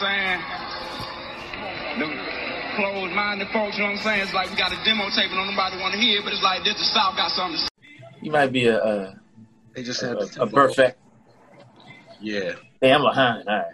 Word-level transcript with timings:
what 0.00 0.08
I'm 0.08 0.38
saying? 0.38 2.00
The 2.00 2.76
closed-minded 2.76 3.48
folks, 3.48 3.76
you 3.76 3.82
know 3.82 3.90
what 3.90 3.98
I'm 3.98 4.02
saying? 4.02 4.22
It's 4.22 4.34
like 4.34 4.50
we 4.50 4.56
got 4.56 4.72
a 4.72 4.84
demo 4.84 5.08
tape 5.10 5.30
and 5.30 5.50
nobody 5.50 5.76
want 5.80 5.94
to 5.94 6.00
hear 6.00 6.20
it, 6.20 6.24
but 6.24 6.32
it's 6.32 6.42
like 6.42 6.64
this 6.64 6.74
the 6.78 6.84
South 6.84 7.16
got 7.16 7.30
something 7.30 7.56
to 7.58 7.62
say. 7.62 7.68
You 8.22 8.30
might 8.30 8.52
be 8.52 8.66
a 8.66 8.82
a, 8.82 9.20
They 9.74 9.82
just 9.82 10.02
a, 10.02 10.08
had 10.08 10.16
a 10.38 10.46
perfect. 10.46 10.98
Yeah. 12.20 12.52
Hey, 12.80 12.92
I'm 12.92 13.02
behind. 13.02 13.48
All 13.48 13.54
right, 13.56 13.66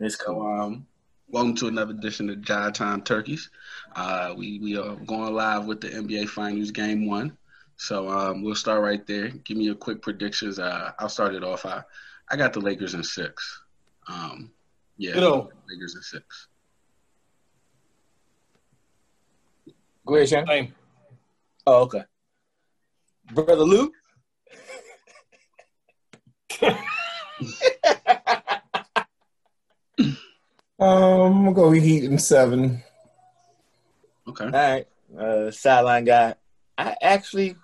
it's 0.00 0.18
So, 0.18 0.24
cool. 0.26 0.46
um, 0.60 0.86
welcome 1.28 1.54
to 1.56 1.68
another 1.68 1.92
edition 1.92 2.30
of 2.30 2.38
Jive 2.38 2.74
Time 2.74 3.02
Turkeys. 3.02 3.50
Uh, 3.94 4.34
we 4.36 4.58
we 4.60 4.76
are 4.76 4.96
going 4.96 5.34
live 5.34 5.66
with 5.66 5.80
the 5.80 5.88
NBA 5.90 6.28
Finals 6.28 6.70
Game 6.70 7.06
One. 7.06 7.36
So 7.76 8.08
um, 8.08 8.42
we'll 8.42 8.54
start 8.54 8.82
right 8.82 9.06
there. 9.06 9.28
Give 9.28 9.56
me 9.58 9.64
your 9.64 9.74
quick 9.74 10.00
predictions. 10.02 10.58
Uh, 10.58 10.92
I'll 10.98 11.10
start 11.10 11.34
it 11.34 11.44
off. 11.44 11.66
I 11.66 11.82
I 12.30 12.36
got 12.36 12.52
the 12.54 12.60
Lakers 12.60 12.94
in 12.94 13.04
six. 13.04 13.62
Um, 14.08 14.50
yeah, 14.98 15.14
You 15.14 15.20
know- 15.20 15.50
Lakers 15.68 15.96
in 15.96 16.02
six. 16.02 16.48
Go 20.06 20.14
ahead, 20.14 20.28
Shannon. 20.28 20.46
Same. 20.46 20.74
Oh, 21.66 21.82
okay. 21.82 22.02
Brother 23.34 23.64
Luke. 23.64 23.92
Um, 30.78 30.88
I'm 30.88 31.44
gonna 31.44 31.54
go 31.54 31.70
Heat 31.70 32.04
in 32.04 32.18
seven. 32.18 32.82
Okay. 34.28 34.44
All 34.44 34.50
right. 34.50 34.86
Uh, 35.18 35.50
sideline 35.50 36.04
guy. 36.04 36.34
I 36.76 36.94
actually, 37.00 37.56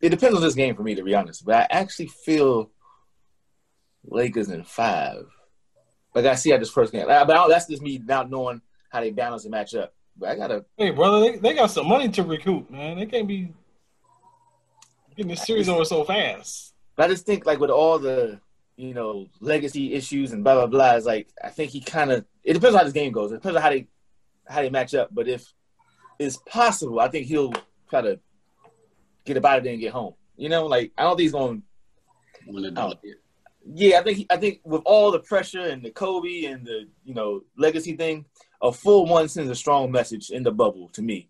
it 0.00 0.10
depends 0.10 0.36
on 0.36 0.42
this 0.42 0.54
game 0.54 0.76
for 0.76 0.84
me, 0.84 0.94
to 0.94 1.02
be 1.02 1.14
honest, 1.16 1.44
but 1.44 1.56
I 1.56 1.66
actually 1.70 2.06
feel 2.06 2.70
Lakers 4.04 4.50
in 4.50 4.62
five. 4.62 5.24
Like 6.14 6.26
I 6.26 6.34
see 6.34 6.50
how 6.50 6.58
this 6.58 6.70
first 6.70 6.92
game, 6.92 7.06
but 7.06 7.30
I- 7.30 7.48
that's 7.48 7.66
just 7.66 7.82
me 7.82 7.98
not 8.04 8.30
knowing 8.30 8.60
how 8.90 9.00
they 9.00 9.10
balance 9.10 9.44
and 9.44 9.50
match 9.50 9.74
up. 9.74 9.92
But 10.16 10.28
I 10.30 10.36
gotta, 10.36 10.64
Hey, 10.76 10.90
brother, 10.90 11.20
they, 11.20 11.38
they 11.38 11.54
got 11.54 11.70
some 11.72 11.88
money 11.88 12.08
to 12.10 12.22
recoup, 12.22 12.70
man. 12.70 12.96
They 12.98 13.06
can't 13.06 13.26
be 13.26 13.52
getting 15.16 15.30
this 15.30 15.42
series 15.44 15.68
over 15.68 15.84
so 15.84 16.04
fast. 16.04 16.74
but 16.96 17.04
I 17.04 17.08
just 17.08 17.26
think 17.26 17.46
like 17.46 17.58
with 17.58 17.70
all 17.70 17.98
the, 17.98 18.40
you 18.76 18.94
know, 18.94 19.26
legacy 19.40 19.94
issues 19.94 20.32
and 20.32 20.42
blah 20.44 20.54
blah 20.54 20.66
blah, 20.66 20.94
it's 20.96 21.06
like 21.06 21.28
I 21.42 21.48
think 21.48 21.70
he 21.72 21.80
kind 21.80 22.10
of. 22.12 22.24
It 22.44 22.52
depends 22.54 22.74
on 22.74 22.78
how 22.80 22.84
this 22.84 22.92
game 22.92 23.12
goes. 23.12 23.32
It 23.32 23.36
depends 23.36 23.56
on 23.56 23.62
how 23.62 23.70
they 23.70 23.88
how 24.48 24.62
they 24.62 24.70
match 24.70 24.94
up. 24.94 25.08
But 25.12 25.28
if 25.28 25.52
it's 26.18 26.36
possible, 26.46 27.00
I 27.00 27.08
think 27.08 27.26
he'll 27.26 27.52
try 27.90 28.00
to 28.02 28.18
get 29.24 29.36
about 29.36 29.64
it 29.64 29.70
and 29.70 29.80
get 29.80 29.92
home. 29.92 30.14
You 30.36 30.48
know, 30.48 30.66
like 30.66 30.92
I 30.98 31.02
don't 31.02 31.12
think 31.16 31.22
he's 31.24 31.32
going. 31.32 31.62
to 32.46 32.52
When 32.52 32.62
the 32.62 32.80
Oh. 32.80 32.92
Yeah, 33.66 33.98
I 34.00 34.02
think 34.02 34.26
I 34.30 34.36
think 34.36 34.60
with 34.64 34.82
all 34.84 35.10
the 35.10 35.20
pressure 35.20 35.60
and 35.60 35.82
the 35.82 35.90
Kobe 35.90 36.44
and 36.44 36.66
the 36.66 36.86
you 37.04 37.14
know 37.14 37.42
legacy 37.56 37.96
thing, 37.96 38.26
a 38.60 38.70
full 38.72 39.06
one 39.06 39.28
sends 39.28 39.50
a 39.50 39.54
strong 39.54 39.90
message 39.90 40.30
in 40.30 40.42
the 40.42 40.52
bubble 40.52 40.88
to 40.90 41.02
me, 41.02 41.28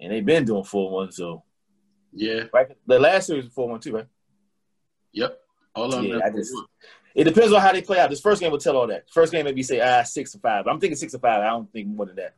and 0.00 0.12
they've 0.12 0.24
been 0.24 0.44
doing 0.44 0.64
full 0.64 0.90
one. 0.90 1.12
So 1.12 1.42
Yeah. 2.12 2.44
right, 2.52 2.68
the 2.86 2.98
last 2.98 3.26
series 3.26 3.44
was 3.44 3.52
full 3.52 3.68
one 3.68 3.80
too, 3.80 3.92
right? 3.96 4.06
Yep. 5.12 5.38
All 5.74 5.84
of 5.86 5.92
them. 5.92 6.04
Yeah, 6.06 6.12
been 6.14 6.22
I 6.22 6.30
just- 6.30 6.54
It 7.14 7.24
depends 7.24 7.52
on 7.52 7.60
how 7.60 7.72
they 7.72 7.82
play 7.82 7.98
out. 7.98 8.10
This 8.10 8.20
first 8.20 8.40
game 8.40 8.50
will 8.52 8.58
tell 8.58 8.76
all 8.76 8.86
that. 8.86 9.10
First 9.10 9.32
game 9.32 9.44
maybe 9.44 9.62
say 9.62 9.80
ah 9.80 10.02
six 10.04 10.34
or 10.34 10.38
five. 10.38 10.66
I'm 10.66 10.78
thinking 10.80 10.96
six 10.96 11.14
or 11.14 11.18
five. 11.18 11.40
I 11.42 11.48
don't 11.48 11.70
think 11.72 11.88
more 11.88 12.06
than 12.06 12.16
that. 12.16 12.34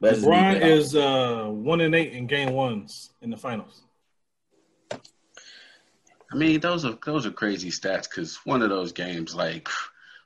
But 0.00 0.10
that's 0.16 0.24
LeBron 0.24 0.60
is 0.62 0.96
uh, 0.96 1.46
one 1.48 1.80
and 1.80 1.94
eight 1.94 2.12
in 2.12 2.26
game 2.26 2.52
ones 2.52 3.12
in 3.22 3.30
the 3.30 3.36
finals. 3.36 3.82
I 6.34 6.36
mean, 6.36 6.58
those 6.58 6.84
are 6.84 6.98
those 7.06 7.26
are 7.26 7.30
crazy 7.30 7.70
stats 7.70 8.08
because 8.10 8.36
one 8.44 8.60
of 8.60 8.68
those 8.68 8.90
games, 8.90 9.36
like, 9.36 9.68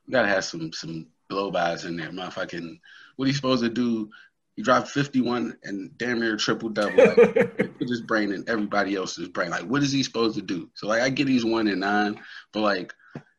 we 0.06 0.12
gotta 0.12 0.28
have 0.28 0.44
some 0.44 0.72
some 0.72 1.06
blowbys 1.30 1.84
in 1.84 1.96
there. 1.96 2.08
Motherfucking, 2.08 2.80
what 3.16 3.28
he 3.28 3.34
supposed 3.34 3.62
to 3.62 3.68
do? 3.68 4.08
He 4.56 4.62
dropped 4.62 4.88
51 4.88 5.58
and 5.64 5.96
damn 5.98 6.18
near 6.18 6.36
triple 6.36 6.70
double. 6.70 6.96
Like, 6.96 7.24
put 7.78 7.88
his 7.88 8.00
brain 8.00 8.32
in 8.32 8.44
everybody 8.48 8.96
else's 8.96 9.28
brain. 9.28 9.50
Like, 9.50 9.64
what 9.64 9.82
is 9.82 9.92
he 9.92 10.02
supposed 10.02 10.36
to 10.36 10.42
do? 10.42 10.70
So, 10.74 10.88
like, 10.88 11.02
I 11.02 11.10
get 11.10 11.28
he's 11.28 11.44
one 11.44 11.68
and 11.68 11.80
nine, 11.80 12.18
but 12.54 12.60
like, 12.60 12.94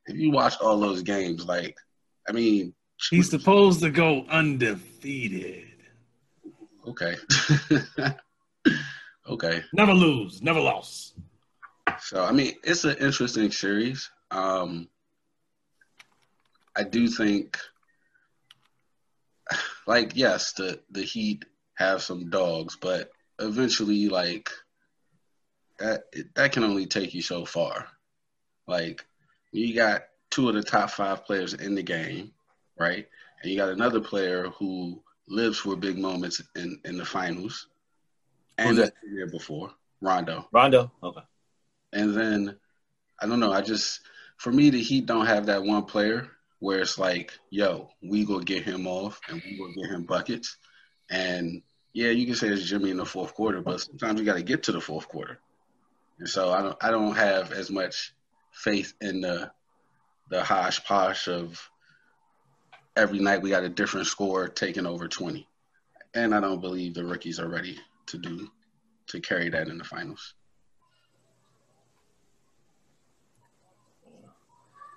if 0.05 0.15
you 0.15 0.29
watch 0.31 0.53
all 0.61 0.79
those 0.79 1.01
games, 1.01 1.45
like, 1.45 1.75
I 2.27 2.33
mean, 2.33 2.75
He's 3.09 3.29
supposed 3.29 3.79
to 3.79 3.89
go 3.89 4.25
undefeated. 4.29 5.67
okay, 6.85 7.15
okay. 9.29 9.63
Never 9.73 9.93
lose, 9.93 10.41
never 10.41 10.59
lost. 10.59 11.13
So 12.01 12.23
I 12.23 12.31
mean, 12.31 12.53
it's 12.63 12.83
an 12.83 12.97
interesting 12.97 13.51
series. 13.51 14.09
Um, 14.31 14.87
I 16.75 16.83
do 16.83 17.07
think, 17.07 17.57
like, 19.87 20.11
yes, 20.15 20.53
the 20.53 20.79
the 20.91 21.03
Heat 21.03 21.45
have 21.75 22.01
some 22.01 22.29
dogs, 22.29 22.77
but 22.79 23.11
eventually, 23.39 24.09
like, 24.09 24.49
that 25.79 26.03
that 26.35 26.51
can 26.51 26.63
only 26.63 26.85
take 26.85 27.13
you 27.13 27.21
so 27.21 27.45
far. 27.45 27.87
Like, 28.67 29.05
you 29.51 29.73
got 29.73 30.03
two 30.29 30.47
of 30.49 30.55
the 30.55 30.63
top 30.63 30.91
five 30.91 31.25
players 31.25 31.53
in 31.53 31.75
the 31.75 31.83
game, 31.83 32.31
right? 32.77 33.07
And 33.41 33.51
you 33.51 33.57
got 33.57 33.69
another 33.69 33.99
player 33.99 34.49
who 34.49 35.01
lives 35.27 35.57
for 35.59 35.75
big 35.75 35.97
moments 35.97 36.41
in 36.55 36.79
in 36.85 36.97
the 36.97 37.05
finals, 37.05 37.67
and 38.57 38.77
that? 38.77 38.93
been 39.01 39.29
before, 39.31 39.71
Rondo. 40.01 40.47
Rondo. 40.51 40.91
Okay. 41.03 41.21
And 41.93 42.15
then 42.15 42.57
I 43.19 43.27
don't 43.27 43.39
know. 43.39 43.51
I 43.51 43.61
just 43.61 44.01
for 44.37 44.51
me 44.51 44.69
the 44.69 44.81
Heat 44.81 45.05
don't 45.05 45.25
have 45.25 45.47
that 45.47 45.63
one 45.63 45.85
player 45.85 46.29
where 46.59 46.79
it's 46.79 46.97
like, 46.97 47.33
yo, 47.49 47.89
we 48.01 48.25
gonna 48.25 48.43
get 48.43 48.63
him 48.63 48.87
off 48.87 49.19
and 49.29 49.41
we 49.43 49.57
gonna 49.57 49.73
get 49.73 49.95
him 49.95 50.03
buckets. 50.03 50.57
And 51.09 51.61
yeah, 51.93 52.09
you 52.09 52.25
can 52.25 52.35
say 52.35 52.49
it's 52.49 52.63
Jimmy 52.63 52.91
in 52.91 52.97
the 52.97 53.05
fourth 53.05 53.33
quarter, 53.33 53.61
but 53.61 53.81
sometimes 53.81 54.19
you 54.19 54.25
got 54.25 54.35
to 54.35 54.43
get 54.43 54.63
to 54.63 54.71
the 54.71 54.81
fourth 54.81 55.07
quarter. 55.07 55.39
And 56.19 56.29
so 56.29 56.51
I 56.51 56.61
don't 56.61 56.77
I 56.81 56.91
don't 56.91 57.15
have 57.15 57.51
as 57.51 57.69
much 57.69 58.13
faith 58.51 58.93
in 59.01 59.21
the 59.21 59.51
the 60.29 60.43
posh 60.85 61.27
of 61.27 61.69
every 62.95 63.19
night 63.19 63.41
we 63.41 63.49
got 63.49 63.63
a 63.63 63.69
different 63.69 64.07
score 64.07 64.47
taking 64.47 64.85
over 64.85 65.07
twenty. 65.07 65.47
And 66.13 66.35
I 66.35 66.39
don't 66.39 66.61
believe 66.61 66.93
the 66.93 67.05
rookies 67.05 67.39
are 67.39 67.47
ready 67.47 67.79
to 68.07 68.17
do 68.17 68.49
to 69.07 69.19
carry 69.19 69.49
that 69.49 69.67
in 69.67 69.77
the 69.77 69.83
finals. 69.83 70.33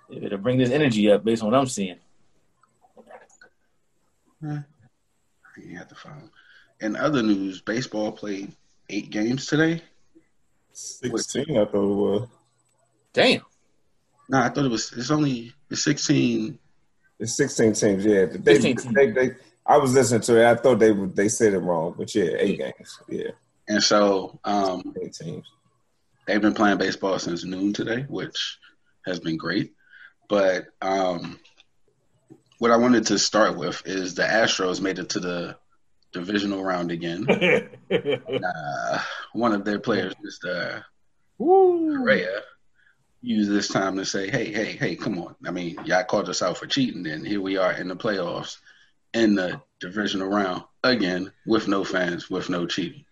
They 0.09 0.19
better 0.19 0.37
bring 0.37 0.57
this 0.57 0.69
energy 0.69 1.11
up 1.11 1.23
based 1.23 1.41
on 1.43 1.51
what 1.51 1.59
I'm 1.59 1.65
seeing. 1.67 1.97
I 4.45 4.63
ain't 5.59 5.77
have 5.77 5.87
to 5.89 5.95
follow. 5.95 6.29
In 6.81 6.95
other 6.95 7.21
news, 7.23 7.61
baseball 7.61 8.11
played 8.11 8.51
eight 8.89 9.09
games 9.09 9.45
today. 9.45 9.81
Sixteen, 10.73 11.57
I 11.57 11.65
thought 11.65 11.91
it 11.91 11.95
was. 11.95 12.27
Damn. 13.13 13.41
No, 14.29 14.39
I 14.39 14.49
thought 14.49 14.65
it 14.65 14.71
was. 14.71 14.91
It's 14.93 15.11
only 15.11 15.53
it's 15.69 15.83
sixteen. 15.83 16.59
It's 17.19 17.37
sixteen 17.37 17.73
teams. 17.73 18.05
Yeah, 18.05 18.25
they, 18.25 18.55
15 18.55 18.75
teams. 18.77 18.95
They, 18.95 19.11
they, 19.11 19.31
I 19.65 19.77
was 19.77 19.93
listening 19.93 20.21
to 20.21 20.41
it. 20.41 20.45
I 20.45 20.55
thought 20.55 20.79
they 20.79 20.91
would- 20.91 21.15
they 21.15 21.29
said 21.29 21.53
it 21.53 21.59
wrong, 21.59 21.93
but 21.97 22.13
yeah, 22.15 22.31
eight 22.37 22.57
games. 22.57 22.99
Yeah, 23.07 23.31
And 23.69 23.81
so 23.81 24.39
um, 24.43 24.93
eight 25.01 25.13
teams. 25.13 25.45
they've 26.27 26.41
been 26.41 26.53
playing 26.55 26.79
baseball 26.79 27.17
since 27.19 27.45
noon 27.45 27.71
today, 27.71 28.05
which 28.09 28.57
has 29.05 29.19
been 29.21 29.37
great. 29.37 29.73
But 30.33 30.65
um, 30.81 31.39
what 32.57 32.71
I 32.71 32.77
wanted 32.77 33.05
to 33.05 33.19
start 33.19 33.55
with 33.55 33.83
is 33.85 34.15
the 34.15 34.23
Astros 34.23 34.81
made 34.81 34.97
it 34.97 35.09
to 35.09 35.19
the 35.19 35.57
divisional 36.11 36.63
round 36.63 36.89
again. 36.89 37.29
uh, 37.91 38.99
one 39.33 39.53
of 39.53 39.63
their 39.63 39.77
players, 39.77 40.15
Mr. 40.25 40.83
Correa, 41.37 42.41
used 43.21 43.51
this 43.51 43.67
time 43.67 43.95
to 43.97 44.05
say, 44.05 44.31
"Hey, 44.31 44.51
hey, 44.51 44.71
hey, 44.71 44.95
come 44.95 45.19
on! 45.19 45.35
I 45.45 45.51
mean, 45.51 45.77
y'all 45.85 46.03
called 46.03 46.29
us 46.29 46.41
out 46.41 46.57
for 46.57 46.65
cheating, 46.65 47.05
and 47.05 47.27
here 47.27 47.39
we 47.39 47.57
are 47.57 47.73
in 47.73 47.87
the 47.87 47.95
playoffs, 47.95 48.57
in 49.13 49.35
the 49.35 49.61
divisional 49.79 50.29
round 50.29 50.63
again, 50.83 51.31
with 51.45 51.67
no 51.67 51.83
fans, 51.83 52.31
with 52.31 52.49
no 52.49 52.65
cheating." 52.65 53.05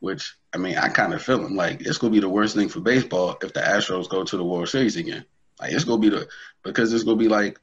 Which 0.00 0.34
I 0.52 0.58
mean, 0.58 0.76
I 0.76 0.88
kind 0.88 1.14
of 1.14 1.22
feel 1.22 1.38
them 1.38 1.54
like 1.54 1.82
it's 1.82 1.98
gonna 1.98 2.12
be 2.12 2.18
the 2.18 2.28
worst 2.28 2.56
thing 2.56 2.68
for 2.68 2.80
baseball 2.80 3.38
if 3.44 3.52
the 3.52 3.60
Astros 3.60 4.08
go 4.08 4.24
to 4.24 4.36
the 4.36 4.44
World 4.44 4.68
Series 4.68 4.96
again. 4.96 5.24
Like 5.64 5.72
it's 5.72 5.84
gonna 5.84 6.00
be 6.00 6.10
the 6.10 6.28
because 6.62 6.92
it's 6.92 7.04
gonna 7.04 7.16
be 7.16 7.28
like, 7.28 7.58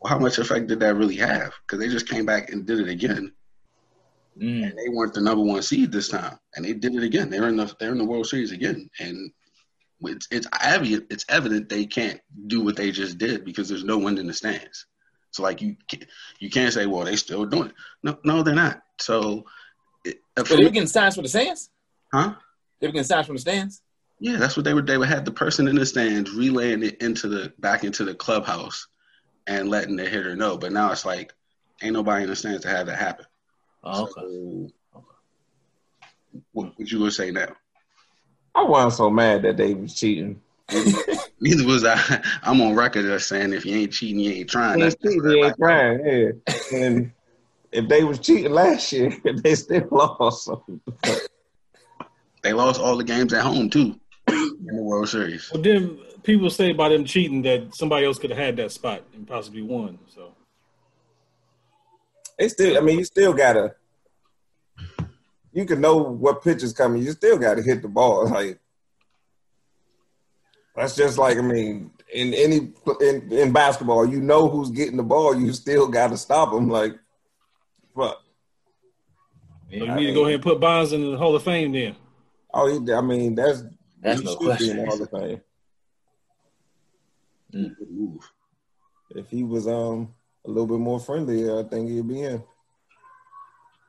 well, 0.00 0.12
how 0.12 0.18
much 0.20 0.38
effect 0.38 0.68
did 0.68 0.78
that 0.80 0.94
really 0.94 1.16
have? 1.16 1.52
Because 1.66 1.80
they 1.80 1.88
just 1.88 2.08
came 2.08 2.24
back 2.24 2.50
and 2.50 2.64
did 2.64 2.78
it 2.78 2.88
again, 2.88 3.32
Mm. 4.40 4.62
and 4.68 4.78
they 4.78 4.88
weren't 4.90 5.12
the 5.14 5.20
number 5.20 5.42
one 5.42 5.60
seed 5.62 5.90
this 5.90 6.08
time, 6.08 6.38
and 6.54 6.64
they 6.64 6.72
did 6.72 6.94
it 6.94 7.02
again. 7.02 7.30
They're 7.30 7.48
in 7.48 7.56
the 7.56 7.74
they're 7.80 7.90
in 7.90 7.98
the 7.98 8.04
World 8.04 8.26
Series 8.26 8.52
again, 8.52 8.88
and 9.00 9.32
it's 10.02 10.28
it's 10.30 10.46
evident 10.62 11.06
it's 11.10 11.24
evident 11.28 11.68
they 11.68 11.84
can't 11.86 12.20
do 12.46 12.62
what 12.62 12.76
they 12.76 12.92
just 12.92 13.18
did 13.18 13.44
because 13.44 13.68
there's 13.68 13.82
no 13.82 13.98
one 13.98 14.18
in 14.18 14.26
the 14.28 14.34
stands. 14.34 14.86
So 15.32 15.42
like 15.42 15.60
you 15.60 15.76
can't, 15.88 16.04
you 16.38 16.48
can't 16.48 16.72
say, 16.72 16.86
well, 16.86 17.04
they 17.04 17.16
still 17.16 17.44
doing 17.44 17.70
it. 17.70 17.74
No, 18.04 18.18
no, 18.24 18.42
they're 18.44 18.54
not. 18.54 18.82
So, 19.00 19.46
it, 20.04 20.18
But 20.36 20.48
they 20.48 20.56
were 20.56 20.70
getting 20.70 20.86
signs 20.86 21.14
from 21.16 21.24
the 21.24 21.28
stands. 21.28 21.70
huh? 22.12 22.34
They're 22.80 22.90
getting 22.92 23.04
signs 23.04 23.26
from 23.26 23.34
the 23.36 23.40
stands. 23.40 23.82
Yeah, 24.18 24.36
that's 24.38 24.56
what 24.56 24.64
they 24.64 24.72
would. 24.72 24.86
They 24.86 24.96
would 24.96 25.08
have 25.08 25.24
the 25.24 25.30
person 25.30 25.68
in 25.68 25.76
the 25.76 25.84
stands 25.84 26.30
relaying 26.30 26.82
it 26.82 27.02
into 27.02 27.28
the 27.28 27.52
back 27.58 27.84
into 27.84 28.04
the 28.04 28.14
clubhouse, 28.14 28.86
and 29.46 29.68
letting 29.68 29.96
the 29.96 30.08
hitter 30.08 30.34
know. 30.34 30.56
But 30.56 30.72
now 30.72 30.90
it's 30.92 31.04
like 31.04 31.34
ain't 31.82 31.92
nobody 31.92 32.24
in 32.24 32.30
the 32.30 32.36
stands 32.36 32.62
to 32.62 32.68
have 32.68 32.86
that 32.86 32.98
happen. 32.98 33.26
Oh, 33.84 34.04
okay. 34.04 34.12
So, 34.16 34.72
what 36.52 36.78
would 36.78 36.90
you 36.90 36.98
gonna 36.98 37.10
say 37.10 37.30
now? 37.30 37.54
I 38.54 38.64
wasn't 38.64 38.94
so 38.94 39.10
mad 39.10 39.42
that 39.42 39.58
they 39.58 39.74
was 39.74 39.94
cheating. 39.94 40.40
Neither 41.40 41.66
was 41.66 41.84
I. 41.84 42.22
I'm 42.42 42.60
on 42.62 42.74
record 42.74 43.04
as 43.04 43.26
saying 43.26 43.52
if 43.52 43.66
you 43.66 43.76
ain't 43.76 43.92
cheating, 43.92 44.18
you 44.18 44.32
ain't 44.32 44.50
trying. 44.50 44.80
That's, 44.80 44.94
ain't 44.94 45.02
cheating, 45.02 45.22
they 45.22 45.40
ain't 45.42 45.56
trying, 45.56 46.06
yeah. 46.06 46.78
And 46.78 47.12
if 47.70 47.86
they 47.88 48.02
was 48.02 48.18
cheating 48.18 48.52
last 48.52 48.90
year, 48.92 49.12
they 49.42 49.54
still 49.54 49.86
lost. 49.90 50.48
They 52.42 52.54
lost 52.54 52.80
all 52.80 52.96
the 52.96 53.04
games 53.04 53.34
at 53.34 53.42
home 53.42 53.68
too 53.68 54.00
in 54.28 54.76
the 54.76 54.82
World 54.82 55.08
Series. 55.08 55.50
Well, 55.52 55.62
then 55.62 55.98
people 56.22 56.50
say 56.50 56.72
by 56.72 56.88
them 56.88 57.04
cheating 57.04 57.42
that 57.42 57.74
somebody 57.74 58.06
else 58.06 58.18
could 58.18 58.30
have 58.30 58.38
had 58.38 58.56
that 58.56 58.72
spot 58.72 59.02
and 59.14 59.26
possibly 59.26 59.62
won. 59.62 59.98
So 60.08 60.32
they 62.38 62.48
still, 62.48 62.76
I 62.76 62.80
mean, 62.80 62.98
you 62.98 63.04
still 63.04 63.32
gotta. 63.32 63.74
You 65.52 65.64
can 65.64 65.80
know 65.80 65.96
what 65.96 66.42
pitch 66.42 66.62
is 66.62 66.74
coming. 66.74 67.02
You 67.02 67.12
still 67.12 67.38
gotta 67.38 67.62
hit 67.62 67.82
the 67.82 67.88
ball. 67.88 68.28
Like 68.30 68.60
that's 70.74 70.94
just 70.94 71.16
like 71.16 71.38
I 71.38 71.40
mean, 71.40 71.90
in 72.12 72.34
any 72.34 72.72
in, 73.00 73.32
in 73.32 73.52
basketball, 73.52 74.06
you 74.06 74.20
know 74.20 74.48
who's 74.48 74.70
getting 74.70 74.98
the 74.98 75.02
ball. 75.02 75.34
You 75.34 75.52
still 75.54 75.88
gotta 75.88 76.18
stop 76.18 76.52
them. 76.52 76.68
Like, 76.68 76.92
fuck. 77.94 78.22
so 79.70 79.76
you 79.76 79.94
need 79.94 80.06
to 80.08 80.12
go 80.12 80.24
ahead 80.24 80.34
and 80.34 80.42
put 80.42 80.60
Bonds 80.60 80.92
in 80.92 81.12
the 81.12 81.16
Hall 81.16 81.34
of 81.34 81.42
Fame 81.42 81.72
then. 81.72 81.96
Oh, 82.52 82.68
he, 82.68 82.92
I 82.92 83.00
mean, 83.00 83.34
that's 83.34 83.62
That's 84.00 84.20
he 84.20 84.26
no 84.26 84.36
question. 84.36 84.86
Hall 84.86 85.02
of 85.02 85.10
Fame. 85.10 85.40
Good 87.52 87.90
move. 87.90 88.28
If 89.10 89.30
he 89.30 89.42
was 89.42 89.66
um 89.66 90.14
a 90.44 90.48
little 90.48 90.66
bit 90.66 90.78
more 90.78 91.00
friendly, 91.00 91.50
I 91.50 91.62
think 91.64 91.88
he'd 91.90 92.06
be 92.08 92.22
in. 92.22 92.42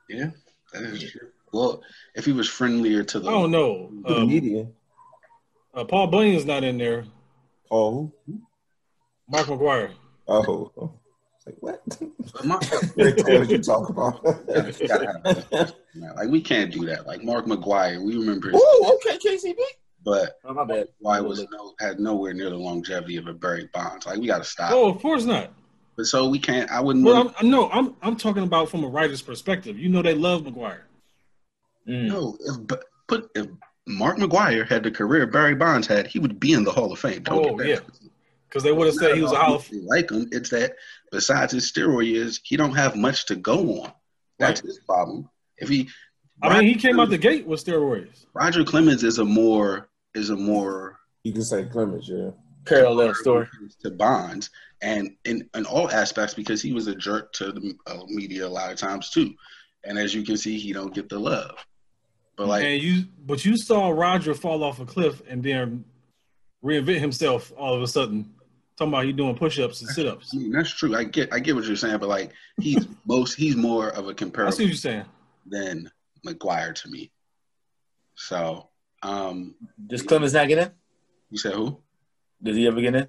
Yeah, 0.09 0.29
that 0.73 0.83
is 0.83 1.11
true. 1.11 1.29
Well, 1.51 1.81
if 2.15 2.25
he 2.25 2.31
was 2.33 2.47
friendlier 2.47 3.03
to 3.03 3.19
the 3.19 3.29
I 3.29 3.31
don't 3.31 3.51
know. 3.51 3.91
The 4.05 4.15
Um, 4.17 4.27
media. 4.27 4.67
uh, 5.73 5.83
Paul 5.85 6.07
Bunyan's 6.07 6.45
not 6.45 6.63
in 6.63 6.77
there. 6.77 7.05
Oh, 7.71 8.11
who? 8.25 8.41
Mark 9.29 9.47
McGwire. 9.47 9.91
oh, 10.29 10.71
It's 11.35 11.45
like 11.47 11.55
what? 11.59 11.83
But 12.33 12.45
my- 12.45 12.59
you 13.49 13.57
talk 13.59 13.89
about? 13.89 14.21
You 14.79 14.87
gotta 14.87 15.07
have 15.07 15.23
that. 15.49 15.75
like 16.15 16.29
we 16.29 16.41
can't 16.41 16.71
do 16.71 16.85
that. 16.85 17.05
Like 17.07 17.23
Mark 17.23 17.45
McGwire, 17.45 18.01
we 18.01 18.15
remember, 18.17 18.51
Oh, 18.53 18.99
okay, 19.05 19.17
KCP. 19.17 19.55
But 20.07 20.39
Oh, 20.45 20.85
why 20.99 21.19
was 21.19 21.45
no 21.51 21.73
had 21.81 21.99
nowhere 21.99 22.31
near 22.31 22.49
the 22.49 22.55
longevity 22.55 23.17
of 23.17 23.27
a 23.27 23.33
Barry 23.33 23.69
Bonds. 23.73 24.05
Like 24.05 24.19
we 24.19 24.27
got 24.27 24.37
to 24.37 24.45
stop. 24.45 24.71
Oh, 24.71 24.89
of 24.89 25.01
course 25.01 25.25
not. 25.25 25.51
But 25.97 26.05
so 26.05 26.29
we 26.29 26.39
can't. 26.39 26.71
I 26.71 26.79
wouldn't. 26.79 27.03
Well, 27.03 27.35
I'm, 27.37 27.49
no, 27.49 27.69
I'm 27.69 27.93
I'm 28.01 28.15
talking 28.15 28.43
about 28.43 28.69
from 28.69 28.85
a 28.85 28.87
writer's 28.87 29.21
perspective. 29.21 29.77
You 29.77 29.89
know 29.89 30.01
they 30.01 30.13
love 30.13 30.43
McGwire. 30.43 30.83
Mm. 31.89 32.07
no. 32.07 32.37
If 32.39 32.67
but 32.67 32.85
put 33.09 33.29
if 33.35 33.47
Mark 33.85 34.17
McGwire 34.17 34.65
had 34.65 34.83
the 34.83 34.91
career 34.91 35.27
Barry 35.27 35.55
Bonds 35.55 35.87
had, 35.87 36.07
he 36.07 36.19
would 36.19 36.39
be 36.39 36.53
in 36.53 36.63
the 36.63 36.71
Hall 36.71 36.93
of 36.93 36.99
Fame. 36.99 37.23
Don't 37.23 37.45
Oh, 37.45 37.61
yeah. 37.61 37.79
Because 38.47 38.63
they 38.63 38.71
would 38.71 38.87
have 38.87 38.95
said 38.95 39.13
he 39.13 39.21
was 39.21 39.33
a 39.33 39.35
Hall 39.35 39.55
of 39.55 39.69
like 39.73 40.09
him. 40.09 40.29
It's 40.31 40.51
that 40.51 40.75
besides 41.11 41.51
his 41.51 41.69
steroid 41.69 42.07
years, 42.07 42.39
he 42.45 42.55
don't 42.55 42.75
have 42.75 42.95
much 42.95 43.25
to 43.25 43.35
go 43.35 43.81
on. 43.81 43.91
That's 44.39 44.61
his 44.61 44.79
problem. 44.79 45.29
If 45.57 45.67
he, 45.67 45.89
I 46.41 46.59
mean, 46.59 46.67
he 46.69 46.75
came 46.75 46.97
out 46.97 47.09
the 47.09 47.17
gate 47.17 47.45
with 47.45 47.65
steroids. 47.65 48.25
Roger 48.33 48.63
Clemens 48.63 49.03
is 49.03 49.17
a 49.17 49.25
more 49.25 49.89
is 50.17 50.29
a 50.29 50.35
more 50.35 50.99
You 51.23 51.33
can 51.33 51.43
say 51.43 51.65
Clemens, 51.65 52.09
yeah. 52.09 52.31
Parallel 52.65 53.13
story. 53.13 53.47
to 53.81 53.91
Bonds, 53.91 54.49
and 54.81 55.15
in, 55.23 55.49
in 55.55 55.65
all 55.65 55.89
aspects 55.89 56.33
because 56.33 56.61
he 56.61 56.73
was 56.73 56.87
a 56.87 56.95
jerk 56.95 57.31
to 57.33 57.51
the 57.53 57.75
uh, 57.85 58.03
media 58.07 58.45
a 58.45 58.49
lot 58.49 58.71
of 58.71 58.77
times 58.77 59.09
too. 59.09 59.33
And 59.85 59.97
as 59.97 60.13
you 60.13 60.23
can 60.23 60.35
see, 60.35 60.57
he 60.59 60.73
don't 60.73 60.93
get 60.93 61.07
the 61.07 61.17
love. 61.17 61.55
But 62.35 62.47
like, 62.47 62.63
and 62.65 62.81
you, 62.81 63.05
but 63.25 63.45
you 63.45 63.57
saw 63.57 63.89
Roger 63.89 64.33
fall 64.33 64.63
off 64.63 64.81
a 64.81 64.85
cliff 64.85 65.21
and 65.29 65.41
then 65.41 65.85
reinvent 66.63 66.99
himself 66.99 67.53
all 67.57 67.73
of 67.73 67.81
a 67.81 67.87
sudden. 67.87 68.33
Talking 68.77 68.93
about 68.93 69.05
he 69.05 69.13
doing 69.13 69.35
push-ups 69.35 69.81
and 69.81 69.89
sit-ups. 69.89 70.31
I 70.35 70.37
mean, 70.37 70.51
that's 70.51 70.69
true. 70.69 70.95
I 70.95 71.03
get 71.03 71.33
I 71.33 71.39
get 71.39 71.55
what 71.55 71.65
you're 71.65 71.75
saying, 71.75 71.97
but 71.97 72.09
like 72.09 72.31
he's 72.61 72.85
most 73.07 73.33
he's 73.33 73.55
more 73.55 73.89
of 73.89 74.07
a 74.07 74.13
comparison. 74.13 74.53
I 74.53 74.57
see 74.57 74.63
what 74.65 74.69
you're 74.69 74.77
saying. 74.77 75.05
than 75.47 75.91
McGwire 76.25 76.75
to 76.75 76.89
me. 76.89 77.11
So, 78.15 78.69
um, 79.03 79.55
Does 79.85 80.03
Clemens 80.03 80.33
not 80.33 80.47
get 80.47 80.57
in? 80.57 80.71
you 81.29 81.37
said 81.37 81.53
who? 81.53 81.79
Does 82.41 82.55
he 82.55 82.67
ever 82.67 82.81
get 82.81 82.95
in? 82.95 83.07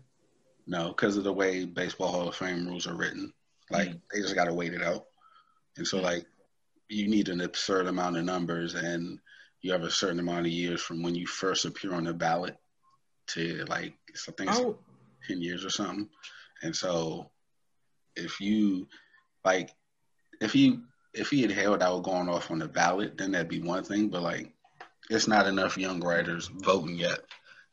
No, 0.67 0.89
because 0.89 1.17
of 1.17 1.25
the 1.25 1.33
way 1.33 1.65
baseball 1.65 2.09
Hall 2.09 2.29
of 2.29 2.37
Fame 2.37 2.67
rules 2.67 2.87
are 2.87 2.95
written. 2.95 3.33
Like 3.71 3.93
they 4.13 4.21
just 4.21 4.35
got 4.35 4.45
to 4.45 4.55
wait 4.55 4.75
it 4.75 4.83
out. 4.83 5.05
And 5.77 5.87
so, 5.87 6.01
like, 6.01 6.27
you 6.89 7.09
need 7.09 7.29
an 7.29 7.41
absurd 7.41 7.87
amount 7.87 8.17
of 8.17 8.25
numbers, 8.25 8.75
and 8.75 9.19
you 9.61 9.73
have 9.73 9.83
a 9.83 9.91
certain 9.91 10.19
amount 10.19 10.47
of 10.47 10.53
years 10.53 10.83
from 10.83 11.03
when 11.03 11.15
you 11.15 11.27
first 11.27 11.65
appear 11.65 11.95
on 11.95 12.05
the 12.05 12.15
ballot 12.15 12.57
to 13.29 13.65
like 13.69 13.95
something 14.15 14.49
think 14.49 14.77
it's 15.21 15.29
ten 15.29 15.43
years 15.43 15.65
or 15.65 15.71
something. 15.71 16.09
And 16.63 16.75
so, 16.75 17.31
if 18.17 18.41
you 18.41 18.89
like, 19.45 19.71
if 20.41 20.53
he 20.53 20.81
if 21.15 21.29
he 21.29 21.43
had 21.43 21.51
held 21.51 21.83
out 21.83 22.03
going 22.03 22.29
off 22.29 22.51
on 22.51 22.59
the 22.59 22.69
ballot, 22.69 23.17
then 23.17 23.33
that'd 23.33 23.49
be 23.49 23.61
one 23.61 23.85
thing. 23.85 24.09
But 24.09 24.23
like, 24.23 24.53
it's 25.11 25.29
not 25.29 25.47
enough 25.47 25.79
young 25.79 26.01
writers 26.01 26.49
voting 26.53 26.97
yet 26.97 27.21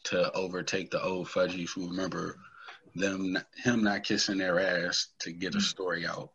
to 0.06 0.32
overtake 0.34 0.92
the 0.92 1.04
old 1.04 1.28
fudgies 1.28 1.72
who 1.74 1.90
remember 1.90 2.38
them 2.96 3.38
him 3.56 3.84
not 3.84 4.04
kissing 4.04 4.38
their 4.38 4.60
ass 4.60 5.08
to 5.20 5.32
get 5.32 5.56
a 5.56 5.62
story 5.62 6.06
out, 6.06 6.32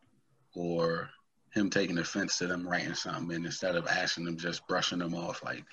or 0.55 1.09
him 1.55 1.71
taking 1.71 1.99
offense 1.99 2.39
to 2.39 2.47
them 2.47 2.69
writing 2.69 2.95
something, 2.95 3.35
and 3.35 3.47
instead 3.47 3.77
of 3.77 3.87
asking 3.87 4.25
them, 4.25 4.37
just 4.37 4.67
brushing 4.69 4.99
them 4.99 5.15
off. 5.15 5.43
Like 5.43 5.65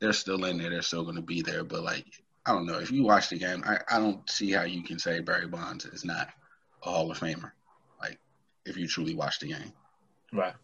they're 0.00 0.12
still 0.12 0.44
in 0.44 0.58
there, 0.58 0.70
they're 0.70 0.82
still 0.82 1.04
going 1.04 1.16
to 1.16 1.22
be 1.22 1.42
there. 1.42 1.64
But 1.64 1.82
like, 1.82 2.06
I 2.44 2.52
don't 2.52 2.66
know 2.66 2.78
if 2.78 2.90
you 2.90 3.04
watch 3.04 3.28
the 3.28 3.38
game, 3.38 3.62
I, 3.64 3.78
I 3.88 3.98
don't 3.98 4.28
see 4.28 4.50
how 4.50 4.64
you 4.64 4.82
can 4.82 4.98
say 4.98 5.20
Barry 5.20 5.46
Bonds 5.46 5.84
is 5.84 6.04
not 6.04 6.28
a 6.82 6.90
Hall 6.90 7.10
of 7.10 7.18
Famer. 7.18 7.52
Like 8.00 8.18
if 8.66 8.76
you 8.76 8.88
truly 8.88 9.14
watch 9.14 9.38
the 9.38 9.48
game. 9.48 9.72
Right. 10.32 10.54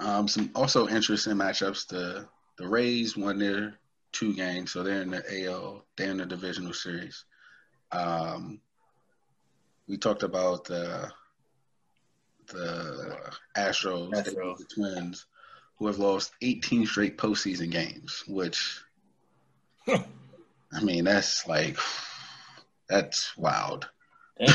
Um, 0.00 0.26
some 0.28 0.50
also 0.54 0.88
interesting 0.88 1.34
matchups. 1.34 1.86
The 1.86 2.26
the 2.58 2.66
Rays 2.66 3.16
won 3.16 3.38
their 3.38 3.78
two 4.12 4.34
games, 4.34 4.72
so 4.72 4.82
they're 4.82 5.02
in 5.02 5.10
the 5.10 5.46
AL. 5.46 5.84
They're 5.96 6.10
in 6.10 6.18
the 6.18 6.26
divisional 6.26 6.72
series. 6.72 7.24
Um, 7.92 8.60
we 9.86 9.98
talked 9.98 10.22
about 10.22 10.64
the 10.64 11.10
the 12.48 13.16
Astros, 13.56 14.12
Astros. 14.12 14.58
the 14.58 14.66
Twins, 14.74 15.26
who 15.78 15.86
have 15.86 15.98
lost 15.98 16.32
18 16.42 16.86
straight 16.86 17.18
postseason 17.18 17.70
games. 17.70 18.24
Which, 18.26 18.80
I 19.88 20.80
mean, 20.82 21.04
that's 21.04 21.46
like 21.46 21.78
that's 22.88 23.36
wild. 23.36 23.88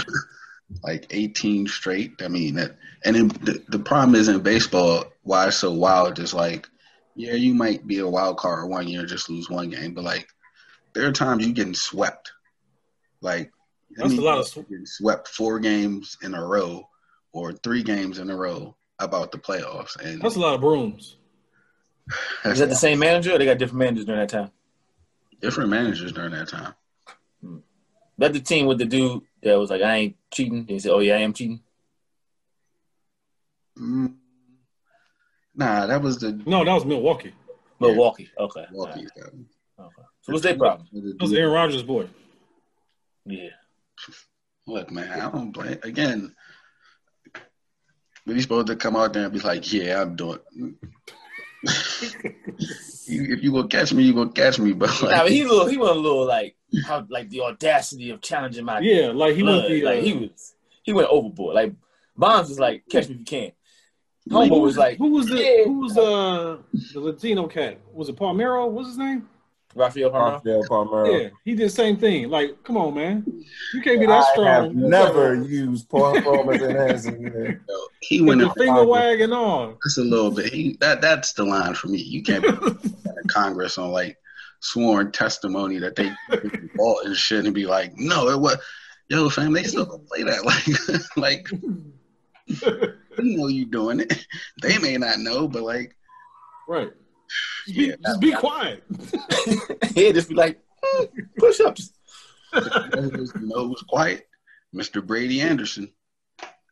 Damn. 0.72 0.80
like 0.84 1.08
18 1.12 1.68
straight. 1.68 2.22
I 2.22 2.28
mean 2.28 2.56
that, 2.56 2.76
and 3.04 3.16
then 3.16 3.28
the, 3.28 3.64
the 3.70 3.80
problem 3.80 4.16
is 4.16 4.28
in 4.28 4.40
baseball 4.42 5.06
why 5.24 5.48
it's 5.48 5.58
so 5.58 5.72
wild 5.72 6.20
is 6.20 6.34
like, 6.34 6.68
yeah, 7.16 7.34
you 7.34 7.54
might 7.54 7.86
be 7.88 8.00
a 8.00 8.08
wild 8.08 8.38
card 8.38 8.70
one 8.70 8.88
year 8.88 9.06
just 9.06 9.30
lose 9.30 9.50
one 9.50 9.70
game, 9.70 9.94
but 9.94 10.04
like 10.04 10.28
there 10.94 11.08
are 11.08 11.12
times 11.12 11.46
you 11.46 11.54
getting 11.54 11.74
swept. 11.74 12.32
Like 13.22 13.52
That's 13.96 14.14
a 14.14 14.22
lot 14.22 14.40
of 14.40 14.48
sw- 14.48 14.60
swept 14.86 15.28
four 15.28 15.60
games 15.60 16.18
in 16.22 16.34
a 16.34 16.46
row 16.46 16.88
or 17.32 17.54
three 17.54 17.84
games 17.84 18.20
in 18.20 18.30
a 18.30 18.36
row 18.36 18.76
about 19.00 19.32
the 19.32 19.38
playoffs, 19.38 19.96
and 19.98 20.22
That's 20.22 20.36
a 20.36 20.40
lot 20.40 20.56
of 20.56 20.62
brooms. 20.62 21.18
Is 22.46 22.60
that 22.60 22.70
the 22.70 22.76
same 22.76 23.00
manager 23.00 23.34
or 23.34 23.38
they 23.38 23.46
got 23.46 23.58
different 23.58 23.80
managers 23.80 24.06
during 24.06 24.22
that 24.22 24.30
time? 24.30 24.52
different 25.42 25.70
managers 25.70 26.12
during 26.12 26.32
that 26.32 26.48
time. 26.48 26.74
Hmm. 27.42 27.58
That 28.18 28.34
the 28.34 28.40
team 28.40 28.66
with 28.66 28.78
the 28.78 28.86
dude 28.86 29.22
that 29.52 29.60
was 29.60 29.70
like, 29.70 29.82
I 29.82 29.96
ain't 29.96 30.16
cheating. 30.34 30.66
He 30.68 30.80
said, 30.80 30.92
Oh 30.92 31.00
yeah, 31.00 31.16
I 31.16 31.20
am 31.20 31.34
cheating. 31.34 31.62
Mm, 33.80 34.16
nah, 35.56 35.86
that 35.86 36.02
was 36.02 36.18
the 36.20 36.32
No, 36.46 36.64
that 36.66 36.74
was 36.74 36.86
Milwaukee. 36.86 37.34
Milwaukee. 37.80 38.30
Okay. 38.38 38.66
Milwaukee. 38.72 39.08
Okay. 39.18 39.30
So 40.22 40.32
what's 40.34 40.44
their 40.44 40.58
problem? 40.58 40.88
That 40.94 41.18
was 41.22 41.34
Aaron 41.34 41.52
Rodgers' 41.54 41.84
boy. 41.84 42.08
Yeah. 43.26 43.50
Look, 44.66 44.90
man, 44.92 45.10
I 45.22 45.30
don't 45.30 45.52
blame. 45.52 45.78
Again, 45.84 46.34
when 48.24 48.36
he's 48.36 48.44
supposed 48.46 48.68
to 48.68 48.76
come 48.76 48.96
out 48.96 49.14
there 49.14 49.26
and 49.26 49.34
be 49.34 49.40
like, 49.40 49.72
"Yeah, 49.72 50.02
I'm 50.02 50.16
doing." 50.16 50.40
You- 53.08 53.36
if 53.36 53.44
you 53.44 53.52
gonna 53.52 53.68
catch 53.68 53.94
me, 53.94 54.02
you 54.02 54.14
gonna 54.16 54.32
catch 54.32 54.58
me. 54.58 54.74
But 54.74 54.90
like, 55.04 55.12
Nah, 55.12 55.24
but 55.24 55.32
he 55.32 55.44
little, 55.44 55.68
he 55.68 55.78
went 55.78 55.96
a 55.96 56.00
little 56.00 56.26
like 56.26 56.55
how 56.86 57.06
like 57.10 57.30
the 57.30 57.42
audacity 57.42 58.10
of 58.10 58.22
challenging 58.22 58.66
my 58.66 58.80
Yeah, 58.80 59.08
like 59.08 59.36
he 59.36 59.42
blood. 59.42 59.64
was 59.64 59.82
the 59.82 59.86
uh, 59.90 60.02
he 60.02 60.14
was 60.14 60.56
he 60.84 60.94
went 60.94 61.08
overboard. 61.10 61.56
Like 61.56 61.74
Bonds 62.18 62.50
was 62.50 62.60
like, 62.60 62.84
catch 62.90 63.08
me 63.10 63.16
if 63.16 63.20
you 63.20 63.26
can. 63.26 63.52
Like, 64.28 64.50
was 64.52 64.78
like, 64.78 64.98
who 64.98 65.12
was 65.12 65.28
the 65.28 65.36
yeah. 65.38 65.64
who 65.66 65.82
was 65.82 65.98
uh 65.98 66.58
the 66.94 67.00
Latino 67.00 67.48
cat? 67.48 67.80
Was 67.94 68.10
it 68.10 68.16
Palmero? 68.16 68.70
What's 68.70 68.90
his 68.90 68.98
name? 68.98 69.30
Rafael 69.76 70.10
Palmeiro. 70.10 70.34
Rafael 70.36 70.64
Palmeiro. 70.64 71.22
Yeah, 71.24 71.30
he 71.44 71.54
did 71.54 71.66
the 71.66 71.70
same 71.70 71.98
thing. 71.98 72.30
Like, 72.30 72.64
come 72.64 72.78
on, 72.78 72.96
man, 72.96 73.24
you 73.74 73.82
can't 73.82 74.00
be 74.00 74.06
that 74.06 74.24
I 74.24 74.32
strong. 74.32 74.46
have 74.48 74.74
never 74.74 75.36
used 75.36 75.90
performance 75.90 76.64
enhancing. 76.64 77.24
man. 77.24 77.62
Yo, 77.68 77.76
he 78.00 78.22
went 78.22 78.40
the 78.40 78.48
in 78.48 78.54
finger 78.54 78.86
wagging 78.86 79.34
on. 79.34 79.78
just 79.84 79.98
a 79.98 80.02
little 80.02 80.32
bit. 80.32 80.52
He, 80.52 80.78
that 80.80 81.02
that's 81.02 81.34
the 81.34 81.44
line 81.44 81.74
for 81.74 81.90
me. 81.90 81.98
You 82.00 82.24
can't 82.24 82.42
be 82.42 82.50
in 83.06 83.28
Congress 83.28 83.78
on 83.78 83.92
like 83.92 84.18
sworn 84.60 85.12
testimony 85.12 85.80
that 85.80 85.96
they 85.96 86.12
ball 86.76 87.02
and 87.04 87.16
shit 87.16 87.46
and 87.46 87.54
be 87.54 87.66
like, 87.66 87.94
no, 87.96 88.30
it 88.30 88.40
was. 88.40 88.58
Yo, 89.08 89.30
fam, 89.30 89.54
they 89.54 89.64
still 89.64 89.86
gonna 89.86 90.04
play 90.04 90.24
that. 90.24 90.42
Like, 91.16 91.48
like 92.52 92.92
you 93.24 93.38
know 93.38 93.48
you 93.48 93.66
doing 93.66 94.00
it. 94.00 94.26
They 94.62 94.78
may 94.80 94.98
not 94.98 95.20
know, 95.20 95.48
but 95.48 95.64
like, 95.64 95.96
Right. 96.68 96.92
Just 97.66 97.78
be, 97.78 97.86
yeah, 97.86 97.96
just 98.06 98.20
be 98.22 98.32
quiet. 98.34 98.84
He'd 99.96 100.14
just 100.14 100.30
be 100.30 100.36
like, 100.36 100.60
"Hmm, 100.84 101.06
push 101.40 101.60
ups. 101.60 101.92
you 102.54 102.62
it 102.62 103.18
was 103.18 103.84
quiet. 103.90 104.28
Mr. 104.76 105.04
Brady 105.06 105.42
Anderson, 105.42 105.92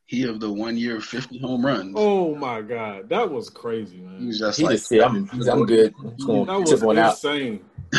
he 0.05 0.27
of 0.27 0.39
the 0.39 0.51
one 0.51 0.77
year 0.77 0.99
fifty 1.01 1.39
home 1.39 1.65
runs. 1.65 1.93
Oh 1.97 2.35
my 2.35 2.61
god, 2.61 3.09
that 3.09 3.29
was 3.29 3.49
crazy, 3.49 3.97
man. 3.97 4.19
He 4.21 4.27
was 4.27 4.39
just 4.39 4.59
He 4.59 4.65
like, 4.65 4.73
just 4.75 4.87
said, 4.87 5.01
I'm, 5.01 5.29
I'm 5.31 5.65
good. 5.65 5.93
I'm 5.99 6.09
just 6.15 6.27
That 6.27 6.45
gonna 6.45 6.59
was 6.59 6.69
tip 6.69 6.81
one 6.81 6.97
out. 6.97 7.13
insane. 7.13 7.65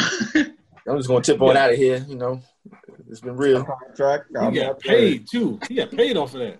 I'm 0.87 0.96
just 0.99 1.08
gonna 1.08 1.23
tip 1.23 1.38
one 1.38 1.56
out 1.56 1.70
of 1.73 1.76
here. 1.76 2.04
You 2.08 2.16
know, 2.16 2.40
it's 3.08 3.20
been 3.20 3.37
real. 3.37 3.64
Contract. 3.64 4.26
He 4.30 4.37
I'm 4.37 4.52
got 4.54 4.66
not 4.66 4.80
paid 4.80 5.26
too. 5.30 5.58
He 5.68 5.76
got 5.76 5.90
paid 5.90 6.16
off 6.16 6.34
of 6.34 6.40
that. 6.40 6.58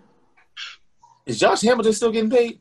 Is 1.27 1.39
Josh 1.39 1.63
Hamilton 1.63 1.93
still 1.93 2.11
getting 2.13 2.31
paid? 2.31 2.61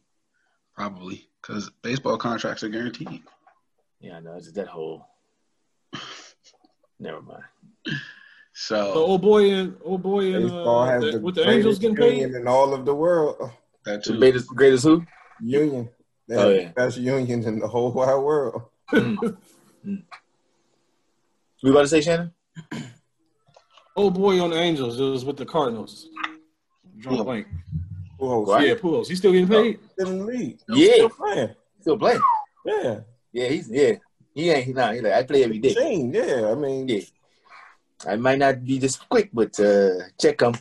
probably 0.75 1.30
because 1.42 1.70
baseball 1.84 2.18
contracts 2.18 2.63
are 2.63 2.70
guaranteed. 2.70 3.22
Yeah, 4.00 4.18
I 4.18 4.20
know. 4.22 4.36
It's 4.36 4.52
that 4.54 4.68
whole. 4.68 5.06
Never 7.00 7.22
mind. 7.22 7.44
The 8.53 8.60
So 8.60 8.93
old 8.93 9.22
boy 9.22 9.50
and 9.51 9.75
old 9.83 10.03
boy 10.03 10.36
and 10.36 10.51
uh, 10.51 10.83
has 10.86 11.01
the- 11.03 11.12
the 11.13 11.19
with 11.19 11.36
the 11.36 11.50
Angels 11.50 11.79
getting 11.79 11.95
paid. 11.95 12.19
union 12.22 12.36
in 12.41 12.48
all 12.48 12.74
of 12.74 12.86
the 12.86 12.93
world. 12.93 13.51
that 13.86 14.03
The 14.03 14.13
greatest, 14.17 14.48
greatest 14.50 14.83
who? 14.83 15.03
Union. 15.41 15.89
They 16.27 16.36
Oh, 16.38 16.50
yeah. 16.50 16.67
the 16.67 16.74
best 16.74 16.98
union 16.98 17.43
in 17.43 17.60
the 17.60 17.67
whole 17.67 17.91
wide 17.91 18.15
world. 18.15 18.62
We 21.63 21.69
about 21.72 21.81
to 21.81 21.88
say 21.88 22.01
Shannon? 22.01 22.31
Old 23.95 24.13
boy 24.15 24.41
on 24.41 24.50
the 24.51 24.57
Angels 24.57 25.00
it 25.00 25.03
was 25.03 25.24
with 25.25 25.38
the 25.38 25.45
Cardinals. 25.45 26.07
Drawing 27.00 27.19
a 27.19 27.24
blank. 27.24 27.48
Who 28.19 28.27
hosts 28.27 28.51
Right. 28.53 28.67
Yeah, 28.69 28.74
Pujols. 28.75 29.07
He's 29.07 29.17
still 29.19 29.31
getting 29.31 29.48
paid. 29.48 29.79
in 30.00 30.17
the 30.19 30.24
league? 30.25 30.60
Yeah. 30.69 30.93
Still 30.93 31.10
playing. 31.10 31.50
Still 31.81 31.98
playing? 31.98 32.22
Yeah. 32.65 33.00
Yeah, 33.31 33.48
he's 33.50 33.69
yeah. 33.69 33.93
He 34.33 34.50
ain't. 34.50 34.65
He 34.65 34.74
not. 34.74 34.93
He 34.95 35.01
like 35.01 35.13
I 35.13 35.24
play 35.24 35.43
every 35.43 35.60
day. 35.60 35.74
Machine. 35.74 36.13
Yeah. 36.13 36.50
I 36.51 36.55
mean, 36.55 36.88
Yeah. 36.88 37.01
I 38.07 38.15
might 38.17 38.39
not 38.39 38.63
be 38.63 38.77
this 38.79 38.95
quick, 38.98 39.29
but 39.33 39.57
uh 39.60 40.00
check 40.19 40.41
him. 40.41 40.53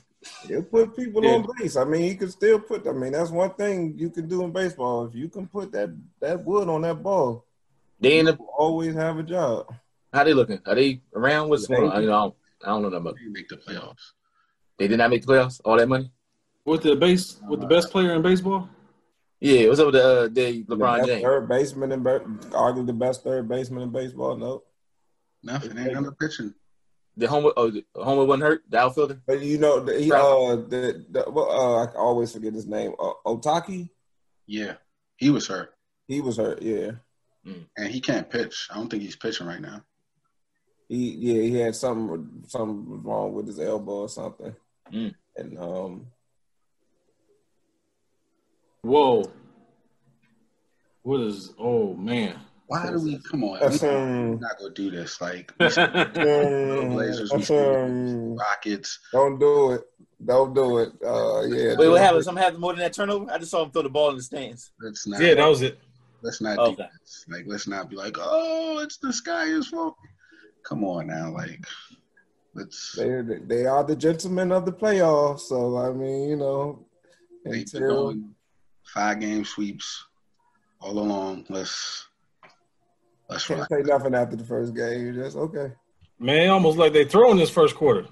He'll 0.46 0.62
put 0.62 0.94
people 0.96 1.24
Yeah. 1.24 1.32
on 1.36 1.48
base. 1.58 1.76
I 1.76 1.84
mean, 1.84 2.02
he 2.02 2.14
can 2.14 2.30
still 2.30 2.60
put. 2.60 2.86
I 2.86 2.92
mean, 2.92 3.12
that's 3.12 3.30
one 3.30 3.52
thing 3.54 3.94
you 3.98 4.08
can 4.10 4.28
do 4.28 4.44
in 4.44 4.52
baseball. 4.52 5.06
If 5.06 5.14
you 5.14 5.28
can 5.28 5.46
put 5.48 5.72
that 5.72 5.90
that 6.20 6.44
wood 6.44 6.68
on 6.68 6.82
that 6.82 7.02
ball, 7.02 7.44
They 8.00 8.18
in 8.18 8.26
the 8.26 8.32
you 8.38 8.46
always 8.56 8.94
have 8.94 9.18
a 9.18 9.22
job. 9.24 9.66
how 10.12 10.24
they 10.24 10.34
looking? 10.34 10.60
Are 10.66 10.74
they 10.74 11.00
around? 11.14 11.48
What's 11.48 11.66
going 11.66 11.90
on? 11.90 12.02
You 12.02 12.08
know, 12.08 12.16
I 12.16 12.22
don't, 12.22 12.34
I 12.64 12.66
don't 12.68 12.82
know 12.82 12.88
nothing 12.90 13.06
about. 13.06 13.16
They 13.18 13.30
make 13.30 13.48
the 13.48 13.56
playoffs. 13.56 14.12
They 14.78 14.86
did 14.88 14.98
not 14.98 15.10
make 15.10 15.22
the 15.26 15.32
playoffs. 15.32 15.60
All 15.64 15.76
that 15.76 15.88
money. 15.88 16.10
With 16.64 16.82
the 16.82 16.94
base 16.94 17.40
with 17.48 17.60
the 17.60 17.66
best 17.66 17.90
player 17.90 18.14
in 18.14 18.22
baseball? 18.22 18.68
Yeah, 19.40 19.66
what's 19.66 19.80
up 19.80 19.86
with 19.86 19.94
the 19.96 20.04
uh, 20.06 20.28
the 20.28 20.62
The 20.62 20.76
LeBron 20.76 20.96
best 20.98 21.08
James? 21.08 21.22
third 21.24 21.48
baseman 21.48 21.90
in 21.90 22.02
ba- 22.04 22.20
arguably 22.50 22.86
the 22.86 22.92
best 22.92 23.24
third 23.24 23.48
baseman 23.48 23.82
in 23.82 23.90
baseball. 23.90 24.36
No, 24.36 24.62
Nothing. 25.42 25.76
Ain't 25.78 25.96
under 25.96 26.12
pitching. 26.12 26.54
The 27.16 27.28
homer, 27.28 27.52
oh, 27.56 27.70
the 27.70 27.84
homer 27.94 28.24
wasn't 28.24 28.44
hurt. 28.44 28.62
The 28.70 28.78
outfielder. 28.78 29.20
but 29.26 29.42
you 29.42 29.58
know, 29.58 29.80
the, 29.80 30.00
he, 30.00 30.10
uh, 30.10 30.56
the, 30.56 31.04
the 31.10 31.24
well, 31.30 31.50
uh, 31.50 31.84
I 31.86 31.94
always 31.96 32.32
forget 32.32 32.54
his 32.54 32.66
name. 32.66 32.92
Uh, 32.98 33.12
Otaki. 33.26 33.90
Yeah, 34.46 34.74
he 35.16 35.30
was 35.30 35.46
hurt, 35.46 35.74
He 36.08 36.20
was 36.20 36.36
hurt. 36.38 36.62
Yeah. 36.62 36.92
and 37.44 37.88
he 37.88 38.00
can't 38.00 38.28
pitch. 38.30 38.68
I 38.70 38.74
don't 38.76 38.88
think 38.88 39.02
he's 39.02 39.16
pitching 39.16 39.46
right 39.46 39.60
now. 39.60 39.82
He 40.88 41.10
yeah 41.10 41.42
he 41.42 41.54
had 41.56 41.74
something 41.76 42.44
something 42.48 43.02
wrong 43.02 43.32
with 43.34 43.46
his 43.46 43.60
elbow 43.60 44.02
or 44.02 44.08
something, 44.08 44.54
Mm. 44.92 45.14
and 45.36 45.58
um 45.58 46.06
Whoa. 48.82 49.30
What 51.02 51.20
is 51.20 51.52
oh 51.58 51.94
man. 51.94 52.38
Why 52.66 52.90
do 52.90 53.00
we? 53.00 53.18
Come 53.30 53.44
on, 53.44 53.60
that's 53.60 53.82
we, 53.82 53.88
we're 53.88 54.34
not 54.36 54.58
gonna 54.58 54.72
do 54.74 54.90
this. 54.90 55.20
Like 55.20 55.52
um, 55.60 55.68
Blazers, 56.90 57.30
we 57.32 57.36
that's, 57.38 57.46
should- 57.48 57.84
um, 57.84 58.36
Rockets. 58.36 58.98
don't 59.12 59.38
do 59.38 59.72
it, 59.72 59.82
don't 60.24 60.54
do 60.54 60.78
it. 60.78 60.92
Uh 61.04 61.42
yeah. 61.42 61.74
Wait, 61.76 61.88
what 61.88 62.00
happened? 62.00 62.24
Something 62.24 62.42
happened 62.42 62.60
more 62.60 62.72
than 62.72 62.80
that 62.80 62.92
turnover? 62.94 63.30
I 63.30 63.38
just 63.38 63.50
saw 63.50 63.64
him 63.64 63.70
throw 63.72 63.82
the 63.82 63.90
ball 63.90 64.10
in 64.10 64.16
the 64.16 64.22
stands. 64.22 64.70
Let's 64.80 65.06
not. 65.06 65.20
Yeah, 65.20 65.34
that 65.34 65.46
was 65.46 65.62
it. 65.62 65.78
let's 66.22 66.40
not 66.40 66.58
Okay. 66.58 66.76
do 66.76 66.88
this. 67.00 67.24
Like, 67.28 67.44
let's 67.46 67.66
not 67.66 67.90
be 67.90 67.96
like, 67.96 68.16
oh, 68.18 68.78
it's 68.82 68.96
the 68.98 69.12
sky 69.12 69.44
is 69.44 69.68
fault. 69.68 69.96
Come 70.64 70.84
on 70.84 71.08
now, 71.08 71.30
like, 71.32 71.64
let's. 72.54 72.92
They 72.96 73.20
they 73.46 73.66
are 73.66 73.84
the 73.84 73.96
gentlemen 73.96 74.50
of 74.52 74.64
the 74.64 74.72
playoffs, 74.72 75.40
so 75.40 75.76
I 75.76 75.92
mean 75.92 76.30
you 76.30 76.36
know 76.36 76.86
They've 77.44 77.70
been 77.70 77.82
until 77.82 78.14
five 78.94 79.18
game 79.20 79.44
sweeps 79.44 80.06
all 80.80 80.96
along. 80.98 81.44
Let's 81.48 82.06
let's 83.32 83.46
can't 83.46 83.60
rock. 83.60 83.68
say 83.70 83.82
nothing 83.82 84.14
after 84.14 84.36
the 84.36 84.44
first 84.44 84.74
game. 84.74 85.06
You 85.06 85.12
just 85.12 85.36
okay, 85.36 85.72
Man, 86.18 86.50
almost 86.50 86.78
like 86.78 86.92
they 86.92 87.04
throw 87.04 87.30
in 87.32 87.36
this 87.36 87.50
first 87.50 87.74
quarter. 87.74 88.06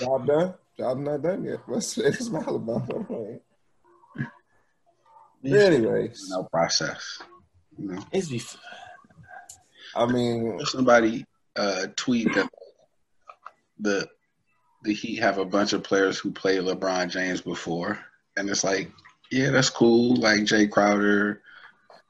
job 0.00 0.26
done. 0.26 0.54
Job 0.78 0.98
not 0.98 1.22
done 1.22 1.44
yet. 1.44 1.60
Let's 1.68 1.96
let's 1.96 2.24
smile 2.26 2.56
about. 2.56 2.90
All 2.92 3.06
right. 3.08 3.40
Anyways, 5.44 6.26
no 6.30 6.44
process. 6.44 7.20
You 7.76 7.88
know, 7.88 8.04
It's 8.12 8.28
be 8.28 8.40
I 9.94 10.06
mean, 10.06 10.60
somebody 10.64 11.24
uh, 11.56 11.86
tweet 11.96 12.32
that 12.34 12.48
the 13.78 14.08
the 14.84 14.94
Heat 14.94 15.16
have 15.16 15.38
a 15.38 15.44
bunch 15.44 15.72
of 15.72 15.82
players 15.82 16.18
who 16.18 16.30
played 16.32 16.60
LeBron 16.62 17.10
James 17.10 17.40
before, 17.40 17.98
and 18.36 18.48
it's 18.48 18.64
like, 18.64 18.90
yeah, 19.30 19.50
that's 19.50 19.70
cool. 19.70 20.16
Like 20.16 20.40
Jae 20.40 20.70
Crowder, 20.70 21.42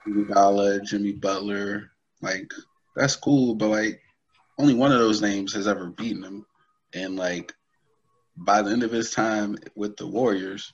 Iguodala, 0.07 0.85
Jimmy 0.85 1.13
Butler, 1.13 1.91
like 2.21 2.53
that's 2.97 3.17
cool. 3.17 3.55
But 3.55 3.69
like, 3.69 4.01
only 4.59 4.75
one 4.75 4.93
of 4.93 4.99
those 4.99 5.23
names 5.23 5.55
has 5.55 5.67
ever 5.67 5.91
beaten 5.91 6.23
him, 6.23 6.47
and 6.95 7.17
like 7.17 7.55
by 8.37 8.63
the 8.63 8.71
end 8.71 8.83
of 8.83 8.93
his 8.93 9.11
time 9.11 9.57
with 9.75 9.97
the 9.97 10.07
Warriors, 10.07 10.73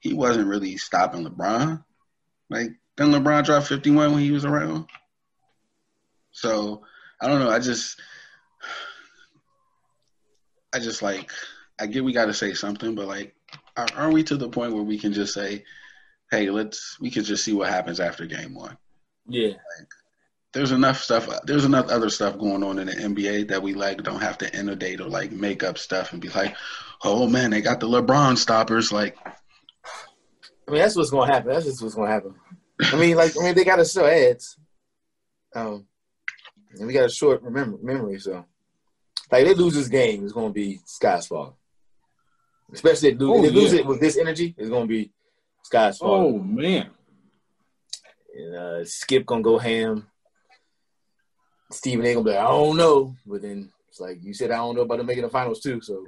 he 0.00 0.14
wasn't 0.14 0.48
really 0.48 0.76
stopping 0.76 1.24
LeBron. 1.24 1.82
Like, 2.50 2.70
then 2.96 3.12
LeBron 3.12 3.44
dropped 3.44 3.66
51 3.68 4.12
when 4.12 4.22
he 4.22 4.30
was 4.30 4.44
around. 4.44 4.86
So 6.32 6.82
I 7.20 7.28
don't 7.28 7.40
know. 7.40 7.50
I 7.50 7.58
just, 7.58 8.00
I 10.74 10.78
just 10.78 11.02
like, 11.02 11.30
I 11.80 11.86
get 11.86 12.04
we 12.04 12.12
got 12.12 12.26
to 12.26 12.34
say 12.34 12.54
something, 12.54 12.94
but 12.94 13.06
like, 13.06 13.34
are, 13.76 13.86
aren't 13.96 14.14
we 14.14 14.22
to 14.24 14.36
the 14.36 14.48
point 14.48 14.74
where 14.74 14.82
we 14.82 14.98
can 14.98 15.12
just 15.12 15.34
say, 15.34 15.64
hey, 16.32 16.50
let's, 16.50 16.98
we 16.98 17.10
can 17.10 17.22
just 17.22 17.44
see 17.44 17.52
what 17.52 17.68
happens 17.68 18.00
after 18.00 18.26
game 18.26 18.54
one? 18.54 18.76
yeah. 19.28 19.52
There's 20.52 20.72
enough 20.72 21.00
stuff. 21.00 21.30
There's 21.44 21.64
enough 21.64 21.88
other 21.88 22.10
stuff 22.10 22.36
going 22.36 22.62
on 22.62 22.78
in 22.78 22.86
the 22.86 22.92
NBA 22.92 23.48
that 23.48 23.62
we 23.62 23.72
like 23.72 24.02
don't 24.02 24.20
have 24.20 24.36
to 24.38 24.54
inundate 24.54 25.00
or 25.00 25.08
like 25.08 25.32
make 25.32 25.62
up 25.62 25.78
stuff 25.78 26.12
and 26.12 26.20
be 26.20 26.28
like, 26.28 26.54
oh 27.04 27.26
man, 27.26 27.50
they 27.50 27.62
got 27.62 27.80
the 27.80 27.88
LeBron 27.88 28.36
stoppers. 28.36 28.92
Like, 28.92 29.16
I 29.24 30.70
mean, 30.70 30.80
that's 30.82 30.94
what's 30.94 31.08
gonna 31.08 31.32
happen. 31.32 31.50
That's 31.50 31.64
just 31.64 31.80
what's 31.80 31.94
gonna 31.94 32.10
happen. 32.10 32.34
I 32.82 32.96
mean, 32.96 33.16
like, 33.16 33.32
I 33.40 33.44
mean, 33.44 33.54
they 33.54 33.64
gotta 33.64 33.86
sell 33.86 34.04
ads. 34.04 34.58
Um, 35.54 35.86
and 36.74 36.86
we 36.86 36.92
got 36.92 37.06
a 37.06 37.10
short 37.10 37.42
remember 37.42 37.78
memory, 37.82 38.18
so 38.18 38.44
like 39.30 39.46
they 39.46 39.54
lose 39.54 39.72
this 39.72 39.88
game, 39.88 40.22
it's 40.22 40.34
gonna 40.34 40.50
be 40.52 40.80
sky's 40.84 41.28
falling. 41.28 41.54
Especially 42.74 43.08
if 43.08 43.18
they, 43.18 43.24
lose, 43.24 43.30
Oh, 43.32 43.44
if 43.44 43.52
they 43.54 43.58
lose 43.58 43.72
it 43.72 43.86
with 43.86 44.00
this 44.00 44.18
energy, 44.18 44.54
it's 44.58 44.68
gonna 44.68 44.86
be 44.86 45.12
sky's 45.62 45.98
Oh 46.00 46.38
man. 46.38 46.90
And 48.34 48.56
uh, 48.56 48.84
Skip 48.84 49.26
gonna 49.26 49.42
go 49.42 49.58
ham. 49.58 50.06
Stephen 51.70 52.04
A 52.06 52.14
gonna 52.14 52.24
be 52.24 52.30
like, 52.30 52.38
I 52.38 52.48
don't 52.48 52.76
know, 52.76 53.14
but 53.26 53.42
then 53.42 53.70
it's 53.88 54.00
like 54.00 54.22
you 54.22 54.34
said, 54.34 54.50
I 54.50 54.56
don't 54.56 54.74
know 54.74 54.82
about 54.82 54.98
them 54.98 55.06
making 55.06 55.22
the 55.24 55.30
finals 55.30 55.60
too. 55.60 55.80
So 55.80 56.04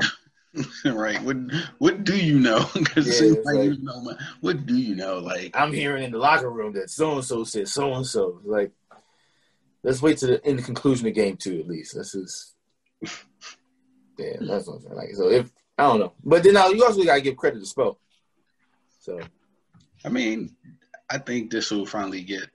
right? 0.85 1.21
What 1.23 1.37
What 1.79 2.05
do 2.05 2.17
you 2.17 2.39
know? 2.39 2.65
Because 2.75 3.07
Yeah, 3.07 3.33
it's 3.33 3.45
like, 3.47 3.55
like- 3.57 3.65
you 3.65 3.83
know, 3.83 4.01
man, 4.03 4.19
what 4.41 4.67
do 4.67 4.77
you 4.77 4.95
know? 4.95 5.19
Like, 5.19 5.51
I'm 5.55 5.73
hearing 5.73 6.05
in 6.05 6.13
the 6.13 6.19
locker 6.19 6.51
room 6.51 6.73
that 6.75 6.91
so 6.91 7.15
and 7.15 7.25
so 7.25 7.45
said 7.45 7.69
so 7.69 7.93
and 7.95 8.07
so. 8.07 8.41
Like, 8.45 8.73
let's 9.83 10.01
wait 10.03 10.19
to 10.19 10.27
the 10.27 10.49
in 10.49 10.57
the 10.57 10.63
conclusion 10.63 11.07
of 11.09 11.15
game 11.15 11.37
two 11.37 11.61
at 11.61 11.67
least. 11.69 11.95
This 11.95 12.15
is 12.15 12.55
yeah, 14.19 14.37
that's 14.41 14.67
what 14.67 14.77
I'm 14.77 14.81
saying. 14.83 14.95
Like, 14.97 15.15
so 15.15 15.29
if 15.31 15.51
I 15.77 15.85
don't 15.85 16.01
know, 16.01 16.13
but 16.25 16.43
then 16.43 16.55
now 16.55 16.69
you 16.69 16.85
also 16.85 17.03
gotta 17.05 17.21
give 17.21 17.37
credit 17.37 17.61
to 17.65 17.67
Spo. 17.75 17.97
So 19.01 19.21
I 20.05 20.09
mean, 20.09 20.55
I 21.11 21.19
think 21.19 21.51
this 21.51 21.71
will 21.71 21.87
finally 21.87 22.23
get 22.23 22.49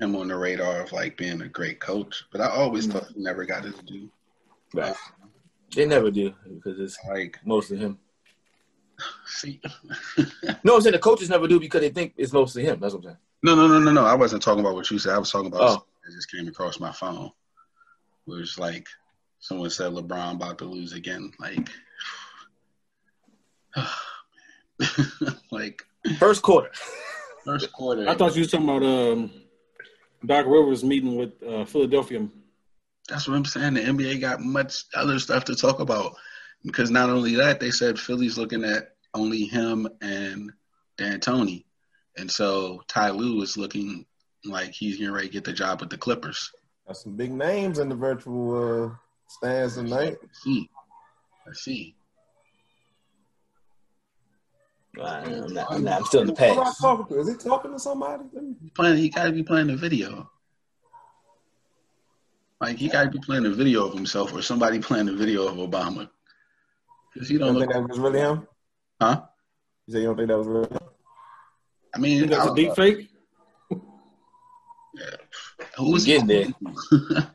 him 0.00 0.16
on 0.16 0.28
the 0.28 0.36
radar 0.36 0.80
of 0.80 0.92
like 0.92 1.16
being 1.16 1.42
a 1.42 1.48
great 1.48 1.80
coach, 1.80 2.24
but 2.32 2.40
I 2.40 2.48
always 2.48 2.86
Mm. 2.86 2.92
thought 2.92 3.08
he 3.14 3.20
never 3.20 3.44
got 3.44 3.64
his 3.64 3.74
due. 3.86 4.10
Right. 4.74 4.94
They 5.74 5.86
never 5.86 6.10
do 6.10 6.34
because 6.52 6.80
it's 6.80 6.98
Like, 7.08 7.38
mostly 7.44 7.76
him. 7.78 7.98
see, 9.26 9.60
No, 10.64 10.76
I'm 10.76 10.80
saying 10.82 10.92
the 10.92 10.98
coaches 10.98 11.30
never 11.30 11.46
do 11.48 11.60
because 11.60 11.80
they 11.80 11.90
think 11.90 12.14
it's 12.16 12.32
mostly 12.32 12.64
him. 12.64 12.80
That's 12.80 12.94
what 12.94 13.00
I'm 13.04 13.10
saying. 13.10 13.16
no, 13.42 13.54
no, 13.54 13.66
no, 13.68 13.78
no, 13.78 13.92
no. 13.92 14.04
I 14.04 14.14
wasn't 14.14 14.42
talking 14.42 14.60
about 14.60 14.74
what 14.74 14.90
you 14.90 14.98
said. 14.98 15.14
I 15.14 15.18
was 15.18 15.30
talking 15.30 15.48
about 15.48 15.60
Oh. 15.62 15.68
something 15.68 15.88
that 16.04 16.12
just 16.14 16.30
came 16.30 16.48
across 16.48 16.80
my 16.80 16.92
phone. 16.92 17.30
Where 18.24 18.40
it's 18.40 18.58
like 18.58 18.86
someone 19.38 19.70
said 19.70 19.92
LeBron 19.92 20.34
about 20.34 20.58
to 20.58 20.64
lose 20.64 20.92
again. 20.92 21.32
Like, 21.38 21.68
oh, 23.76 23.96
like 25.50 25.82
First 26.18 26.42
quarter. 26.42 26.70
first 27.44 27.72
quarter. 27.72 28.08
I 28.08 28.14
thought 28.14 28.34
you 28.34 28.40
was 28.40 28.50
talking 28.50 28.68
about 28.68 28.82
um, 28.82 29.30
Doc 30.24 30.46
Rivers 30.46 30.84
meeting 30.84 31.16
with 31.16 31.42
uh, 31.42 31.64
Philadelphia. 31.64 32.26
That's 33.08 33.26
what 33.26 33.36
I'm 33.36 33.44
saying. 33.44 33.74
The 33.74 33.80
NBA 33.80 34.20
got 34.20 34.40
much 34.40 34.84
other 34.94 35.18
stuff 35.18 35.44
to 35.46 35.56
talk 35.56 35.80
about 35.80 36.14
because 36.64 36.90
not 36.90 37.10
only 37.10 37.34
that, 37.36 37.60
they 37.60 37.70
said 37.70 37.98
Philly's 37.98 38.38
looking 38.38 38.64
at 38.64 38.94
only 39.14 39.44
him 39.44 39.88
and 40.00 40.52
D'Antoni, 40.96 41.64
and 42.16 42.30
so 42.30 42.82
Ty 42.86 43.10
Lue 43.10 43.42
is 43.42 43.56
looking 43.56 44.06
like 44.44 44.70
he's 44.70 44.98
getting 44.98 45.12
ready 45.12 45.26
to 45.26 45.32
get 45.32 45.44
the 45.44 45.52
job 45.52 45.80
with 45.80 45.90
the 45.90 45.98
Clippers. 45.98 46.50
Got 46.86 46.96
some 46.96 47.16
big 47.16 47.32
names 47.32 47.78
in 47.78 47.88
the 47.88 47.94
virtual 47.94 48.86
uh, 48.86 48.94
stands 49.26 49.74
tonight. 49.74 50.18
Let's 50.22 50.42
see, 50.42 50.70
let's 51.46 51.64
see. 51.64 51.96
I'm, 54.98 55.54
not, 55.54 55.70
I'm, 55.70 55.84
not, 55.84 55.98
I'm 56.00 56.04
still 56.06 56.22
in 56.22 56.26
the 56.26 56.32
Who 56.32 56.36
past. 56.62 56.82
Is 57.12 57.28
he 57.28 57.34
talking 57.36 57.72
to 57.72 57.78
somebody? 57.78 58.24
He's 58.60 58.70
playing. 58.70 58.96
He 58.98 59.08
got 59.08 59.24
to 59.24 59.32
be 59.32 59.42
playing 59.42 59.70
a 59.70 59.76
video. 59.76 60.28
Like 62.60 62.76
he 62.76 62.88
got 62.88 63.04
to 63.04 63.10
be 63.10 63.18
playing 63.20 63.46
a 63.46 63.50
video 63.50 63.86
of 63.86 63.94
himself 63.94 64.34
or 64.34 64.42
somebody 64.42 64.80
playing 64.80 65.08
a 65.08 65.12
video 65.12 65.46
of 65.46 65.56
Obama. 65.56 66.10
Because 67.14 67.28
he 67.28 67.34
You 67.34 67.38
don't 67.38 67.54
don't 67.54 67.56
look, 67.60 67.72
think 67.72 67.86
that 67.86 67.88
was 67.88 67.98
really 67.98 68.18
him? 68.20 68.46
huh? 69.00 69.22
You 69.86 69.94
say 69.94 70.00
you 70.00 70.06
don't 70.06 70.16
think 70.16 70.28
that 70.28 70.38
was 70.38 70.46
really 70.46 70.68
him? 70.68 70.78
I 71.94 71.98
mean, 71.98 72.26
That's 72.28 72.46
a 72.50 72.54
deep 72.54 72.74
fake. 72.74 73.10
who 75.76 75.92
was 75.92 76.04
Getting 76.04 76.26
there. 76.26 76.46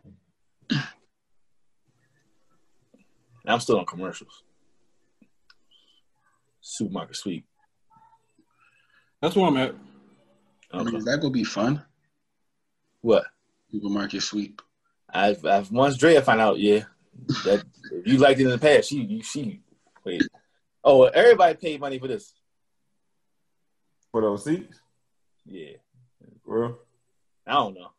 I'm 3.47 3.59
still 3.59 3.79
on 3.79 3.85
commercials. 3.85 4.43
Supermarket 6.67 7.15
sweep. 7.15 7.45
That's 9.21 9.35
where 9.35 9.45
I'm 9.45 9.57
at. 9.57 9.75
I 10.73 10.81
mean, 10.81 10.95
is 10.95 11.05
that 11.05 11.19
gonna 11.21 11.29
be 11.29 11.43
fun? 11.43 11.83
What? 13.01 13.25
Supermarket 13.71 14.23
sweep. 14.23 14.63
I've, 15.07 15.45
I've 15.45 15.71
once 15.71 15.95
Drea 15.95 16.23
found 16.23 16.41
out, 16.41 16.57
yeah, 16.57 16.85
that 17.43 17.63
if 17.91 18.07
you 18.07 18.17
liked 18.17 18.39
it 18.39 18.45
in 18.45 18.49
the 18.49 18.57
past, 18.57 18.89
she, 18.89 18.95
you, 19.03 19.21
she, 19.21 19.61
wait. 20.03 20.23
Oh, 20.83 20.97
well, 20.97 21.11
everybody 21.13 21.53
paid 21.53 21.79
money 21.79 21.99
for 21.99 22.07
this. 22.07 22.33
For 24.11 24.21
those 24.21 24.43
seats? 24.43 24.81
Yeah, 25.45 25.73
For 26.43 26.61
real? 26.61 26.79
I 27.45 27.53
don't 27.53 27.75
know. 27.75 27.91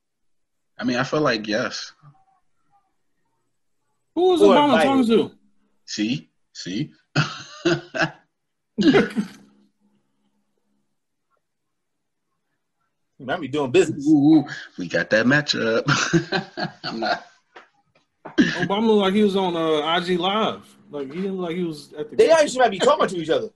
I 0.76 0.82
mean, 0.82 0.96
I 0.96 1.04
feel 1.04 1.20
like 1.20 1.46
yes. 1.46 1.92
Who 4.16 4.30
was 4.30 4.40
Who 4.40 4.48
Obama 4.48 4.72
invited? 4.72 4.88
talking 4.88 5.06
to? 5.06 5.34
See, 5.84 6.30
see. 6.52 6.90
You 13.18 13.24
might 13.24 13.40
be 13.40 13.48
doing 13.48 13.70
business. 13.70 14.06
Ooh, 14.06 14.44
we 14.78 14.88
got 14.88 15.08
that 15.10 15.24
matchup. 15.26 15.84
I'm 16.84 17.00
not. 17.00 17.26
Obama 18.38 18.86
looked 18.88 19.00
like 19.02 19.14
he 19.14 19.22
was 19.22 19.36
on 19.36 19.56
uh, 19.56 19.96
IG 19.98 20.18
Live. 20.20 20.76
Like 20.90 21.08
he 21.08 21.22
didn't 21.22 21.36
look 21.38 21.48
like 21.48 21.56
he 21.56 21.64
was 21.64 21.92
at 21.94 22.10
the. 22.10 22.16
They 22.16 22.30
actually 22.30 22.58
might 22.58 22.70
be 22.70 22.78
talking 22.78 23.08
to 23.08 23.16
each 23.16 23.30
other. 23.30 23.48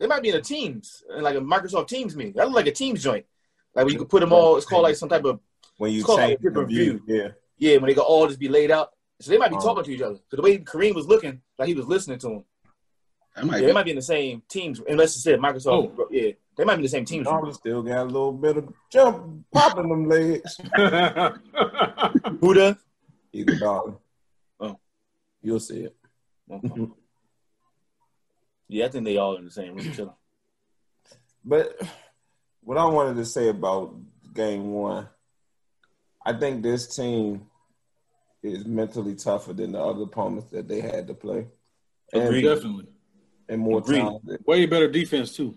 They 0.00 0.06
might 0.06 0.22
be 0.22 0.30
in 0.30 0.36
a 0.36 0.40
Teams, 0.40 1.02
in 1.14 1.22
like 1.22 1.36
a 1.36 1.40
Microsoft 1.40 1.88
Teams 1.88 2.16
meeting. 2.16 2.32
That 2.34 2.46
look 2.46 2.56
like 2.56 2.66
a 2.66 2.72
Teams 2.72 3.02
joint. 3.02 3.26
Like 3.74 3.84
when 3.84 3.92
you 3.92 3.98
can 3.98 4.08
put 4.08 4.20
them 4.20 4.32
all. 4.32 4.56
It's 4.56 4.66
called 4.66 4.82
like 4.84 4.96
some 4.96 5.08
type 5.10 5.24
of 5.24 5.40
When 5.76 5.92
you 5.92 6.00
It's 6.00 6.08
change 6.08 6.18
like 6.18 6.38
a 6.38 6.42
different 6.42 6.68
the 6.70 6.74
view. 6.74 7.02
Yeah. 7.06 7.28
yeah. 7.58 7.76
When 7.76 7.88
they 7.88 7.94
could 7.94 8.00
all 8.04 8.26
just 8.26 8.40
be 8.40 8.48
laid 8.48 8.70
out. 8.70 8.90
So 9.20 9.30
they 9.30 9.38
might 9.38 9.50
be 9.50 9.56
Oh. 9.56 9.62
talking 9.62 9.84
to 9.84 9.92
each 9.92 10.00
other. 10.00 10.16
So 10.28 10.36
the 10.36 10.42
way 10.42 10.58
Kareem 10.58 10.94
was 10.94 11.06
looking, 11.06 11.42
like 11.58 11.68
he 11.68 11.74
was 11.74 11.86
listening 11.86 12.18
to 12.20 12.28
him. 12.30 12.44
That 13.34 13.46
might 13.46 13.54
Yeah, 13.56 13.60
be. 13.60 13.66
they 13.66 13.72
might 13.72 13.84
be 13.84 13.90
in 13.90 13.96
the 13.96 14.02
same 14.02 14.42
teams, 14.48 14.80
unless 14.88 15.16
it 15.16 15.20
said 15.20 15.38
Microsoft. 15.40 15.94
Oh. 15.98 16.08
Yeah, 16.10 16.32
they 16.56 16.64
might 16.64 16.74
be 16.76 16.80
in 16.80 16.82
the 16.82 16.88
same 16.88 17.04
teams. 17.04 17.26
Obama 17.26 17.54
still 17.54 17.82
got 17.82 18.02
a 18.02 18.04
little 18.04 18.32
bit 18.32 18.58
of 18.58 18.72
jump 18.90 19.44
pop 19.52 19.78
in 19.78 19.88
them 19.88 20.08
legs. 20.08 20.56
Who 22.40 22.54
does? 22.54 22.76
Either 23.32 23.58
dollar. 23.58 23.94
Oh. 24.60 24.78
You'll 25.40 25.60
see 25.60 25.84
it. 25.84 25.96
Okay. 26.50 26.88
yeah, 28.68 28.84
I 28.84 28.88
think 28.88 29.04
they 29.04 29.16
all 29.16 29.36
in 29.36 29.44
the 29.46 29.50
same 29.50 29.74
room 29.76 29.92
chilling. 29.92 30.14
But 31.44 31.76
what 32.62 32.78
I 32.78 32.84
wanted 32.84 33.16
to 33.16 33.24
say 33.24 33.48
about 33.48 33.96
game 34.32 34.70
one, 34.70 35.08
I 36.24 36.34
think 36.34 36.62
this 36.62 36.94
team 36.94 37.46
is 38.44 38.64
mentally 38.64 39.16
tougher 39.16 39.52
than 39.52 39.72
the 39.72 39.80
other 39.80 40.02
opponents 40.02 40.50
that 40.52 40.68
they 40.68 40.80
had 40.80 41.08
to 41.08 41.14
play. 41.14 41.48
And, 42.12 42.22
Agreed. 42.22 42.42
Definitely. 42.42 42.86
And 43.52 43.60
more 43.60 43.78
Agreed. 43.78 43.98
talented. 43.98 44.40
Way 44.46 44.66
better 44.66 44.88
defense 44.88 45.36
too. 45.36 45.54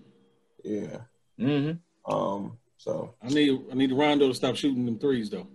Yeah. 0.64 0.98
Mm-hmm. 1.40 2.12
Um, 2.14 2.58
so 2.78 3.16
I 3.24 3.28
need 3.30 3.60
I 3.72 3.76
need 3.76 3.92
Rondo 3.92 4.28
to 4.28 4.34
stop 4.34 4.56
shooting 4.56 4.86
them 4.86 5.00
threes 5.00 5.30
though. 5.30 5.48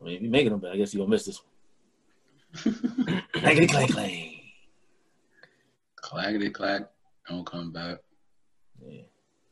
I 0.00 0.04
mean, 0.04 0.16
if 0.16 0.22
you're 0.22 0.30
making 0.30 0.50
them, 0.50 0.60
but 0.60 0.72
I 0.72 0.76
guess 0.76 0.92
you're 0.92 1.04
gonna 1.04 1.10
miss 1.14 1.24
this 1.26 1.40
one. 1.42 3.22
Clankety 3.34 3.68
clack 3.70 3.88
clank. 3.90 4.42
Claggity 6.02 6.52
clack. 6.52 6.82
Don't 7.28 7.46
come 7.46 7.72
back. 7.72 7.98
Yeah. 8.84 9.02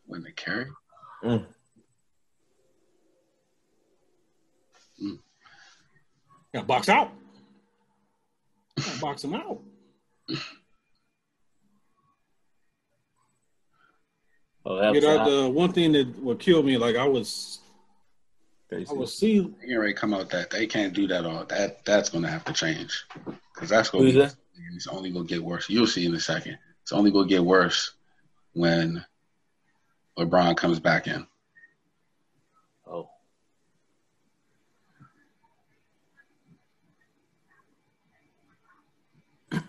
When 0.07 0.23
they 0.23 0.33
carry. 0.33 0.66
mm, 1.25 1.47
Got 6.53 6.66
box 6.66 6.88
out. 6.88 7.12
Gotta 8.77 9.01
box 9.01 9.23
him 9.25 9.35
out. 9.35 9.61
Oh, 14.64 14.77
that 14.77 14.94
You 14.94 15.01
know, 15.01 15.42
the 15.42 15.51
one 15.51 15.73
thing 15.73 15.92
that 15.92 16.18
would 16.23 16.38
kill 16.38 16.62
me, 16.62 16.77
like 16.77 16.96
I 16.96 17.07
was, 17.07 17.61
I 18.70 18.77
basically. 18.77 18.99
was 18.99 19.16
see, 19.16 19.40
They 19.40 19.73
ain't 19.73 19.81
ready 19.81 19.94
come 19.94 20.12
out 20.12 20.29
that 20.31 20.51
they 20.51 20.66
can't 20.66 20.92
do 20.92 21.07
that 21.09 21.25
all. 21.25 21.44
That 21.46 21.85
that's 21.85 22.11
gonna 22.11 22.31
have 22.31 22.44
to 22.44 22.53
change 22.53 23.07
because 23.55 23.68
that's 23.68 23.88
gonna 23.88 24.05
be, 24.05 24.12
that? 24.12 24.35
it's 24.75 24.87
only 24.87 25.11
gonna 25.11 25.25
get 25.25 25.42
worse. 25.42 25.68
You'll 25.70 25.87
see 25.87 26.05
in 26.05 26.14
a 26.14 26.20
second. 26.20 26.59
It's 26.83 26.92
only 26.92 27.11
gonna 27.11 27.27
get 27.27 27.44
worse 27.44 27.94
when 28.53 29.05
LeBron 30.18 30.57
comes 30.57 30.79
back 30.79 31.07
in. 31.07 31.27
Oh. 32.87 33.09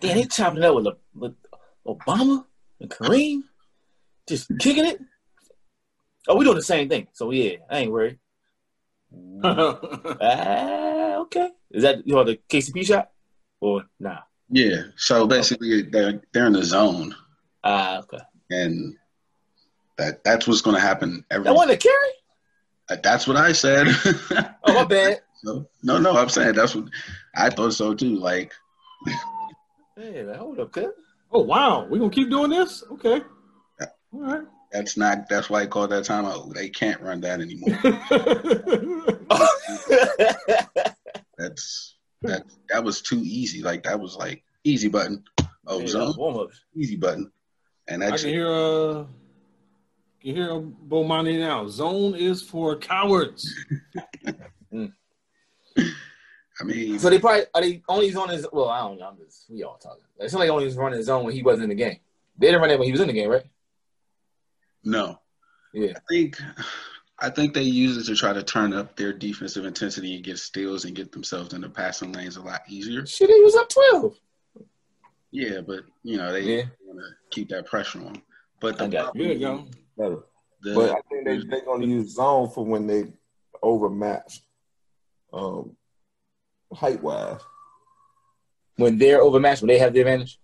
Damn, 0.01 0.15
they 0.15 0.25
chopping 0.25 0.59
it 0.59 0.65
up 0.65 0.75
with, 0.75 0.85
Le- 0.85 0.97
with 1.15 1.35
Obama 1.87 2.45
and 2.79 2.89
Kareem, 2.89 3.43
just 4.27 4.49
kicking 4.59 4.85
it. 4.85 4.99
Oh, 6.27 6.35
we 6.35 6.45
doing 6.45 6.55
the 6.57 6.61
same 6.63 6.87
thing. 6.89 7.07
So 7.13 7.31
yeah, 7.31 7.57
I 7.69 7.79
ain't 7.79 7.91
worried. 7.91 8.17
Ah, 9.43 11.15
okay. 11.17 11.49
Is 11.71 11.83
that 11.83 12.05
you 12.07 12.13
know 12.15 12.23
the 12.23 12.37
KCP 12.49 12.85
shot 12.85 13.09
or 13.59 13.83
nah? 13.99 14.19
Yeah. 14.49 14.83
So 14.97 15.27
basically, 15.27 15.81
they're 15.83 16.21
they're 16.31 16.47
in 16.47 16.53
the 16.53 16.63
zone, 16.63 17.15
Ah, 17.63 17.99
okay. 17.99 18.19
and 18.51 18.95
that 19.97 20.23
that's 20.23 20.47
what's 20.47 20.61
gonna 20.61 20.79
happen. 20.79 21.25
Every 21.31 21.45
That 21.45 21.53
wasn't 21.55 21.71
a 21.73 21.77
carry. 21.77 23.01
that's 23.03 23.27
what 23.27 23.37
I 23.37 23.51
said. 23.51 23.87
Oh 24.63 24.75
my 24.75 24.83
bad. 24.85 25.21
no, 25.43 25.65
no, 25.81 25.97
no. 25.97 26.15
I'm 26.15 26.29
saying 26.29 26.53
that's 26.53 26.75
what 26.75 26.85
I 27.35 27.49
thought 27.49 27.73
so 27.73 27.93
too. 27.95 28.15
Like 28.17 28.53
Hey, 29.97 30.23
hold 30.37 30.59
up, 30.59 30.71
cuz. 30.71 30.85
oh 31.31 31.41
wow, 31.41 31.85
we 31.89 31.97
gonna 31.99 32.11
keep 32.11 32.29
doing 32.29 32.51
this? 32.51 32.83
Okay, 32.91 33.21
all 34.13 34.21
right. 34.21 34.43
that's 34.71 34.97
not. 34.97 35.29
That's 35.29 35.49
why 35.49 35.61
I 35.61 35.65
called 35.67 35.91
that 35.91 36.03
timeout. 36.03 36.53
They 36.53 36.69
can't 36.69 37.01
run 37.01 37.21
that 37.21 37.41
anymore. 37.41 37.77
That's 41.37 41.95
that. 42.21 42.43
That 42.69 42.83
was 42.83 43.01
too 43.01 43.21
easy. 43.23 43.61
Like 43.63 43.83
that 43.83 43.99
was 43.99 44.15
like 44.15 44.43
easy 44.63 44.89
button. 44.89 45.23
Oh, 45.65 45.85
zone 45.85 46.49
easy 46.75 46.95
button, 46.95 47.31
and 47.87 48.03
I 48.03 48.11
that's 48.11 48.23
can 48.23 48.31
hear 48.31 48.47
uh, 48.47 49.05
can 50.21 50.35
hear 50.35 50.61
Bomani 50.87 51.39
now. 51.39 51.67
Zone 51.67 52.15
is 52.15 52.41
for 52.41 52.75
cowards. 52.77 53.53
I 56.59 56.63
mean, 56.63 56.99
So 56.99 57.09
they 57.09 57.17
probably 57.17 57.45
are 57.55 57.61
they 57.61 57.81
only 57.89 58.13
on 58.13 58.29
his 58.29 58.45
well, 58.51 58.69
I 58.69 58.81
don't 58.81 58.99
know. 58.99 59.07
I'm 59.07 59.17
just 59.17 59.45
we 59.49 59.63
all 59.63 59.77
talking. 59.77 60.03
It's 60.19 60.33
not 60.33 60.39
like 60.39 60.49
only 60.49 60.65
was 60.65 60.77
running 60.77 60.99
his 60.99 61.09
own 61.09 61.25
when 61.25 61.33
he 61.33 61.41
wasn't 61.41 61.63
in 61.63 61.69
the 61.69 61.75
game. 61.75 61.97
They 62.37 62.47
didn't 62.47 62.61
run 62.61 62.69
it 62.69 62.77
when 62.77 62.85
he 62.85 62.91
was 62.91 63.01
in 63.01 63.07
the 63.07 63.13
game, 63.13 63.29
right? 63.29 63.45
No. 64.83 65.19
Yeah. 65.73 65.93
I 65.95 65.99
think 66.09 66.41
I 67.19 67.29
think 67.29 67.53
they 67.53 67.61
use 67.63 67.97
it 67.97 68.05
to 68.11 68.15
try 68.15 68.33
to 68.33 68.43
turn 68.43 68.73
up 68.73 68.95
their 68.97 69.13
defensive 69.13 69.63
intensity 69.65 70.15
and 70.15 70.23
get 70.23 70.39
steals 70.39 70.85
and 70.85 70.95
get 70.95 71.11
themselves 71.11 71.53
in 71.53 71.61
the 71.61 71.69
passing 71.69 72.11
lanes 72.13 72.35
a 72.37 72.41
lot 72.41 72.61
easier. 72.67 73.05
Shit, 73.05 73.29
he 73.29 73.41
was 73.41 73.55
up 73.55 73.69
twelve. 73.69 74.19
Yeah, 75.31 75.61
but 75.61 75.81
you 76.03 76.17
know 76.17 76.31
they 76.33 76.41
Yeah. 76.41 76.63
want 76.83 76.99
to 76.99 77.05
keep 77.29 77.49
that 77.49 77.67
pressure 77.67 77.99
on. 77.99 78.21
But 78.59 78.77
the 78.77 78.85
I 78.85 78.87
got 78.87 79.03
problem- 79.13 79.27
Good, 79.27 79.39
yo. 79.39 79.67
The- 79.97 80.23
But 80.75 80.91
I 80.91 81.01
think 81.09 81.25
they 81.25 81.37
they're 81.47 81.65
gonna 81.65 81.85
use 81.85 82.15
zone 82.15 82.49
for 82.49 82.65
when 82.65 82.85
they 82.87 83.13
overmatch, 83.63 84.41
um 85.33 85.75
height 86.73 87.01
wise 87.01 87.39
When 88.77 88.97
they're 88.97 89.21
overmatched, 89.21 89.61
when 89.61 89.67
they 89.69 89.77
have 89.79 89.93
the 89.93 89.99
advantage. 90.01 90.39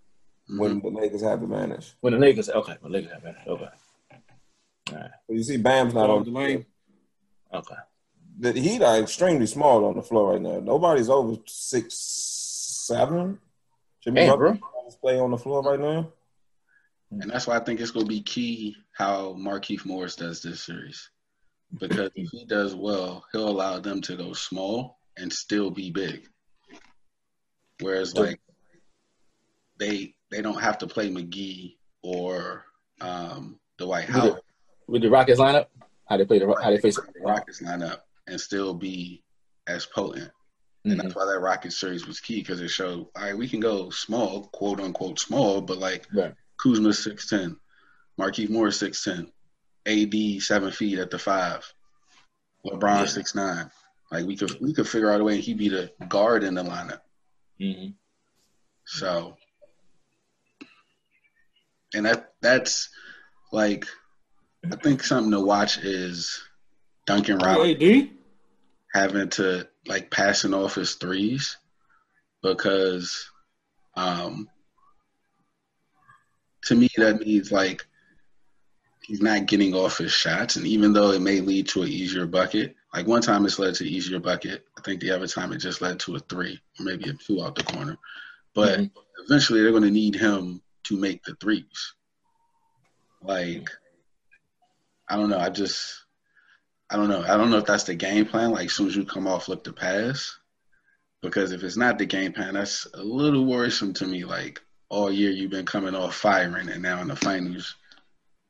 When 0.50 0.80
the 0.82 0.90
Lakers 0.90 1.22
have 1.24 1.40
the 1.40 1.46
advantage. 1.46 1.96
When 2.02 2.14
the 2.14 2.20
Lakers, 2.20 2.50
okay, 2.50 2.78
when 2.82 2.92
the 2.92 2.98
Lakers 3.00 3.12
have 3.14 3.26
advantage. 3.26 3.48
Okay, 3.48 3.70
But 4.92 5.12
you 5.36 5.44
see 5.44 5.58
Bam's 5.58 5.94
not 5.94 6.10
on 6.10 6.24
the 6.24 6.32
lane. 6.32 6.66
okay. 7.54 7.76
The 8.40 8.52
Heat 8.52 8.84
are 8.84 9.00
extremely 9.00 9.48
small 9.48 9.86
on 9.86 9.96
the 9.96 10.04
floor 10.04 10.34
right 10.34 10.42
now. 10.42 10.60
Nobody's 10.60 11.10
over 11.10 11.38
six 11.48 11.96
seven. 12.88 13.40
Jimmy 14.04 14.22
Damn, 14.22 14.30
Butler 14.30 14.54
bro. 14.54 14.92
play 15.02 15.20
on 15.20 15.32
the 15.32 15.38
floor 15.38 15.64
right 15.64 15.80
now. 15.80 16.12
And 17.12 17.30
that's 17.32 17.48
why 17.48 17.56
I 17.56 17.60
think 17.60 17.80
it's 17.80 17.92
going 17.92 18.06
to 18.06 18.10
be 18.10 18.22
key 18.22 18.76
how 18.92 19.34
Markieff 19.34 19.86
Morris 19.86 20.16
does 20.16 20.42
this 20.42 20.62
series. 20.64 21.10
Because 21.80 22.12
if 22.16 22.30
he 22.30 22.46
does 22.46 22.76
well, 22.76 23.26
he'll 23.32 23.50
allow 23.50 23.80
them 23.80 24.02
to 24.02 24.16
go 24.16 24.34
small 24.34 25.00
and 25.18 25.32
still 25.32 25.72
be 25.72 25.92
big. 25.92 26.28
Whereas, 27.80 28.16
like, 28.16 28.40
they 29.78 30.16
they 30.32 30.42
don't 30.42 30.62
have 30.62 30.78
to 30.80 30.88
play 30.88 31.10
McGee 31.10 31.76
or 32.02 32.66
um, 33.02 33.60
Dwight 33.78 34.08
With 34.08 34.16
the, 34.16 34.22
Howard. 34.22 34.42
With 34.88 35.02
the 35.02 35.10
Rockets 35.10 35.40
lineup, 35.40 35.68
how 36.08 36.18
they 36.18 36.26
play 36.26 36.40
the 36.40 36.48
how 36.64 36.70
they 36.70 36.78
face 36.78 36.96
the 36.96 37.04
Rockets 37.22 37.62
lineup, 37.62 38.02
and 38.28 38.40
still 38.40 38.74
be 38.74 39.24
as 39.68 39.86
potent. 39.86 40.32
And 40.86 40.94
Mhm. 40.94 41.04
that's 41.04 41.16
why 41.16 41.26
that 41.26 41.40
Rockets 41.40 41.76
series 41.78 42.08
was 42.08 42.22
key 42.22 42.40
because 42.40 42.62
it 42.62 42.70
showed, 42.70 43.10
all 43.16 43.24
right, 43.24 43.38
we 43.38 43.50
can 43.50 43.60
go 43.60 43.90
small, 43.90 44.48
quote 44.48 44.80
unquote 44.80 45.20
small, 45.20 45.60
but 45.60 45.78
like 45.78 46.08
Right. 46.14 46.34
Kuzma 46.58 46.94
six 46.94 47.28
ten, 47.28 47.60
Markieff 48.18 48.50
Morris 48.50 48.80
six 48.80 49.04
ten, 49.04 49.32
AD 49.86 50.40
seven 50.40 50.72
feet 50.72 51.00
at 51.00 51.12
the 51.12 51.20
five, 51.20 51.72
LeBron 52.66 53.00
Yeah. 53.02 53.06
six 53.06 53.36
nine. 53.36 53.70
Like 54.12 54.26
we 54.26 54.38
could 54.38 54.58
we 54.62 54.74
could 54.74 54.88
figure 54.88 55.12
out 55.12 55.20
a 55.20 55.24
way 55.26 55.42
he'd 55.42 55.58
be 55.58 55.68
the 55.68 55.92
guard 56.08 56.44
in 56.46 56.54
the 56.54 56.64
lineup. 56.64 57.02
Mhm. 57.60 57.96
So, 58.86 59.38
and 61.94 62.06
that 62.06 62.34
that's 62.42 62.90
like 63.52 63.86
I 64.66 64.76
think 64.78 65.04
something 65.04 65.32
to 65.32 65.40
watch 65.40 65.78
is 65.78 66.42
Duncan 67.06 67.38
Robinson 67.38 68.12
having 68.94 69.30
to 69.30 69.68
like 69.86 70.10
passing 70.12 70.54
off 70.54 70.76
his 70.76 70.96
threes 70.96 71.58
because 72.42 73.30
um 73.96 74.50
to 76.64 76.76
me 76.76 76.90
that 76.98 77.20
means 77.20 77.52
like 77.52 77.86
he's 79.02 79.22
not 79.22 79.46
getting 79.46 79.74
off 79.74 79.98
his 79.98 80.12
shots. 80.12 80.58
And 80.58 80.68
even 80.68 80.92
though 80.92 81.12
it 81.12 81.22
may 81.22 81.40
lead 81.40 81.68
to 81.70 81.84
an 81.84 81.90
easier 81.90 82.26
bucket 82.26 82.76
like 82.94 83.08
one 83.08 83.22
time 83.22 83.46
it's 83.46 83.60
led 83.60 83.76
to 83.76 83.84
an 83.84 83.90
easier 83.92 84.20
bucket. 84.20 84.66
I 84.78 84.82
think 84.82 85.02
the 85.02 85.12
other 85.12 85.28
time 85.28 85.52
it 85.52 85.58
just 85.58 85.82
led 85.82 86.00
to 86.02 86.16
a 86.16 86.20
three 86.20 86.60
or 86.80 86.86
maybe 86.86 87.10
a 87.10 87.14
two 87.14 87.44
out 87.44 87.56
the 87.56 87.64
corner. 87.64 87.98
But 88.56 88.80
Mhm. 88.80 88.92
eventually 89.26 89.62
they're 89.62 89.72
going 89.72 89.84
to 89.84 89.92
need 89.92 90.16
him 90.16 90.62
to 90.86 90.98
make 90.98 91.24
the 91.24 91.36
threes. 91.36 91.94
Like 93.22 93.70
i 95.10 95.16
don't 95.16 95.30
know 95.30 95.40
i 95.40 95.50
just 95.50 96.04
I 96.90 96.96
don't 96.96 97.10
know. 97.10 97.22
I 97.24 97.36
don't 97.36 97.52
know 97.52 97.58
if 97.58 97.66
that's 97.66 97.84
the 97.84 97.96
game 97.96 98.26
plan. 98.26 98.52
Like, 98.52 98.68
as 98.68 98.72
soon 98.74 98.88
as 98.88 98.96
you 98.96 99.04
come 99.04 99.28
off, 99.28 99.50
look 99.50 99.62
to 99.66 99.74
pass. 99.74 100.38
Because 101.22 101.52
if 101.52 101.62
it's 101.62 101.76
not 101.76 101.98
the 101.98 102.06
game 102.06 102.32
plan, 102.32 102.54
that's 102.54 102.88
a 102.94 103.04
little 103.04 103.46
worrisome 103.46 103.92
to 103.96 104.08
me. 104.08 104.24
Like, 104.24 104.62
all 104.88 105.12
year 105.12 105.32
you've 105.32 105.52
been 105.52 105.66
coming 105.66 105.96
off 105.96 106.16
firing, 106.16 106.70
and 106.70 106.82
now 106.82 107.02
in 107.02 107.10
the 107.10 107.16
finals, 107.18 107.76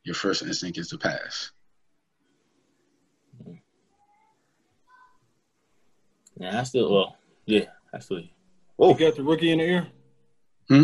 your 0.04 0.14
first 0.14 0.44
instinct 0.44 0.78
is 0.78 0.90
to 0.90 1.00
pass. 1.00 1.50
Yeah, 6.40 6.60
I 6.60 6.64
still 6.64 6.94
well, 6.94 7.18
yeah, 7.46 7.66
I 7.92 8.00
still. 8.00 8.20
You 8.20 8.28
Oh, 8.78 8.94
got 8.94 9.16
the 9.16 9.24
rookie 9.24 9.52
in 9.52 9.58
the 9.58 9.64
ear. 9.64 9.88
Hmm? 10.70 10.84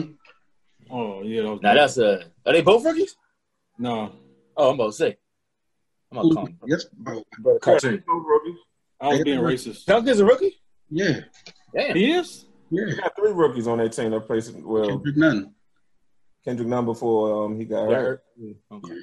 Oh 0.90 1.22
yeah. 1.22 1.44
That 1.44 1.50
was 1.52 1.62
now 1.62 1.74
that's 1.76 1.98
a. 1.98 2.26
are 2.48 2.54
they 2.54 2.62
both 2.62 2.84
rookies? 2.84 3.16
no. 3.78 4.12
Oh, 4.58 4.70
I'm 4.70 4.76
about 4.76 4.88
to 4.88 4.94
say. 4.94 5.18
I'm 6.18 6.20
about 6.20 6.30
to 6.30 6.36
call 6.36 6.46
him. 6.48 6.58
Yes, 6.68 6.86
bro. 6.94 7.24
Brother 7.40 7.60
Cartoon. 7.60 8.04
I 9.02 9.08
was 9.10 9.24
being 9.24 9.40
racist. 9.40 9.86
Duncan's 9.86 10.20
a 10.20 10.26
rookie. 10.26 10.56
Yeah, 10.90 11.22
Damn. 11.76 11.96
He 11.96 12.12
is. 12.14 12.46
yeah. 12.70 12.86
They 12.86 12.96
got 12.96 13.16
three 13.16 13.32
rookies 13.32 13.68
on 13.68 13.80
that 13.80 13.92
team 13.94 14.12
that 14.12 14.22
plays 14.28 14.52
well. 14.52 14.88
Kendrick 14.88 15.18
Nunn. 15.18 15.54
Kendrick 16.46 16.68
Nunn 16.70 16.86
before 16.86 17.46
um, 17.46 17.58
he 17.58 17.66
got 17.66 17.86
Got 17.90 17.94
hurt. 17.94 18.24
hurt. 18.40 18.56
Okay. 18.72 18.98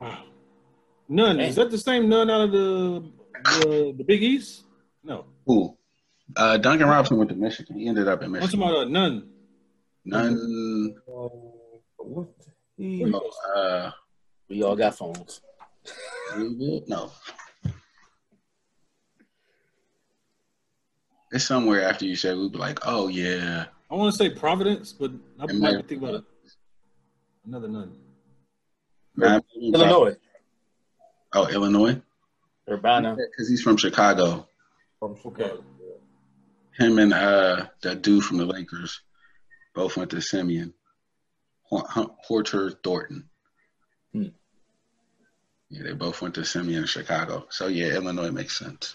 Wow. 0.00 0.24
Nunn. 1.08 1.40
Is 1.40 1.56
that 1.56 1.70
the 1.70 1.78
same 1.78 2.08
Nunn 2.08 2.30
out 2.30 2.42
of 2.42 2.52
the 2.52 3.12
the, 3.44 3.94
the 3.98 4.04
Big 4.04 4.22
East? 4.22 4.64
No. 5.04 5.26
Who? 5.46 5.76
Uh, 6.34 6.56
Duncan 6.56 6.88
Robinson 6.88 7.18
went 7.18 7.30
to 7.30 7.36
Michigan. 7.36 7.78
He 7.78 7.86
ended 7.86 8.08
up 8.08 8.22
in 8.22 8.34
I'm 8.34 8.40
talking 8.40 8.58
Michigan. 8.58 8.62
about 8.68 8.86
uh, 8.86 8.88
none. 8.88 9.28
Nunn. 10.04 10.94
Uh, 11.06 11.28
what? 11.98 12.28
He, 12.76 13.04
Uh, 13.54 13.90
We 14.48 14.62
all 14.62 14.74
got 14.76 14.96
phones. 14.96 15.40
No. 16.34 17.12
It's 21.32 21.44
somewhere 21.44 21.82
after 21.88 22.04
you 22.04 22.16
said 22.16 22.36
we'd 22.36 22.52
be 22.52 22.58
like, 22.58 22.78
oh 22.86 23.08
yeah. 23.08 23.66
I 23.90 23.94
want 23.94 24.12
to 24.12 24.18
say 24.18 24.30
Providence, 24.30 24.92
but 24.92 25.10
I 25.38 25.44
It 25.44 25.54
might 25.54 25.74
might- 25.74 25.88
think 25.88 26.02
about 26.02 26.14
it. 26.14 26.24
Another 27.46 27.68
Nunn. 27.68 27.96
Nah, 29.16 29.40
Illinois. 29.56 30.16
Oh, 31.32 31.46
Illinois. 31.48 32.00
Urbana. 32.68 33.14
Because 33.16 33.48
he's 33.48 33.62
from 33.62 33.76
Chicago. 33.76 34.48
from 34.98 35.12
Okay. 35.24 35.44
Chicago. 35.44 35.64
Him 36.76 36.98
and 36.98 37.12
uh 37.14 37.66
that 37.82 38.02
dude 38.02 38.24
from 38.24 38.36
the 38.38 38.44
Lakers 38.44 39.00
both 39.74 39.96
went 39.96 40.10
to 40.10 40.20
Simeon. 40.20 40.74
Hor- 41.62 41.86
Hor- 41.88 42.16
Horter 42.28 42.74
Thornton. 42.82 43.28
Hmm. 44.12 44.26
Yeah, 45.68 45.82
they 45.82 45.92
both 45.92 46.22
went 46.22 46.34
to 46.36 46.44
Simeon 46.44 46.82
in 46.82 46.86
Chicago. 46.86 47.46
So 47.50 47.66
yeah, 47.66 47.94
Illinois 47.94 48.30
makes 48.30 48.56
sense. 48.58 48.94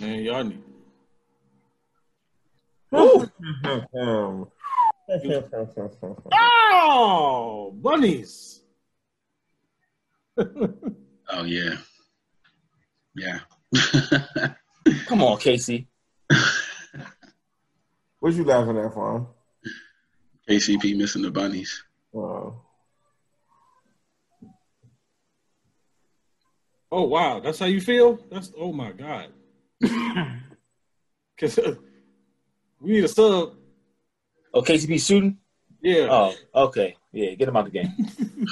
Man, 0.00 0.22
y'all 0.22 0.44
need. 0.44 0.62
Oh, 2.90 3.28
bunnies. 7.82 8.60
Oh 11.30 11.44
yeah. 11.44 11.76
Yeah. 13.14 13.40
Come 15.06 15.22
on, 15.22 15.38
Casey. 15.38 15.88
what 18.18 18.32
you 18.32 18.44
laughing 18.44 18.78
at, 18.78 18.94
Farm? 18.94 19.26
KCP 20.48 20.96
missing 20.96 21.20
the 21.20 21.30
bunnies. 21.30 21.84
Uh, 22.16 22.50
Oh 26.90 27.02
wow, 27.04 27.40
that's 27.40 27.58
how 27.58 27.66
you 27.66 27.80
feel? 27.80 28.18
That's 28.30 28.52
oh 28.58 28.72
my 28.72 28.92
god. 28.92 29.28
Cause 31.38 31.58
uh, 31.58 31.74
we 32.80 32.92
need 32.92 33.04
a 33.04 33.08
sub. 33.08 33.54
Oh, 34.54 34.62
KCP 34.62 35.04
shooting. 35.06 35.38
Yeah. 35.82 36.08
Oh, 36.10 36.34
okay. 36.54 36.96
Yeah, 37.12 37.34
get 37.34 37.48
him 37.48 37.56
out 37.56 37.66
of 37.66 37.72
the 37.72 37.78
game. 37.80 37.92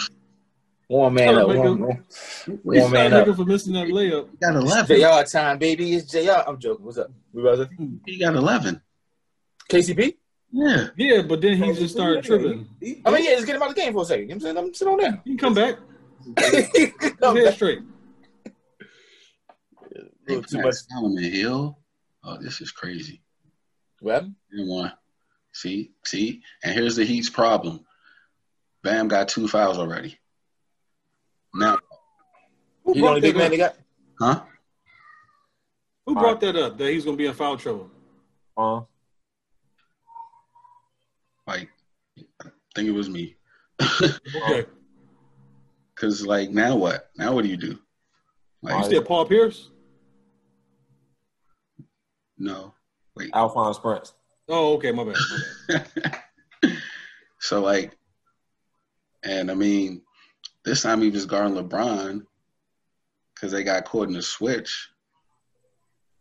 One 0.89 1.15
man 1.15 1.35
Trying 1.35 1.39
up. 1.39 1.49
to 1.49 1.55
make 1.55 1.59
One, 1.65 1.67
him- 1.67 1.81
one, 1.81 2.61
We 2.63 2.81
one 2.81 2.93
man 2.93 3.13
up. 3.13 3.35
for 3.35 3.45
missing 3.45 3.73
that 3.73 3.89
layup. 3.89 4.29
He 4.31 4.37
got 4.37 4.55
It's 4.55 4.65
eleven. 4.65 5.01
JR 5.01 5.25
time, 5.29 5.59
baby. 5.59 5.95
It's 5.95 6.09
JR. 6.13 6.45
I'm 6.47 6.61
joking. 6.61 6.85
What's 6.85 6.97
up? 6.99 7.11
We 7.33 7.43
brother? 7.43 7.69
He 8.07 8.19
got 8.21 8.37
eleven. 8.37 8.81
KCP? 9.69 10.15
Yeah. 10.53 10.87
Yeah, 10.97 11.23
but 11.23 11.41
then 11.41 11.61
he 11.61 11.73
just 11.73 11.93
started 11.93 12.23
tripping. 12.23 12.69
I 13.05 13.11
mean, 13.11 13.25
yeah, 13.25 13.35
just 13.35 13.47
get 13.49 13.57
him 13.57 13.63
out 13.63 13.71
of 13.71 13.75
the 13.75 13.81
game 13.81 13.95
for 13.95 14.03
a 14.03 14.05
second. 14.05 14.29
You 14.29 14.37
know 14.37 14.45
what 14.47 14.47
I'm 14.51 14.55
saying? 14.55 14.59
I'm 14.69 14.75
sit 14.75 14.87
on 14.89 14.99
down. 14.99 15.21
He 15.25 15.31
can 15.37 15.39
come 15.39 15.55
back. 15.55 15.77
Come 17.21 17.35
back. 17.43 17.55
straight. 17.55 17.81
Little 20.27 20.43
too 20.43 20.57
Too 20.59 20.63
much. 20.63 20.75
Solomon 20.75 21.23
Hill. 21.23 21.79
Oh, 22.25 22.39
this 22.41 22.61
is 22.61 22.71
crazy. 22.71 23.23
What 24.01 24.15
happened? 24.15 24.35
And. 24.53 24.93
See, 25.53 25.93
see, 26.05 26.43
and 26.63 26.75
here's 26.75 26.97
the 26.97 27.05
Heat's 27.05 27.31
problem. 27.31 27.81
Bam 28.83 29.09
got 29.09 29.29
two 29.29 29.49
fouls 29.49 29.79
already. 29.79 30.19
Now, 31.55 31.79
Who 32.85 32.93
He 32.93 33.01
the 33.01 33.07
only 33.07 33.21
brought, 33.21 33.23
big 33.23 33.35
that 33.35 33.39
man 33.39 33.45
up? 33.47 33.51
they 33.51 33.57
got? 33.57 33.77
huh? 34.21 34.45
Who 36.05 36.15
brought 36.15 36.41
that 36.41 36.57
up? 36.57 36.77
That 36.77 36.91
he's 36.91 37.05
gonna 37.05 37.17
be 37.17 37.27
in 37.27 37.33
foul 37.33 37.57
trouble. 37.57 37.91
Uh, 38.57 38.83
Like, 41.47 41.71
I 42.43 42.49
think 42.75 42.89
it 42.89 42.93
was 42.93 43.09
me. 43.09 43.37
Okay. 43.81 44.67
Because, 45.95 46.27
like, 46.27 46.51
now 46.51 46.77
what? 46.77 47.09
Now 47.17 47.35
what 47.35 47.45
do 47.45 47.49
you 47.49 47.57
do? 47.57 47.67
You 47.69 47.79
Like, 48.63 48.85
said 48.91 49.07
Paul 49.07 49.25
Pierce? 49.25 49.71
No, 52.39 52.75
wait. 53.17 53.31
Alphonse 53.35 53.79
Prince. 53.79 54.15
Oh, 54.49 54.75
okay, 54.75 54.93
my 54.93 55.05
bad. 55.05 55.17
My 55.69 55.85
bad. 56.63 56.79
so 57.41 57.61
like, 57.61 57.97
and 59.25 59.51
I 59.51 59.55
mean, 59.55 60.03
this 60.65 60.83
time 60.83 61.03
he 61.03 61.11
was 61.11 61.27
guarding 61.27 61.57
LeBron 61.57 62.23
because 63.35 63.53
they 63.53 63.65
got 63.65 63.85
caught 63.85 64.09
in 64.09 64.15
the 64.15 64.23
switch, 64.23 64.89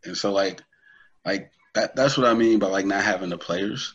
and 0.04 0.16
so 0.16 0.32
like, 0.32 0.62
like 1.24 1.50
that. 1.74 1.96
That's 1.96 2.16
what 2.16 2.26
I 2.26 2.34
mean 2.34 2.58
by 2.58 2.68
like 2.68 2.86
not 2.86 3.04
having 3.04 3.30
the 3.30 3.38
players, 3.38 3.94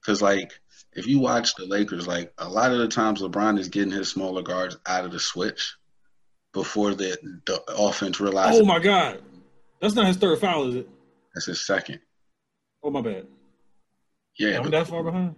because 0.00 0.22
like 0.22 0.52
if 0.92 1.06
you 1.06 1.20
watch 1.20 1.54
the 1.54 1.66
Lakers, 1.66 2.06
like 2.06 2.32
a 2.38 2.48
lot 2.48 2.72
of 2.72 2.78
the 2.78 2.88
times 2.88 3.22
LeBron 3.22 3.58
is 3.58 3.68
getting 3.68 3.92
his 3.92 4.08
smaller 4.08 4.42
guards 4.42 4.76
out 4.86 5.04
of 5.04 5.12
the 5.12 5.20
switch 5.20 5.76
before 6.52 6.94
the 6.94 7.16
the 7.46 7.62
offense 7.76 8.20
realizes 8.20 8.60
Oh 8.60 8.64
my 8.64 8.78
God, 8.78 9.22
that's 9.80 9.94
not 9.94 10.06
his 10.06 10.16
third 10.16 10.38
foul, 10.40 10.68
is 10.68 10.74
it? 10.76 10.88
That's 11.34 11.46
his 11.46 11.64
second. 11.64 12.00
Oh 12.82 12.90
my 12.90 13.00
bad. 13.00 13.26
Yeah, 14.38 14.60
I'm 14.60 14.70
that 14.70 14.86
far 14.86 15.02
behind. 15.02 15.34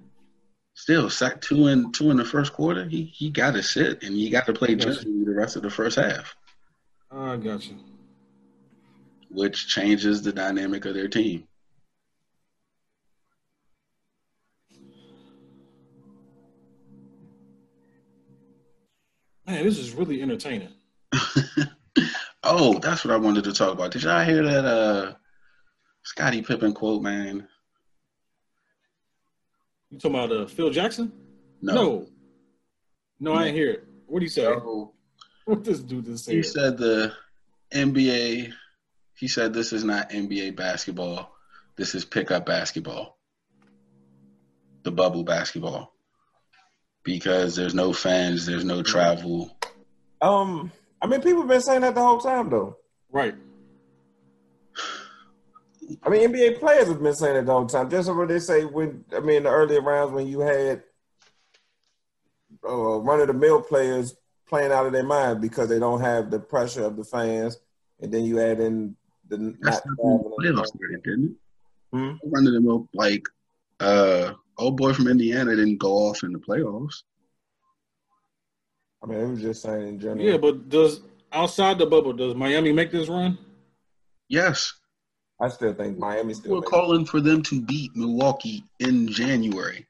still 0.74 1.08
sack 1.08 1.40
two 1.40 1.68
in 1.68 1.90
two 1.92 2.10
in 2.10 2.16
the 2.16 2.24
first 2.24 2.52
quarter. 2.52 2.84
He 2.86 3.04
he 3.04 3.30
got 3.30 3.52
to 3.54 3.62
sit 3.62 4.02
and 4.02 4.14
he 4.14 4.28
got 4.30 4.46
to 4.46 4.52
play 4.52 4.74
Gotcha. 4.74 5.04
the 5.04 5.34
rest 5.34 5.56
of 5.56 5.62
the 5.62 5.70
first 5.70 5.96
half, 5.96 6.34
I 7.10 7.36
got 7.36 7.66
you. 7.66 7.76
which 9.30 9.68
changes 9.68 10.22
the 10.22 10.32
dynamic 10.32 10.84
of 10.84 10.94
their 10.94 11.08
team. 11.08 11.46
Man, 19.46 19.64
this 19.64 19.78
is 19.78 19.92
really 19.92 20.22
entertaining. 20.22 20.68
oh, 22.44 22.78
that's 22.78 23.04
what 23.04 23.12
I 23.12 23.16
wanted 23.16 23.44
to 23.44 23.52
talk 23.52 23.72
about. 23.72 23.90
Did 23.90 24.04
y'all 24.04 24.24
hear 24.24 24.42
that 24.44 24.64
uh 24.64 25.14
Scottie 26.10 26.42
Pippen 26.42 26.72
quote, 26.72 27.02
man? 27.02 27.46
You 29.90 29.98
talking 29.98 30.16
about 30.16 30.36
uh, 30.36 30.46
Phil 30.46 30.70
Jackson? 30.70 31.12
No. 31.62 31.74
no, 31.74 32.06
No, 33.20 33.32
I 33.34 33.44
ain't 33.44 33.56
hear 33.56 33.70
it. 33.70 33.84
What 34.08 34.18
do 34.18 34.24
you 34.24 34.28
say? 34.28 34.42
So, 34.42 34.92
What 35.44 35.62
this 35.62 35.78
dude 35.78 36.06
just 36.06 36.28
he 36.28 36.42
said? 36.42 36.52
said 36.52 36.78
the 36.78 37.12
NBA 37.72 38.52
he 39.14 39.28
said 39.28 39.54
this 39.54 39.72
is 39.72 39.84
not 39.84 40.10
NBA 40.10 40.56
basketball. 40.56 41.32
This 41.76 41.94
is 41.94 42.04
pickup 42.04 42.44
basketball. 42.44 43.16
The 44.82 44.90
bubble 44.90 45.22
basketball. 45.22 45.94
Because 47.04 47.54
there's 47.54 47.74
no 47.74 47.92
fans, 47.92 48.46
there's 48.46 48.64
no 48.64 48.82
travel. 48.82 49.56
Um, 50.20 50.72
I 51.00 51.06
mean, 51.06 51.20
people 51.20 51.42
have 51.42 51.48
been 51.48 51.60
saying 51.60 51.82
that 51.82 51.94
the 51.94 52.00
whole 52.00 52.18
time, 52.18 52.50
though. 52.50 52.78
Right. 53.12 53.36
I 56.02 56.08
mean, 56.08 56.32
NBA 56.32 56.58
players 56.60 56.88
have 56.88 57.02
been 57.02 57.14
saying 57.14 57.36
it 57.36 57.46
the 57.46 57.52
whole 57.52 57.66
time. 57.66 57.90
Just 57.90 58.12
what 58.14 58.28
they 58.28 58.38
say 58.38 58.64
when 58.64 59.04
I 59.14 59.20
mean, 59.20 59.44
the 59.44 59.50
earlier 59.50 59.80
rounds 59.80 60.12
when 60.12 60.26
you 60.26 60.40
had 60.40 60.82
uh, 62.66 62.98
run 63.00 63.20
of 63.20 63.28
the 63.28 63.34
mill 63.34 63.62
players 63.62 64.16
playing 64.46 64.72
out 64.72 64.86
of 64.86 64.92
their 64.92 65.04
mind 65.04 65.40
because 65.40 65.68
they 65.68 65.78
don't 65.78 66.00
have 66.00 66.30
the 66.30 66.38
pressure 66.38 66.84
of 66.84 66.96
the 66.96 67.04
fans, 67.04 67.58
and 68.00 68.12
then 68.12 68.24
you 68.24 68.40
add 68.40 68.60
in 68.60 68.96
the 69.28 69.56
That's 69.62 69.84
not 69.84 69.96
not 69.98 69.98
when 69.98 70.18
the 70.18 70.36
traveling. 70.42 70.64
playoffs 70.64 70.66
started, 70.68 71.02
didn't 71.02 71.24
it? 71.30 71.36
Hmm? 71.92 72.12
Running 72.24 72.54
them 72.54 72.68
up 72.68 72.82
like 72.94 73.24
uh 73.80 74.34
old 74.58 74.76
boy 74.76 74.92
from 74.92 75.08
Indiana 75.08 75.56
didn't 75.56 75.78
go 75.78 75.92
off 75.92 76.22
in 76.22 76.32
the 76.32 76.38
playoffs. 76.38 77.02
I 79.02 79.06
mean, 79.06 79.18
it 79.18 79.28
was 79.28 79.40
just 79.40 79.62
saying 79.62 79.88
in 79.88 79.98
general. 80.00 80.20
Yeah, 80.20 80.36
but 80.36 80.68
does 80.68 81.00
outside 81.32 81.78
the 81.78 81.86
bubble 81.86 82.12
does 82.12 82.34
Miami 82.34 82.72
make 82.72 82.90
this 82.92 83.08
run? 83.08 83.38
Yes. 84.28 84.74
I 85.40 85.48
still 85.48 85.72
think 85.74 85.98
Miami 85.98 86.34
still. 86.34 86.52
We're 86.54 86.62
calling 86.62 87.06
for 87.06 87.20
them 87.20 87.42
to 87.44 87.60
beat 87.62 87.96
Milwaukee 87.96 88.64
in 88.78 89.08
January. 89.08 89.86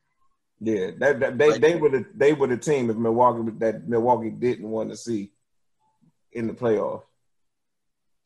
Yeah, 0.61 0.91
that, 0.99 1.21
that 1.21 1.39
they 1.39 1.51
Like- 1.53 1.61
they 1.61 1.75
were 1.77 1.89
the 1.89 2.05
they 2.15 2.33
were 2.35 2.47
the 2.47 2.57
team 2.57 2.91
if 2.91 2.97
Milwaukee 2.97 3.51
that 3.59 3.89
Milwaukee 3.89 4.31
didn't 4.31 4.69
want 4.71 4.91
to 4.91 4.97
see 4.97 5.33
in 6.33 6.47
the 6.47 6.53
playoffs. 6.53 7.03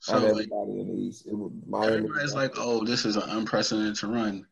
So 0.01 0.15
Not 0.15 0.23
like 0.23 0.31
everybody 0.33 0.81
in 0.81 0.89
the 0.89 1.03
East. 1.03 1.27
It 1.27 1.35
was 1.35 1.51
Miami. 1.67 1.97
everybody's 1.97 2.35
like, 2.35 2.53
oh, 2.59 2.85
this 2.85 3.07
is 3.07 3.17
an 3.17 3.23
unprecedented 3.31 4.03
run. 4.03 4.47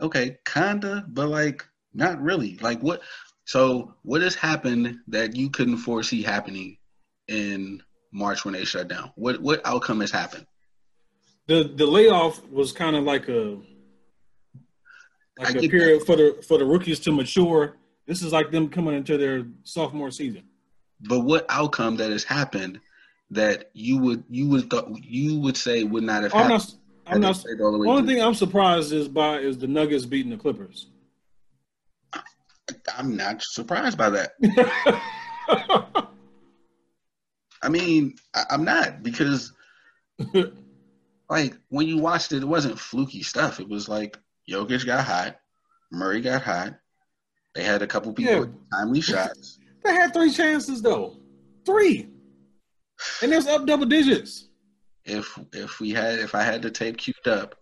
Okay, 0.00 0.38
kinda, 0.44 1.04
but 1.08 1.28
like 1.28 1.66
not 1.94 2.20
really. 2.22 2.58
Like 2.58 2.80
what 2.80 3.02
so 3.46 3.94
what 4.02 4.22
has 4.22 4.36
happened 4.36 4.98
that 5.08 5.34
you 5.34 5.50
couldn't 5.50 5.78
foresee 5.78 6.22
happening 6.22 6.76
in 7.26 7.82
March 8.12 8.44
when 8.44 8.54
they 8.54 8.64
shut 8.64 8.86
down? 8.88 9.10
What 9.16 9.40
what 9.42 9.60
outcome 9.64 10.00
has 10.00 10.10
happened? 10.12 10.46
The 11.48 11.64
the 11.74 11.86
layoff 11.86 12.46
was 12.48 12.72
kind 12.72 12.96
of 12.96 13.04
like 13.04 13.28
a 13.28 13.58
I 15.40 15.44
like 15.44 15.56
a 15.56 15.60
get 15.60 15.70
period 15.70 16.02
for 16.04 16.16
the 16.16 16.42
for 16.46 16.58
the 16.58 16.64
rookies 16.64 17.00
to 17.00 17.12
mature. 17.12 17.76
This 18.06 18.22
is 18.22 18.32
like 18.32 18.50
them 18.50 18.68
coming 18.68 18.94
into 18.94 19.16
their 19.16 19.44
sophomore 19.64 20.10
season. 20.10 20.44
But 21.00 21.20
what 21.20 21.46
outcome 21.48 21.96
that 21.96 22.10
has 22.10 22.24
happened 22.24 22.80
that 23.30 23.70
you 23.72 23.98
would 23.98 24.24
you 24.28 24.48
would 24.48 24.70
th- 24.70 24.84
you 25.02 25.40
would 25.40 25.56
say 25.56 25.84
would 25.84 26.04
not 26.04 26.22
have 26.22 26.34
I'm 26.34 26.50
happened? 26.50 26.74
not. 27.06 27.14
I'm 27.14 27.20
not. 27.20 27.44
all 27.60 27.78
the 27.78 27.88
Only 27.88 28.14
thing 28.14 28.22
I'm 28.22 28.34
surprised 28.34 28.92
is 28.92 29.08
by 29.08 29.38
is 29.38 29.58
the 29.58 29.66
Nuggets 29.66 30.04
beating 30.06 30.30
the 30.30 30.36
Clippers. 30.36 30.86
I'm 32.96 33.16
not 33.16 33.42
surprised 33.42 33.98
by 33.98 34.10
that. 34.10 34.32
I 37.62 37.68
mean, 37.68 38.14
I, 38.34 38.44
I'm 38.50 38.64
not 38.64 39.02
because 39.02 39.52
like 41.32 41.56
when 41.70 41.86
you 41.88 41.96
watched 41.98 42.32
it, 42.32 42.42
it 42.42 42.46
wasn't 42.46 42.78
fluky 42.78 43.22
stuff. 43.22 43.58
It 43.60 43.68
was 43.68 43.88
like 43.88 44.18
Jokic 44.50 44.84
got 44.86 45.04
hot, 45.04 45.36
Murray 45.90 46.20
got 46.20 46.42
hot. 46.42 46.74
They 47.54 47.64
had 47.64 47.82
a 47.82 47.86
couple 47.86 48.12
people 48.12 48.32
Yeah. 48.34 48.40
with 48.40 48.54
timely 48.72 49.00
shots. 49.00 49.58
they 49.84 49.92
had 49.94 50.12
three 50.12 50.30
chances 50.30 50.82
though, 50.82 51.16
three, 51.66 52.08
and 53.22 53.32
it's 53.32 53.46
up 53.46 53.66
double 53.66 53.86
digits. 53.86 54.48
If 55.04 55.38
if 55.52 55.80
we 55.80 55.90
had 55.90 56.18
if 56.20 56.34
I 56.34 56.42
had 56.42 56.62
the 56.62 56.70
tape 56.70 56.96
queued 56.98 57.26
up, 57.26 57.54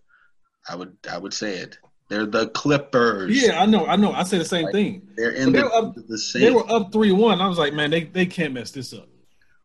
I 0.68 0.74
would 0.76 0.96
I 1.11 1.16
would 1.18 1.33
say 1.33 1.56
it. 1.56 1.78
They're 2.09 2.26
the 2.26 2.48
Clippers. 2.48 3.40
Yeah, 3.40 3.62
I 3.62 3.66
know. 3.66 3.87
I 3.87 3.94
know. 3.94 4.12
I 4.12 4.24
say 4.24 4.38
the 4.38 4.44
same 4.44 4.64
Like, 4.64 4.72
thing. 4.74 5.09
they're 5.16 5.30
in 5.30 5.52
They 5.52 5.61
the, 5.61 5.68
up- 5.70 5.94
the 6.09 6.18
same. 6.18 6.42
They 6.42 6.50
were 6.50 6.68
up 6.70 6.92
three 6.92 7.12
one. 7.12 7.40
I 7.40 7.46
was 7.46 7.56
like, 7.59 7.72
man, 7.72 7.90
they 7.92 8.02
they 8.04 8.26
can't 8.26 8.52
mess 8.52 8.72
this 8.72 8.92
up. 8.92 9.09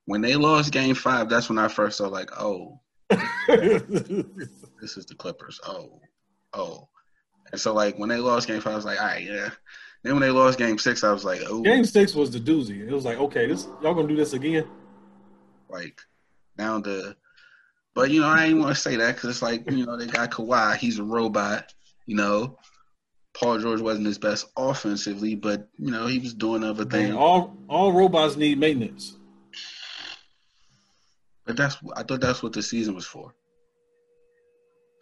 when 0.05 0.21
they 0.21 0.35
lost 0.35 0.71
Game 0.71 0.93
Five, 0.95 1.27
that's 1.27 1.49
when 1.49 1.57
I 1.57 1.67
first 1.67 1.97
saw 1.97 2.07
like, 2.07 2.29
oh, 2.39 2.79
this 3.09 4.97
is 4.97 5.05
the 5.05 5.15
Clippers. 5.17 5.59
Oh, 5.65 5.99
oh. 6.53 6.87
And 7.51 7.61
so 7.61 7.73
like 7.73 7.97
when 7.97 8.09
they 8.09 8.17
lost 8.17 8.47
Game 8.47 8.61
Five, 8.61 8.73
I 8.73 8.75
was 8.75 8.85
like, 8.85 8.99
all 8.99 9.07
right, 9.07 9.23
yeah. 9.23 9.49
Then 10.03 10.13
when 10.13 10.21
they 10.21 10.31
lost 10.31 10.57
Game 10.57 10.77
Six, 10.77 11.03
I 11.03 11.11
was 11.11 11.25
like, 11.25 11.41
oh, 11.47 11.61
Game 11.61 11.85
six 11.85 12.13
was 12.13 12.31
the 12.31 12.39
doozy. 12.39 12.87
It 12.87 12.93
was 12.93 13.05
like, 13.05 13.17
okay, 13.17 13.47
this 13.47 13.67
y'all 13.81 13.93
gonna 13.93 14.07
do 14.07 14.15
this 14.15 14.33
again? 14.33 14.67
like 15.69 15.99
down 16.57 16.83
to. 16.83 17.15
But 17.93 18.11
you 18.11 18.21
know, 18.21 18.27
I 18.27 18.45
ain't 18.45 18.59
want 18.59 18.75
to 18.75 18.81
say 18.81 18.97
that 18.97 19.15
because 19.15 19.29
it's 19.29 19.41
like 19.41 19.69
you 19.69 19.85
know 19.85 19.97
they 19.97 20.07
got 20.07 20.31
Kawhi. 20.31 20.77
He's 20.77 20.99
a 20.99 21.03
robot. 21.03 21.73
You 22.05 22.15
know, 22.15 22.57
Paul 23.37 23.59
George 23.59 23.81
wasn't 23.81 24.07
his 24.07 24.17
best 24.17 24.47
offensively, 24.57 25.35
but 25.35 25.67
you 25.77 25.91
know 25.91 26.07
he 26.07 26.19
was 26.19 26.33
doing 26.33 26.63
other 26.63 26.85
things. 26.85 27.15
all 27.15 27.57
all 27.69 27.93
robots 27.93 28.35
need 28.35 28.59
maintenance. 28.59 29.17
But 31.45 31.57
that's 31.57 31.77
I 31.95 32.03
thought 32.03 32.21
that's 32.21 32.41
what 32.41 32.53
the 32.53 32.63
season 32.63 32.95
was 32.95 33.05
for. 33.05 33.33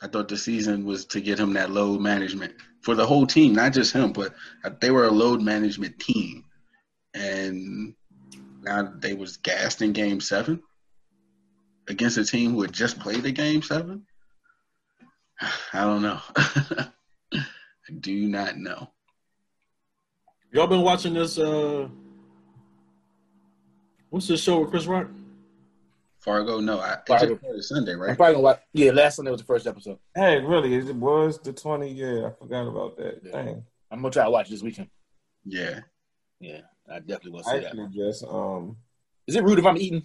I 0.01 0.07
thought 0.07 0.27
the 0.27 0.37
season 0.37 0.85
was 0.85 1.05
to 1.05 1.21
get 1.21 1.39
him 1.39 1.53
that 1.53 1.71
load 1.71 2.01
management 2.01 2.53
for 2.81 2.93
the 2.93 3.05
whole 3.05 3.25
team, 3.25 3.53
not 3.53 3.71
just 3.71 3.93
him, 3.93 4.11
but 4.11 4.33
they 4.81 4.91
were 4.91 5.05
a 5.05 5.11
load 5.11 5.41
management 5.41 5.97
team. 5.99 6.43
And 7.13 7.93
now 8.61 8.91
they 8.99 9.13
was 9.13 9.37
gassed 9.37 9.81
in 9.81 9.93
game 9.93 10.19
seven 10.19 10.61
against 11.87 12.17
a 12.17 12.25
team 12.25 12.51
who 12.51 12.61
had 12.63 12.73
just 12.73 12.99
played 12.99 13.25
a 13.25 13.31
game 13.31 13.61
seven. 13.61 14.05
I 15.73 15.81
don't 15.81 16.01
know. 16.01 16.19
I 17.33 17.91
do 17.99 18.27
not 18.27 18.57
know. 18.57 18.89
Y'all 20.51 20.67
been 20.67 20.81
watching 20.81 21.13
this? 21.13 21.37
uh 21.39 21.87
What's 24.09 24.27
this 24.27 24.43
show 24.43 24.59
with 24.59 24.69
Chris 24.69 24.85
Rock? 24.85 25.07
Fargo, 26.23 26.59
no, 26.59 26.79
I 26.79 26.93
it 26.93 26.99
Fargo. 27.07 27.27
just 27.27 27.41
started 27.41 27.63
Sunday, 27.63 27.93
I'm 27.93 27.99
right? 28.01 28.15
probably 28.17 28.33
gonna 28.35 28.43
watch. 28.43 28.61
Yeah, 28.73 28.91
last 28.91 29.15
Sunday 29.17 29.31
was 29.31 29.41
the 29.41 29.45
first 29.47 29.67
episode. 29.67 29.97
Hey, 30.15 30.39
really? 30.39 30.73
It 30.75 30.95
was 30.95 31.39
the 31.39 31.51
twenty. 31.53 31.91
Yeah, 31.91 32.27
I 32.27 32.31
forgot 32.39 32.67
about 32.67 32.97
that. 32.97 33.19
Yeah. 33.23 33.31
Dang. 33.31 33.63
I'm 33.91 33.99
gonna 34.01 34.11
try 34.11 34.23
to 34.23 34.29
watch 34.31 34.49
this 34.49 34.61
weekend. 34.63 34.87
Yeah. 35.45 35.81
Yeah, 36.39 36.61
I 36.89 36.99
definitely 36.99 37.31
will 37.31 37.39
I 37.47 37.51
see 37.53 37.59
that. 37.59 37.65
actually 37.67 37.87
just 37.93 38.23
um 38.25 38.77
Is 39.27 39.35
it 39.35 39.43
rude 39.43 39.59
if 39.59 39.65
I'm 39.65 39.77
eating? 39.77 40.03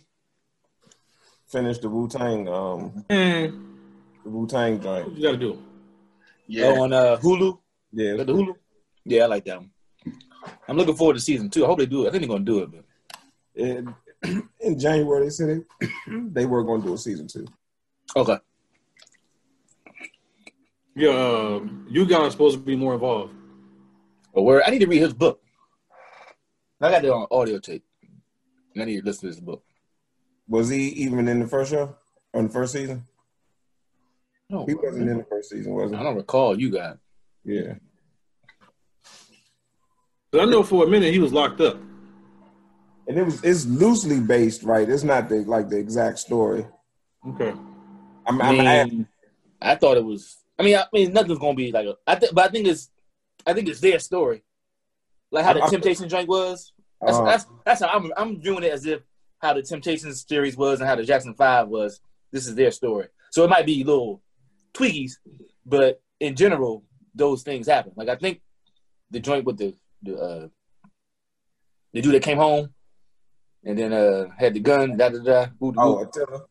Finish 1.47 1.79
the 1.79 1.89
Wu 1.89 2.09
Tang 2.09 2.49
um 2.49 3.05
Man, 3.09 3.79
the 4.25 4.31
Wu 4.31 4.47
Tang 4.47 4.75
what 4.75 4.83
joint. 4.83 5.17
you 5.17 5.23
gotta 5.23 5.37
do? 5.39 5.63
Yeah. 6.47 6.67
Oh, 6.67 6.83
on 6.83 6.93
uh, 6.93 7.17
Hulu. 7.17 7.59
Yeah, 7.93 8.17
the 8.17 8.25
Hulu. 8.27 8.55
Yeah, 9.05 9.25
I 9.25 9.27
like 9.27 9.45
that 9.47 9.59
one. 9.59 9.71
I'm 10.67 10.77
looking 10.77 10.95
forward 10.97 11.15
to 11.15 11.21
season 11.21 11.49
two. 11.51 11.65
I 11.65 11.67
hope 11.67 11.79
they 11.79 11.87
do 11.87 12.05
it. 12.05 12.09
I 12.09 12.11
think 12.11 12.23
they're 12.23 12.29
gonna 12.29 12.45
do 12.45 12.59
it. 12.61 12.71
But 12.73 12.85
it, 13.55 13.85
in 14.61 14.79
January 14.79 15.25
they 15.25 15.31
said 15.31 15.65
they, 15.81 15.89
they 16.33 16.47
were 16.47 16.65
going 16.65 16.81
to 16.83 16.89
do 16.89 16.95
a 16.95 16.99
season 16.99 17.27
two. 17.29 17.47
Okay. 18.17 18.39
Yeah, 20.97 21.11
uh, 21.11 21.61
you 21.89 22.07
guys 22.07 22.21
are 22.21 22.31
supposed 22.31 22.57
to 22.59 22.63
be 22.63 22.75
more 22.75 22.95
involved. 22.95 23.33
But 24.35 24.43
where 24.43 24.65
I 24.67 24.71
need 24.71 24.81
to 24.81 24.87
read 24.87 25.01
his 25.03 25.13
book. 25.15 25.41
I 26.81 26.91
got 26.91 27.05
it 27.05 27.11
on 27.11 27.27
audio 27.31 27.59
tape. 27.59 27.85
I 28.77 28.85
need 28.85 29.01
to 29.01 29.05
listen 29.07 29.29
to 29.29 29.35
this 29.35 29.41
book. 29.41 29.63
Was 30.49 30.69
he 30.69 30.89
even 30.89 31.27
in 31.29 31.41
the 31.41 31.47
first 31.47 31.71
show 31.71 31.97
on 32.35 32.47
the 32.47 32.53
first 32.53 32.73
season? 32.73 33.05
No, 34.51 34.65
He 34.65 34.75
wasn't 34.75 35.09
in 35.11 35.19
the 35.19 35.25
first 35.25 35.51
season, 35.51 35.73
was 35.75 35.93
I 35.93 36.03
don't 36.03 36.17
recall 36.17 36.59
you 36.59 36.71
got. 36.71 36.99
Yeah. 37.45 37.75
'Cause 40.33 40.41
I 40.43 40.45
know 40.47 40.63
for 40.63 40.85
a 40.85 40.89
minute 40.89 41.13
he 41.13 41.19
was 41.19 41.33
locked 41.33 41.61
up. 41.61 41.79
And 43.09 43.17
it 43.19 43.25
was 43.25 43.43
it's 43.43 43.65
loosely 43.67 44.21
based, 44.21 44.63
right? 44.63 44.89
It's 44.89 45.03
not 45.03 45.29
the 45.31 45.37
like 45.39 45.69
the 45.71 45.79
exact 45.79 46.19
story. 46.19 46.67
Okay. 47.27 47.55
I'm, 48.27 48.41
I 48.43 48.49
I'm 48.49 48.59
mean, 48.59 49.09
I 49.63 49.75
thought 49.75 49.97
it 49.97 50.05
was. 50.05 50.37
I 50.59 50.63
mean, 50.63 50.77
I 50.77 50.85
mean, 50.93 51.13
nothing's 51.15 51.39
gonna 51.39 51.55
be 51.55 51.73
like. 51.73 51.87
A, 51.87 51.97
I 52.07 52.17
think, 52.17 52.35
but 52.35 52.45
I 52.45 52.49
think 52.53 52.67
it's. 52.69 52.91
I 53.47 53.55
think 53.55 53.69
it's 53.69 53.81
their 53.81 53.99
story, 53.99 54.43
like 55.31 55.45
how 55.47 55.55
the 55.55 55.63
I- 55.63 55.67
I- 55.67 55.71
Temptation 55.71 56.09
joint 56.09 56.29
was. 56.29 56.73
That's, 57.01 57.17
uh, 57.17 57.25
that's 57.25 57.47
that's 57.65 57.81
how 57.81 57.89
I'm 57.89 58.13
I'm 58.17 58.41
viewing 58.43 58.65
it 58.65 58.73
as 58.73 58.85
if 58.85 59.01
how 59.41 59.55
the 59.55 59.63
Temptations 59.63 60.27
series 60.29 60.57
was 60.57 60.81
and 60.81 60.89
how 60.89 60.97
the 60.97 61.05
Jackson 61.05 61.33
Five 61.35 61.69
was. 61.69 62.01
This 62.31 62.47
is 62.47 62.57
their 62.57 62.73
story, 62.73 63.07
so 63.31 63.43
it 63.45 63.49
might 63.49 63.65
be 63.65 63.85
little 63.85 64.21
tweakies, 64.75 65.13
but 65.65 66.03
in 66.21 66.35
general, 66.37 66.85
those 67.15 67.43
things 67.43 67.67
happen. 67.69 67.93
Like 67.97 68.09
I 68.11 68.17
think 68.17 68.43
the 69.11 69.21
joint 69.21 69.45
with 69.47 69.57
the 69.57 69.75
the 70.03 70.17
uh, 70.19 70.49
the 71.95 72.03
dude 72.03 72.15
that 72.15 72.23
came 72.23 72.37
home 72.37 72.75
and 73.65 73.79
then 73.79 73.93
uh 73.93 74.29
had 74.39 74.55
the 74.55 74.61
gun, 74.61 74.97
da 74.97 75.09
da 75.09 75.19
da. 75.19 75.47
who- 75.61 75.73
who- 75.73 75.81
oh, 75.81 75.99
Attila. 76.03 76.45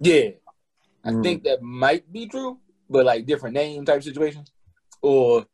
yeah, 0.00 0.30
I 1.04 1.10
Mm. 1.10 1.22
think 1.22 1.44
that 1.44 1.62
might 1.62 2.10
be 2.12 2.26
true, 2.26 2.58
but 2.88 3.04
like 3.06 3.26
different 3.26 3.54
name 3.54 3.84
type 3.84 4.02
situations 4.02 4.52
or 5.02 5.46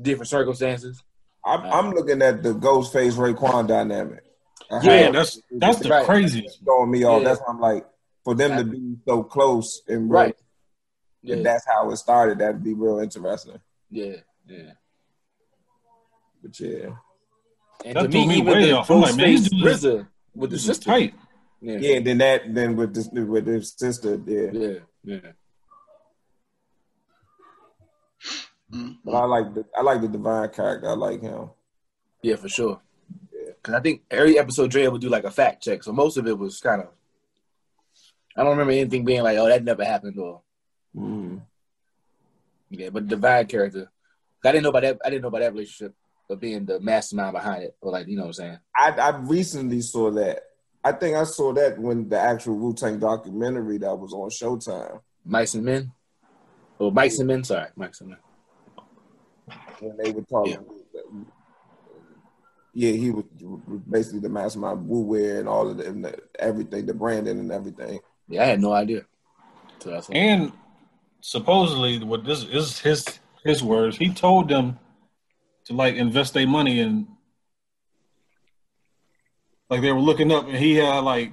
different 0.00 0.28
circumstances. 0.28 1.02
I'm, 1.44 1.62
I'm 1.62 1.94
looking 1.94 2.20
at 2.22 2.42
the 2.42 2.52
Ghostface 2.54 3.14
Raekwon 3.14 3.66
dynamic. 3.68 4.24
Uh, 4.70 4.80
Yeah, 4.82 5.00
Yeah, 5.00 5.10
that's 5.12 5.40
that's 5.52 5.78
the 5.80 5.88
Right. 5.88 6.04
craziest. 6.04 6.62
throwing 6.64 6.90
me 6.90 7.04
off. 7.04 7.22
Yeah. 7.22 7.28
That's 7.28 7.40
why 7.40 7.46
I'm 7.48 7.60
like, 7.60 7.86
for 8.24 8.34
them 8.34 8.56
to 8.58 8.64
be 8.64 8.96
so 9.06 9.22
close 9.22 9.82
and 9.88 10.10
Right. 10.10 10.34
if 11.22 11.36
Yeah, 11.38 11.42
that's 11.42 11.64
how 11.66 11.90
it 11.90 11.96
started, 11.96 12.38
that'd 12.38 12.62
be 12.62 12.74
real 12.74 12.98
interesting. 12.98 13.60
yeah, 13.90 14.16
yeah. 14.46 14.72
But 16.42 16.58
yeah, 16.60 16.90
And 17.84 17.96
That 17.96 18.02
to 18.04 18.08
threw 18.10 18.20
me, 18.22 18.26
me 18.26 18.34
even 18.38 18.46
way 18.52 18.64
the 18.66 18.72
off. 18.78 18.90
I'm 18.90 19.00
like, 19.00 19.16
man, 19.16 19.26
Ghostface 19.36 19.50
these 19.50 19.62
RZA 19.62 20.06
with 20.34 20.50
the 20.50 20.58
sister. 20.58 20.84
tight. 20.90 21.14
Yeah, 21.60 21.78
yeah. 21.78 22.00
Then 22.00 22.18
that, 22.18 22.54
then 22.54 22.76
with 22.76 22.94
this, 22.94 23.08
with 23.12 23.46
his 23.46 23.72
sister, 23.76 24.20
yeah. 24.26 24.50
yeah, 24.52 24.78
yeah. 25.04 25.30
But 29.04 29.14
I 29.14 29.24
like 29.24 29.54
the, 29.54 29.64
I 29.76 29.82
like 29.82 30.00
the 30.00 30.08
divine 30.08 30.50
character. 30.50 30.88
I 30.88 30.92
like 30.92 31.22
him. 31.22 31.50
Yeah, 32.22 32.36
for 32.36 32.48
sure. 32.48 32.80
Because 33.32 33.74
I 33.74 33.80
think 33.80 34.02
every 34.10 34.38
episode 34.38 34.70
Dre 34.70 34.86
would 34.86 35.00
do 35.00 35.08
like 35.08 35.24
a 35.24 35.30
fact 35.30 35.62
check, 35.62 35.82
so 35.82 35.92
most 35.92 36.16
of 36.16 36.26
it 36.26 36.38
was 36.38 36.60
kind 36.60 36.82
of. 36.82 36.88
I 38.36 38.42
don't 38.42 38.50
remember 38.50 38.72
anything 38.72 39.04
being 39.04 39.22
like, 39.22 39.38
"Oh, 39.38 39.48
that 39.48 39.64
never 39.64 39.84
happened," 39.84 40.18
or 40.18 40.42
Mm. 40.96 41.40
yeah. 42.70 42.90
But 42.90 43.08
divine 43.08 43.46
character, 43.46 43.90
I 44.44 44.52
didn't 44.52 44.64
know 44.64 44.68
about 44.70 44.82
that. 44.82 44.98
I 45.04 45.10
didn't 45.10 45.22
know 45.22 45.28
about 45.28 45.40
that 45.40 45.52
relationship 45.52 45.94
of 46.30 46.40
being 46.40 46.64
the 46.64 46.80
mastermind 46.80 47.32
behind 47.32 47.64
it, 47.64 47.76
or 47.80 47.92
like 47.92 48.06
you 48.06 48.16
know 48.16 48.22
what 48.22 48.28
I'm 48.28 48.32
saying. 48.34 48.58
I, 48.76 48.90
I 48.90 49.16
recently 49.18 49.80
saw 49.80 50.10
that. 50.12 50.42
I 50.84 50.92
think 50.92 51.16
I 51.16 51.24
saw 51.24 51.52
that 51.54 51.78
when 51.78 52.08
the 52.08 52.18
actual 52.18 52.54
Wu 52.56 52.74
Tang 52.74 52.98
documentary 52.98 53.78
that 53.78 53.94
was 53.94 54.12
on 54.12 54.30
Showtime. 54.30 55.00
Mics 55.28 55.54
and 55.54 55.64
Men, 55.64 55.92
or 56.78 56.92
Mics 56.92 57.18
and 57.18 57.26
Men. 57.26 57.44
Sorry, 57.44 57.68
Mics 57.78 58.00
and 58.00 58.10
Men. 58.10 58.18
when 59.80 59.96
they 59.96 60.10
were 60.12 60.22
talking. 60.22 60.64
Yeah, 62.74 62.92
he 62.92 63.10
was 63.10 63.24
basically 63.90 64.20
the 64.20 64.28
mastermind 64.28 64.86
Wu 64.88 65.00
Wear 65.00 65.40
and 65.40 65.48
all 65.48 65.68
of 65.68 65.78
the, 65.78 65.86
and 65.86 66.04
the 66.04 66.16
everything, 66.38 66.86
the 66.86 66.94
branding 66.94 67.40
and 67.40 67.50
everything. 67.50 67.98
Yeah, 68.28 68.42
I 68.42 68.46
had 68.46 68.60
no 68.60 68.72
idea. 68.72 69.04
So 69.80 69.90
that's 69.90 70.08
And 70.10 70.52
supposedly, 71.20 72.04
what 72.04 72.24
this 72.24 72.44
is 72.44 72.78
his 72.78 73.18
his 73.44 73.62
words. 73.62 73.96
He 73.96 74.12
told 74.12 74.48
them 74.48 74.78
to 75.68 75.74
like 75.74 75.94
invest 75.94 76.34
their 76.34 76.46
money 76.46 76.80
in. 76.80 77.06
Like 79.70 79.82
they 79.82 79.92
were 79.92 80.00
looking 80.00 80.32
up, 80.32 80.46
and 80.46 80.56
he 80.56 80.74
had 80.76 81.00
like 81.00 81.32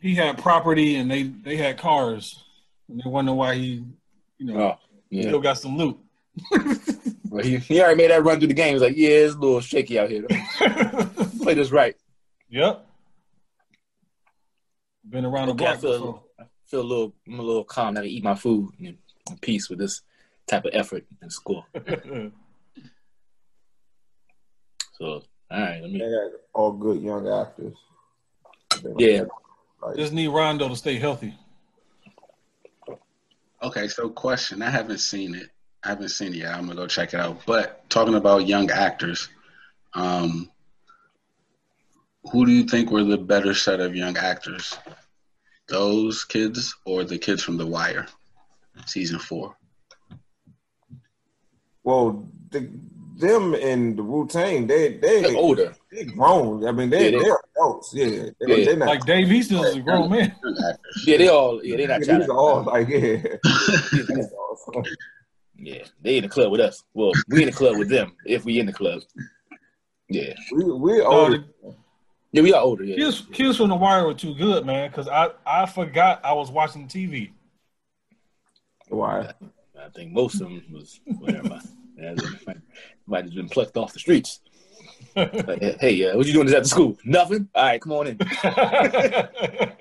he 0.00 0.14
had 0.14 0.38
property, 0.38 0.96
and 0.96 1.10
they 1.10 1.24
they 1.24 1.56
had 1.56 1.78
cars, 1.78 2.42
and 2.88 3.00
they 3.00 3.08
wonder 3.08 3.32
why 3.32 3.54
he, 3.54 3.84
you 4.38 4.46
know, 4.46 4.60
oh 4.60 4.78
yeah. 5.10 5.22
still 5.22 5.40
got 5.40 5.58
some 5.58 5.76
loot. 5.76 5.98
Well, 7.30 7.44
he, 7.44 7.58
he 7.58 7.80
already 7.80 7.96
made 7.96 8.10
that 8.10 8.24
run 8.24 8.40
through 8.40 8.48
the 8.48 8.54
game. 8.54 8.74
He's 8.74 8.82
like, 8.82 8.96
yeah, 8.96 9.10
it's 9.10 9.36
a 9.36 9.38
little 9.38 9.60
shaky 9.60 10.00
out 10.00 10.10
here. 10.10 10.24
Play 11.42 11.54
this 11.54 11.70
right. 11.70 11.94
yep. 12.48 12.84
Been 15.08 15.24
around 15.24 15.46
the 15.46 15.52
Okay, 15.52 15.66
I 15.66 15.76
feel, 15.76 15.92
before. 15.92 16.22
I 16.40 16.44
feel 16.66 16.80
a 16.80 16.82
little, 16.82 17.14
I'm 17.28 17.38
a 17.38 17.42
little 17.42 17.64
calm. 17.64 17.96
I 17.96 18.00
can 18.00 18.10
eat 18.10 18.24
my 18.24 18.34
food 18.34 18.70
in, 18.80 18.98
peace 19.40 19.70
with 19.70 19.78
this 19.78 20.02
type 20.48 20.64
of 20.64 20.72
effort 20.74 21.04
and 21.22 21.32
school. 21.32 21.64
So, 25.00 25.06
all 25.06 25.22
right, 25.60 25.80
let 25.80 25.92
They 25.92 25.98
me. 25.98 26.00
had 26.00 26.32
all 26.52 26.72
good 26.72 27.00
young 27.00 27.26
actors. 27.26 27.74
Yeah. 28.98 29.24
Like, 29.82 29.96
Just 29.96 30.12
need 30.12 30.28
Rondo 30.28 30.68
to 30.68 30.76
stay 30.76 30.96
healthy. 30.98 31.34
Okay, 33.62 33.88
so 33.88 34.10
question. 34.10 34.60
I 34.62 34.68
haven't 34.70 34.98
seen 34.98 35.34
it. 35.34 35.48
I 35.84 35.88
haven't 35.88 36.10
seen 36.10 36.34
it 36.34 36.38
yet. 36.38 36.54
I'm 36.54 36.62
gonna 36.66 36.74
go 36.74 36.86
check 36.86 37.14
it 37.14 37.20
out. 37.20 37.40
But 37.46 37.88
talking 37.88 38.14
about 38.14 38.46
young 38.46 38.70
actors, 38.70 39.28
um, 39.94 40.50
who 42.30 42.44
do 42.44 42.52
you 42.52 42.64
think 42.64 42.90
were 42.90 43.02
the 43.04 43.16
better 43.16 43.54
set 43.54 43.80
of 43.80 43.96
young 43.96 44.18
actors? 44.18 44.76
Those 45.68 46.24
kids 46.24 46.74
or 46.84 47.04
the 47.04 47.16
kids 47.18 47.42
from 47.42 47.56
The 47.56 47.66
Wire, 47.66 48.06
season 48.84 49.18
four? 49.18 49.56
well, 51.84 52.28
the, 52.50 52.68
them 53.20 53.54
and 53.54 53.96
the 53.98 54.02
Wu 54.02 54.26
Tang, 54.26 54.66
they 54.66 54.94
they 54.98 55.22
They're 55.22 55.36
older. 55.36 55.74
they 55.92 56.04
grown. 56.04 56.66
I 56.66 56.72
mean, 56.72 56.90
they 56.90 57.04
Yeah, 57.06 57.18
they- 57.18 57.24
they're 57.24 57.40
adults. 57.56 57.92
Yeah, 57.94 58.06
they, 58.06 58.32
Yeah. 58.58 58.64
they're 58.64 58.76
not. 58.76 58.88
Like 58.88 59.04
Dave 59.04 59.30
East 59.32 59.52
is 59.52 59.76
a 59.76 59.80
grown 59.80 60.10
man. 60.10 60.34
Yeah, 61.06 61.16
they 61.18 61.28
all. 61.28 61.64
Yeah, 61.64 61.76
they 61.76 61.86
not 61.86 61.98
these 62.00 62.08
trying 62.08 62.22
are 62.22 62.36
all 62.36 62.62
like 62.64 62.88
yeah. 62.88 63.22
Yeah, 65.62 65.84
they 66.00 66.16
in 66.16 66.22
the 66.22 66.28
club 66.28 66.50
with 66.52 66.60
us. 66.60 66.82
Well, 66.94 67.12
we 67.28 67.42
in 67.42 67.46
the 67.50 67.54
club 67.54 67.76
with 67.78 67.88
them 67.90 68.12
if 68.24 68.44
we 68.46 68.58
in 68.60 68.66
the 68.66 68.72
club. 68.72 69.02
Yeah, 70.08 70.32
we 70.52 70.64
we're 70.64 71.04
older. 71.04 71.44
the 71.62 71.74
yeah, 72.32 72.42
we 72.42 72.52
are 72.54 72.62
older. 72.62 72.84
Yeah, 72.84 72.96
kids, 72.96 73.26
kids 73.32 73.56
from 73.58 73.68
the 73.68 73.74
wire 73.76 74.06
were 74.06 74.14
too 74.14 74.34
good, 74.34 74.64
man. 74.64 74.88
Because 74.90 75.06
I, 75.08 75.30
I 75.46 75.66
forgot 75.66 76.20
I 76.24 76.32
was 76.32 76.50
watching 76.50 76.88
TV. 76.88 77.32
Why? 78.88 79.32
I 79.78 79.88
think 79.94 80.12
most 80.12 80.34
of 80.40 80.48
them 80.48 80.62
was 80.72 81.00
whatever. 81.18 81.60
Yeah, 82.00 82.14
they 82.14 82.54
might 83.06 83.24
have 83.24 83.34
been 83.34 83.48
plucked 83.48 83.76
off 83.76 83.92
the 83.92 83.98
streets. 83.98 84.40
Like, 85.14 85.62
hey, 85.80 86.08
uh, 86.10 86.16
what 86.16 86.26
you 86.26 86.32
doing 86.32 86.46
this 86.46 86.54
after 86.54 86.68
school? 86.68 86.96
Nothing. 87.04 87.48
All 87.54 87.64
right, 87.64 87.80
come 87.80 87.92
on 87.92 88.06
in. 88.08 88.18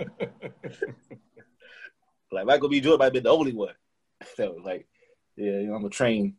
Like 2.31 2.45
Michael 2.45 2.69
B. 2.69 2.79
Jordan 2.79 2.99
might 2.99 3.05
have 3.05 3.13
been 3.13 3.23
the 3.23 3.29
only 3.31 3.53
one. 3.53 3.73
So 4.35 4.57
like, 4.63 4.85
yeah, 5.37 5.59
you 5.59 5.67
know, 5.67 5.75
I'm 5.75 5.85
a 5.85 5.89
train. 5.89 6.35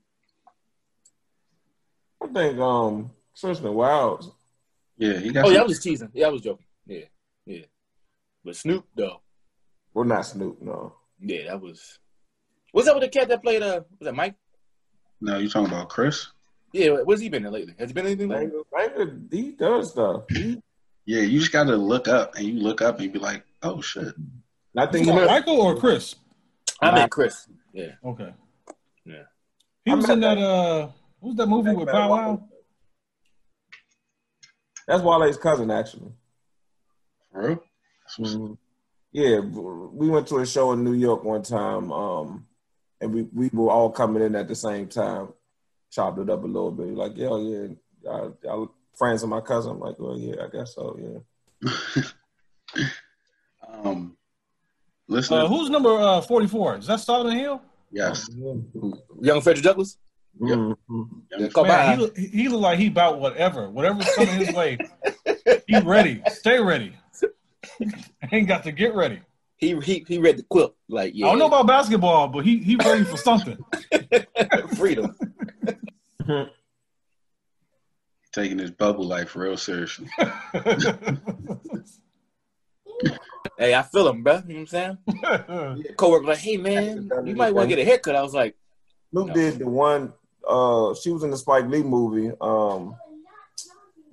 I 2.22 2.26
think 2.26 2.58
um 2.58 3.10
Tristan 3.34 3.72
Wilds. 3.74 4.30
Yeah, 4.98 5.18
he 5.18 5.32
got. 5.32 5.46
Oh 5.46 5.50
yeah, 5.50 5.60
I 5.60 5.62
was 5.62 5.72
just 5.72 5.82
teasing. 5.82 6.10
Yeah, 6.12 6.26
I 6.26 6.30
was 6.30 6.42
joking. 6.42 6.66
Yeah, 6.86 7.04
yeah. 7.46 7.64
But 8.44 8.56
Snoop 8.56 8.84
though, 8.94 9.22
Well, 9.94 10.04
not 10.04 10.26
Snoop. 10.26 10.60
No. 10.60 10.94
yeah, 11.18 11.44
that 11.46 11.60
was. 11.60 11.98
What's 12.72 12.86
up 12.86 12.96
with 13.00 13.10
the 13.10 13.18
cat 13.18 13.28
that 13.30 13.42
played? 13.42 13.62
Uh, 13.62 13.80
was 13.98 14.04
that 14.06 14.14
Mike? 14.14 14.34
No, 15.20 15.38
you 15.38 15.48
talking 15.48 15.68
about 15.72 15.88
Chris? 15.88 16.28
Yeah, 16.72 16.90
what's 17.02 17.20
he 17.20 17.28
been 17.28 17.44
in 17.44 17.52
lately? 17.52 17.74
Has 17.78 17.90
he 17.90 17.94
been 17.94 18.06
anything 18.06 18.28
lately? 18.28 18.60
Gbenga, 18.72 18.96
Gbenga, 18.96 19.32
he 19.32 19.50
does 19.52 19.90
stuff. 19.90 20.22
He, 20.30 20.62
Yeah, 21.04 21.22
you 21.22 21.40
just 21.40 21.52
gotta 21.52 21.76
look 21.76 22.08
up, 22.08 22.36
and 22.36 22.46
you 22.46 22.60
look 22.60 22.80
up 22.80 22.96
and 22.96 23.04
you 23.04 23.10
be 23.10 23.18
like, 23.18 23.42
"Oh 23.62 23.80
shit." 23.80 24.14
I 24.76 24.86
think 24.86 25.06
You 25.06 25.12
he 25.12 25.18
talking 25.18 25.26
Michael 25.34 25.60
or 25.60 25.76
Chris? 25.76 26.14
I 26.80 26.92
met 26.92 27.10
Chris. 27.10 27.48
Yeah, 27.72 27.92
Okay. 28.04 28.32
Yeah. 29.04 29.22
He 29.84 29.94
was 29.94 30.08
in 30.08 30.20
that 30.20 30.38
uh 30.38 30.88
what 31.18 31.30
was 31.30 31.36
that 31.36 31.46
movie 31.46 31.72
with 31.74 31.86
Bow 31.88 32.10
Wow? 32.10 32.48
That's 34.86 35.02
Wale's 35.02 35.36
cousin, 35.36 35.70
actually. 35.70 36.12
For 37.32 37.48
real? 37.48 37.62
Mm-hmm. 38.18 38.52
Yeah, 39.12 39.40
we 39.40 40.08
went 40.08 40.26
to 40.28 40.38
a 40.38 40.46
show 40.46 40.72
in 40.72 40.84
New 40.84 40.94
York 40.94 41.24
one 41.24 41.42
time, 41.42 41.92
um, 41.92 42.46
and 43.00 43.14
we, 43.14 43.22
we 43.34 43.48
were 43.52 43.70
all 43.70 43.90
coming 43.90 44.22
in 44.22 44.34
at 44.36 44.48
the 44.48 44.54
same 44.54 44.86
time. 44.88 45.28
Chopped 45.90 46.18
it 46.20 46.30
up 46.30 46.44
a 46.44 46.46
little 46.46 46.70
bit. 46.70 46.88
Like, 46.94 47.12
yeah, 47.16 47.36
yeah, 47.38 47.66
y'all, 48.04 48.36
y'all 48.44 48.74
friends 48.96 49.22
of 49.22 49.28
my 49.28 49.40
cousin. 49.40 49.72
I'm 49.72 49.80
like, 49.80 49.98
well, 49.98 50.18
yeah, 50.18 50.44
I 50.44 50.48
guess 50.48 50.74
so. 50.74 51.22
Yeah. 51.64 52.02
um, 53.84 54.16
listener, 55.08 55.38
Uh, 55.40 55.48
who's 55.48 55.70
number 55.70 55.90
uh, 55.90 56.20
44? 56.20 56.78
Is 56.78 56.86
that 56.86 57.00
Solomon 57.00 57.36
Hill? 57.36 57.60
yes, 57.90 58.28
Young 59.20 59.40
Frederick 59.40 59.64
Douglass. 59.64 59.98
Mhm. 60.40 60.76
Young 61.32 61.66
Man, 61.66 61.90
he, 61.98 62.04
look- 62.04 62.16
he 62.16 62.48
look 62.48 62.60
like 62.60 62.78
he 62.78 62.86
about 62.86 63.18
whatever. 63.18 63.68
Whatever's 63.68 64.08
coming 64.14 64.36
his 64.36 64.54
way, 64.54 64.78
he 65.66 65.80
ready. 65.80 66.22
Stay 66.28 66.60
ready. 66.60 66.92
Ain't 68.32 68.46
got 68.46 68.62
to 68.64 68.72
get 68.72 68.94
ready. 68.94 69.20
He 69.60 69.78
he 69.80 70.04
he 70.08 70.18
read 70.18 70.38
the 70.38 70.42
quilt 70.44 70.74
like 70.88 71.12
yeah. 71.14 71.26
I 71.26 71.30
don't 71.30 71.38
know 71.38 71.46
about 71.46 71.66
basketball, 71.66 72.28
but 72.28 72.44
he 72.46 72.58
he 72.58 72.76
ready 72.76 73.04
for 73.04 73.18
something. 73.18 73.58
freedom. 74.76 75.14
taking 78.32 78.58
his 78.58 78.70
bubble 78.70 79.04
life 79.04 79.36
real 79.36 79.56
seriously. 79.56 80.08
Hey, 83.56 83.74
I 83.74 83.82
feel 83.82 84.08
him, 84.08 84.22
bro. 84.22 84.36
You 84.46 84.54
know 84.54 84.60
what 84.60 84.60
I'm 84.60 84.66
saying? 84.66 85.84
Coworker 85.96 86.26
like, 86.26 86.38
hey 86.38 86.56
man, 86.56 87.10
you 87.24 87.34
might 87.34 87.54
want 87.54 87.68
to 87.68 87.76
get 87.76 87.82
a 87.82 87.84
haircut. 87.84 88.16
I 88.16 88.22
was 88.22 88.32
like, 88.34 88.56
Snoop 89.10 89.28
No. 89.28 89.34
did 89.34 89.58
the 89.58 89.66
one. 89.68 90.12
Uh, 90.46 90.94
she 90.94 91.10
was 91.10 91.22
in 91.24 91.30
the 91.30 91.36
Spike 91.36 91.66
Lee 91.66 91.82
movie. 91.82 92.32
Um, 92.40 92.96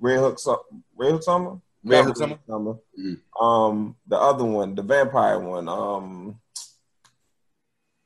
Red 0.00 0.18
Hook, 0.18 0.38
Su- 0.38 0.60
Red 0.96 1.12
Hook 1.12 1.22
Summer. 1.22 1.56
Red 1.84 2.06
Not 2.06 2.16
Hook 2.16 2.38
Summer? 2.46 2.74
Mhm. 2.98 3.20
Um, 3.40 3.96
the 4.06 4.16
other 4.18 4.44
one, 4.44 4.74
the 4.74 4.82
vampire 4.82 5.38
one. 5.38 5.68
Um, 5.68 6.40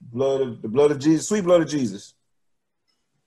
blood 0.00 0.40
of 0.42 0.62
the 0.62 0.68
blood 0.68 0.90
of 0.90 0.98
Jesus, 0.98 1.28
sweet 1.28 1.44
blood 1.44 1.62
of 1.62 1.68
Jesus. 1.68 2.14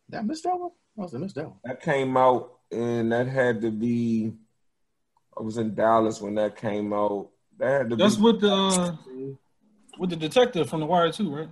Did 0.10 0.20
I 0.20 0.22
miss 0.22 0.42
that 0.44 0.58
one? 0.58 0.72
I 0.98 1.02
must 1.02 1.14
have 1.14 1.22
missed 1.22 1.36
that 1.36 1.46
one. 1.46 1.60
That 1.64 1.82
came 1.82 2.16
out, 2.16 2.60
and 2.72 3.12
that 3.12 3.28
had 3.28 3.62
to 3.62 3.72
be. 3.72 4.34
I 5.38 5.42
was 5.42 5.58
in 5.58 5.76
Dallas 5.76 6.22
when 6.22 6.36
that 6.36 6.56
came 6.56 6.94
out. 6.94 7.30
That 7.58 7.82
had 7.82 7.90
to 7.90 7.96
That's 7.96 8.16
be. 8.18 8.22
with 8.22 8.42
the 8.42 8.54
uh, 8.54 8.96
with 9.98 10.12
the 10.12 10.16
detective 10.16 10.70
from 10.70 10.82
The 10.82 10.86
Wire 10.86 11.12
too, 11.12 11.36
right? 11.36 11.50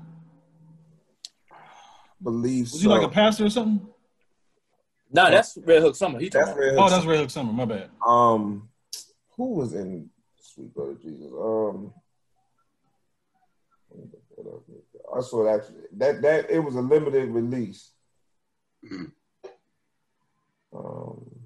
believe 2.22 2.66
Was 2.66 2.76
so. 2.76 2.80
he 2.80 2.88
like 2.88 3.02
a 3.02 3.10
pastor 3.10 3.46
or 3.46 3.50
something? 3.50 3.86
No, 5.12 5.30
that's 5.30 5.58
Red 5.64 5.82
Hook 5.82 5.96
Summer. 5.96 6.20
He 6.20 6.30
That's 6.30 6.58
Red 6.58 6.74
Hook. 6.74 6.80
Oh, 6.80 6.90
that's 6.90 7.06
Red 7.06 7.20
Hook 7.20 7.30
Summer. 7.30 7.54
My 7.54 7.66
bad. 7.66 7.90
Um, 8.06 8.70
who 9.38 9.54
was 9.56 9.74
in 9.74 10.10
Sweet 10.40 10.74
Brother 10.74 10.96
Jesus? 11.02 11.32
Um. 11.32 11.94
I 15.16 15.22
saw 15.22 15.44
that 15.44 15.70
that 15.98 16.22
that 16.24 16.50
it 16.50 16.60
was 16.60 16.76
a 16.76 16.82
limited 16.82 17.30
release. 17.30 17.92
Mhm. 18.84 19.12
Um, 20.74 21.46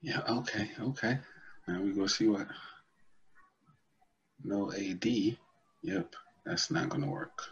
Yeah, 0.00 0.20
okay, 0.28 0.70
okay. 0.80 1.18
Now 1.68 1.80
we 1.80 1.92
go 1.92 2.06
see 2.06 2.28
what. 2.28 2.46
No 4.44 4.72
AD. 4.72 5.38
Yep, 5.82 6.14
that's 6.44 6.70
not 6.70 6.88
gonna 6.88 7.08
work. 7.08 7.42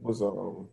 Was 0.00 0.22
um. 0.22 0.68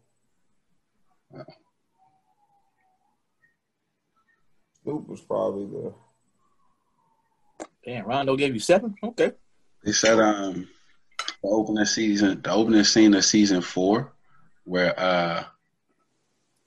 Snoop 4.84 5.08
was 5.08 5.22
probably 5.22 5.66
the 5.66 5.94
Damn, 7.86 8.06
Rondo 8.06 8.36
gave 8.36 8.54
you 8.54 8.60
seven. 8.60 8.96
Okay. 9.04 9.32
They 9.84 9.92
said 9.92 10.20
um 10.20 10.68
the 11.42 11.50
opening 11.50 11.86
season, 11.86 12.42
the 12.42 12.52
opening 12.52 12.84
scene 12.84 13.14
of 13.14 13.26
season 13.26 13.62
four, 13.62 14.14
where 14.64 14.98
uh 15.00 15.44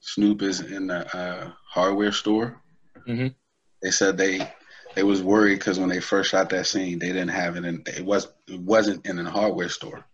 Snoop 0.01 0.43
is 0.43 0.61
in 0.61 0.87
the 0.87 1.17
uh, 1.17 1.51
hardware 1.69 2.13
store. 2.13 2.61
Mhm. 3.09 3.35
They 3.83 3.91
said 3.91 4.17
they 4.17 4.49
they 4.95 5.03
was 5.03 5.23
worried 5.23 5.59
because 5.59 5.79
when 5.79 5.89
they 5.89 6.01
first 6.01 6.31
shot 6.31 6.51
that 6.51 6.67
scene, 6.67 6.99
they 6.99 7.09
didn't 7.09 7.29
have 7.29 7.57
it 7.57 7.65
in 7.65 7.83
it 7.87 8.05
was 8.05 8.29
it 8.47 8.61
wasn't 8.61 9.05
in 9.07 9.19
a 9.19 9.31
hardware 9.31 9.69
store, 9.69 10.05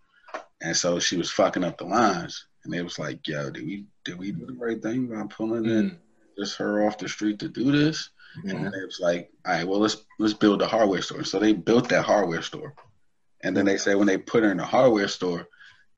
and 0.62 0.76
so 0.76 0.98
she 0.98 1.16
was 1.16 1.30
fucking 1.30 1.64
up 1.64 1.78
the 1.78 1.84
lines. 1.84 2.46
And 2.64 2.72
they 2.72 2.82
was 2.82 2.98
like, 2.98 3.26
"Yo, 3.26 3.50
did 3.50 3.66
we 3.66 3.86
did 4.04 4.18
we 4.18 4.32
do 4.32 4.46
the 4.46 4.54
right 4.54 4.80
thing 4.80 5.08
by 5.08 5.24
pulling 5.28 5.66
in 5.66 5.90
mm-hmm. 5.90 5.96
just 6.38 6.56
her 6.58 6.86
off 6.86 6.98
the 6.98 7.08
street 7.08 7.40
to 7.40 7.48
do 7.48 7.72
this?" 7.72 8.10
And 8.36 8.44
mm-hmm. 8.44 8.64
then 8.64 8.74
it 8.74 8.86
was 8.86 8.98
like, 9.00 9.30
all 9.46 9.52
right, 9.52 9.66
well, 9.66 9.80
let's 9.80 9.96
let's 10.18 10.34
build 10.34 10.62
a 10.62 10.66
hardware 10.66 11.02
store. 11.02 11.24
So 11.24 11.38
they 11.38 11.52
built 11.52 11.88
that 11.90 12.04
hardware 12.04 12.42
store, 12.42 12.74
and 13.42 13.56
then 13.56 13.66
they 13.66 13.78
said 13.78 13.96
when 13.96 14.06
they 14.06 14.18
put 14.18 14.44
her 14.44 14.50
in 14.50 14.56
the 14.58 14.64
hardware 14.64 15.08
store, 15.08 15.48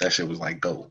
that 0.01 0.13
shit 0.13 0.29
was 0.29 0.41
like 0.41 0.61
gold. 0.61 0.91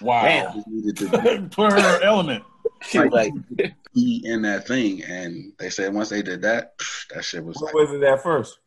Wow. 0.00 0.22
Damn. 0.22 0.58
It 0.58 0.64
needed 0.68 0.96
to 0.98 1.48
Put 1.50 1.72
her 1.72 2.02
element. 2.02 2.44
She 2.82 3.00
was 3.00 3.10
like, 3.10 3.32
be 3.94 4.22
in 4.24 4.42
that 4.42 4.68
thing, 4.68 5.02
and 5.02 5.52
they 5.58 5.70
said 5.70 5.94
once 5.94 6.10
they 6.10 6.22
did 6.22 6.42
that, 6.42 6.78
psh, 6.78 7.08
that 7.08 7.24
shit 7.24 7.44
was 7.44 7.56
what 7.56 7.66
like. 7.66 7.74
was 7.74 7.92
it 7.92 8.02
at 8.04 8.22
first? 8.22 8.58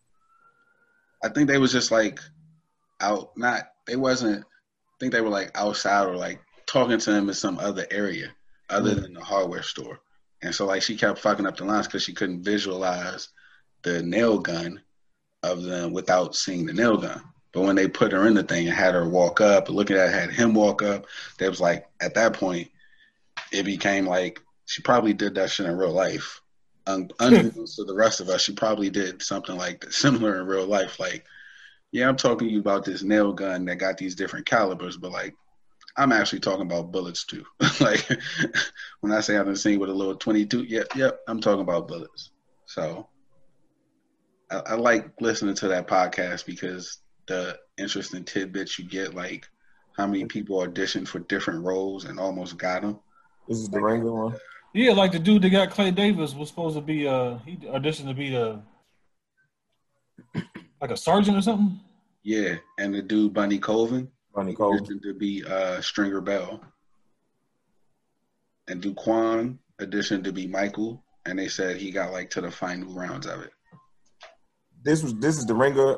I 1.23 1.29
think 1.29 1.47
they 1.47 1.59
was 1.59 1.71
just 1.71 1.91
like 1.91 2.19
out, 2.99 3.31
not 3.37 3.70
they 3.87 3.95
wasn't. 3.95 4.43
I 4.43 4.95
think 4.99 5.13
they 5.13 5.21
were 5.21 5.29
like 5.29 5.51
outside 5.55 6.07
or 6.07 6.15
like 6.15 6.39
talking 6.67 6.99
to 6.99 7.15
him 7.15 7.27
in 7.27 7.35
some 7.35 7.59
other 7.59 7.85
area 7.91 8.31
other 8.69 8.91
mm-hmm. 8.91 9.01
than 9.01 9.13
the 9.13 9.23
hardware 9.23 9.63
store. 9.63 9.99
And 10.41 10.53
so 10.55 10.65
like 10.65 10.81
she 10.81 10.95
kept 10.95 11.19
fucking 11.19 11.45
up 11.45 11.57
the 11.57 11.65
lines 11.65 11.87
because 11.87 12.03
she 12.03 12.13
couldn't 12.13 12.43
visualize 12.43 13.29
the 13.83 14.01
nail 14.01 14.39
gun 14.39 14.81
of 15.43 15.63
them 15.63 15.91
without 15.91 16.35
seeing 16.35 16.65
the 16.65 16.73
nail 16.73 16.97
gun. 16.97 17.21
But 17.53 17.61
when 17.61 17.75
they 17.75 17.87
put 17.87 18.13
her 18.13 18.27
in 18.27 18.33
the 18.33 18.43
thing 18.43 18.67
and 18.67 18.75
had 18.75 18.93
her 18.93 19.07
walk 19.07 19.41
up, 19.41 19.69
looking 19.69 19.97
at 19.97 20.13
had 20.13 20.31
him 20.31 20.53
walk 20.53 20.81
up, 20.81 21.05
they 21.37 21.49
was 21.49 21.59
like 21.59 21.87
at 22.01 22.13
that 22.15 22.33
point, 22.33 22.69
it 23.51 23.63
became 23.63 24.05
like 24.05 24.41
she 24.65 24.81
probably 24.81 25.13
did 25.13 25.35
that 25.35 25.49
shit 25.49 25.65
in 25.65 25.75
real 25.75 25.91
life. 25.91 26.41
Un- 26.87 27.11
unbeknownst 27.19 27.75
to 27.75 27.83
the 27.83 27.93
rest 27.93 28.21
of 28.21 28.29
us, 28.29 28.41
she 28.41 28.53
probably 28.53 28.89
did 28.89 29.21
something 29.21 29.57
like 29.57 29.81
that, 29.81 29.93
similar 29.93 30.39
in 30.39 30.47
real 30.47 30.65
life. 30.65 30.99
Like, 30.99 31.25
yeah, 31.91 32.07
I'm 32.07 32.15
talking 32.15 32.47
to 32.47 32.53
you 32.53 32.59
about 32.59 32.85
this 32.85 33.03
nail 33.03 33.33
gun 33.33 33.65
that 33.65 33.77
got 33.77 33.97
these 33.97 34.15
different 34.15 34.45
calibers, 34.45 34.97
but 34.97 35.11
like, 35.11 35.35
I'm 35.97 36.13
actually 36.13 36.39
talking 36.39 36.65
about 36.65 36.91
bullets 36.91 37.25
too. 37.25 37.45
like, 37.79 38.07
when 39.01 39.11
I 39.11 39.19
say 39.19 39.37
I've 39.37 39.45
been 39.45 39.55
seen 39.55 39.79
with 39.79 39.89
a 39.89 39.93
little 39.93 40.15
22, 40.15 40.63
yep, 40.63 40.87
yep, 40.95 41.19
I'm 41.27 41.41
talking 41.41 41.61
about 41.61 41.87
bullets. 41.87 42.31
So, 42.65 43.09
I, 44.49 44.57
I 44.67 44.73
like 44.75 45.09
listening 45.19 45.55
to 45.55 45.67
that 45.69 45.87
podcast 45.87 46.45
because 46.45 46.99
the 47.27 47.57
interesting 47.77 48.23
tidbits 48.23 48.79
you 48.79 48.85
get, 48.85 49.13
like 49.13 49.47
how 49.97 50.07
many 50.07 50.25
people 50.25 50.59
auditioned 50.59 51.07
for 51.07 51.19
different 51.19 51.63
roles 51.63 52.05
and 52.05 52.19
almost 52.19 52.57
got 52.57 52.81
them. 52.81 52.99
This 53.47 53.57
is 53.57 53.69
the 53.69 53.81
Ringer 53.81 54.11
one. 54.11 54.35
Yeah, 54.73 54.93
like 54.93 55.11
the 55.11 55.19
dude 55.19 55.41
that 55.41 55.49
got 55.49 55.71
Clay 55.71 55.91
Davis 55.91 56.33
was 56.33 56.47
supposed 56.47 56.75
to 56.75 56.81
be 56.81 57.07
uh 57.07 57.37
he 57.39 57.57
auditioned 57.57 58.07
to 58.07 58.13
be 58.13 58.29
the 58.29 58.61
like 60.81 60.91
a 60.91 60.97
sergeant 60.97 61.37
or 61.37 61.41
something. 61.41 61.79
Yeah, 62.23 62.55
and 62.77 62.93
the 62.93 63.01
dude 63.01 63.33
Bunny 63.33 63.59
Colvin 63.59 64.09
Ronnie 64.33 64.53
Cole. 64.53 64.77
auditioned 64.79 65.01
to 65.03 65.13
be 65.13 65.43
uh, 65.43 65.81
Stringer 65.81 66.21
Bell, 66.21 66.61
and 68.67 68.81
Duquan 68.81 69.57
auditioned 69.79 70.23
to 70.25 70.31
be 70.31 70.47
Michael, 70.47 71.03
and 71.25 71.37
they 71.37 71.47
said 71.47 71.77
he 71.77 71.91
got 71.91 72.11
like 72.11 72.29
to 72.31 72.41
the 72.41 72.51
final 72.51 72.93
rounds 72.93 73.25
of 73.27 73.41
it. 73.41 73.51
This 74.83 75.03
was 75.03 75.13
this 75.15 75.37
is 75.37 75.45
the 75.45 75.55
Ringer. 75.55 75.97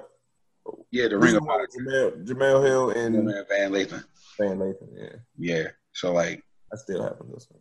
Yeah, 0.92 1.08
the 1.10 1.18
This 1.18 1.32
Ring 1.32 1.36
of 1.38 1.46
one 1.46 1.60
with 1.62 1.88
Jemele, 1.88 2.26
Jemele 2.26 2.66
Hill 2.66 2.90
and 2.92 3.26
Man 3.26 3.44
Van 3.50 3.72
Lathan. 3.72 4.04
Van 4.40 4.58
Lathan. 4.58 4.88
Yeah, 4.96 5.10
Yeah, 5.38 5.68
so 5.92 6.14
like, 6.14 6.42
I 6.72 6.78
still 6.78 7.04
haven't 7.04 7.30
listened. 7.34 7.60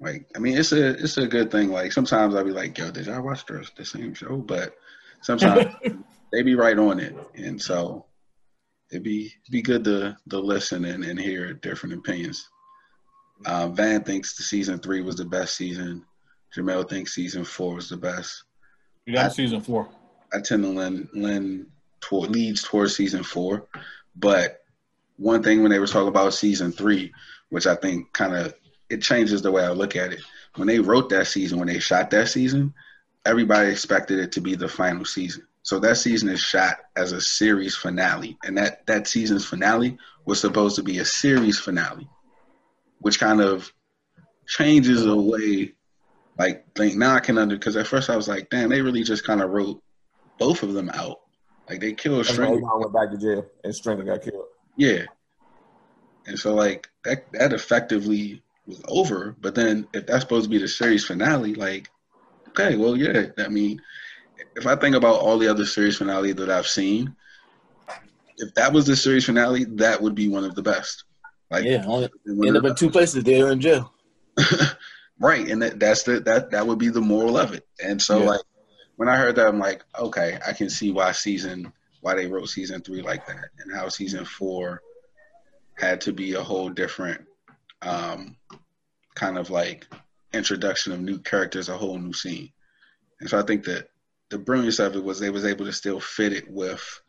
like 0.00 0.28
I 0.36 0.38
mean, 0.38 0.56
it's 0.56 0.72
a 0.72 0.90
it's 0.90 1.16
a 1.18 1.26
good 1.26 1.50
thing. 1.50 1.70
Like 1.70 1.92
sometimes 1.92 2.34
I'll 2.34 2.44
be 2.44 2.50
like, 2.52 2.78
yo, 2.78 2.90
did 2.90 3.06
y'all 3.06 3.22
watch 3.22 3.44
the, 3.46 3.68
the 3.76 3.84
same 3.84 4.14
show? 4.14 4.36
But 4.36 4.76
sometimes 5.22 5.74
they 6.32 6.42
be 6.42 6.54
right 6.54 6.78
on 6.78 7.00
it, 7.00 7.16
and 7.34 7.60
so 7.60 8.06
it'd 8.90 9.02
be 9.02 9.32
be 9.50 9.62
good 9.62 9.84
to 9.84 10.16
to 10.30 10.38
listen 10.38 10.84
and, 10.84 11.04
and 11.04 11.18
hear 11.18 11.52
different 11.54 11.94
opinions. 11.94 12.48
Uh, 13.44 13.68
Van 13.68 14.02
thinks 14.02 14.36
the 14.36 14.42
season 14.42 14.78
three 14.78 15.02
was 15.02 15.16
the 15.16 15.24
best 15.24 15.56
season. 15.56 16.04
Jemele 16.56 16.88
thinks 16.88 17.14
season 17.14 17.44
four 17.44 17.74
was 17.74 17.88
the 17.88 17.96
best. 17.96 18.44
You 19.04 19.14
got 19.14 19.32
season 19.32 19.60
four. 19.60 19.88
I 20.32 20.40
tend 20.40 20.62
to 20.64 20.68
lean, 20.68 21.08
lean 21.12 21.66
toward, 22.00 22.30
leads 22.30 22.62
towards 22.62 22.96
season 22.96 23.22
four. 23.22 23.66
But 24.16 24.62
one 25.16 25.42
thing 25.42 25.62
when 25.62 25.70
they 25.70 25.78
were 25.78 25.86
talking 25.86 26.08
about 26.08 26.34
season 26.34 26.72
three, 26.72 27.12
which 27.50 27.66
I 27.66 27.74
think 27.74 28.12
kind 28.12 28.34
of 28.34 28.54
it 28.88 29.02
changes 29.02 29.42
the 29.42 29.50
way 29.50 29.64
I 29.64 29.70
look 29.70 29.96
at 29.96 30.12
it. 30.12 30.20
When 30.54 30.66
they 30.66 30.78
wrote 30.78 31.10
that 31.10 31.26
season, 31.26 31.58
when 31.58 31.68
they 31.68 31.78
shot 31.78 32.10
that 32.10 32.28
season, 32.28 32.72
everybody 33.24 33.68
expected 33.68 34.18
it 34.18 34.32
to 34.32 34.40
be 34.40 34.54
the 34.54 34.68
final 34.68 35.04
season. 35.04 35.46
So 35.66 35.80
that 35.80 35.96
season 35.96 36.28
is 36.28 36.38
shot 36.38 36.76
as 36.94 37.10
a 37.10 37.20
series 37.20 37.74
finale, 37.74 38.38
and 38.44 38.56
that 38.56 38.86
that 38.86 39.08
season's 39.08 39.44
finale 39.44 39.98
was 40.24 40.40
supposed 40.40 40.76
to 40.76 40.82
be 40.84 40.98
a 40.98 41.04
series 41.04 41.58
finale, 41.58 42.08
which 43.00 43.18
kind 43.18 43.40
of 43.40 43.72
changes 44.46 45.02
the 45.02 45.16
way. 45.16 45.72
Like, 46.38 46.72
think 46.76 46.94
now 46.94 47.16
I 47.16 47.18
can 47.18 47.36
under 47.36 47.56
because 47.56 47.74
at 47.74 47.88
first 47.88 48.10
I 48.10 48.14
was 48.16 48.28
like, 48.28 48.48
damn, 48.48 48.68
they 48.68 48.80
really 48.80 49.02
just 49.02 49.26
kind 49.26 49.42
of 49.42 49.50
wrote 49.50 49.82
both 50.38 50.62
of 50.62 50.72
them 50.72 50.88
out. 50.88 51.22
Like 51.68 51.80
they 51.80 51.94
killed 51.94 52.20
That's 52.20 52.34
Stringer. 52.34 52.60
Went 52.78 52.92
back 52.92 53.10
to 53.10 53.18
jail 53.18 53.44
and 53.64 53.74
Stringer 53.74 54.04
got 54.04 54.22
killed. 54.22 54.44
Yeah. 54.76 55.02
And 56.28 56.38
so 56.38 56.54
like 56.54 56.86
that 57.02 57.26
that 57.32 57.52
effectively 57.52 58.40
was 58.68 58.80
over. 58.86 59.34
But 59.40 59.56
then 59.56 59.88
if 59.92 60.06
that's 60.06 60.20
supposed 60.22 60.44
to 60.44 60.50
be 60.50 60.58
the 60.58 60.68
series 60.68 61.04
finale, 61.04 61.54
like, 61.54 61.88
okay, 62.50 62.76
well 62.76 62.96
yeah. 62.96 63.30
I 63.38 63.48
mean, 63.48 63.82
if 64.56 64.66
I 64.66 64.76
think 64.76 64.96
about 64.96 65.20
all 65.20 65.38
the 65.38 65.48
other 65.48 65.64
series 65.64 65.96
finale 65.96 66.32
that 66.32 66.50
I've 66.50 66.66
seen, 66.66 67.14
if 68.38 68.54
that 68.54 68.72
was 68.72 68.86
the 68.86 68.96
series 68.96 69.24
finale, 69.24 69.64
that 69.64 70.00
would 70.00 70.14
be 70.14 70.28
one 70.28 70.44
of 70.44 70.54
the 70.54 70.62
best. 70.62 71.04
Like 71.50 71.64
Yeah, 71.64 71.84
only 71.86 72.08
end 72.46 72.56
up 72.56 72.64
in 72.64 72.74
two 72.74 72.90
places. 72.90 73.24
They're 73.24 73.52
in 73.52 73.60
jail. 73.60 73.92
right 75.18 75.48
and 75.48 75.62
that, 75.62 75.78
that's 75.80 76.02
the 76.02 76.20
that 76.20 76.50
that 76.50 76.66
would 76.66 76.78
be 76.78 76.88
the 76.88 77.00
moral 77.00 77.38
of 77.38 77.54
it 77.54 77.66
and 77.82 78.00
so 78.00 78.20
Yeah. 78.20 78.26
like 78.30 78.40
when 78.96 79.08
i 79.08 79.16
heard 79.16 79.36
that 79.36 79.46
i'm 79.46 79.58
like 79.58 79.82
okay 79.98 80.38
i 80.46 80.52
can 80.52 80.68
see 80.68 80.92
why 80.92 81.12
season 81.12 81.72
why 82.00 82.14
they 82.14 82.26
wrote 82.26 82.48
season 82.48 82.82
three 82.82 83.02
like 83.02 83.26
that 83.26 83.48
and 83.58 83.74
how 83.74 83.88
season 83.88 84.24
four 84.24 84.82
had 85.74 86.00
to 86.02 86.12
be 86.12 86.34
a 86.34 86.42
whole 86.42 86.68
different 86.68 87.24
um 87.82 88.36
kind 89.14 89.38
of 89.38 89.50
like 89.50 89.86
introduction 90.34 90.92
of 90.92 91.00
new 91.00 91.18
characters 91.18 91.68
a 91.68 91.76
whole 91.76 91.98
new 91.98 92.12
scene 92.12 92.50
and 93.20 93.30
so 93.30 93.38
i 93.38 93.42
think 93.42 93.64
that 93.64 93.88
the 94.30 94.38
brilliance 94.38 94.78
of 94.78 94.96
it 94.96 95.04
was 95.04 95.18
they 95.18 95.30
was 95.30 95.44
able 95.44 95.64
to 95.64 95.72
still 95.72 96.00
fit 96.00 96.32
it 96.32 96.50
with 96.50 97.00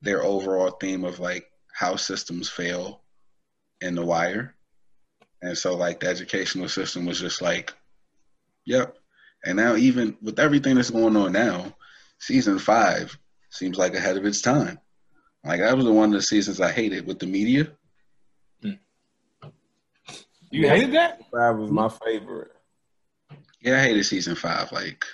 their 0.00 0.22
overall 0.22 0.70
theme 0.70 1.04
of 1.04 1.20
like 1.20 1.50
how 1.72 1.96
systems 1.96 2.48
fail 2.48 3.00
in 3.80 3.94
the 3.94 4.04
wire 4.04 4.54
and 5.42 5.58
so 5.58 5.74
like 5.74 6.00
the 6.00 6.06
educational 6.06 6.68
system 6.68 7.04
was 7.04 7.20
just 7.20 7.42
like, 7.42 7.74
yep. 8.64 8.96
And 9.44 9.56
now 9.56 9.74
even 9.74 10.16
with 10.22 10.38
everything 10.38 10.76
that's 10.76 10.90
going 10.90 11.16
on 11.16 11.32
now, 11.32 11.74
season 12.20 12.60
five 12.60 13.18
seems 13.50 13.76
like 13.76 13.94
ahead 13.94 14.16
of 14.16 14.24
its 14.24 14.40
time. 14.40 14.78
Like 15.44 15.60
that 15.60 15.76
was 15.76 15.84
the 15.84 15.92
one 15.92 16.10
of 16.10 16.14
the 16.14 16.22
seasons 16.22 16.60
I 16.60 16.70
hated 16.70 17.06
with 17.06 17.18
the 17.18 17.26
media. 17.26 17.72
You 20.50 20.68
hated 20.68 20.92
that? 20.92 21.18
Five 21.32 21.56
was 21.56 21.70
my 21.70 21.88
favorite. 21.88 22.52
Yeah, 23.60 23.78
I 23.78 23.82
hated 23.82 24.04
season 24.04 24.36
five, 24.36 24.70
like 24.70 25.04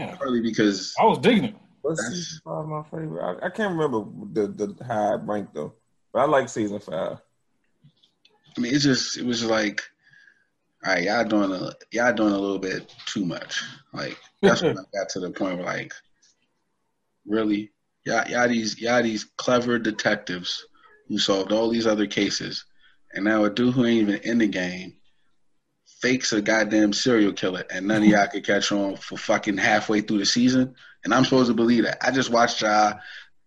Yeah. 0.00 0.16
partly 0.16 0.40
because 0.40 0.94
I 1.00 1.04
was 1.04 1.18
digging 1.18 1.44
it. 1.44 1.54
What's 1.82 2.02
That's- 2.02 2.18
season 2.18 2.40
five 2.44 2.66
my 2.66 2.82
favorite? 2.84 3.22
I, 3.42 3.46
I 3.46 3.50
can't 3.50 3.76
remember 3.76 4.04
the 4.32 4.48
the 4.48 4.84
how 4.84 5.14
it 5.14 5.20
ranked 5.24 5.54
though, 5.54 5.74
but 6.12 6.20
I 6.20 6.24
like 6.26 6.48
season 6.48 6.78
five. 6.80 7.18
I 8.56 8.60
mean 8.60 8.74
it's 8.74 8.84
just 8.84 9.16
it 9.18 9.24
was 9.24 9.44
like 9.44 9.82
all 10.84 10.94
right, 10.94 11.04
y'all 11.04 11.24
doing 11.24 11.52
a 11.52 11.72
y'all 11.92 12.12
doing 12.14 12.32
a 12.32 12.38
little 12.38 12.58
bit 12.58 12.94
too 13.06 13.24
much. 13.24 13.62
Like 13.92 14.18
that's 14.42 14.62
when 14.62 14.78
I 14.78 14.82
got 14.98 15.08
to 15.10 15.20
the 15.20 15.30
point 15.30 15.56
where 15.58 15.66
like 15.66 15.92
really 17.26 17.70
y'all 18.04 18.26
y'all 18.28 18.48
these 18.48 18.80
y'all 18.80 19.02
these 19.02 19.24
clever 19.36 19.78
detectives 19.78 20.64
who 21.08 21.18
solved 21.18 21.52
all 21.52 21.68
these 21.68 21.86
other 21.86 22.06
cases 22.06 22.64
and 23.12 23.24
now 23.24 23.44
a 23.44 23.50
dude 23.50 23.74
who 23.74 23.84
ain't 23.84 24.08
even 24.08 24.20
in 24.22 24.38
the 24.38 24.46
game 24.46 24.94
fakes 26.00 26.32
a 26.32 26.40
goddamn 26.40 26.92
serial 26.92 27.32
killer 27.32 27.64
and 27.70 27.86
none 27.86 27.98
of 28.02 28.08
y'all 28.08 28.26
could 28.26 28.44
catch 28.44 28.72
on 28.72 28.96
for 28.96 29.16
fucking 29.18 29.56
halfway 29.58 30.00
through 30.00 30.18
the 30.18 30.26
season 30.26 30.74
and 31.04 31.12
I'm 31.14 31.24
supposed 31.24 31.48
to 31.48 31.54
believe 31.54 31.84
that. 31.84 31.98
I 32.06 32.10
just 32.10 32.30
watched 32.30 32.62
y'all 32.62 32.98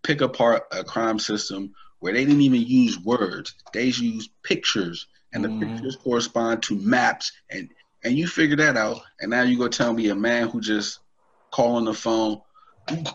pick 0.04 0.22
apart 0.22 0.64
a 0.72 0.84
crime 0.84 1.20
system 1.20 1.74
where 2.00 2.14
they 2.14 2.26
didn't 2.26 2.42
even 2.42 2.62
use 2.62 3.00
words. 3.00 3.56
They 3.74 3.86
used 3.86 4.32
pictures 4.44 5.08
and 5.34 5.44
the 5.44 5.50
Mhm. 5.50 5.60
pictures 5.62 5.96
correspond 5.96 6.64
to 6.64 6.76
maps 6.76 7.32
and 7.50 7.70
and 8.06 8.18
you 8.18 8.28
figure 8.28 8.58
that 8.58 8.76
out 8.76 9.00
and 9.22 9.32
now 9.32 9.44
you 9.44 9.58
go 9.58 9.68
tell 9.70 9.94
me 9.94 10.10
a 10.10 10.16
man 10.16 10.50
who 10.50 10.60
just 10.60 11.00
call 11.52 11.78
on 11.78 11.86
the 11.86 11.94
phone 11.94 12.42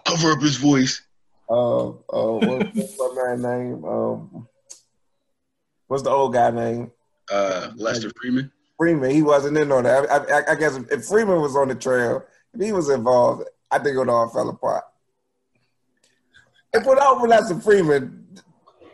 cover 0.07 0.32
up 0.32 0.41
his 0.41 0.57
voice 0.57 1.03
Uh, 1.51 1.89
uh, 1.89 1.93
what, 2.11 2.74
what's 2.74 2.99
my 2.99 3.09
man 3.14 3.43
name? 3.43 3.84
Um, 3.84 4.49
what's 5.86 6.03
the 6.03 6.11
old 6.11 6.32
guy 6.32 6.51
name? 6.51 6.91
uh 7.30 7.70
Lester 7.76 8.11
Freamon 8.11 8.51
Freamon. 8.81 9.12
He 9.12 9.22
wasn't 9.22 9.59
in 9.59 9.72
on 9.72 9.85
that. 9.85 10.11
I, 10.11 10.39
I, 10.39 10.53
I 10.53 10.55
guess 10.55 10.76
if, 10.76 10.91
if 10.91 11.01
Freamon 11.01 11.41
was 11.41 11.57
on 11.57 11.68
the 11.68 11.74
trail, 11.74 12.24
if 12.55 12.61
he 12.61 12.72
was 12.72 12.89
involved, 12.89 13.45
I 13.70 13.79
think 13.79 13.97
it 13.97 13.99
would 13.99 14.09
all 14.09 14.29
fell 14.29 14.49
apart. 14.49 14.85
If 16.72 16.87
without 16.87 17.26
Lester 17.26 17.55
Freamon, 17.57 18.24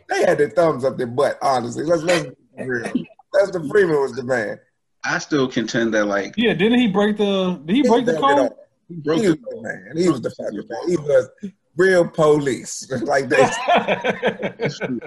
they 0.09 0.21
had 0.21 0.37
their 0.37 0.49
thumbs 0.49 0.83
up 0.83 0.97
their 0.97 1.07
butt. 1.07 1.37
Honestly, 1.41 1.83
let's 1.83 2.03
let's 2.03 2.25
be 2.25 2.63
real. 2.63 2.91
Lester 3.33 3.59
Freamon 3.59 4.01
was 4.01 4.13
the 4.13 4.23
man. 4.23 4.59
I 5.03 5.19
still 5.19 5.47
contend 5.47 5.93
that 5.93 6.05
like 6.05 6.33
Yeah, 6.35 6.53
didn't 6.53 6.79
he 6.79 6.87
break 6.87 7.17
the? 7.17 7.61
Did 7.65 7.75
he 7.75 7.83
break 7.83 8.05
the 8.05 8.17
car? 8.19 8.49
He 8.87 8.95
code? 8.95 9.03
broke 9.03 9.17
was 9.17 9.31
the, 9.31 9.35
the 9.35 9.61
man. 9.61 9.91
He 9.97 10.09
was 10.09 10.21
the 10.21 10.31
fucking 10.31 10.63
man. 10.67 10.89
He 10.89 10.97
was 10.97 11.29
real 11.75 12.07
police. 12.07 12.89
like 13.03 13.29
they 13.29 13.37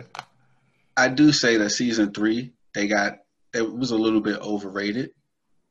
I 0.97 1.09
do 1.09 1.33
say 1.33 1.57
that 1.57 1.71
season 1.71 2.13
three 2.13 2.53
they 2.75 2.87
got 2.87 3.19
it 3.55 3.73
was 3.73 3.91
a 3.91 3.97
little 3.97 4.21
bit 4.21 4.41
overrated 4.41 5.11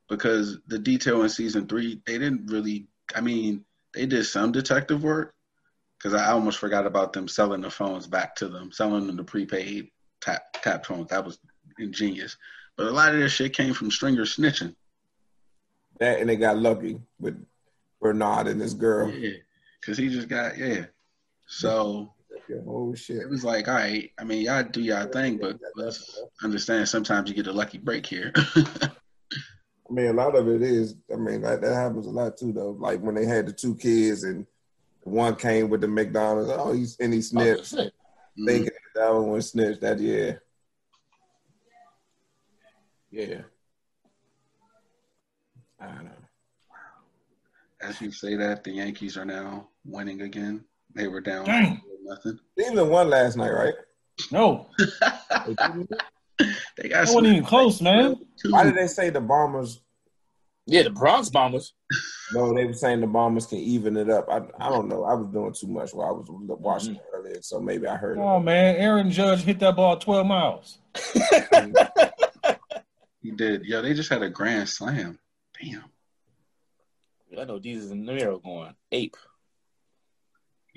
because 0.09 0.59
the 0.67 0.79
detail 0.79 1.21
in 1.23 1.29
season 1.29 1.67
three 1.67 2.01
they 2.05 2.17
didn't 2.17 2.47
really 2.47 2.87
I 3.15 3.21
mean 3.21 3.63
they 3.93 4.05
did 4.05 4.25
some 4.25 4.51
detective 4.51 5.03
work 5.03 5.33
because 5.97 6.13
I 6.13 6.29
almost 6.31 6.59
forgot 6.59 6.85
about 6.85 7.13
them 7.13 7.27
selling 7.27 7.61
the 7.61 7.69
phones 7.69 8.07
back 8.07 8.35
to 8.37 8.47
them 8.47 8.71
selling 8.71 9.07
them 9.07 9.17
the 9.17 9.23
prepaid 9.23 9.89
tap 10.21 10.43
tap 10.53 10.85
phones. 10.85 11.09
That 11.09 11.25
was 11.25 11.39
ingenious. 11.79 12.37
But 12.75 12.87
a 12.87 12.91
lot 12.91 13.13
of 13.13 13.19
this 13.19 13.31
shit 13.31 13.53
came 13.53 13.73
from 13.73 13.89
Stringer 13.89 14.23
snitching. 14.23 14.75
That, 15.99 16.19
and 16.19 16.29
they 16.29 16.35
got 16.35 16.57
lucky 16.57 16.99
with 17.19 17.43
Bernard 17.99 18.47
and 18.47 18.61
this 18.61 18.75
girl. 18.75 19.09
yeah 19.09 19.37
because 19.87 19.97
he 19.97 20.09
just 20.09 20.27
got 20.27 20.57
yeah. 20.57 20.85
So 21.45 22.13
Oh 22.67 22.93
shit. 22.95 23.17
it 23.17 23.29
was 23.29 23.43
like 23.43 23.67
all 23.67 23.75
right 23.75 24.11
I 24.17 24.23
mean 24.23 24.43
y'all 24.43 24.63
do 24.63 24.81
y'all 24.81 25.07
thing 25.07 25.37
but 25.37 25.57
let's 25.75 26.19
understand 26.43 26.87
sometimes 26.87 27.29
you 27.29 27.35
get 27.35 27.47
a 27.47 27.51
lucky 27.51 27.77
break 27.77 28.05
here 28.05 28.31
I 29.89 29.93
mean, 29.93 30.07
a 30.07 30.13
lot 30.13 30.35
of 30.35 30.47
it 30.49 30.61
is. 30.61 30.95
I 31.11 31.15
mean, 31.15 31.41
that, 31.41 31.61
that 31.61 31.73
happens 31.73 32.07
a 32.07 32.09
lot 32.09 32.37
too, 32.37 32.51
though. 32.51 32.71
Like 32.71 32.99
when 32.99 33.15
they 33.15 33.25
had 33.25 33.47
the 33.47 33.53
two 33.53 33.75
kids 33.75 34.23
and 34.23 34.45
one 35.03 35.35
came 35.35 35.69
with 35.69 35.81
the 35.81 35.87
McDonald's. 35.87 36.51
Oh, 36.51 36.73
he's 36.73 36.97
and 36.99 37.13
he 37.13 37.21
snitched. 37.21 37.73
Mhm. 37.73 37.91
Thinking 38.45 38.71
that 38.95 39.13
one 39.13 39.29
was 39.29 39.49
snitched. 39.49 39.81
That 39.81 39.99
yeah, 39.99 40.33
yeah. 43.11 43.41
I 45.79 45.85
don't 45.87 46.05
know. 46.05 46.11
As 47.81 48.01
you 48.01 48.11
say 48.11 48.35
that, 48.35 48.63
the 48.63 48.71
Yankees 48.71 49.17
are 49.17 49.25
now 49.25 49.69
winning 49.85 50.21
again. 50.21 50.65
They 50.93 51.07
were 51.07 51.21
down 51.21 51.45
Dang. 51.45 51.81
Nothing. 52.07 52.39
Cleveland 52.55 52.89
won 52.89 53.09
last 53.09 53.37
night, 53.37 53.51
right? 53.51 53.73
no, 54.31 54.69
They 56.77 56.89
got 56.89 57.07
that 57.07 57.13
wasn't 57.13 57.27
even 57.27 57.45
close, 57.45 57.81
man. 57.81 58.15
Why 58.49 58.63
did 58.63 58.75
they 58.75 58.87
say 58.87 59.09
the 59.09 59.21
Bombers? 59.21 59.81
Yeah, 60.67 60.83
the 60.83 60.91
Bronx 60.91 61.29
Bombers. 61.29 61.73
No, 62.33 62.53
they 62.53 62.65
were 62.65 62.73
saying 62.73 63.01
the 63.01 63.07
Bombers 63.07 63.47
can 63.47 63.57
even 63.57 63.97
it 63.97 64.09
up. 64.09 64.27
I, 64.29 64.41
I 64.63 64.69
don't 64.69 64.87
know. 64.87 65.03
I 65.05 65.13
was 65.13 65.27
doing 65.31 65.53
too 65.53 65.67
much 65.67 65.93
while 65.93 66.09
I 66.09 66.11
was 66.11 66.27
watching 66.29 66.95
it 66.95 67.01
earlier, 67.13 67.41
so 67.41 67.59
maybe 67.59 67.87
I 67.87 67.95
heard. 67.95 68.19
Oh 68.19 68.37
it. 68.37 68.41
man, 68.41 68.75
Aaron 68.75 69.09
Judge 69.09 69.41
hit 69.41 69.59
that 69.59 69.75
ball 69.75 69.97
12 69.97 70.27
miles. 70.27 70.77
He 73.27 73.31
did. 73.31 73.65
Yo, 73.65 73.81
they 73.81 73.93
just 73.93 74.09
had 74.09 74.23
a 74.23 74.29
grand 74.29 74.69
slam. 74.69 75.19
Damn. 75.61 75.83
I 77.37 77.43
know 77.43 77.59
Jesus 77.59 77.91
and 77.91 78.05
Nero 78.05 78.39
going 78.39 78.73
ape. 78.93 79.17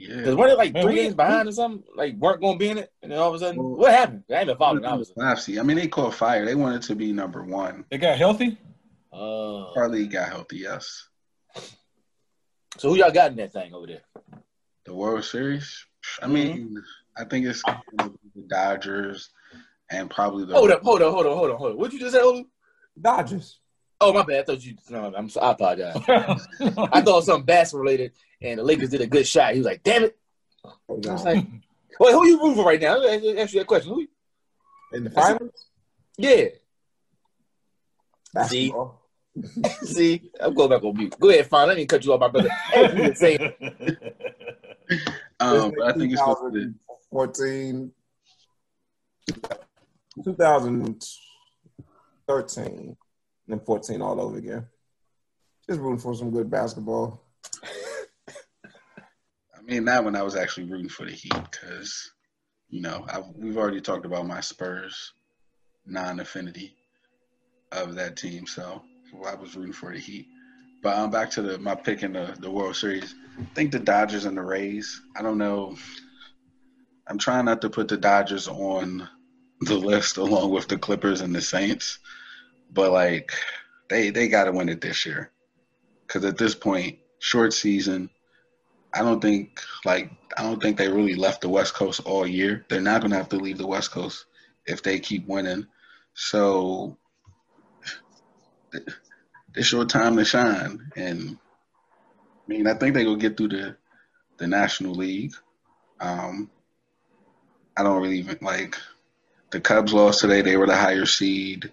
Yeah. 0.01 0.17
Because 0.17 0.35
weren't 0.35 0.51
they 0.51 0.57
like 0.57 0.73
Man, 0.73 0.83
three 0.85 0.95
we- 0.95 1.01
games 1.03 1.15
behind 1.15 1.49
or 1.49 1.53
something? 1.53 1.83
Like 1.95 2.15
weren't 2.17 2.41
going 2.41 2.55
to 2.55 2.59
be 2.59 2.71
in 2.71 2.79
it, 2.79 2.91
and 3.03 3.13
then 3.13 3.19
all 3.19 3.29
of 3.29 3.35
a 3.35 3.39
sudden, 3.39 3.63
Well- 3.63 3.77
what 3.77 3.93
happened? 3.93 4.25
I 4.31 4.35
ain't 4.35 4.47
been 4.47 4.57
following. 4.57 4.85
Obviously. 4.85 5.59
I 5.59 5.63
mean, 5.63 5.77
they 5.77 5.89
caught 5.89 6.15
fire. 6.15 6.45
They 6.47 6.55
wanted 6.55 6.83
to 6.83 6.95
be 6.95 7.13
number 7.13 7.45
one. 7.45 7.85
They 7.91 7.99
got 7.99 8.17
healthy. 8.17 8.59
Uh, 9.13 9.65
Harley 9.75 10.07
got 10.07 10.29
healthy, 10.29 10.59
yes. 10.59 11.09
so 12.79 12.91
who 12.91 12.97
y'all 12.97 13.11
got 13.11 13.33
in 13.33 13.37
that 13.39 13.53
thing 13.53 13.75
over 13.75 13.87
there? 13.87 14.03
The 14.85 14.95
World 14.95 15.25
Series. 15.25 15.85
I 16.23 16.29
mean, 16.29 16.81
I 17.17 17.25
think 17.25 17.45
it's 17.47 17.63
the 17.63 18.13
Dodgers 18.49 19.31
and 19.91 20.09
probably 20.09 20.45
the. 20.47 20.55
Hold 20.55 20.71
up, 20.71 20.83
hold 20.83 21.03
on, 21.03 21.13
hold 21.13 21.27
on, 21.27 21.37
hold 21.37 21.51
on, 21.51 21.57
hold 21.57 21.73
on. 21.73 21.79
What 21.79 21.93
you 21.93 21.99
just 21.99 22.15
say, 22.15 22.23
Olu? 22.23 22.45
Dodgers. 23.01 23.59
Oh 24.01 24.13
my 24.13 24.23
bad. 24.23 24.41
I 24.41 24.43
thought 24.45 24.65
you. 24.65 24.77
No, 24.89 25.13
I'm. 25.17 25.29
so- 25.29 25.41
I 25.41 25.53
apologize. 25.53 25.97
I 26.93 27.01
thought 27.03 27.25
something 27.25 27.45
basketball 27.45 27.83
related, 27.83 28.13
and 28.41 28.59
the 28.59 28.65
Lakers 28.65 28.91
did 28.91 29.01
a 29.03 29.07
good 29.07 29.27
shot. 29.27 29.53
He 29.53 29.59
was 29.59 29.67
like, 29.67 29.83
"Damn 29.83 30.05
it!" 30.05 30.17
Oh, 30.65 30.73
I 30.89 30.93
was 31.13 31.25
like, 31.25 31.45
"Wait, 32.01 32.13
who 32.13 32.27
you 32.27 32.39
rooting 32.41 32.57
for 32.57 32.65
right 32.65 32.81
now?" 32.81 32.97
Let 32.97 33.21
me 33.21 33.37
ask 33.39 33.53
you 33.53 33.61
that 33.61 33.67
question. 33.67 33.93
Who? 33.93 34.01
You? 34.01 34.09
In 34.95 35.05
the 35.05 35.11
finals, 35.11 35.67
Yeah. 36.17 36.47
basketball. 38.33 39.01
See, 39.83 40.31
I'm 40.41 40.55
going 40.55 40.71
back 40.71 40.83
on 40.83 40.97
mute. 40.97 41.15
Go 41.21 41.29
ahead, 41.31 41.47
fine. 41.47 41.69
Let 41.69 41.77
me 41.77 41.87
cut 41.87 42.05
you 42.05 42.13
off, 42.13 42.19
my 42.21 42.29
brother. 42.29 42.49
Hey, 42.73 43.07
you 43.09 43.15
say 43.15 43.37
um, 45.39 45.73
I 45.85 45.93
think 45.93 46.13
it's 46.13 46.21
supposed 46.21 46.55
2014, 46.55 47.93
2013, 50.25 52.97
and 53.53 53.65
14 53.65 54.03
all 54.03 54.21
over 54.21 54.39
again. 54.39 54.67
Just 55.69 55.81
rooting 55.81 55.99
for 55.99 56.15
some 56.15 56.31
good 56.31 56.51
basketball. 56.51 57.23
I 58.29 59.63
mean, 59.63 59.85
not 59.85 60.05
when 60.05 60.17
I 60.17 60.23
was 60.23 60.37
actually 60.37 60.67
rooting 60.67 60.89
for 60.89 61.05
the 61.05 61.13
Heat 61.13 61.33
because 61.51 62.13
you 62.71 62.81
know, 62.81 63.05
I've, 63.13 63.27
we've 63.37 63.57
already 63.57 63.81
talked 63.81 64.07
about 64.07 64.27
my 64.27 64.41
Spurs 64.41 65.13
non-affinity 65.87 66.77
of 67.73 67.95
that 67.97 68.17
team, 68.17 68.47
so 68.47 68.83
I 69.27 69.35
was 69.35 69.57
rooting 69.57 69.73
for 69.73 69.93
the 69.93 69.99
Heat. 69.99 70.27
But 70.83 70.97
I'm 70.97 71.05
um, 71.05 71.11
back 71.11 71.31
to 71.33 71.43
the 71.43 71.59
my 71.59 71.75
pick 71.75 72.03
in 72.03 72.15
the, 72.15 72.35
the 72.39 72.51
World 72.51 72.77
Series. 72.77 73.15
I 73.39 73.45
think 73.55 73.71
the 73.71 73.79
Dodgers 73.79 74.25
and 74.25 74.37
the 74.37 74.43
Rays. 74.43 75.03
I 75.17 75.23
don't 75.23 75.37
know. 75.37 75.77
I'm 77.07 77.19
trying 77.19 77.45
not 77.45 77.61
to 77.63 77.71
put 77.71 77.89
the 77.89 77.97
Dodgers 77.97 78.49
on 78.49 79.07
the 79.61 79.77
list 79.77 80.17
along 80.17 80.53
with 80.53 80.69
the 80.69 80.79
Clippers 80.79 81.21
and 81.21 81.35
the 81.35 81.43
Saints, 81.43 81.99
but 82.73 82.93
like 82.93 83.33
they 83.89 84.11
they 84.11 84.29
got 84.29 84.45
to 84.45 84.53
win 84.53 84.69
it 84.69 84.81
this 84.81 85.05
year 85.07 85.31
because 86.07 86.25
at 86.25 86.39
this 86.39 86.55
point, 86.55 86.99
short 87.19 87.53
season. 87.53 88.11
I 88.93 89.03
don't 89.03 89.21
think 89.21 89.61
like 89.85 90.11
I 90.37 90.43
don't 90.43 90.61
think 90.61 90.77
they 90.77 90.89
really 90.89 91.15
left 91.15 91.43
the 91.43 91.49
West 91.49 91.75
Coast 91.75 92.01
all 92.05 92.27
year. 92.27 92.67
They're 92.69 92.81
not 92.81 93.03
to 93.03 93.09
have 93.15 93.29
to 93.29 93.37
leave 93.37 93.59
the 93.59 93.67
West 93.67 93.93
Coast 93.93 94.27
if 94.67 94.83
they 94.83 94.99
keep 94.99 95.29
winning. 95.29 95.67
So 96.15 96.97
it's 99.55 99.71
your 99.71 99.85
time 99.85 100.17
to 100.17 100.25
shine. 100.25 100.91
And 100.97 101.39
I 102.17 102.49
mean, 102.49 102.67
I 102.67 102.75
think 102.75 102.95
they 102.95 103.05
will 103.05 103.17
get 103.17 103.37
through 103.37 103.49
the 103.49 103.77
the 104.39 104.47
National 104.49 104.95
League. 104.95 105.35
Um, 106.01 106.51
I 107.77 107.83
don't 107.83 108.03
really 108.03 108.19
even 108.19 108.39
like 108.41 108.77
the 109.51 109.61
Cubs 109.61 109.93
lost 109.93 110.21
today. 110.21 110.43
They 110.43 110.57
were 110.57 110.67
the 110.67 110.77
higher 110.77 111.07
seed. 111.07 111.73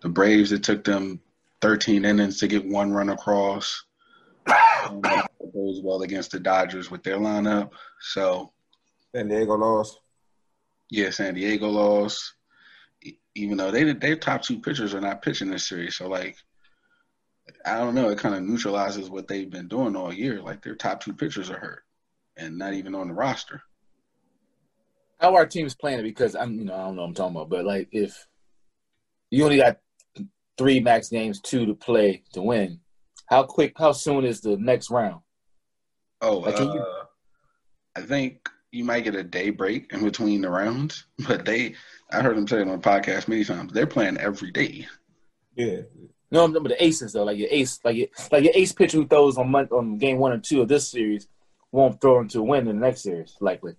The 0.00 0.08
Braves, 0.08 0.52
it 0.52 0.62
took 0.62 0.84
them 0.84 1.20
13 1.60 2.04
innings 2.04 2.38
to 2.38 2.48
get 2.48 2.66
one 2.66 2.92
run 2.92 3.10
across. 3.10 3.84
Um, 4.88 5.00
it 5.04 5.52
goes 5.52 5.80
well 5.82 6.02
against 6.02 6.30
the 6.30 6.40
Dodgers 6.40 6.90
with 6.90 7.02
their 7.02 7.18
lineup. 7.18 7.72
So 8.00 8.52
San 9.14 9.28
Diego 9.28 9.54
lost. 9.54 9.98
Yeah, 10.88 11.10
San 11.10 11.34
Diego 11.34 11.68
lost. 11.68 12.34
Even 13.34 13.56
though 13.58 13.70
they 13.70 13.92
their 13.92 14.16
top 14.16 14.42
two 14.42 14.60
pitchers 14.60 14.94
are 14.94 15.00
not 15.00 15.20
pitching 15.20 15.50
this 15.50 15.68
series, 15.68 15.96
so 15.96 16.08
like 16.08 16.36
I 17.66 17.78
don't 17.78 17.94
know, 17.94 18.08
it 18.08 18.18
kind 18.18 18.34
of 18.34 18.42
neutralizes 18.42 19.10
what 19.10 19.28
they've 19.28 19.50
been 19.50 19.68
doing 19.68 19.96
all 19.96 20.12
year. 20.12 20.40
Like 20.40 20.62
their 20.62 20.76
top 20.76 21.02
two 21.02 21.12
pitchers 21.12 21.50
are 21.50 21.58
hurt 21.58 21.82
and 22.36 22.56
not 22.56 22.74
even 22.74 22.94
on 22.94 23.08
the 23.08 23.14
roster. 23.14 23.62
How 25.20 25.34
our 25.34 25.46
team's 25.46 25.74
playing 25.74 25.98
it 25.98 26.04
because 26.04 26.36
I'm 26.36 26.58
you 26.58 26.64
know 26.64 26.74
I 26.74 26.78
don't 26.78 26.96
know 26.96 27.02
what 27.02 27.08
I'm 27.08 27.14
talking 27.14 27.36
about, 27.36 27.50
but 27.50 27.64
like 27.64 27.88
if 27.92 28.26
you 29.30 29.44
only 29.44 29.58
got 29.58 29.78
three 30.58 30.80
max 30.80 31.08
games, 31.08 31.40
two 31.40 31.64
to 31.64 31.74
play 31.74 32.22
to 32.32 32.42
win, 32.42 32.80
how 33.26 33.44
quick, 33.44 33.72
how 33.76 33.92
soon 33.92 34.24
is 34.24 34.40
the 34.40 34.56
next 34.56 34.90
round? 34.90 35.20
Oh, 36.20 36.38
like, 36.38 36.60
uh, 36.60 36.64
you... 36.64 36.86
I 37.96 38.00
think 38.02 38.48
you 38.72 38.84
might 38.84 39.04
get 39.04 39.14
a 39.14 39.22
day 39.22 39.50
break 39.50 39.92
in 39.92 40.02
between 40.02 40.42
the 40.42 40.50
rounds, 40.50 41.06
but 41.28 41.44
they, 41.44 41.74
I 42.12 42.20
heard 42.20 42.36
them 42.36 42.48
say 42.48 42.58
it 42.58 42.68
on 42.68 42.68
the 42.68 42.78
podcast 42.78 43.28
many 43.28 43.44
times. 43.44 43.72
They're 43.72 43.86
playing 43.86 44.18
every 44.18 44.50
day. 44.50 44.86
Yeah. 45.54 45.82
No, 46.30 46.44
I'm 46.44 46.52
but 46.52 46.64
the 46.64 46.84
aces 46.84 47.14
though, 47.14 47.24
like 47.24 47.38
your 47.38 47.48
ace, 47.50 47.80
like 47.84 47.96
your 47.96 48.08
like 48.30 48.44
your 48.44 48.52
ace 48.54 48.72
pitcher 48.72 48.98
who 48.98 49.06
throws 49.06 49.38
on 49.38 49.50
month, 49.50 49.72
on 49.72 49.96
game 49.96 50.18
one 50.18 50.32
or 50.32 50.38
two 50.38 50.60
of 50.60 50.68
this 50.68 50.90
series 50.90 51.26
won't 51.72 52.00
throw 52.00 52.20
into 52.20 52.40
a 52.40 52.42
win 52.42 52.68
in 52.68 52.78
the 52.78 52.86
next 52.86 53.02
series, 53.02 53.34
likely. 53.40 53.74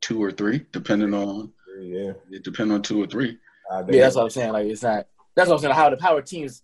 Two 0.00 0.22
or 0.22 0.32
three, 0.32 0.66
depending 0.72 1.14
on. 1.14 1.52
Yeah. 1.80 2.12
It 2.30 2.42
depends 2.42 2.74
on 2.74 2.82
two 2.82 3.02
or 3.02 3.06
three. 3.06 3.38
Uh, 3.70 3.84
yeah, 3.88 4.02
that's 4.02 4.16
what 4.16 4.24
I'm 4.24 4.30
saying. 4.30 4.52
Like 4.52 4.66
it's 4.66 4.82
not. 4.82 5.06
That's 5.36 5.48
what 5.48 5.56
I'm 5.56 5.62
saying. 5.62 5.74
How 5.74 5.90
the 5.90 5.96
power 5.96 6.22
teams 6.22 6.62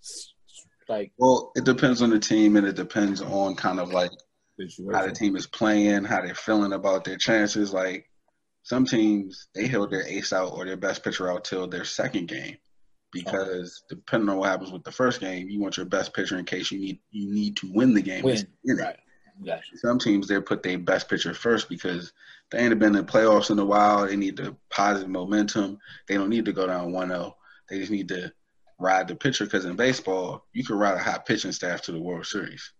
like. 0.89 1.12
Well, 1.18 1.53
it 1.57 1.64
depends 1.64 2.03
on 2.03 2.11
the 2.11 2.18
team, 2.18 2.57
and 2.57 2.66
it 2.66 2.77
depends 2.77 3.21
on 3.21 3.57
kind 3.57 3.81
of 3.81 3.93
like 3.93 4.11
how 4.93 5.07
the 5.07 5.12
team 5.12 5.37
is 5.37 5.47
playing, 5.47 6.05
how 6.05 6.21
they're 6.21 6.35
feeling 6.35 6.73
about 6.73 7.05
their 7.05 7.16
chances. 7.16 7.73
Like 7.73 8.07
some 8.62 8.85
teams, 8.85 9.49
they 9.55 9.66
held 9.66 9.91
their 9.91 10.07
ace 10.07 10.33
out 10.33 10.53
or 10.53 10.64
their 10.64 10.77
best 10.77 11.03
pitcher 11.03 11.31
out 11.31 11.45
till 11.45 11.66
their 11.66 11.85
second 11.85 12.29
game, 12.29 12.57
because 13.12 13.83
okay. 13.87 14.01
depending 14.01 14.29
on 14.29 14.37
what 14.37 14.51
happens 14.51 14.71
with 14.71 14.85
the 14.85 14.93
first 14.93 15.21
game, 15.21 15.49
you 15.49 15.61
want 15.61 15.77
your 15.77 15.87
best 15.87 16.14
pitcher 16.14 16.39
in 16.39 16.45
case 16.45 16.71
you 16.71 16.79
need 16.79 17.01
you 17.11 17.33
need 17.33 17.57
to 17.57 17.73
win 17.73 17.95
the 17.95 18.03
game. 18.03 18.25
Win. 18.25 18.47
Right. 18.66 18.97
Gotcha. 19.45 19.79
Some 19.79 19.99
teams 19.99 20.29
they 20.29 20.39
put 20.41 20.62
their 20.62 20.79
best 20.79 21.09
pitcher 21.09 21.33
first 21.33 21.68
because 21.68 22.12
they 22.51 22.59
ain't 22.59 22.79
been 22.79 22.95
in 22.95 23.07
the 23.07 23.11
playoffs 23.11 23.51
in 23.51 23.59
a 23.59 23.64
while. 23.64 24.07
They 24.07 24.16
need 24.16 24.37
the 24.37 24.55
positive 24.68 25.09
momentum. 25.09 25.79
They 26.07 26.14
don't 26.14 26.29
need 26.29 26.45
to 26.45 26.53
go 26.53 26.66
down 26.66 26.93
1-0. 26.93 27.33
They 27.71 27.79
just 27.79 27.91
need 27.91 28.09
to 28.09 28.33
ride 28.81 29.07
the 29.07 29.14
pitcher 29.14 29.45
because 29.45 29.66
in 29.66 29.76
baseball 29.76 30.47
you 30.53 30.64
can 30.64 30.76
ride 30.76 30.97
a 30.97 31.03
hot 31.03 31.26
pitching 31.26 31.53
staff 31.53 31.83
to 31.83 31.93
the 31.93 32.01
World 32.01 32.26
Series. 32.26 32.72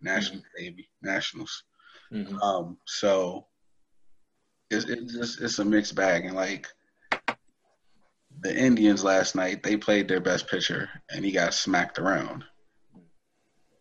National 0.00 0.38
mm-hmm. 0.38 0.64
baby, 0.64 0.88
Nationals. 1.02 1.64
Mm-hmm. 2.12 2.40
Um, 2.40 2.76
so 2.86 3.46
it's 4.70 4.84
it's 4.84 5.12
just 5.12 5.40
it's 5.40 5.58
a 5.58 5.64
mixed 5.64 5.94
bag, 5.94 6.24
and 6.24 6.36
like 6.36 6.68
the 8.40 8.56
Indians 8.56 9.02
last 9.02 9.34
night, 9.34 9.62
they 9.62 9.76
played 9.76 10.06
their 10.06 10.20
best 10.20 10.46
pitcher, 10.48 10.88
and 11.10 11.24
he 11.24 11.32
got 11.32 11.54
smacked 11.54 11.98
around. 11.98 12.44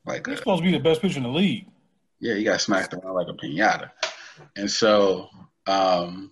Like 0.06 0.26
he's 0.26 0.36
a, 0.36 0.38
supposed 0.38 0.64
to 0.64 0.72
be 0.72 0.76
the 0.76 0.84
best 0.84 1.02
pitcher 1.02 1.18
in 1.18 1.24
the 1.24 1.30
league. 1.30 1.68
Yeah, 2.20 2.34
he 2.34 2.44
got 2.44 2.62
smacked 2.62 2.94
around 2.94 3.14
like 3.14 3.28
a 3.28 3.34
pinata, 3.34 3.92
and 4.56 4.72
so 4.72 5.30
um, 5.68 6.32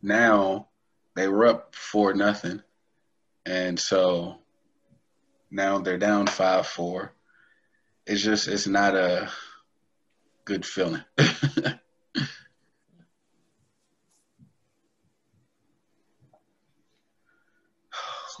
now 0.00 0.69
they 1.20 1.28
were 1.28 1.46
up 1.46 1.74
four 1.74 2.14
nothing, 2.14 2.62
and 3.44 3.78
so 3.78 4.38
now 5.50 5.78
they're 5.78 5.98
down 5.98 6.26
five 6.26 6.66
four. 6.66 7.12
It's 8.06 8.22
just 8.22 8.48
it's 8.48 8.66
not 8.66 8.96
a 8.96 9.28
good 10.46 10.64
feeling. 10.64 11.04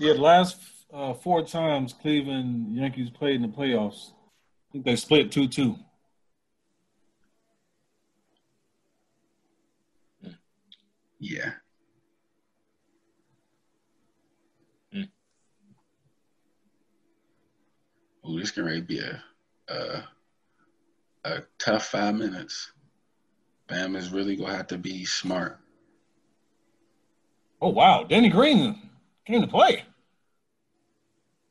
yeah, 0.00 0.14
last 0.14 0.56
uh, 0.90 1.12
four 1.12 1.44
times 1.44 1.92
Cleveland 1.92 2.74
Yankees 2.74 3.10
played 3.10 3.36
in 3.36 3.42
the 3.42 3.48
playoffs, 3.48 4.12
I 4.70 4.72
think 4.72 4.86
they 4.86 4.96
split 4.96 5.30
two 5.30 5.48
two. 5.48 5.76
Yeah. 11.18 11.59
Ooh, 18.30 18.38
this 18.38 18.50
can 18.50 18.64
really 18.64 18.80
be 18.80 19.00
a, 19.00 19.22
a 19.68 20.04
a 21.24 21.42
tough 21.58 21.86
five 21.86 22.14
minutes. 22.14 22.72
Bam 23.68 23.96
is 23.96 24.10
really 24.10 24.36
gonna 24.36 24.56
have 24.56 24.68
to 24.68 24.78
be 24.78 25.04
smart. 25.04 25.58
Oh 27.60 27.70
wow, 27.70 28.04
Danny 28.04 28.28
Green 28.28 28.90
came 29.26 29.40
to 29.40 29.46
play. 29.46 29.84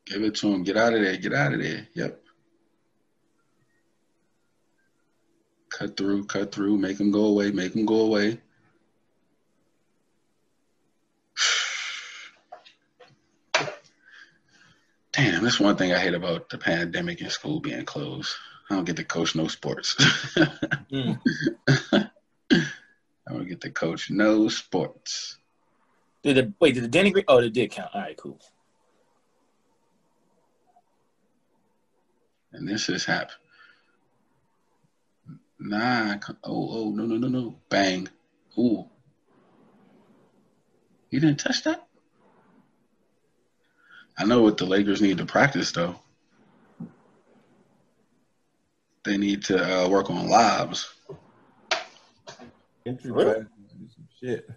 Give 0.05 0.23
it 0.23 0.35
to 0.35 0.47
him. 0.47 0.63
Get 0.63 0.77
out 0.77 0.93
of 0.93 1.01
there. 1.01 1.17
Get 1.17 1.33
out 1.33 1.53
of 1.53 1.61
there. 1.61 1.87
Yep. 1.93 2.21
Cut 5.69 5.95
through. 5.95 6.25
Cut 6.25 6.51
through. 6.51 6.77
Make 6.77 6.99
him 6.99 7.11
go 7.11 7.25
away. 7.25 7.51
Make 7.51 7.75
him 7.75 7.85
go 7.85 8.01
away. 8.01 8.39
Damn, 15.19 15.43
that's 15.43 15.59
one 15.59 15.75
thing 15.75 15.91
I 15.91 15.99
hate 15.99 16.13
about 16.13 16.47
the 16.47 16.57
pandemic 16.57 17.19
and 17.19 17.29
school 17.29 17.59
being 17.59 17.83
closed. 17.83 18.33
I 18.69 18.75
don't 18.75 18.85
get 18.85 18.95
to 18.95 19.03
coach 19.03 19.35
no 19.35 19.49
sports. 19.49 19.95
mm. 20.89 21.19
I 21.67 22.09
don't 23.27 23.49
get 23.49 23.59
to 23.61 23.69
coach 23.69 24.09
no 24.09 24.47
sports. 24.47 25.37
Did 26.23 26.37
the 26.37 26.53
wait? 26.61 26.75
Did 26.75 26.85
the 26.85 26.87
Denny 26.87 27.11
Green? 27.11 27.25
Oh, 27.27 27.39
it 27.39 27.51
did 27.51 27.69
count. 27.69 27.89
All 27.93 27.99
right, 27.99 28.15
cool. 28.15 28.39
And 32.53 32.65
this 32.65 32.87
has 32.87 33.03
happened. 33.03 33.39
Nah. 35.59 36.15
Oh, 36.45 36.69
oh, 36.71 36.91
no, 36.91 37.03
no, 37.03 37.17
no, 37.17 37.27
no. 37.27 37.59
Bang. 37.67 38.07
Ooh. 38.57 38.85
You 41.09 41.19
didn't 41.19 41.39
touch 41.39 41.63
that? 41.63 41.88
I 44.19 44.25
know 44.25 44.41
what 44.41 44.57
the 44.57 44.65
Lakers 44.65 45.01
need 45.01 45.17
to 45.19 45.25
practice 45.25 45.71
though. 45.71 45.95
They 49.05 49.17
need 49.17 49.45
to 49.45 49.85
uh, 49.85 49.87
work 49.87 50.09
on 50.09 50.27
lives. 50.27 50.93
Really? 52.85 53.45
Shit. 54.19 54.49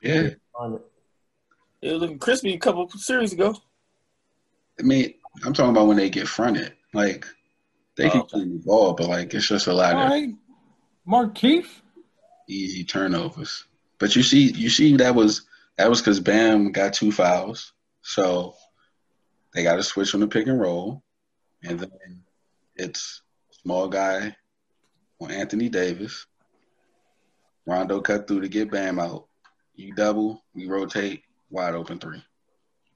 Yeah. 0.00 0.30
It 1.82 1.92
was 1.92 2.00
looking 2.00 2.18
crispy 2.18 2.54
a 2.54 2.58
couple 2.58 2.88
series 2.90 3.32
ago. 3.32 3.56
I 4.78 4.84
mean, 4.84 5.14
I'm 5.44 5.52
talking 5.52 5.70
about 5.70 5.88
when 5.88 5.96
they 5.96 6.10
get 6.10 6.28
fronted. 6.28 6.72
Like 6.94 7.26
they 7.96 8.08
can 8.08 8.22
oh, 8.32 8.38
the 8.38 8.62
ball, 8.64 8.92
but 8.92 9.08
like 9.08 9.34
it's 9.34 9.48
just 9.48 9.66
a 9.66 9.72
lot 9.72 9.94
All 9.94 10.02
of 10.02 10.10
right. 10.10 10.30
Markieff. 11.08 11.66
Easy 12.48 12.84
turnovers. 12.84 13.64
But 13.98 14.14
you 14.14 14.22
see, 14.22 14.52
you 14.52 14.68
see 14.68 14.96
that 14.96 15.14
was 15.14 15.42
that 15.76 15.90
was 15.90 16.00
because 16.00 16.20
Bam 16.20 16.70
got 16.70 16.92
two 16.92 17.10
fouls. 17.10 17.72
So 18.02 18.54
they 19.54 19.62
got 19.62 19.76
to 19.76 19.82
switch 19.82 20.14
on 20.14 20.20
the 20.20 20.28
pick 20.28 20.46
and 20.46 20.60
roll, 20.60 21.02
and 21.62 21.78
then 21.78 22.22
it's 22.76 23.22
small 23.50 23.88
guy 23.88 24.34
on 25.20 25.30
Anthony 25.30 25.68
Davis. 25.68 26.26
Rondo 27.66 28.00
cut 28.00 28.26
through 28.26 28.40
to 28.40 28.48
get 28.48 28.70
Bam 28.70 28.98
out. 28.98 29.28
You 29.74 29.94
double, 29.94 30.42
we 30.54 30.66
rotate, 30.66 31.22
wide 31.50 31.74
open 31.74 31.98
three. 31.98 32.22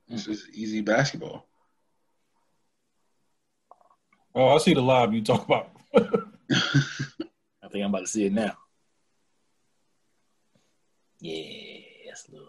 This 0.08 0.26
hmm. 0.26 0.32
is 0.32 0.48
easy 0.52 0.80
basketball. 0.80 1.46
Oh, 4.34 4.48
I 4.48 4.58
see 4.58 4.74
the 4.74 4.82
lob 4.82 5.14
you 5.14 5.22
talk 5.22 5.46
about. 5.46 5.70
I 5.96 7.68
think 7.70 7.84
I'm 7.84 7.86
about 7.86 8.00
to 8.00 8.06
see 8.06 8.26
it 8.26 8.32
now. 8.32 8.56
Yes, 11.20 12.28
Lord. 12.30 12.46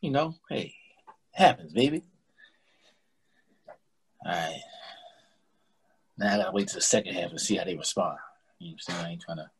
You 0.00 0.10
know, 0.10 0.34
hey, 0.48 0.74
happens, 1.32 1.72
baby. 1.72 2.02
All 4.24 4.32
right. 4.32 4.60
Now 6.18 6.34
I 6.34 6.36
gotta 6.38 6.52
wait 6.52 6.68
to 6.68 6.74
the 6.76 6.80
second 6.80 7.14
half 7.14 7.30
and 7.30 7.40
see 7.40 7.56
how 7.56 7.64
they 7.64 7.76
respond. 7.76 8.18
You 8.58 8.68
know 8.68 8.72
what 8.74 8.94
I'm 8.94 8.94
saying? 8.94 9.06
I 9.06 9.10
ain't 9.12 9.22
trying 9.22 9.36
to 9.38 9.50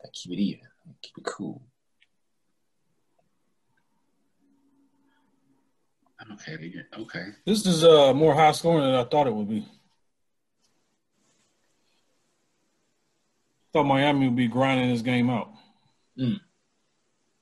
gotta 0.00 0.12
keep 0.12 0.32
it 0.32 0.38
even, 0.40 0.60
keep 1.00 1.18
it 1.18 1.24
cool. 1.24 1.62
Okay, 6.34 6.56
they 6.56 7.00
okay. 7.02 7.26
This 7.44 7.66
is 7.66 7.82
uh 7.82 8.14
more 8.14 8.32
high 8.34 8.52
scoring 8.52 8.84
than 8.84 8.94
I 8.94 9.02
thought 9.04 9.26
it 9.26 9.34
would 9.34 9.48
be. 9.48 9.66
Thought 13.72 13.84
Miami 13.84 14.26
would 14.28 14.36
be 14.36 14.46
grinding 14.46 14.90
this 14.90 15.02
game 15.02 15.30
out. 15.30 15.50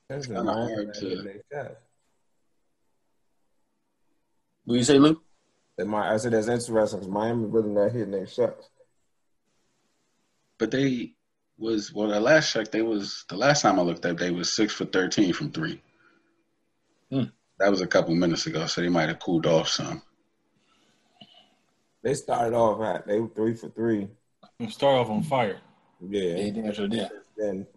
That's 0.09 0.25
kinda 0.25 0.43
Miami 0.43 0.73
hard 0.73 0.93
to- 0.95 1.09
hitting 1.09 1.23
their 1.25 1.41
shots. 1.65 1.75
What 4.65 4.75
you 4.75 4.83
say, 4.83 4.99
Lou? 4.99 5.21
That 5.77 5.85
my, 5.85 6.13
I 6.13 6.17
said 6.17 6.33
that's 6.33 6.47
interesting 6.47 6.99
because 6.99 7.07
Miami 7.07 7.45
really 7.45 7.69
not 7.69 7.91
hitting 7.91 8.11
their 8.11 8.27
shots. 8.27 8.69
But 10.59 10.71
they 10.71 11.13
was 11.57 11.93
well 11.93 12.09
the 12.09 12.19
last 12.19 12.51
check 12.51 12.71
they 12.71 12.81
was 12.81 13.25
the 13.29 13.37
last 13.37 13.61
time 13.61 13.79
I 13.79 13.83
looked 13.83 14.05
up 14.05 14.17
they 14.17 14.31
was 14.31 14.55
six 14.55 14.73
for 14.73 14.85
thirteen 14.85 15.33
from 15.33 15.51
three. 15.51 15.81
Hmm. 17.09 17.25
That 17.59 17.69
was 17.69 17.81
a 17.81 17.87
couple 17.87 18.15
minutes 18.15 18.47
ago, 18.47 18.65
so 18.65 18.81
they 18.81 18.89
might 18.89 19.09
have 19.09 19.19
cooled 19.19 19.45
off 19.45 19.67
some. 19.67 20.01
They 22.03 22.15
started 22.15 22.55
off 22.55 22.79
hot. 22.79 23.07
They 23.07 23.19
were 23.19 23.27
three 23.27 23.55
for 23.55 23.69
three. 23.69 24.07
And 24.59 24.71
start 24.71 24.97
off 24.97 25.09
on 25.09 25.23
fire. 25.23 25.59
Yeah. 25.99 26.35
Yeah, 26.35 26.51
damn 26.51 26.73
sure 26.73 26.87
did. 26.87 27.09
Then 27.37 27.67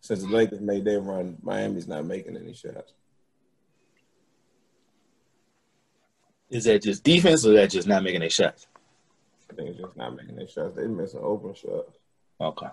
since 0.00 0.22
the 0.22 0.28
Lakers 0.28 0.60
made 0.60 0.84
their 0.84 1.00
run, 1.00 1.36
Miami's 1.42 1.86
not 1.86 2.04
making 2.04 2.36
any 2.36 2.54
shots. 2.54 2.92
Is 6.50 6.64
that 6.64 6.82
just 6.82 7.04
defense 7.04 7.46
or 7.46 7.52
that 7.52 7.70
just 7.70 7.86
not 7.86 8.02
making 8.02 8.20
their 8.20 8.30
shots? 8.30 8.66
I 9.50 9.54
think 9.54 9.70
it's 9.70 9.78
just 9.78 9.96
not 9.96 10.16
making 10.16 10.36
their 10.36 10.48
shots. 10.48 10.76
They 10.76 10.86
missing 10.86 11.20
open 11.22 11.54
shots. 11.54 11.96
Okay. 12.40 12.66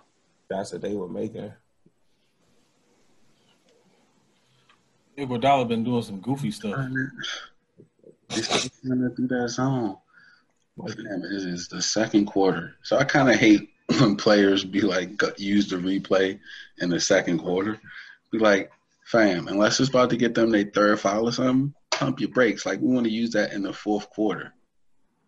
Shots 0.52 0.72
that 0.72 0.82
they 0.82 0.96
were 0.96 1.08
making. 1.08 1.52
Iguodala 5.18 5.68
been 5.68 5.84
doing 5.84 6.04
some 6.04 6.20
goofy 6.20 6.52
stuff. 6.52 6.80
They 8.30 8.42
still 8.42 8.72
trying 8.86 9.02
to 9.02 9.16
do 9.16 9.28
that 9.28 9.50
zone. 9.50 9.98
Damn, 10.78 11.24
it 11.24 11.32
is 11.32 11.68
the 11.68 11.82
second 11.82 12.26
quarter. 12.26 12.76
So 12.84 12.98
I 12.98 13.04
kind 13.04 13.30
of 13.30 13.36
hate 13.38 13.70
when 14.00 14.16
players 14.16 14.64
be 14.64 14.82
like 14.82 15.20
use 15.38 15.68
the 15.70 15.78
replay 15.78 16.40
in 16.80 16.90
the 16.90 17.00
second 17.00 17.40
quarter. 17.40 17.80
Be 18.32 18.38
like, 18.38 18.72
fam, 19.06 19.48
unless 19.48 19.80
it's 19.80 19.90
about 19.90 20.10
to 20.12 20.18
get 20.18 20.36
them 20.36 20.52
their 20.52 20.66
third 20.66 21.00
foul 21.00 21.30
or 21.30 21.32
something, 21.32 21.74
pump 21.98 22.20
your 22.20 22.30
brakes. 22.30 22.66
Like 22.66 22.80
we 22.80 22.94
want 22.94 23.06
to 23.06 23.12
use 23.12 23.32
that 23.32 23.54
in 23.54 23.64
the 23.64 23.74
fourth 23.74 24.10
quarter. 24.10 24.54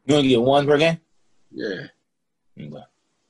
You 0.06 0.16
want 0.16 0.24
to 0.26 0.30
get 0.30 0.42
one 0.42 0.66
per 0.66 0.78
game? 0.78 1.00
Yeah, 1.52 1.88
Okay. 2.60 2.84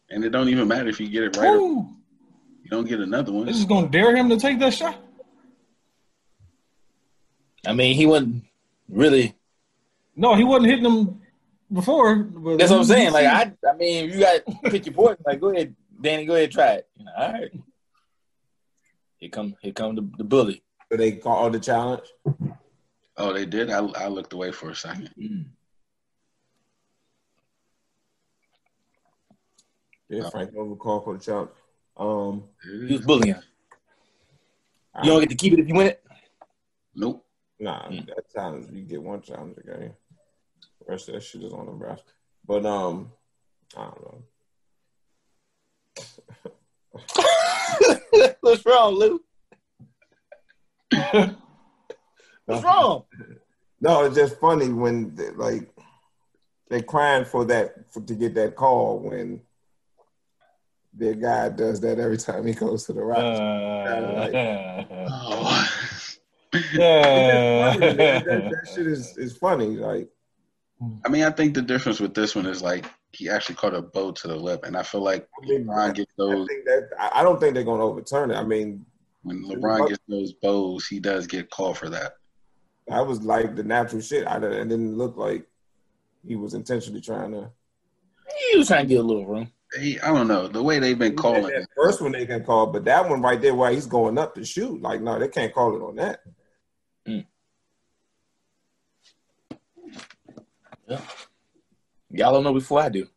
and 0.10 0.26
it 0.26 0.30
don't 0.32 0.50
even 0.50 0.68
matter 0.68 0.90
if 0.90 1.00
you 1.00 1.08
get 1.08 1.24
it 1.24 1.38
right. 1.38 1.48
Or 1.56 1.60
you 1.60 2.70
don't 2.70 2.88
get 2.88 3.00
another 3.00 3.32
one. 3.32 3.46
They 3.46 3.54
just 3.54 3.68
gonna 3.70 3.88
dare 3.88 4.16
him 4.16 4.28
to 4.30 4.38
take 4.38 4.60
that 4.60 4.74
shot. 4.74 4.98
I 7.66 7.74
mean, 7.74 7.96
he 7.96 8.06
wasn't 8.06 8.44
really. 8.90 9.36
No, 10.16 10.36
he 10.36 10.44
wasn't 10.44 10.68
hitting 10.68 10.84
them 10.84 11.22
before. 11.72 12.16
But 12.16 12.58
That's 12.58 12.72
what 12.72 12.80
I'm 12.80 12.86
saying. 12.86 13.14
Like, 13.14 13.26
I, 13.28 13.54
I 13.70 13.74
mean, 13.78 14.10
if 14.10 14.16
you 14.16 14.20
got 14.20 14.46
to 14.46 14.70
pick 14.70 14.86
your 14.86 14.96
poison, 14.96 15.18
like, 15.26 15.40
go 15.40 15.50
ahead, 15.50 15.76
Danny, 16.02 16.26
go 16.26 16.36
ahead, 16.36 16.52
try 16.52 16.74
it. 16.74 16.88
You 16.98 17.06
know, 17.06 17.12
all 17.18 17.32
right. 17.34 17.52
Here 19.18 19.30
come, 19.30 19.56
here 19.62 19.74
come 19.74 19.96
the, 19.96 20.10
the 20.18 20.24
bully. 20.26 20.62
So 20.92 20.98
they 20.98 21.14
called 21.14 21.54
the 21.54 21.60
challenge. 21.60 22.04
Oh, 23.20 23.34
they 23.34 23.46
did. 23.46 23.70
I, 23.70 23.80
I 23.86 24.08
looked 24.08 24.34
away 24.34 24.52
for 24.52 24.70
a 24.72 24.76
second. 24.76 25.12
Yeah, 30.10 30.28
Frank 30.30 30.52
Vogel 30.54 30.76
called 30.76 31.04
for 31.04 31.18
the 31.18 31.24
challenge. 31.24 31.52
Um, 31.96 32.46
He 32.64 32.94
was 32.94 33.02
is. 33.02 33.06
bullying. 33.06 33.36
You 35.04 35.12
don't 35.12 35.20
get 35.22 35.30
to 35.30 35.36
keep 35.36 35.54
it 35.54 35.60
if 35.60 35.68
you 35.68 35.76
win 35.76 35.88
it. 35.88 36.04
Nope. 36.96 37.26
nah, 37.60 37.88
Mm. 37.90 38.08
that 38.08 38.30
challenge 38.34 38.68
you 38.72 38.82
get 38.84 39.02
one 39.02 39.22
challenge 39.22 39.58
a 39.58 39.64
game. 39.64 39.94
The 40.80 40.86
rest 40.92 41.08
of 41.10 41.14
that 41.16 41.22
shit 41.24 41.44
is 41.44 41.54
on 41.54 41.68
the 41.68 41.72
rest. 41.74 42.04
But 42.46 42.66
um, 42.66 43.12
I 43.78 43.84
don't 43.84 44.02
know. 44.04 44.24
What's 48.42 48.66
wrong, 48.66 48.96
Lou? 48.96 49.22
What's 52.50 52.64
wrong? 52.64 53.04
No, 53.80 54.06
it's 54.06 54.16
just 54.16 54.40
funny 54.40 54.70
when 54.70 55.16
they, 55.16 55.30
like 55.32 55.70
they're 56.70 56.82
crying 56.82 57.26
for 57.26 57.46
that 57.46 57.92
for, 57.92 58.02
to 58.02 58.16
get 58.16 58.34
that 58.36 58.56
call 58.56 59.00
when 59.00 59.42
their 60.94 61.14
guy 61.14 61.50
does 61.50 61.80
that 61.82 62.00
every 62.00 62.18
time 62.18 62.46
he 62.46 62.54
goes 62.54 62.86
to 62.86 62.94
the 62.94 63.02
Uh, 63.02 63.06
Rockets. 63.06 63.40
Oh. 65.12 65.68
yeah. 66.74 67.78
That, 67.78 68.26
that 68.26 68.72
shit 68.74 68.88
is, 68.88 69.16
is 69.18 69.38
funny. 69.38 69.78
Like 69.78 70.10
I 71.06 71.10
mean, 71.10 71.24
I 71.24 71.30
think 71.30 71.54
the 71.54 71.62
difference 71.62 72.00
with 72.00 72.14
this 72.14 72.36
one 72.36 72.46
is 72.46 72.62
like 72.62 72.86
he 73.12 73.30
actually 73.30 73.56
caught 73.56 73.76
a 73.76 73.82
bow 73.82 74.12
to 74.12 74.28
the 74.28 74.36
lip, 74.36 74.64
and 74.66 74.76
I 74.78 74.84
feel 74.84 75.02
like 75.02 75.28
I 75.44 75.46
mean, 75.46 75.66
LeBron 75.66 75.94
gets 75.94 76.12
I 76.12 76.24
those 76.24 76.48
think 76.48 76.66
that 76.66 76.90
I 76.98 77.20
I 77.20 77.24
don't 77.24 77.40
think 77.40 77.54
they're 77.54 77.64
gonna 77.64 77.86
overturn 77.86 78.32
it. 78.32 78.36
I 78.36 78.44
mean, 78.44 78.86
when 79.24 79.44
LeBron 79.44 79.90
gets 79.90 80.02
those 80.08 80.34
bows, 80.34 80.88
he 80.88 81.00
does 81.00 81.28
get 81.28 81.50
called 81.50 81.78
for 81.78 81.90
that. 81.90 82.14
That 82.90 83.06
was 83.06 83.22
like 83.24 83.56
the 83.56 83.64
natural 83.64 84.02
shit. 84.02 84.28
I 84.28 84.38
it 84.38 84.70
didn't 84.70 84.98
look 84.98 85.16
like 85.16 85.48
he 86.28 86.36
was 86.36 86.54
intentionally 86.54 87.02
trying 87.02 87.32
to. 87.32 87.52
He 88.52 88.58
was 88.58 88.68
trying 88.68 88.88
to 88.88 88.94
get 88.94 89.00
a 89.00 89.04
little 89.04 89.26
room. 89.26 89.52
They, 89.76 90.00
I 90.00 90.08
don't 90.08 90.28
know 90.28 90.48
the 90.48 90.64
way 90.64 90.80
they've 90.80 90.98
been 90.98 91.16
calling. 91.16 91.44
that 91.44 91.68
first 91.76 92.02
one 92.02 92.12
they 92.12 92.26
can 92.26 92.44
call, 92.44 92.68
but 92.68 92.86
that 92.86 93.08
one 93.08 93.22
right 93.22 93.40
there, 93.40 93.54
where 93.54 93.72
he's 93.72 93.86
going 93.86 94.18
up 94.18 94.34
to 94.36 94.44
shoot, 94.44 94.82
like 94.82 95.02
no, 95.02 95.20
they 95.20 95.28
can't 95.28 95.54
call 95.54 95.76
it 95.76 95.84
on 95.84 95.96
that. 95.98 96.22
Mm. 97.08 97.26
Yeah. 100.88 101.02
Y'all 102.10 102.34
don't 102.34 102.44
know 102.44 102.54
before 102.54 102.82
I 102.82 102.90
do. 102.90 103.08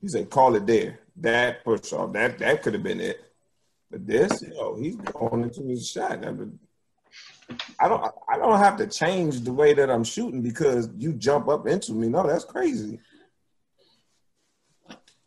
He 0.00 0.08
said, 0.08 0.30
"Call 0.30 0.54
it 0.54 0.66
there." 0.66 1.00
That 1.16 1.64
push 1.64 1.92
off. 1.92 2.12
That 2.12 2.38
that 2.38 2.62
could 2.62 2.74
have 2.74 2.82
been 2.84 3.00
it. 3.00 3.20
But 3.90 4.06
this, 4.06 4.42
yo, 4.42 4.76
he's 4.76 4.96
going 4.96 5.42
into 5.42 5.62
his 5.62 5.88
shot. 5.88 6.24
I, 6.24 6.30
mean, 6.30 6.58
I 7.78 7.88
don't. 7.88 8.02
I 8.28 8.36
don't 8.38 8.58
have 8.58 8.76
to 8.78 8.86
change 8.86 9.40
the 9.40 9.52
way 9.52 9.74
that 9.74 9.90
I'm 9.90 10.04
shooting 10.04 10.42
because 10.42 10.88
you 10.96 11.12
jump 11.12 11.48
up 11.48 11.66
into 11.66 11.92
me. 11.92 12.08
No, 12.08 12.26
that's 12.26 12.44
crazy. 12.44 13.00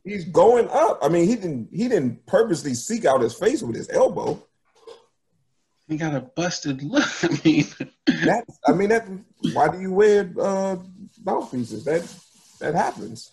He's 0.04 0.26
going 0.26 0.68
up. 0.70 1.00
I 1.02 1.10
mean, 1.10 1.28
he 1.28 1.36
didn't. 1.36 1.70
He 1.72 1.88
didn't 1.88 2.26
purposely 2.26 2.74
seek 2.74 3.06
out 3.06 3.22
his 3.22 3.34
face 3.34 3.62
with 3.62 3.76
his 3.76 3.90
elbow. 3.90 4.42
He 5.88 5.98
got 5.98 6.16
a 6.16 6.22
busted 6.22 6.82
look. 6.84 7.08
I 7.24 7.40
mean, 7.46 7.66
That's. 8.26 8.60
I 8.66 8.72
mean, 8.72 8.90
that. 8.90 9.08
Why 9.54 9.68
do 9.70 9.80
you 9.80 9.92
wear 9.92 10.32
uh, 10.40 10.78
mouthpieces? 11.24 11.86
That 11.86 12.12
that 12.60 12.74
happens. 12.74 13.32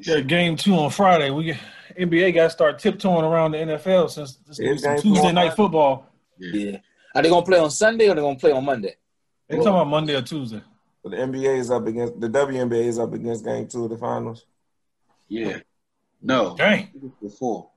Yeah, 0.00 0.20
game 0.20 0.56
two 0.56 0.74
on 0.74 0.90
Friday. 0.90 1.30
We 1.30 1.56
NBA 1.96 2.34
got 2.34 2.44
to 2.44 2.50
start 2.50 2.78
tiptoeing 2.78 3.24
around 3.24 3.52
the 3.52 3.58
NFL 3.58 4.10
since 4.10 4.36
this 4.36 4.58
Yeah, 4.58 4.70
is 4.72 4.82
some 4.82 4.94
game 4.94 5.02
two 5.02 5.08
Tuesday 5.14 5.32
night 5.32 5.42
Friday. 5.44 5.56
football. 5.56 6.06
Yeah. 6.38 6.78
Are 7.14 7.22
they 7.22 7.28
gonna 7.28 7.44
play 7.46 7.58
on 7.58 7.70
Sunday 7.70 8.08
or 8.08 8.14
they 8.14 8.20
gonna 8.20 8.38
play 8.38 8.52
on 8.52 8.64
Monday? 8.64 8.96
They 9.48 9.56
talking 9.56 9.68
about 9.70 9.88
Monday 9.88 10.14
or 10.14 10.22
Tuesday. 10.22 10.62
But 11.02 11.10
the 11.10 11.16
NBA 11.16 11.58
is 11.58 11.70
up 11.70 11.86
against 11.86 12.20
the 12.20 12.28
WNBA 12.28 12.84
is 12.84 12.98
up 12.98 13.12
against 13.12 13.44
game 13.44 13.66
two 13.66 13.84
of 13.84 13.90
the 13.90 13.98
finals. 13.98 14.44
yeah, 15.28 15.58
no, 16.22 16.54
Dang. 16.56 16.72
I 16.72 16.76
think 16.92 17.04
it's 17.04 17.32
before, 17.32 17.70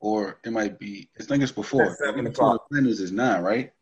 or 0.00 0.38
it 0.44 0.52
might 0.52 0.78
be. 0.78 1.08
I 1.18 1.24
think 1.24 1.42
it's 1.42 1.52
before. 1.52 1.84
At 1.84 1.96
seven 1.98 2.26
o'clock. 2.26 2.68
the 2.70 2.76
Finals 2.76 3.00
is 3.00 3.12
nine, 3.12 3.42
right? 3.42 3.72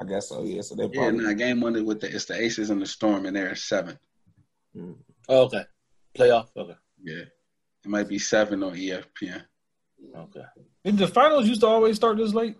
I 0.00 0.04
guess 0.04 0.28
so. 0.30 0.42
Yeah. 0.44 0.62
So 0.62 0.74
they 0.76 0.84
Yeah, 0.84 0.88
probably. 1.10 1.24
nah. 1.24 1.32
Game 1.34 1.60
one 1.60 1.84
with 1.84 2.00
the 2.00 2.14
it's 2.14 2.24
the 2.24 2.40
Aces 2.40 2.70
and 2.70 2.80
the 2.80 2.86
Storm, 2.86 3.26
and 3.26 3.36
they're 3.36 3.50
at 3.50 3.58
seven. 3.58 3.98
Mm. 4.76 4.94
Oh, 5.28 5.42
okay. 5.42 5.64
Playoff. 6.16 6.48
Okay. 6.56 6.76
Yeah, 7.02 7.24
it 7.84 7.88
might 7.88 8.08
be 8.08 8.18
seven 8.18 8.62
on 8.62 8.76
E 8.76 8.90
ESPN. 8.90 9.42
Okay. 10.16 10.44
Did 10.84 10.96
the 10.98 11.08
finals 11.08 11.46
used 11.48 11.60
to 11.60 11.66
always 11.66 11.96
start 11.96 12.16
this 12.16 12.32
late? 12.32 12.56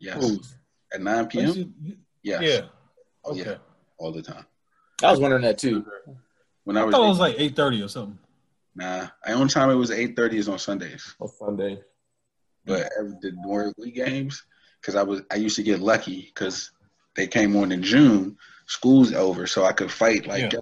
Yes, 0.00 0.24
Ooh. 0.24 0.40
at 0.92 1.00
nine 1.00 1.26
p.m. 1.26 1.74
Yes. 2.22 2.42
Yeah. 2.42 3.30
Okay. 3.30 3.50
Yeah, 3.50 3.56
all 3.98 4.12
the 4.12 4.22
time. 4.22 4.46
I 5.02 5.10
was 5.10 5.20
wondering 5.20 5.42
that 5.42 5.58
too. 5.58 5.84
When 6.64 6.76
I 6.76 6.82
I 6.82 6.84
was, 6.84 6.94
thought 6.94 7.04
it 7.04 7.08
was 7.08 7.18
like 7.20 7.34
eight 7.38 7.54
thirty 7.54 7.82
or 7.82 7.88
something. 7.88 8.18
Nah, 8.74 9.08
the 9.24 9.32
only 9.32 9.48
time 9.48 9.70
it 9.70 9.74
was 9.74 9.90
eight 9.90 10.16
thirty 10.16 10.38
is 10.38 10.48
on 10.48 10.58
Sundays. 10.58 11.14
On 11.20 11.28
Sunday. 11.28 11.80
But 12.64 12.90
every, 12.98 13.12
the 13.20 13.32
Warrior 13.44 13.72
League 13.78 13.94
games, 13.94 14.42
because 14.80 14.94
I 14.96 15.02
was 15.02 15.22
I 15.30 15.36
used 15.36 15.56
to 15.56 15.62
get 15.62 15.80
lucky 15.80 16.30
because 16.32 16.70
they 17.16 17.26
came 17.26 17.56
on 17.56 17.72
in 17.72 17.82
June. 17.82 18.36
School's 18.66 19.12
over, 19.12 19.46
so 19.46 19.64
I 19.64 19.72
could 19.72 19.90
fight 19.90 20.26
like 20.26 20.52
Yeah. 20.52 20.60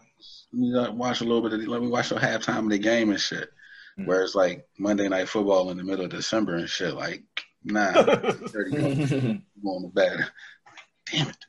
let 0.52 0.60
me 0.60 0.74
uh, 0.74 0.92
watch 0.92 1.20
a 1.20 1.24
little 1.24 1.42
bit 1.42 1.52
of 1.52 1.60
the, 1.60 1.66
let 1.66 1.82
me 1.82 1.88
watch 1.88 2.08
the 2.08 2.14
halftime 2.14 2.64
of 2.64 2.70
the 2.70 2.78
game 2.78 3.10
and 3.10 3.20
shit. 3.20 3.50
Mm. 3.98 4.06
Whereas 4.06 4.34
like 4.34 4.66
Monday 4.78 5.08
night 5.08 5.28
football 5.28 5.70
in 5.70 5.76
the 5.76 5.84
middle 5.84 6.06
of 6.06 6.10
December 6.10 6.54
and 6.56 6.68
shit, 6.70 6.94
like 6.94 7.22
nah, 7.64 7.92
thirty 8.48 8.70
going 9.64 9.82
to 9.82 9.88
bed. 9.92 10.26
Damn 11.10 11.28
it. 11.28 11.44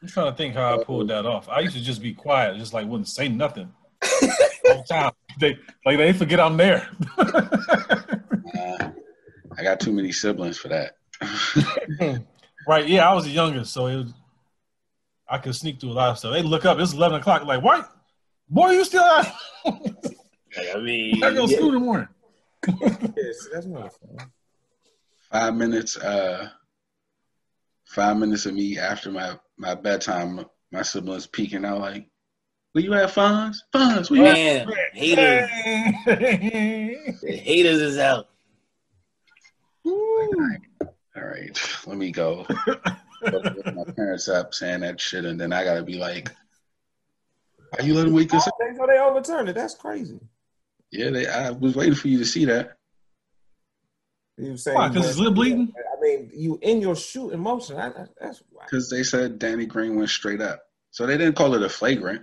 I'm 0.00 0.08
trying 0.08 0.30
to 0.30 0.36
think 0.36 0.54
how 0.54 0.78
I 0.78 0.84
pulled 0.84 1.08
that 1.08 1.26
off. 1.26 1.48
I 1.48 1.60
used 1.60 1.74
to 1.74 1.82
just 1.82 2.00
be 2.00 2.14
quiet, 2.14 2.56
just 2.56 2.72
like 2.72 2.86
wouldn't 2.86 3.08
say 3.08 3.28
nothing. 3.28 3.72
Whole 4.66 4.84
time. 4.84 5.12
They 5.40 5.58
like 5.84 5.98
they 5.98 6.12
forget 6.12 6.38
I'm 6.38 6.56
there. 6.56 6.88
Nah, 7.16 8.90
I 9.56 9.62
got 9.62 9.80
too 9.80 9.92
many 9.92 10.12
siblings 10.12 10.56
for 10.58 10.68
that. 10.68 10.94
right? 12.66 12.86
Yeah, 12.86 13.10
I 13.10 13.14
was 13.14 13.24
the 13.24 13.30
youngest, 13.30 13.72
so 13.72 13.86
it 13.86 13.96
was, 13.96 14.14
I 15.28 15.38
could 15.38 15.56
sneak 15.56 15.80
through 15.80 15.90
a 15.90 15.92
lot 15.92 16.10
of 16.10 16.18
stuff. 16.18 16.32
They 16.32 16.42
look 16.42 16.64
up, 16.64 16.78
it's 16.78 16.92
eleven 16.92 17.20
o'clock. 17.20 17.44
Like, 17.44 17.62
what? 17.62 17.90
Boy, 18.48 18.70
you 18.70 18.84
still 18.84 19.02
out? 19.02 19.26
I 20.74 20.78
mean, 20.80 21.22
I 21.22 21.32
go 21.34 21.46
to 21.46 21.52
school 21.52 21.68
in 21.68 21.74
the 21.74 21.80
morning. 21.80 22.08
Yes, 23.16 23.48
that's 23.52 23.66
not 23.66 23.92
fun. 23.92 24.30
five 25.30 25.54
minutes 25.54 25.96
uh 25.96 26.48
five 27.84 28.16
minutes 28.16 28.46
of 28.46 28.54
me 28.54 28.78
after 28.78 29.10
my 29.10 29.38
my 29.56 29.74
bedtime 29.74 30.44
my 30.72 30.82
siblings 30.82 31.26
peeking 31.26 31.64
out 31.64 31.80
like 31.80 32.08
where 32.72 32.84
you 32.84 32.92
at 32.94 33.10
funds 33.10 33.64
funds 33.72 34.10
where 34.10 34.20
you 34.20 34.26
at? 34.26 34.66
man, 34.66 34.76
haters, 34.92 35.50
the 37.22 37.36
haters 37.36 37.80
is 37.80 37.98
out. 37.98 38.28
all 39.84 40.34
right 41.16 41.60
let 41.86 41.96
me 41.96 42.10
go 42.10 42.44
Go 43.30 43.42
my 43.74 43.84
parents 43.96 44.28
up 44.28 44.54
saying 44.54 44.80
that 44.80 45.00
shit 45.00 45.24
and 45.24 45.40
then 45.40 45.52
i 45.52 45.64
gotta 45.64 45.82
be 45.82 45.94
like 45.98 46.30
are 47.78 47.84
you 47.84 47.94
letting 47.94 48.14
wake 48.14 48.32
us 48.34 48.46
up 48.46 48.54
they, 48.60 48.76
so 48.76 48.86
they 48.86 48.98
overturned 48.98 49.48
it. 49.48 49.54
That's 49.54 49.74
crazy. 49.74 50.18
Yeah 50.92 51.10
they 51.10 51.26
i 51.26 51.50
was 51.50 51.74
waiting 51.76 51.94
for 51.94 52.08
you 52.08 52.18
to 52.18 52.24
see 52.24 52.44
that 52.46 52.76
You 54.36 54.56
saying 54.56 54.76
Why, 54.78 54.88
'cause 54.88 55.06
his 55.06 55.18
lip 55.20 55.34
bleeding? 55.34 55.72
I 55.76 56.00
mean, 56.00 56.30
you 56.32 56.58
in 56.62 56.80
your 56.80 56.94
shooting 56.96 57.40
motion. 57.40 57.76
I, 57.76 57.88
I, 57.88 58.04
that's 58.20 58.42
why. 58.52 58.64
because 58.64 58.88
they 58.88 59.02
said 59.02 59.38
danny 59.38 59.66
green 59.66 59.96
went 59.96 60.10
straight 60.10 60.40
up 60.40 60.62
so 60.90 61.06
they 61.06 61.16
didn't 61.18 61.36
call 61.36 61.54
it 61.54 61.62
a 61.62 61.68
flagrant 61.68 62.22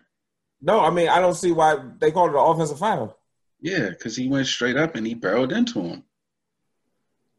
No, 0.62 0.80
I 0.80 0.90
mean 0.90 1.10
I 1.10 1.20
don't 1.20 1.36
see 1.36 1.52
why 1.52 1.78
they 2.00 2.12
called 2.12 2.32
it 2.32 2.38
an 2.38 2.44
offensive 2.46 2.80
foul. 2.80 3.18
yeah 3.62 3.90
because 3.90 4.16
he 4.16 4.28
went 4.28 4.48
straight 4.48 4.78
up 4.78 4.96
and 4.96 5.06
he 5.06 5.14
barreled 5.14 5.52
into 5.52 5.82
him 5.82 6.04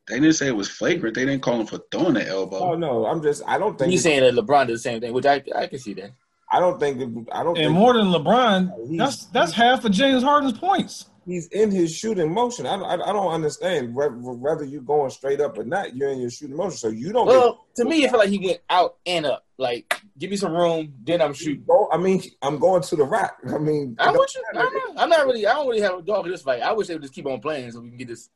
they 0.08 0.20
didn't 0.20 0.34
say 0.36 0.46
it 0.46 0.54
was 0.56 0.68
flagrant 0.68 1.16
they 1.16 1.24
didn't 1.24 1.42
call 1.42 1.58
him 1.60 1.66
for 1.66 1.80
throwing 1.90 2.14
the 2.14 2.26
elbow 2.28 2.58
Oh 2.58 2.74
no, 2.76 3.06
I'm 3.06 3.22
just 3.22 3.42
I 3.46 3.58
don't 3.58 3.76
think 3.78 3.90
He's 3.90 4.02
saying 4.04 4.20
that 4.20 4.34
LeBron 4.34 4.66
did 4.68 4.74
the 4.76 4.78
same 4.78 5.00
thing, 5.00 5.12
which 5.12 5.26
I 5.26 5.42
I 5.56 5.66
can 5.66 5.78
see 5.80 5.94
that. 5.94 6.12
I 6.52 6.60
don't 6.60 6.78
think 6.78 7.26
I 7.32 7.42
don't 7.42 7.56
And 7.58 7.66
think 7.66 7.72
more 7.72 7.92
than 7.94 8.06
LeBron, 8.08 8.96
that's 8.98 9.24
that's 9.26 9.50
half 9.52 9.84
of 9.84 9.90
James 9.90 10.22
Harden's 10.22 10.56
points. 10.56 11.06
He's 11.26 11.48
in 11.48 11.70
his 11.70 11.94
shooting 11.94 12.32
motion. 12.32 12.66
I, 12.66 12.76
I, 12.76 12.94
I 12.94 13.12
don't 13.12 13.32
understand 13.32 13.94
whether 13.94 14.64
you're 14.64 14.80
going 14.80 15.10
straight 15.10 15.40
up 15.40 15.58
or 15.58 15.64
not. 15.64 15.94
You're 15.94 16.10
in 16.10 16.20
your 16.20 16.30
shooting 16.30 16.56
motion, 16.56 16.78
so 16.78 16.88
you 16.88 17.12
don't. 17.12 17.26
Well, 17.26 17.66
to 17.76 17.84
me, 17.84 18.04
it 18.04 18.10
feel 18.10 18.20
like 18.20 18.30
he 18.30 18.38
went 18.38 18.60
out 18.70 18.96
and 19.04 19.26
up. 19.26 19.44
Like, 19.58 20.00
give 20.18 20.30
me 20.30 20.36
some 20.36 20.52
room, 20.52 20.94
then 21.02 21.20
I'm 21.20 21.34
shooting. 21.34 21.64
Go- 21.66 21.88
I 21.92 21.98
mean, 21.98 22.22
I'm 22.42 22.58
going 22.58 22.82
to 22.82 22.96
the 22.96 23.04
rock. 23.04 23.38
I 23.48 23.58
mean, 23.58 23.96
I'm 23.98 24.14
you. 24.14 24.26
I'm 24.54 24.56
not, 24.56 24.72
I'm 24.96 25.08
not 25.08 25.26
really. 25.26 25.46
I 25.46 25.54
don't 25.54 25.66
really 25.66 25.80
have 25.80 25.98
a 25.98 26.02
dog 26.02 26.26
in 26.26 26.32
this 26.32 26.42
fight. 26.42 26.62
I 26.62 26.72
wish 26.72 26.86
they 26.86 26.94
would 26.94 27.02
just 27.02 27.14
keep 27.14 27.26
on 27.26 27.40
playing 27.40 27.72
so 27.72 27.80
we 27.80 27.88
can 27.88 27.98
get 27.98 28.08
this, 28.08 28.28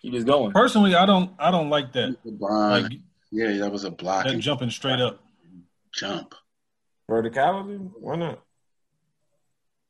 keep 0.00 0.12
this 0.12 0.24
going. 0.24 0.52
Personally, 0.52 0.94
I 0.94 1.06
don't 1.06 1.32
I 1.38 1.50
don't 1.50 1.70
like 1.70 1.92
that. 1.92 2.16
Like 2.24 2.92
yeah, 3.32 3.56
that 3.58 3.72
was 3.72 3.84
a 3.84 3.90
block 3.90 4.24
that 4.24 4.32
and 4.32 4.42
jumping 4.42 4.70
straight 4.70 5.00
up. 5.00 5.20
jump. 5.92 6.34
verticality. 7.10 7.90
Why 7.98 8.16
not? 8.16 8.43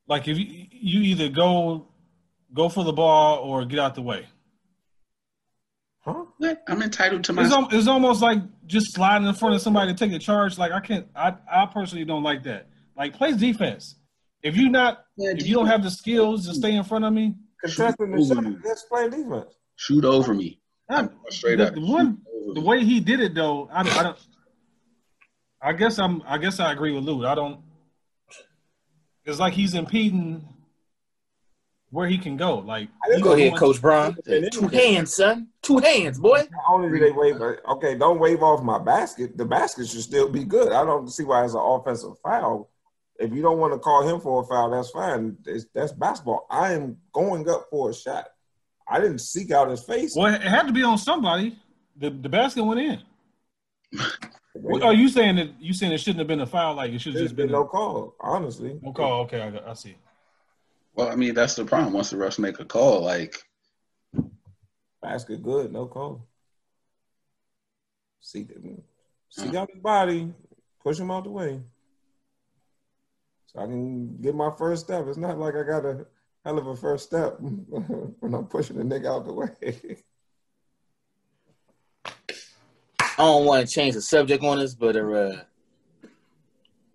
Like 0.07 0.29
if 0.29 0.39
you 0.39 0.67
you 0.71 1.01
either 1.01 1.29
go 1.29 1.89
go 2.53 2.69
for 2.69 2.85
the 2.85 2.93
ball 2.93 3.39
or 3.39 3.65
get 3.65 3.79
out 3.79 3.95
the 3.95 4.03
way. 4.03 4.27
Huh? 6.01 6.25
What? 6.37 6.63
I'm 6.69 6.83
entitled 6.83 7.25
to 7.25 7.33
my. 7.33 7.43
It's, 7.45 7.53
al- 7.53 7.69
it's 7.73 7.89
almost 7.89 8.21
like 8.21 8.39
just 8.67 8.93
sliding 8.93 9.27
in 9.27 9.35
front 9.35 9.55
of 9.55 9.63
somebody 9.63 9.93
to 9.95 9.99
take 9.99 10.13
a 10.13 10.19
charge. 10.19 10.59
Like 10.59 10.73
I 10.73 10.81
can't. 10.81 11.07
I 11.17 11.35
I 11.51 11.67
personally 11.67 12.05
don't 12.05 12.23
like 12.23 12.43
that. 12.45 12.69
Like 12.97 13.15
play 13.15 13.33
defense. 13.35 13.97
If 14.43 14.57
you 14.57 14.69
not 14.69 15.05
Yeah, 15.17 15.31
if 15.37 15.47
you 15.47 15.55
don't 15.55 15.67
have 15.67 15.83
the 15.83 15.91
skills 15.91 16.47
to 16.47 16.55
stay 16.55 16.75
in 16.77 16.85
front 16.85 17.07
of 17.07 17.13
me, 17.15 17.35
Contesting 17.63 18.11
the 18.11 18.19
Shoot 18.19 18.29
shot. 18.35 18.45
over. 18.45 18.61
Let's 18.63 18.83
play 18.83 19.09
defense. 19.09 19.55
shoot 19.77 20.05
over 20.05 20.35
me. 20.35 20.61
I'm 20.91 21.11
straight 21.31 21.57
the, 21.57 21.69
up. 21.69 21.75
the 21.75 21.81
one 21.81 22.19
the 22.53 22.61
way 22.61 22.85
he 22.85 23.01
did 23.01 23.21
it 23.21 23.35
though, 23.35 23.71
I, 23.73 23.81
I 23.81 24.03
don't. 24.03 24.19
I 25.63 25.73
guess 25.73 25.99
I'm. 25.99 26.23
I 26.27 26.37
guess 26.37 26.61
I 26.61 26.73
agree 26.73 26.93
with 26.93 27.05
Lou. 27.05 27.25
I 27.27 27.35
don't. 27.35 27.61
It's 29.25 29.39
like 29.39 29.55
he's 29.55 29.75
impeding 29.75 30.47
where 31.91 32.09
he 32.09 32.19
can 32.19 32.37
go. 32.37 32.59
Like 32.59 32.89
I 33.05 33.21
Go 33.21 33.33
ahead, 33.33 33.57
Coach 33.57 33.81
Brown. 33.81 34.19
Two 34.51 34.69
hands, 34.69 35.15
son. 35.15 35.49
Two 35.63 35.79
hands, 35.79 36.19
boy. 36.19 36.47
Not 36.51 36.65
only 36.69 36.91
do 36.91 36.99
they 36.99 37.13
wave, 37.13 37.41
uh, 37.41 37.55
okay, 37.73 37.97
don't 37.97 38.19
wave 38.19 38.43
off 38.43 38.63
my 38.63 38.79
basket. 38.79 39.39
The 39.39 39.45
basket 39.45 39.89
should 39.89 40.03
still 40.03 40.29
be 40.29 40.45
good. 40.45 40.73
I 40.73 40.85
don't 40.85 41.09
see 41.11 41.25
why 41.25 41.45
it's 41.45 41.55
an 41.55 41.61
offensive 41.61 42.19
foul. 42.23 42.71
If 43.19 43.33
you 43.33 43.43
don't 43.43 43.59
want 43.59 43.73
to 43.73 43.79
call 43.79 44.07
him 44.07 44.21
for 44.21 44.43
a 44.43 44.45
foul, 44.45 44.71
that's 44.71 44.91
fine. 44.91 45.37
It's, 45.47 45.67
that's 45.73 45.93
basketball. 45.93 46.47
I 46.51 46.73
am 46.73 46.97
going 47.13 47.49
up 47.49 47.67
for 47.71 47.91
a 47.91 47.95
shot. 47.95 48.27
I 48.89 49.01
didn't 49.01 49.21
seek 49.21 49.53
out 49.53 49.71
his 49.71 49.85
face. 49.85 50.15
Well, 50.17 50.35
it 50.35 50.43
had 50.43 50.67
to 50.67 50.73
be 50.73 50.83
on 50.83 50.99
somebody. 50.99 51.57
The 51.97 52.11
the 52.11 52.29
basket 52.29 52.65
went 52.65 52.81
in. 52.81 53.01
What, 54.55 54.83
are 54.85 54.95
you 54.95 55.09
saying 55.09 55.37
that 55.37 55.61
you 55.61 55.75
saying 55.75 55.93
it 55.93 55.99
shouldn't 55.99 56.21
have 56.21 56.29
been 56.29 56.41
a 56.41 56.47
foul? 56.47 56.77
Like 56.77 56.93
it 56.93 57.01
should 57.01 57.15
have 57.15 57.23
just 57.23 57.35
been 57.35 57.47
been 57.47 57.53
no 57.53 57.63
a, 57.63 57.69
call, 57.69 58.15
honestly. 58.21 58.79
no 58.81 58.93
call. 58.93 59.23
Okay, 59.23 59.41
I, 59.41 59.71
I 59.71 59.75
see. 59.75 59.97
Well, 60.95 61.09
I 61.09 61.17
mean, 61.17 61.35
that's 61.35 61.57
the 61.57 61.65
problem. 61.65 61.93
Once 61.93 62.11
the 62.11 62.17
refs 62.17 62.39
make 62.39 62.61
a 62.61 62.65
call, 62.65 63.03
like, 63.03 63.43
Basket 65.03 65.43
good, 65.43 65.71
no 65.71 65.87
call. 65.87 66.27
Seek, 68.21 68.49
seek 69.29 69.49
out 69.49 69.55
uh-huh. 69.55 69.67
his 69.75 69.83
body, 69.83 70.33
push 70.83 70.99
him 70.99 71.11
out 71.11 71.25
the 71.25 71.31
way. 71.31 71.61
So 73.47 73.61
I 73.61 73.67
can 73.67 74.17
get 74.23 74.35
my 74.35 74.51
first 74.57 74.87
step. 74.87 75.07
It's 75.07 75.19
not 75.19 75.39
like 75.39 75.57
I 75.57 75.63
got 75.63 75.85
a 75.85 76.07
hell 76.45 76.59
of 76.59 76.67
a 76.69 76.77
first 76.77 77.05
step 77.05 77.37
when 77.41 78.35
I'm 78.35 78.47
pushing 78.47 78.79
the 78.79 78.85
nigga 78.85 79.07
out 79.07 79.27
the 79.27 79.33
way. 79.35 79.99
I 83.17 83.23
don't 83.23 83.45
want 83.45 83.67
to 83.67 83.73
change 83.73 83.95
the 83.95 84.03
subject 84.03 84.43
on 84.43 84.59
this, 84.59 84.75
but 84.75 84.97
uh, 84.97 85.37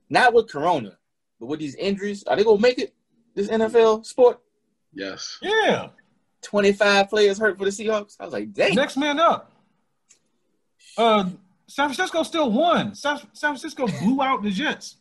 not 0.10 0.34
with 0.34 0.50
Corona, 0.50 0.98
but 1.40 1.46
with 1.46 1.60
these 1.60 1.76
injuries, 1.76 2.24
are 2.26 2.36
they 2.36 2.44
gonna 2.44 2.60
make 2.60 2.78
it 2.80 2.94
this 3.36 3.48
NFL 3.48 4.06
sport? 4.06 4.40
yes. 4.94 5.38
Yeah, 5.42 5.90
Twenty 6.42 6.74
five 6.74 7.10
players 7.10 7.38
hurt 7.38 7.58
for 7.58 7.66
the 7.66 7.72
Seahawks. 7.72 8.16
I 8.20 8.26
was 8.26 8.34
like, 8.34 8.54
dang. 8.54 8.76
next 8.76 8.98
man 8.98 9.20
up. 9.20 9.52
Uh, 10.98 11.30
San 11.68 11.88
Francisco 11.88 12.24
still 12.24 12.52
won. 12.52 12.96
San, 12.96 13.18
San 13.34 13.56
Francisco 13.56 13.88
blew 13.88 14.22
out 14.22 14.42
the 14.42 14.50
Jets. 14.50 14.98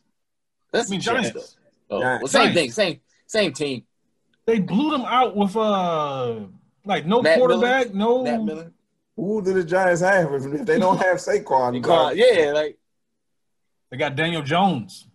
That's 0.72 0.88
I 0.88 0.90
mean, 0.90 1.00
the 1.00 1.04
Jets, 1.04 1.30
Giants. 1.30 1.56
Oh, 1.90 2.00
Giants. 2.02 2.22
well, 2.22 2.28
same 2.28 2.52
Giants. 2.52 2.54
thing, 2.54 2.70
same 2.70 3.00
same 3.26 3.52
team. 3.52 3.84
They 4.46 4.60
blew 4.60 4.90
them 4.90 5.02
out 5.02 5.36
with 5.36 5.56
uh, 5.56 6.40
like 6.84 7.06
no 7.06 7.22
Matt 7.22 7.38
quarterback, 7.38 7.94
no. 7.94 8.22
Matt 8.22 8.42
Miller. 8.42 8.72
Who 9.18 9.42
do 9.42 9.52
the 9.52 9.64
Giants 9.64 10.00
have 10.00 10.32
if 10.32 10.46
if 10.46 10.64
they 10.64 10.78
don't 10.78 10.96
have 10.98 11.16
Saquon? 11.16 11.72
Because- 11.72 12.16
yeah, 12.16 12.52
like 12.52 12.78
They 13.90 13.96
got 13.96 14.14
Daniel 14.14 14.42
Jones. 14.42 15.08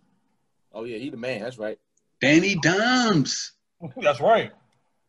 oh 0.74 0.84
yeah, 0.84 0.98
he 0.98 1.08
the 1.08 1.16
man. 1.16 1.40
That's 1.40 1.56
right. 1.56 1.78
Danny 2.20 2.54
Dimes. 2.56 3.52
That's 3.96 4.20
right. 4.20 4.52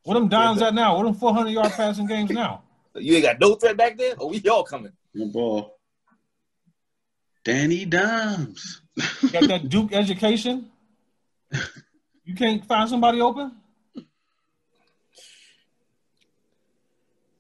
What 0.04 0.14
them 0.14 0.30
dimes 0.30 0.62
at 0.62 0.74
now? 0.74 0.96
What 0.96 1.04
them 1.04 1.14
400 1.14 1.50
yard 1.50 1.72
passing 1.74 2.08
games 2.08 2.32
now? 2.32 2.64
You 2.93 3.16
ain't 3.16 3.26
got 3.26 3.39
no 3.39 3.56
threat 3.56 3.76
back 3.76 3.98
there. 3.98 4.16
Oh, 4.18 4.28
we 4.28 4.41
all 4.50 4.64
coming. 4.64 4.93
The 5.14 5.26
ball. 5.26 5.78
Danny 7.43 7.84
Dums. 7.86 8.82
Got 9.32 9.48
that 9.50 9.68
Duke 9.68 9.91
education. 9.93 10.72
You 12.24 12.34
can't 12.34 12.66
find 12.66 12.89
somebody 12.89 13.20
open. 13.20 13.56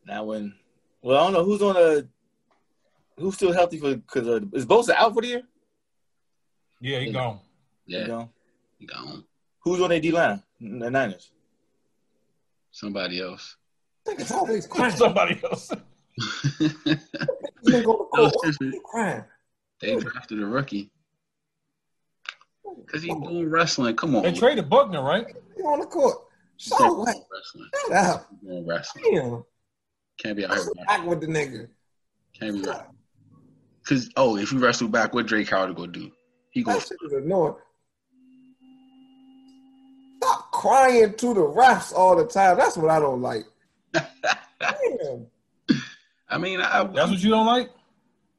Now 0.05 0.25
when, 0.25 0.53
well, 1.05 1.21
I 1.21 1.23
don't 1.25 1.33
know 1.33 1.45
who's 1.45 1.61
on 1.61 1.77
a, 1.77 3.21
who's 3.21 3.35
still 3.35 3.53
healthy 3.53 3.77
for 3.77 3.95
because 3.95 4.27
uh, 4.27 4.39
is 4.53 4.65
Bosa 4.65 4.95
out 4.95 5.13
for 5.13 5.21
the 5.21 5.27
year? 5.27 5.43
Yeah, 6.81 6.99
he 6.99 7.11
gone. 7.11 7.39
You 7.85 7.99
yeah, 7.99 8.07
gone. 8.07 8.29
he 8.79 8.87
gone. 8.87 9.23
Who's 9.59 9.81
on 9.81 9.89
their 9.89 9.99
D 9.99 10.11
line? 10.11 10.41
The 10.59 10.89
Niners. 10.89 11.31
Somebody 12.71 13.21
else. 13.21 13.55
I 14.07 14.09
think 14.09 14.21
it's 14.21 14.31
always 14.31 14.65
crying. 14.65 14.95
Somebody 14.95 15.39
else. 15.43 15.71
You 16.57 16.63
go 17.63 17.75
to 17.75 17.83
court. 17.83 18.09
Those 18.15 18.31
Why 18.41 18.51
two- 18.59 18.65
you 18.71 18.81
crying? 18.83 19.23
they 19.81 19.95
drafted 19.97 20.41
a 20.41 20.45
rookie. 20.47 20.89
Because 22.83 23.03
he's 23.03 23.13
doing 23.13 23.49
wrestling. 23.51 23.95
Come 23.95 24.15
on. 24.15 24.23
They 24.23 24.33
traded 24.33 24.69
Buckner, 24.71 25.03
right? 25.03 25.27
He 25.55 25.61
on 25.61 25.79
the 25.79 25.85
court. 25.85 26.17
So 26.57 26.93
what? 26.95 27.15
Wrestling. 27.31 27.69
Shut 27.83 27.91
up. 27.93 28.27
He's 28.31 28.39
doing 28.49 28.65
wrestling. 28.67 29.03
Damn. 29.13 29.43
Can't 30.17 30.37
be 30.37 30.45
out 30.45 30.55
here. 30.55 30.65
Back 30.87 31.05
with 31.05 31.21
the 31.21 31.27
nigga. 31.27 31.67
Can't 32.39 32.61
be 32.61 32.69
right. 32.69 32.85
Because, 33.83 34.09
oh, 34.17 34.37
if 34.37 34.51
you 34.51 34.59
wrestle 34.59 34.87
back, 34.87 35.13
what 35.13 35.27
Dwight 35.27 35.47
Howard 35.49 35.75
gonna 35.75 35.91
do? 35.91 36.11
He 36.51 36.63
gonna 36.63 36.79
That 36.79 36.87
shit 36.87 36.97
is 37.05 37.13
annoying. 37.13 37.55
Stop 40.17 40.51
crying 40.51 41.13
to 41.13 41.33
the 41.33 41.41
refs 41.41 41.93
all 41.93 42.15
the 42.15 42.25
time. 42.25 42.57
That's 42.57 42.77
what 42.77 42.89
I 42.89 42.99
don't 42.99 43.21
like. 43.21 43.45
Damn. 43.93 45.27
I 46.29 46.37
mean, 46.37 46.61
I, 46.61 46.83
That's 46.83 47.11
what 47.11 47.23
you 47.23 47.29
don't 47.29 47.45
like. 47.45 47.69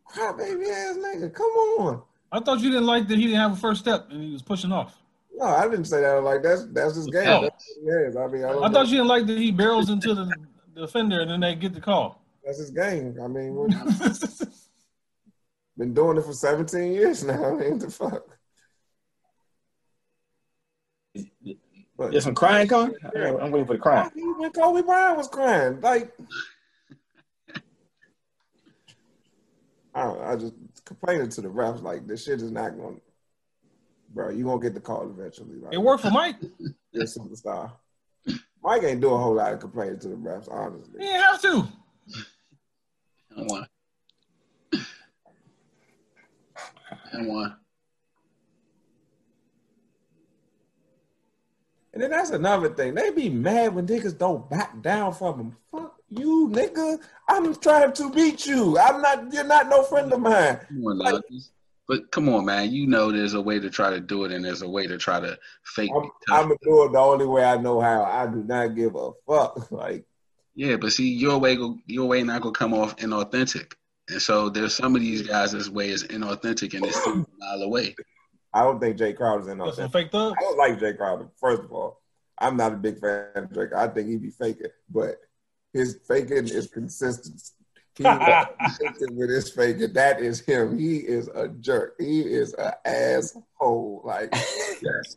Cry 0.06 0.32
baby 0.32 0.68
ass 0.68 0.96
nigga. 0.96 1.32
Come 1.32 1.46
on. 1.46 2.02
I 2.32 2.40
thought 2.40 2.60
you 2.60 2.70
didn't 2.70 2.86
like 2.86 3.06
that 3.08 3.16
he 3.16 3.24
didn't 3.26 3.40
have 3.40 3.52
a 3.52 3.56
first 3.56 3.80
step 3.80 4.10
and 4.10 4.22
he 4.22 4.32
was 4.32 4.42
pushing 4.42 4.72
off. 4.72 4.98
No, 5.36 5.44
I 5.44 5.68
didn't 5.68 5.84
say 5.84 6.00
that. 6.00 6.22
Like 6.24 6.42
that's 6.42 6.66
that's 6.66 6.96
his 6.96 7.06
oh. 7.08 7.10
game. 7.10 7.28
Oh. 7.28 7.42
That's 7.42 7.76
what 7.80 8.00
he 8.00 8.06
is. 8.06 8.16
I 8.16 8.26
mean, 8.26 8.44
I, 8.44 8.52
don't 8.52 8.64
I 8.64 8.68
thought 8.70 8.86
you 8.86 8.96
didn't 8.96 9.08
like 9.08 9.26
that 9.26 9.38
he 9.38 9.52
barrels 9.52 9.90
into 9.90 10.14
the, 10.14 10.32
the 10.76 10.82
defender 10.82 11.20
and 11.20 11.30
then 11.30 11.40
they 11.40 11.54
get 11.54 11.72
the 11.72 11.80
call. 11.80 12.22
that's 12.44 12.58
his 12.58 12.70
game. 12.70 13.16
I 13.22 13.26
mean, 13.26 13.54
what, 13.54 13.70
been 15.78 15.94
doing 15.94 16.18
it 16.18 16.24
for 16.24 16.32
17 16.34 16.92
years 16.92 17.24
now. 17.24 17.44
I 17.46 17.52
mean, 17.54 17.78
the 17.78 17.90
fuck. 17.90 18.22
But 21.96 22.10
There's 22.10 22.24
some 22.24 22.34
crying 22.34 22.68
coming. 22.68 22.94
I'm 23.02 23.50
waiting 23.50 23.66
for 23.66 23.72
the 23.72 23.78
crying. 23.78 24.10
even 24.16 24.50
Kobe 24.52 24.82
Bryant 24.82 25.16
was 25.16 25.28
crying. 25.28 25.80
Like, 25.80 26.12
I 29.94 30.02
I 30.02 30.36
just 30.36 30.52
complaining 30.84 31.30
to 31.30 31.40
the 31.40 31.48
refs. 31.48 31.82
Like, 31.82 32.06
this 32.06 32.24
shit 32.24 32.42
is 32.42 32.50
not 32.50 32.76
going. 32.76 32.96
to 32.96 33.00
Bro, 34.10 34.30
you 34.30 34.44
gonna 34.44 34.60
get 34.60 34.74
the 34.74 34.80
call 34.80 35.08
eventually. 35.08 35.56
Like, 35.56 35.72
It 35.72 35.78
worked 35.78 36.02
for 36.02 36.10
Mike. 36.10 36.36
You're 36.92 37.04
a 37.04 37.06
superstar. 37.06 37.72
Mike 38.66 38.82
ain't 38.82 39.00
do 39.00 39.14
a 39.14 39.16
whole 39.16 39.34
lot 39.34 39.52
of 39.52 39.60
complaining 39.60 39.96
to 40.00 40.08
the 40.08 40.16
refs, 40.16 40.50
honestly. 40.50 40.98
He 40.98 41.06
didn't 41.06 41.22
have 41.22 41.40
to. 41.40 41.68
I 43.36 43.42
want. 43.42 43.68
I 47.12 47.22
want. 47.22 47.52
And 51.92 52.02
then 52.02 52.10
that's 52.10 52.30
another 52.30 52.70
thing. 52.70 52.94
They 52.94 53.10
be 53.10 53.28
mad 53.30 53.72
when 53.72 53.86
niggas 53.86 54.18
don't 54.18 54.50
back 54.50 54.82
down 54.82 55.14
from 55.14 55.38
them. 55.38 55.56
Fuck 55.70 55.94
you, 56.08 56.48
nigga. 56.52 56.98
I'm 57.28 57.54
trying 57.54 57.92
to 57.92 58.10
beat 58.10 58.46
you. 58.46 58.76
I'm 58.80 59.00
not. 59.00 59.32
You're 59.32 59.44
not 59.44 59.68
no 59.68 59.84
friend 59.84 60.12
of 60.12 60.18
mine. 60.18 60.58
Come 60.66 60.84
on, 60.86 60.98
now. 60.98 61.20
But 61.88 62.10
come 62.10 62.28
on, 62.28 62.44
man. 62.44 62.72
You 62.72 62.86
know 62.86 63.12
there's 63.12 63.34
a 63.34 63.40
way 63.40 63.60
to 63.60 63.70
try 63.70 63.90
to 63.90 64.00
do 64.00 64.24
it, 64.24 64.32
and 64.32 64.44
there's 64.44 64.62
a 64.62 64.68
way 64.68 64.86
to 64.86 64.98
try 64.98 65.20
to 65.20 65.38
fake. 65.64 65.90
I'm, 65.94 66.02
be. 66.02 66.08
I'm 66.30 66.42
gonna 66.44 66.56
do 66.62 66.84
it 66.84 66.92
the 66.92 66.98
only 66.98 67.26
way 67.26 67.44
I 67.44 67.56
know 67.56 67.80
how. 67.80 68.02
I 68.04 68.26
do 68.26 68.42
not 68.42 68.74
give 68.74 68.94
a 68.96 69.10
fuck. 69.26 69.70
Like, 69.70 70.04
Yeah, 70.54 70.76
but 70.76 70.92
see, 70.92 71.12
your 71.12 71.38
way 71.38 71.56
go, 71.56 71.78
your 71.86 72.08
way 72.08 72.22
not 72.22 72.42
gonna 72.42 72.52
come 72.52 72.74
off 72.74 72.96
inauthentic, 72.96 73.74
and 74.08 74.20
so 74.20 74.48
there's 74.48 74.74
some 74.74 74.96
of 74.96 75.02
these 75.02 75.22
guys' 75.22 75.52
this 75.52 75.68
way 75.68 75.90
is 75.90 76.04
inauthentic, 76.04 76.74
and 76.74 76.84
it's 76.84 77.00
still 77.00 77.12
a 77.12 77.26
mile 77.38 77.62
away. 77.62 77.94
I 78.52 78.62
don't 78.62 78.80
think 78.80 78.96
Jae 78.96 79.14
Crowder's 79.14 79.48
in 79.48 79.58
That's 79.58 79.76
some 79.76 79.84
on 79.84 79.90
fake 79.90 80.10
thugs. 80.10 80.34
I 80.38 80.42
don't 80.42 80.58
like 80.58 80.78
Jae 80.78 80.96
Crowder. 80.96 81.28
First 81.38 81.62
of 81.62 81.72
all, 81.72 82.00
I'm 82.38 82.56
not 82.56 82.72
a 82.72 82.76
big 82.76 82.98
fan 82.98 83.28
of 83.34 83.52
Drake. 83.52 83.74
I 83.76 83.86
think 83.88 84.08
he'd 84.08 84.22
be 84.22 84.30
faking, 84.30 84.70
but 84.90 85.16
his 85.72 85.98
faking 86.08 86.48
is 86.48 86.68
consistent. 86.68 87.42
He 87.96 88.04
with 89.10 89.30
his 89.30 89.50
faking. 89.50 89.92
That 89.94 90.20
is 90.20 90.40
him. 90.40 90.78
He 90.78 90.96
is 90.96 91.28
a 91.28 91.48
jerk. 91.48 91.96
He 91.98 92.20
is 92.20 92.54
an 92.54 92.72
asshole. 92.84 94.02
Like, 94.04 94.34
yes. 94.82 95.16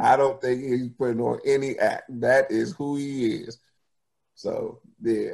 I 0.00 0.16
don't 0.16 0.40
think 0.40 0.62
he's 0.62 0.88
putting 0.90 1.20
on 1.20 1.40
any 1.44 1.78
act. 1.78 2.04
That 2.20 2.50
is 2.50 2.72
who 2.72 2.96
he 2.96 3.36
is. 3.36 3.58
So, 4.34 4.80
yeah. 5.02 5.32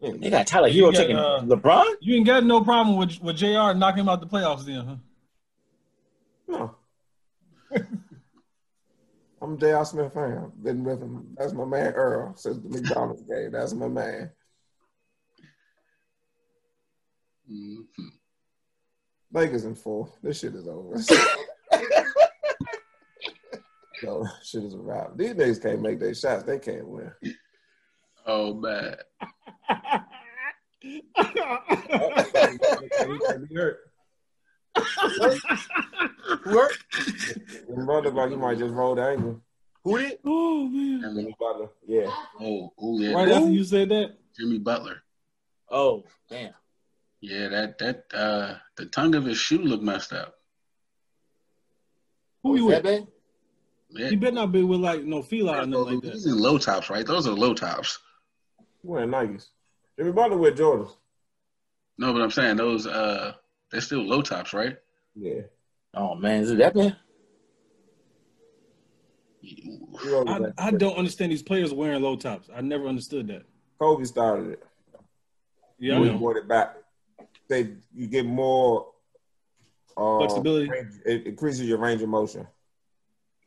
They 0.00 0.30
got 0.30 0.46
Tyler 0.46 0.68
Herro 0.68 0.74
You 0.74 0.92
got, 0.92 0.94
taking 0.94 1.16
uh, 1.16 1.40
LeBron. 1.42 1.94
You 2.00 2.16
ain't 2.16 2.26
got 2.26 2.44
no 2.44 2.60
problem 2.60 2.96
with 2.96 3.20
with 3.20 3.36
J.R. 3.36 3.74
knocking 3.74 4.00
him 4.00 4.08
out 4.08 4.20
the 4.20 4.26
playoffs 4.26 4.64
then, 4.64 4.84
huh? 4.86 4.96
No. 6.48 6.74
I'm 9.42 9.54
a 9.54 9.56
J.R. 9.58 9.84
Smith 9.84 10.12
fan. 10.12 10.52
Been 10.62 10.84
with 10.84 11.00
him. 11.00 11.34
That's 11.36 11.52
my 11.52 11.64
man 11.64 11.92
Earl 11.94 12.34
since 12.36 12.58
the 12.58 12.68
McDonald's 12.68 13.22
game. 13.22 13.52
That's 13.52 13.72
my 13.72 13.88
man. 13.88 14.30
Mhm. 17.50 17.86
Lakers 19.32 19.64
in 19.64 19.74
four. 19.74 20.12
This 20.22 20.38
shit 20.40 20.54
is 20.54 20.68
over. 20.68 20.96
so 24.02 24.26
shit 24.42 24.64
is 24.64 24.74
a 24.74 24.78
wrap. 24.78 25.16
These 25.16 25.34
niggas 25.34 25.62
can't 25.62 25.80
make 25.82 25.98
their 26.00 26.14
shots. 26.14 26.44
They 26.44 26.58
can't 26.58 26.88
win. 26.88 27.12
Oh 28.26 28.54
man, 28.54 28.96
He 30.80 31.02
might 31.14 31.60
be 33.48 33.54
hurt. 33.54 33.78
Work. 36.46 36.78
When 37.68 37.86
brother, 37.86 38.10
like 38.10 38.30
he 38.30 38.36
might 38.36 38.58
just 38.58 38.74
roll 38.74 38.94
the 38.94 39.02
ankle. 39.02 39.40
Who 39.84 39.98
did? 39.98 40.18
Oh 40.24 40.66
man! 40.66 41.00
Jimmy 41.02 41.36
Butler. 41.38 41.68
Yeah. 41.86 42.10
oh, 42.40 42.72
oh 42.80 42.98
yeah, 42.98 43.12
Right 43.14 43.28
after 43.28 43.50
you 43.50 43.62
said 43.62 43.88
that, 43.90 44.16
Jimmy 44.36 44.58
Butler. 44.58 45.02
Oh, 45.70 46.04
damn. 46.28 46.52
Yeah, 47.20 47.48
that 47.48 47.78
that 47.78 48.04
uh, 48.14 48.54
the 48.76 48.86
tongue 48.86 49.14
of 49.14 49.24
his 49.24 49.38
shoe 49.38 49.58
looked 49.58 49.82
messed 49.82 50.12
up. 50.12 50.34
who 52.42 52.56
you 52.56 52.66
with? 52.66 52.82
bad? 52.82 53.06
Yeah, 53.88 54.08
He 54.10 54.16
better 54.16 54.32
not 54.34 54.52
be 54.52 54.62
with 54.62 54.80
like 54.80 55.04
no 55.04 55.22
fila 55.22 55.62
or 55.62 55.66
nothing 55.66 56.00
like 56.00 56.12
He's 56.12 56.24
that. 56.24 56.30
in 56.30 56.38
low 56.38 56.58
tops, 56.58 56.90
right? 56.90 57.06
Those 57.06 57.26
are 57.26 57.32
low 57.32 57.54
tops. 57.54 57.98
He 58.82 58.88
wearing 58.88 59.10
Nikes. 59.10 59.46
Jimmy 59.98 60.12
Butler 60.12 60.36
with 60.36 60.58
Jordans. 60.58 60.90
No, 61.98 62.12
but 62.12 62.20
I'm 62.20 62.30
saying 62.30 62.56
those 62.56 62.86
uh, 62.86 63.32
they're 63.70 63.80
still 63.80 64.02
low 64.02 64.22
tops, 64.22 64.52
right? 64.52 64.76
Yeah. 65.14 65.42
Oh 65.94 66.14
man, 66.14 66.42
is 66.42 66.50
it 66.50 66.58
that 66.58 66.74
bad? 66.74 66.96
He 69.40 69.78
rolled 70.04 70.28
I, 70.28 70.66
I 70.66 70.70
don't 70.72 70.96
understand 70.96 71.32
these 71.32 71.42
players 71.42 71.72
wearing 71.72 72.02
low 72.02 72.16
tops. 72.16 72.50
I 72.54 72.60
never 72.60 72.86
understood 72.86 73.28
that. 73.28 73.42
Kobe 73.78 74.04
started 74.04 74.50
it. 74.52 74.62
Yeah, 75.78 76.00
we 76.00 76.10
brought 76.10 76.36
it 76.36 76.48
back. 76.48 76.76
They 77.48 77.74
you 77.94 78.06
get 78.06 78.26
more 78.26 78.88
uh, 79.96 80.18
Flexibility. 80.18 80.68
range- 80.68 81.00
it 81.04 81.26
increases 81.26 81.62
your 81.68 81.78
range 81.78 82.02
of 82.02 82.08
motion. 82.08 82.46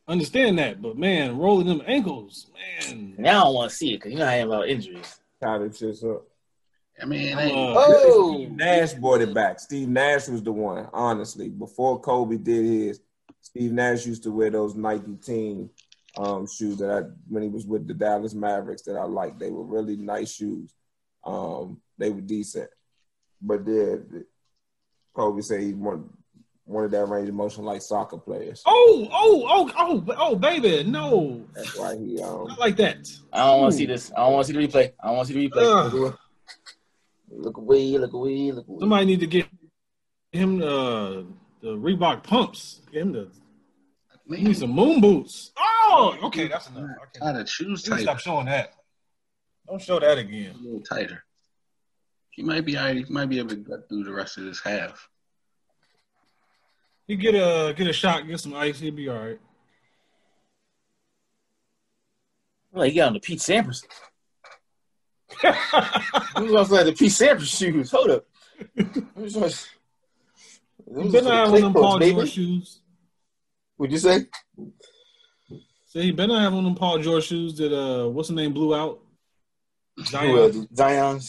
understand 0.08 0.58
that, 0.60 0.82
but 0.82 0.98
man, 0.98 1.38
rolling 1.38 1.68
them 1.68 1.82
ankles, 1.86 2.48
man. 2.88 3.16
Now 3.18 3.42
I 3.42 3.44
don't 3.46 3.54
want 3.56 3.72
to 3.72 3.76
see 3.76 3.94
it 3.94 3.98
because 3.98 4.12
you 4.14 4.18
know 4.20 4.26
I 4.26 4.36
am 4.36 4.48
about 4.50 4.68
injuries. 4.68 5.20
Tie 5.42 5.58
them 5.58 5.70
shits 5.70 6.04
up. 6.04 6.24
I 7.02 7.06
mean, 7.06 7.38
hey, 7.38 7.52
uh, 7.52 7.74
Oh, 7.78 8.34
Steve 8.36 8.52
Nash 8.52 8.94
brought 8.94 9.22
it 9.22 9.34
back. 9.34 9.60
Steve 9.62 9.88
Nash 9.88 10.28
was 10.28 10.44
the 10.44 10.52
one, 10.52 10.90
honestly. 10.92 11.48
Before 11.48 11.98
Kobe 12.00 12.36
did 12.38 12.66
his, 12.66 13.00
Steve 13.42 13.72
Nash 13.72 14.06
used 14.06 14.24
to 14.24 14.32
wear 14.32 14.50
those 14.50 14.76
Nike 14.76 15.16
team 15.16 15.70
um, 16.18 16.46
shoes 16.46 16.78
that 16.80 16.90
I 16.92 17.02
when 17.30 17.44
he 17.44 17.48
was 17.50 17.66
with 17.66 17.88
the 17.88 17.94
Dallas 17.94 18.34
Mavericks 18.34 18.82
that 18.82 18.98
I 18.98 19.04
liked. 19.06 19.40
They 19.40 19.50
were 19.50 19.64
really 19.64 19.96
nice 19.96 20.34
shoes. 20.34 20.74
Um, 21.24 21.80
they 21.98 22.10
were 22.10 22.22
decent. 22.22 22.70
But 23.42 23.66
then 23.66 24.26
Kobe 25.14 25.42
said 25.42 25.62
he 25.62 25.74
wanted, 25.74 26.10
wanted 26.66 26.92
that 26.92 27.06
range 27.06 27.30
of 27.30 27.36
motion 27.36 27.64
like 27.64 27.82
soccer 27.82 28.18
players. 28.18 28.64
Oh, 28.66 29.08
oh, 29.12 29.46
oh, 29.50 29.72
oh, 29.78 30.16
oh, 30.18 30.36
baby, 30.36 30.84
no, 30.84 31.46
That's 31.54 31.78
why 31.78 31.98
he 31.98 32.22
um 32.22 32.48
not 32.48 32.60
like 32.60 32.78
that. 32.78 33.08
I 33.32 33.46
don't 33.46 33.62
want 33.62 33.72
to 33.74 33.78
see 33.78 33.86
this. 33.86 34.12
I 34.16 34.24
don't 34.24 34.34
want 34.34 34.48
to 34.48 34.54
see 34.54 34.60
the 34.60 34.68
replay. 34.68 34.94
I 35.02 35.08
don't 35.08 35.18
want 35.18 35.28
to 35.28 35.34
see 35.34 35.40
the 35.40 35.50
replay. 35.50 36.06
Ugh. 36.08 36.18
Look 37.32 37.58
away, 37.58 37.98
look 37.98 38.14
away, 38.14 38.52
look 38.52 38.68
away. 38.68 38.80
Somebody 38.80 39.06
need 39.06 39.20
to 39.20 39.28
get 39.28 39.48
him 40.32 40.62
uh, 40.62 41.24
the 41.62 41.76
Reebok 41.76 42.24
pumps. 42.24 42.82
Get 42.92 43.04
him 43.04 43.14
the 43.14 43.32
he 44.30 44.36
man, 44.36 44.44
needs 44.44 44.60
some 44.60 44.72
moon 44.72 45.02
boots. 45.02 45.52
Oh, 45.58 46.16
okay, 46.24 46.48
that's 46.48 46.70
enough. 46.70 46.84
Okay. 46.84 47.20
tie 47.20 47.32
the 47.32 47.46
shoes 47.48 47.66
You 47.66 47.68
need 47.72 47.84
to 47.84 47.90
tighter, 47.90 48.02
stop 48.04 48.20
showing 48.20 48.46
that. 48.46 48.74
Don't 49.68 49.82
show 49.82 50.00
that 50.00 50.18
again. 50.20 50.56
a 50.60 50.64
little 50.64 50.82
tighter. 50.82 51.24
He 52.40 52.46
might 52.46 52.64
be, 52.64 52.78
all 52.78 52.86
right, 52.86 52.96
he 52.96 53.04
might 53.12 53.28
be 53.28 53.38
able 53.38 53.50
to 53.50 53.58
get 53.58 53.90
through 53.90 54.06
the 54.06 54.14
rest 54.14 54.38
of 54.38 54.46
this 54.46 54.62
half. 54.62 55.10
You 57.06 57.18
get 57.18 57.36
a 57.36 57.74
get 57.74 57.86
a 57.86 57.92
shot, 57.92 58.26
get 58.26 58.40
some 58.40 58.54
ice, 58.54 58.80
he'll 58.80 58.94
be 58.94 59.10
all 59.10 59.18
right. 59.18 59.40
Like 62.72 62.94
you 62.94 63.02
got 63.02 63.08
on 63.08 63.14
the 63.16 63.20
Pete 63.20 63.40
Sampras. 63.40 63.84
Who's 66.38 66.54
also 66.54 66.78
had 66.78 66.88
the 66.88 66.94
Pete 66.94 67.12
Sampras 67.12 67.58
shoes? 67.58 67.92
Hold 67.92 68.10
up. 68.10 68.26
Who's 69.16 69.34
those? 69.34 69.68
You 70.88 71.04
Those 71.04 71.12
better 71.12 71.28
are 71.28 71.30
not 71.30 71.40
have 71.40 71.50
for 71.50 71.56
on 71.56 71.62
them 71.62 71.74
Paul 71.74 72.00
baby. 72.00 72.16
George 72.16 72.32
shoes. 72.32 72.80
Would 73.80 73.92
you 73.92 73.98
say? 73.98 74.28
Say 75.88 76.04
he 76.04 76.12
better 76.14 76.32
not 76.32 76.44
have 76.44 76.54
on 76.54 76.64
them 76.64 76.76
Paul 76.76 77.00
George 77.00 77.26
shoes 77.26 77.58
that 77.58 77.78
uh 77.78 78.08
what's 78.08 78.30
the 78.30 78.36
name 78.36 78.54
blew 78.54 78.74
out. 78.74 79.02
Who 79.98 80.42
else? 80.42 80.56
Zion. 80.74 81.20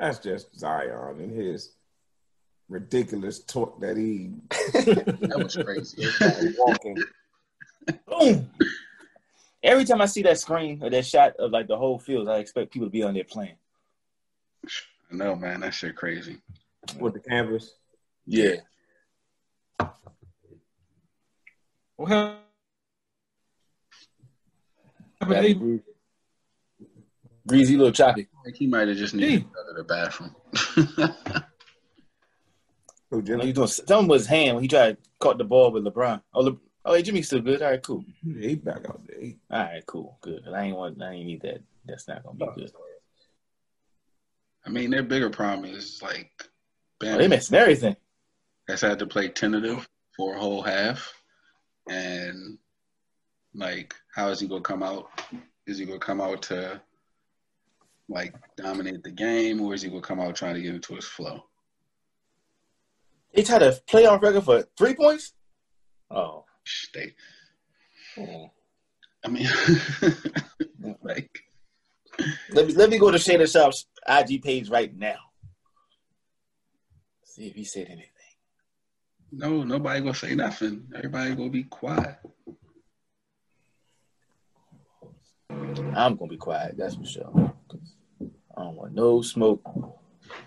That's 0.00 0.18
just 0.18 0.58
Zion 0.58 1.20
and 1.20 1.30
his 1.30 1.72
ridiculous 2.70 3.40
talk 3.40 3.78
that 3.82 3.98
he 3.98 4.30
That 4.72 5.34
was 5.36 5.54
crazy. 5.56 6.08
walking. 6.58 6.96
Boom. 8.08 8.50
Every 9.62 9.84
time 9.84 10.00
I 10.00 10.06
see 10.06 10.22
that 10.22 10.38
screen 10.38 10.82
or 10.82 10.88
that 10.88 11.04
shot 11.04 11.36
of 11.36 11.50
like 11.50 11.66
the 11.68 11.76
whole 11.76 11.98
field, 11.98 12.30
I 12.30 12.38
expect 12.38 12.72
people 12.72 12.86
to 12.88 12.90
be 12.90 13.02
on 13.02 13.12
there 13.12 13.24
playing. 13.24 13.56
I 15.12 15.16
know, 15.16 15.36
man. 15.36 15.60
That 15.60 15.74
shit 15.74 15.96
crazy. 15.96 16.38
with 16.98 17.12
the 17.12 17.20
canvas. 17.20 17.74
Yeah. 18.26 18.56
What 21.96 22.08
happened? 22.08 22.38
Hey. 25.28 25.60
Breezy, 27.44 27.76
little 27.76 27.92
choppy. 27.92 28.28
Like 28.44 28.54
he 28.54 28.66
might 28.66 28.88
have 28.88 28.96
just 28.96 29.14
needed 29.14 29.42
to 29.42 29.48
go 29.48 29.66
to 29.68 29.74
the 29.76 29.84
bathroom. 29.84 30.34
Who 33.10 33.16
You 33.16 33.22
know, 33.22 33.22
Jimmy? 33.22 33.46
he 33.46 33.52
doing 33.52 33.68
something 33.68 34.08
with 34.08 34.20
his 34.20 34.28
hand 34.28 34.54
when 34.54 34.62
he 34.62 34.68
tried 34.68 35.02
to 35.02 35.10
caught 35.18 35.38
the 35.38 35.44
ball 35.44 35.72
with 35.72 35.84
LeBron. 35.84 36.22
Oh, 36.32 36.40
Le, 36.40 36.56
oh, 36.84 36.94
hey, 36.94 37.02
Jimmy's 37.02 37.26
still 37.26 37.40
good. 37.40 37.60
All 37.60 37.70
right, 37.70 37.82
cool. 37.82 38.04
He 38.24 38.54
back 38.54 38.88
out 38.88 39.02
there. 39.06 39.32
All 39.50 39.58
right, 39.58 39.84
cool, 39.86 40.18
good. 40.20 40.42
I 40.52 40.64
ain't 40.64 40.76
want, 40.76 41.02
I 41.02 41.12
ain't 41.12 41.26
need 41.26 41.42
that. 41.42 41.60
That's 41.84 42.08
not 42.08 42.22
gonna 42.22 42.36
be 42.36 42.44
oh. 42.48 42.54
good. 42.54 42.70
I 44.64 44.70
mean, 44.70 44.90
their 44.90 45.02
bigger 45.02 45.30
problem 45.30 45.74
is 45.74 46.00
like 46.02 46.30
Oh, 47.02 47.16
they 47.16 47.28
missing 47.28 47.56
everything. 47.56 47.96
That's 48.68 48.82
had 48.82 48.98
to 48.98 49.06
play 49.06 49.28
tentative 49.28 49.88
for 50.16 50.36
a 50.36 50.38
whole 50.38 50.62
half, 50.62 51.12
and 51.88 52.58
like, 53.54 53.94
how 54.14 54.28
is 54.28 54.40
he 54.40 54.46
gonna 54.46 54.60
come 54.60 54.82
out? 54.82 55.08
Is 55.66 55.78
he 55.78 55.86
gonna 55.86 55.98
come 55.98 56.20
out 56.20 56.42
to 56.42 56.80
like 58.10 58.34
dominate 58.56 59.02
the 59.02 59.10
game, 59.10 59.60
or 59.60 59.72
is 59.72 59.82
he 59.82 59.88
gonna 59.88 60.02
come 60.02 60.20
out 60.20 60.34
trying 60.34 60.54
to 60.56 60.60
get 60.60 60.74
into 60.74 60.94
his 60.94 61.04
flow? 61.04 61.44
He's 63.32 63.48
had 63.48 63.62
a 63.62 63.72
playoff 63.88 64.20
record 64.20 64.44
for 64.44 64.64
three 64.76 64.94
points. 64.94 65.32
Oh, 66.10 66.44
They, 66.92 67.14
hmm. 68.16 68.24
Oh. 68.24 68.50
I 69.24 69.28
mean, 69.28 69.46
like, 71.02 71.30
let 72.50 72.66
me 72.66 72.72
let 72.74 72.90
me 72.90 72.98
go 72.98 73.10
to 73.10 73.18
Shannon 73.18 73.46
Sharpe's 73.46 73.86
IG 74.08 74.42
page 74.42 74.68
right 74.70 74.94
now. 74.96 75.18
See 77.24 77.46
if 77.46 77.54
he 77.54 77.64
said 77.64 77.86
anything. 77.86 78.06
no, 79.30 79.62
nobody 79.62 80.00
gonna 80.00 80.14
say 80.14 80.34
nothing. 80.34 80.86
Everybody 80.96 81.34
gonna 81.34 81.50
be 81.50 81.64
quiet. 81.64 82.16
I'm 85.94 86.16
gonna 86.16 86.26
be 86.28 86.36
quiet. 86.36 86.76
That's 86.76 86.96
for 86.96 87.04
sure. 87.04 87.54
No 88.92 89.22
smoke 89.22 89.62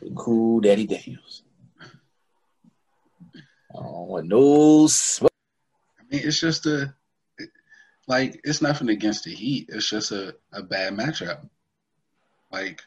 with 0.02 0.16
Cool 0.16 0.60
Daddy 0.62 0.86
Daniels. 0.86 1.44
I 3.76 3.82
don't 3.82 4.08
want 4.08 4.28
no 4.28 4.88
smoke. 4.88 5.32
I 6.00 6.04
mean, 6.10 6.22
it's 6.24 6.40
just 6.40 6.66
a 6.66 6.94
like 8.08 8.40
it's 8.44 8.62
nothing 8.62 8.90
against 8.90 9.24
the 9.24 9.34
Heat. 9.34 9.70
It's 9.70 9.90
just 9.90 10.12
a, 10.12 10.36
a 10.52 10.62
bad 10.62 10.94
matchup. 10.94 11.48
Like 12.52 12.82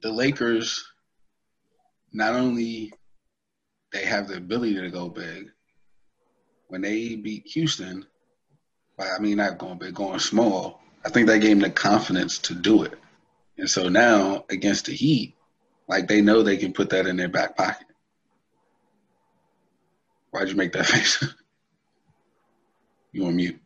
the 0.00 0.10
Lakers, 0.10 0.84
not 2.12 2.34
only 2.34 2.92
they 3.92 4.04
have 4.04 4.28
the 4.28 4.36
ability 4.36 4.74
to 4.74 4.90
go 4.90 5.08
big, 5.08 5.50
when 6.68 6.82
they 6.82 7.16
beat 7.16 7.46
Houston, 7.48 8.06
like, 8.98 9.10
I 9.14 9.18
mean 9.20 9.38
not 9.38 9.58
going 9.58 9.78
big, 9.78 9.94
going 9.94 10.18
small. 10.18 10.80
I 11.08 11.10
think 11.10 11.26
that 11.28 11.38
gave 11.38 11.52
them 11.58 11.60
the 11.60 11.70
confidence 11.70 12.36
to 12.40 12.54
do 12.54 12.82
it. 12.82 12.92
And 13.56 13.68
so 13.68 13.88
now 13.88 14.44
against 14.50 14.84
the 14.84 14.92
Heat, 14.92 15.34
like 15.88 16.06
they 16.06 16.20
know 16.20 16.42
they 16.42 16.58
can 16.58 16.74
put 16.74 16.90
that 16.90 17.06
in 17.06 17.16
their 17.16 17.30
back 17.30 17.56
pocket. 17.56 17.86
Why'd 20.30 20.50
you 20.50 20.54
make 20.54 20.74
that 20.74 20.84
face? 20.94 21.24
you 23.12 23.24
on 23.24 23.36
mute. 23.36 23.58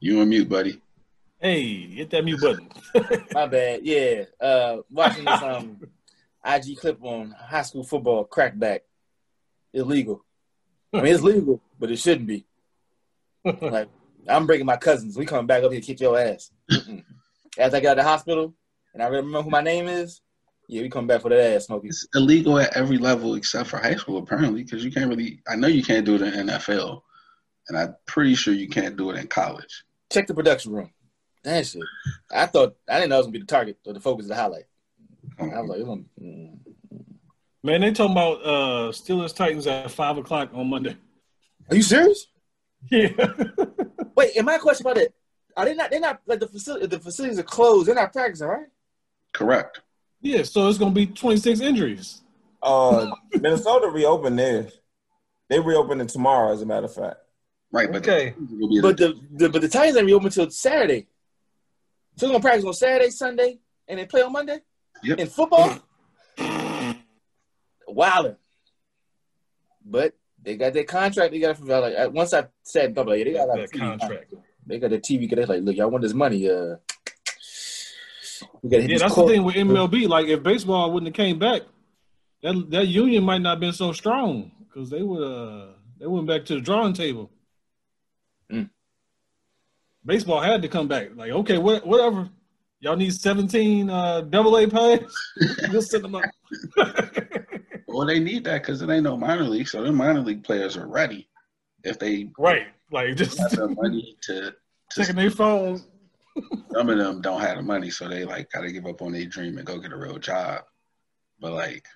You 0.00 0.20
on 0.20 0.30
mute, 0.30 0.48
buddy. 0.48 0.80
hey, 1.38 1.86
hit 1.86 2.10
that 2.10 2.24
mute 2.24 2.40
button. 2.40 2.68
My 3.32 3.46
bad. 3.46 3.82
Yeah. 3.84 4.24
Uh 4.40 4.78
watching 4.90 5.24
this 5.24 5.42
um 5.42 5.78
IG 6.44 6.76
clip 6.78 6.98
on 7.04 7.30
high 7.38 7.62
school 7.62 7.84
football 7.84 8.26
crackback. 8.26 8.80
Illegal. 9.72 10.24
I 10.92 11.02
mean 11.02 11.14
it's 11.14 11.22
legal, 11.22 11.62
but 11.78 11.92
it 11.92 11.98
shouldn't 12.00 12.26
be. 12.26 12.44
Like 13.62 13.88
I'm 14.28 14.46
bringing 14.46 14.66
my 14.66 14.76
cousins. 14.76 15.16
We 15.16 15.24
coming 15.24 15.46
back 15.46 15.62
up 15.62 15.72
here 15.72 15.80
to 15.80 15.86
kick 15.86 16.00
your 16.00 16.18
ass. 16.18 16.50
Mm-mm. 16.70 17.02
As 17.56 17.74
I 17.74 17.80
got 17.80 17.92
out 17.92 17.98
of 17.98 18.04
the 18.04 18.10
hospital 18.10 18.54
and 18.92 19.02
I 19.02 19.06
remember 19.06 19.42
who 19.42 19.50
my 19.50 19.62
name 19.62 19.88
is, 19.88 20.20
yeah, 20.68 20.82
we 20.82 20.90
come 20.90 21.06
back 21.06 21.22
for 21.22 21.30
that 21.30 21.54
ass, 21.54 21.66
Smokey. 21.66 21.88
It's 21.88 22.06
illegal 22.14 22.58
at 22.58 22.76
every 22.76 22.98
level 22.98 23.36
except 23.36 23.70
for 23.70 23.78
high 23.78 23.94
school, 23.94 24.18
apparently, 24.18 24.64
because 24.64 24.84
you 24.84 24.92
can't 24.92 25.08
really. 25.08 25.40
I 25.48 25.56
know 25.56 25.66
you 25.66 25.82
can't 25.82 26.04
do 26.04 26.16
it 26.16 26.22
in 26.22 26.46
NFL, 26.46 27.00
and 27.68 27.78
I'm 27.78 27.96
pretty 28.04 28.34
sure 28.34 28.52
you 28.52 28.68
can't 28.68 28.96
do 28.96 29.10
it 29.10 29.16
in 29.16 29.28
college. 29.28 29.84
Check 30.12 30.26
the 30.26 30.34
production 30.34 30.72
room. 30.72 30.90
That 31.42 31.66
shit. 31.66 31.82
I 32.30 32.44
thought 32.46 32.76
I 32.86 32.96
didn't 32.96 33.10
know 33.10 33.16
it 33.16 33.18
was 33.18 33.26
gonna 33.26 33.32
be 33.32 33.38
the 33.40 33.46
target 33.46 33.78
or 33.86 33.94
the 33.94 34.00
focus 34.00 34.26
of 34.26 34.30
the 34.30 34.34
highlight. 34.34 34.64
I 35.38 35.44
was 35.60 35.70
like, 35.70 35.78
it's 35.78 35.88
gonna, 35.88 36.02
mm. 36.20 36.58
Man, 37.62 37.80
they 37.80 37.92
talking 37.92 38.12
about 38.12 38.44
uh 38.44 38.92
Steelers 38.92 39.34
Titans 39.34 39.66
at 39.66 39.90
five 39.90 40.18
o'clock 40.18 40.50
on 40.52 40.68
Monday. 40.68 40.96
are 41.70 41.76
you 41.76 41.82
serious? 41.82 42.26
Yeah. 42.90 43.34
Wait, 44.16 44.36
and 44.36 44.46
my 44.46 44.58
question 44.58 44.86
about 44.86 44.98
it, 44.98 45.14
are 45.56 45.64
they 45.64 45.74
not? 45.74 45.90
They're 45.90 46.00
not 46.00 46.20
like 46.26 46.40
the 46.40 46.46
facility. 46.48 46.86
The 46.86 47.00
facilities 47.00 47.38
are 47.38 47.42
closed. 47.44 47.88
They're 47.88 47.94
not 47.94 48.12
practicing, 48.12 48.46
right? 48.48 48.66
Correct. 49.32 49.80
yeah, 50.20 50.42
so 50.42 50.68
it's 50.68 50.78
gonna 50.78 50.92
be 50.92 51.06
twenty 51.06 51.36
six 51.38 51.60
injuries. 51.60 52.22
Uh, 52.62 53.10
Minnesota 53.40 53.88
reopened 53.88 54.38
theirs. 54.38 54.80
They 55.48 55.60
reopened 55.60 56.02
it 56.02 56.08
tomorrow, 56.08 56.52
as 56.52 56.62
a 56.62 56.66
matter 56.66 56.86
of 56.86 56.94
fact. 56.94 57.16
Right, 57.70 57.90
but 57.90 57.98
Okay. 58.08 58.34
the, 58.38 58.56
will 58.58 58.68
be 58.68 58.80
But 58.80 58.96
the, 58.96 59.14
the 59.32 59.48
but 59.50 59.60
the 59.60 59.68
Titans 59.68 59.96
ain't 59.96 60.06
reopen 60.06 60.26
until 60.26 60.50
Saturday. 60.50 61.08
So 62.16 62.26
they're 62.26 62.32
gonna 62.32 62.40
practice 62.42 62.64
on 62.64 62.72
Saturday, 62.74 63.10
Sunday, 63.10 63.58
and 63.86 63.98
they 63.98 64.06
play 64.06 64.22
on 64.22 64.32
Monday. 64.32 64.60
Yep. 65.02 65.18
In 65.18 65.26
football, 65.28 65.78
wilding. 67.88 68.36
But 69.84 70.14
they 70.42 70.56
got 70.56 70.72
their 70.72 70.84
contract. 70.84 71.32
They 71.32 71.40
got 71.40 71.56
from 71.56 71.68
like 71.68 72.12
once 72.12 72.32
I 72.32 72.46
said, 72.62 72.96
I'm 72.96 73.06
like, 73.06 73.24
they 73.24 73.32
got 73.32 73.48
like, 73.48 73.70
that 73.70 73.78
contract. 73.78 74.34
They 74.66 74.78
got 74.78 74.90
their 74.90 75.00
TV. 75.00 75.28
They're 75.28 75.46
like, 75.46 75.62
look, 75.62 75.76
y'all 75.76 75.90
want 75.90 76.02
this 76.02 76.14
money? 76.14 76.48
Uh, 76.48 76.76
we 78.62 78.70
gotta 78.70 78.82
hit 78.82 78.90
Yeah, 78.90 78.98
that's 78.98 79.14
quote. 79.14 79.28
the 79.28 79.34
thing 79.34 79.44
with 79.44 79.54
MLB. 79.54 80.08
Like, 80.08 80.26
if 80.26 80.42
baseball 80.42 80.92
wouldn't 80.92 81.08
have 81.08 81.16
came 81.16 81.38
back, 81.38 81.62
that 82.42 82.70
that 82.70 82.88
union 82.88 83.24
might 83.24 83.40
not 83.40 83.50
have 83.50 83.60
been 83.60 83.72
so 83.72 83.92
strong 83.92 84.52
because 84.60 84.90
they 84.90 85.02
would 85.02 85.22
uh 85.22 85.72
they 85.98 86.06
went 86.06 86.26
back 86.26 86.44
to 86.46 86.54
the 86.54 86.60
drawing 86.60 86.92
table. 86.92 87.30
Mm. 88.52 88.70
Baseball 90.04 90.40
had 90.40 90.62
to 90.62 90.68
come 90.68 90.88
back. 90.88 91.08
Like, 91.16 91.32
okay, 91.32 91.58
what, 91.58 91.86
whatever. 91.86 92.30
Y'all 92.80 92.96
need 92.96 93.12
seventeen 93.12 93.90
uh, 93.90 94.20
double 94.20 94.56
A 94.56 94.68
players. 94.68 95.12
we'll 95.72 95.82
send 95.82 96.04
them 96.04 96.14
up. 96.14 96.22
well, 97.98 98.06
they 98.06 98.20
need 98.20 98.44
that 98.44 98.62
because 98.62 98.80
it 98.80 98.88
ain't 98.90 99.02
no 99.02 99.16
minor 99.16 99.42
league, 99.42 99.66
so 99.66 99.82
their 99.82 99.92
minor 99.92 100.20
league 100.20 100.44
players 100.44 100.76
are 100.76 100.86
ready 100.86 101.28
if 101.82 101.98
they 101.98 102.30
right, 102.38 102.68
like 102.92 103.16
just 103.16 103.36
have 103.38 103.50
the 103.50 103.66
money 103.68 104.16
to. 104.22 104.52
to 104.52 104.54
checking 105.00 105.16
their 105.16 105.32
phone. 105.32 105.82
some 106.72 106.88
of 106.88 106.96
them 106.96 107.20
don't 107.20 107.40
have 107.40 107.56
the 107.56 107.62
money, 107.62 107.90
so 107.90 108.08
they 108.08 108.24
like 108.24 108.48
gotta 108.52 108.70
give 108.70 108.86
up 108.86 109.02
on 109.02 109.10
their 109.12 109.24
dream 109.26 109.58
and 109.58 109.66
go 109.66 109.78
get 109.80 109.90
a 109.90 109.96
real 109.96 110.16
job. 110.16 110.62
But 111.40 111.54
like, 111.54 111.86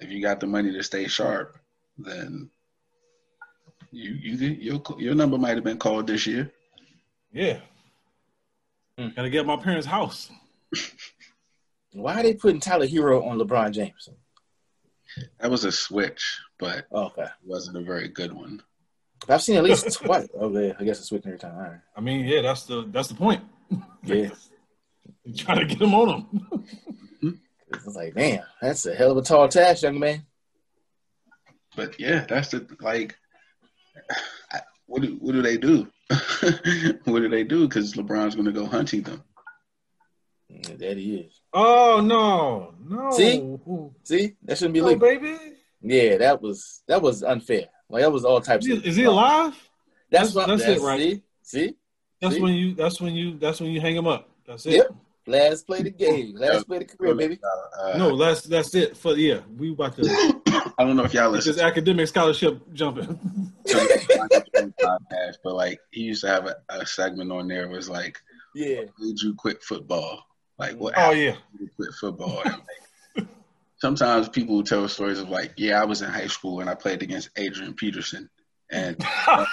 if 0.00 0.10
you 0.10 0.22
got 0.22 0.40
the 0.40 0.46
money 0.46 0.72
to 0.72 0.82
stay 0.82 1.06
sharp, 1.08 1.58
then 1.98 2.48
you 3.90 4.12
you 4.12 4.48
your 4.48 4.82
your 4.98 5.14
number 5.14 5.36
might 5.36 5.56
have 5.56 5.64
been 5.64 5.76
called 5.78 6.06
this 6.06 6.26
year. 6.26 6.50
Yeah, 7.32 7.60
Mm. 8.98 9.14
gotta 9.14 9.28
get 9.28 9.44
my 9.44 9.58
parents' 9.58 9.86
house. 9.86 10.30
Why 11.92 12.20
are 12.20 12.22
they 12.22 12.32
putting 12.32 12.60
Tyler 12.60 12.86
Herro 12.86 13.26
on 13.26 13.38
LeBron 13.38 13.72
James? 13.72 14.08
That 15.40 15.50
was 15.50 15.64
a 15.64 15.72
switch, 15.72 16.40
but 16.58 16.86
Oh, 16.92 17.06
okay, 17.06 17.22
it 17.22 17.30
wasn't 17.44 17.76
a 17.78 17.82
very 17.82 18.08
good 18.08 18.32
one. 18.32 18.62
I've 19.28 19.42
seen 19.42 19.56
at 19.56 19.64
least 19.64 19.90
twice. 19.92 20.28
Oh, 20.34 20.46
okay, 20.46 20.74
I 20.78 20.84
guess 20.84 20.98
it's 20.98 21.08
switching 21.08 21.28
every 21.28 21.38
time. 21.38 21.54
All 21.54 21.62
right. 21.62 21.80
I 21.96 22.00
mean, 22.00 22.24
yeah, 22.24 22.42
that's 22.42 22.64
the 22.64 22.86
that's 22.90 23.08
the 23.08 23.14
point. 23.14 23.42
Yeah, 24.04 24.30
Trying 25.36 25.58
to 25.60 25.66
get 25.66 25.78
them 25.78 25.94
on 25.94 26.08
them. 26.08 26.64
it's 27.68 27.86
like, 27.96 28.14
damn, 28.14 28.44
that's 28.60 28.86
a 28.86 28.94
hell 28.94 29.12
of 29.12 29.16
a 29.18 29.22
tall 29.22 29.48
task, 29.48 29.82
young 29.82 29.98
man. 29.98 30.24
But 31.74 31.98
yeah, 31.98 32.24
that's 32.28 32.50
the 32.50 32.66
like. 32.80 33.16
What 34.86 35.02
do 35.02 35.16
what 35.20 35.32
do 35.32 35.42
they 35.42 35.56
do? 35.56 35.88
what 37.04 37.20
do 37.20 37.28
they 37.28 37.42
do? 37.44 37.66
Because 37.66 37.94
LeBron's 37.94 38.34
going 38.36 38.46
to 38.46 38.52
go 38.52 38.66
hunting 38.66 39.02
them. 39.02 39.22
Yeah, 40.48 40.76
that 40.76 40.96
he 40.96 41.16
is. 41.16 41.40
Oh 41.58 42.00
no, 42.04 42.74
no. 42.86 43.10
See? 43.12 43.56
See, 44.02 44.34
that 44.44 44.58
shouldn't 44.58 44.74
be 44.74 44.80
no, 44.80 44.88
legal. 44.88 45.00
baby. 45.00 45.36
Yeah, 45.80 46.18
that 46.18 46.42
was 46.42 46.82
that 46.86 47.00
was 47.00 47.22
unfair. 47.22 47.66
Like 47.88 48.02
that 48.02 48.12
was 48.12 48.24
all 48.26 48.40
types 48.42 48.66
Is 48.66 48.72
he, 48.72 48.76
of. 48.78 48.86
is 48.86 48.96
he 48.96 49.04
alive? 49.04 49.54
That's 50.10 50.32
That's- 50.32 50.34
what 50.34 50.46
that's 50.48 50.64
that's 50.66 50.80
it, 50.82 50.84
right? 50.84 51.00
See, 51.00 51.22
see, 51.42 51.74
That's 52.20 52.34
See? 52.34 52.40
when 52.42 52.52
you. 52.54 52.74
That's 52.74 53.00
when 53.00 53.14
you. 53.14 53.38
That's 53.38 53.60
when 53.60 53.70
you 53.70 53.80
hang 53.80 53.96
him 53.96 54.06
up. 54.06 54.28
That's 54.46 54.66
it. 54.66 54.72
Yep. 54.74 54.94
Last 55.28 55.66
play 55.66 55.82
the 55.82 55.90
game. 55.90 56.36
Last 56.36 56.66
play 56.68 56.78
the 56.78 56.84
career, 56.84 57.14
baby. 57.14 57.38
Uh, 57.80 57.96
No, 57.98 58.16
that's 58.16 58.42
that's 58.42 58.74
it 58.76 58.96
for 58.96 59.16
yeah. 59.16 59.40
We 59.56 59.72
about 59.72 59.96
to 59.96 60.02
I 60.78 60.84
don't 60.84 60.94
know 60.96 61.04
if 61.04 61.14
y'all 61.14 61.24
get 61.30 61.36
listen 61.38 61.52
this 61.54 61.62
academic 61.62 62.06
scholarship 62.08 62.60
jumping. 62.74 63.06
to 63.06 63.74
the 63.74 64.72
podcast, 64.80 65.36
but 65.42 65.54
like 65.54 65.80
he 65.90 66.02
used 66.02 66.20
to 66.22 66.28
have 66.28 66.46
a, 66.46 66.56
a 66.68 66.86
segment 66.86 67.32
on 67.32 67.48
there 67.48 67.68
was 67.68 67.88
like, 67.88 68.20
Yeah. 68.54 68.82
"Made 69.00 69.20
you 69.20 69.34
quit 69.34 69.62
football?" 69.64 70.24
Like 70.58 70.76
what? 70.76 70.94
oh 70.96 71.12
yeah. 71.12 71.36
quit 71.76 71.92
football? 72.00 72.42
And, 72.44 72.62
like, 73.16 73.28
sometimes 73.78 74.28
people 74.28 74.56
will 74.56 74.64
tell 74.64 74.88
stories 74.88 75.20
of 75.20 75.28
like, 75.28 75.52
"Yeah, 75.56 75.80
I 75.80 75.84
was 75.84 76.02
in 76.02 76.10
high 76.10 76.26
school 76.26 76.60
and 76.60 76.70
I 76.70 76.74
played 76.74 77.02
against 77.02 77.30
Adrian 77.36 77.74
Peterson." 77.74 78.28
And 78.70 78.96
I 79.00 79.46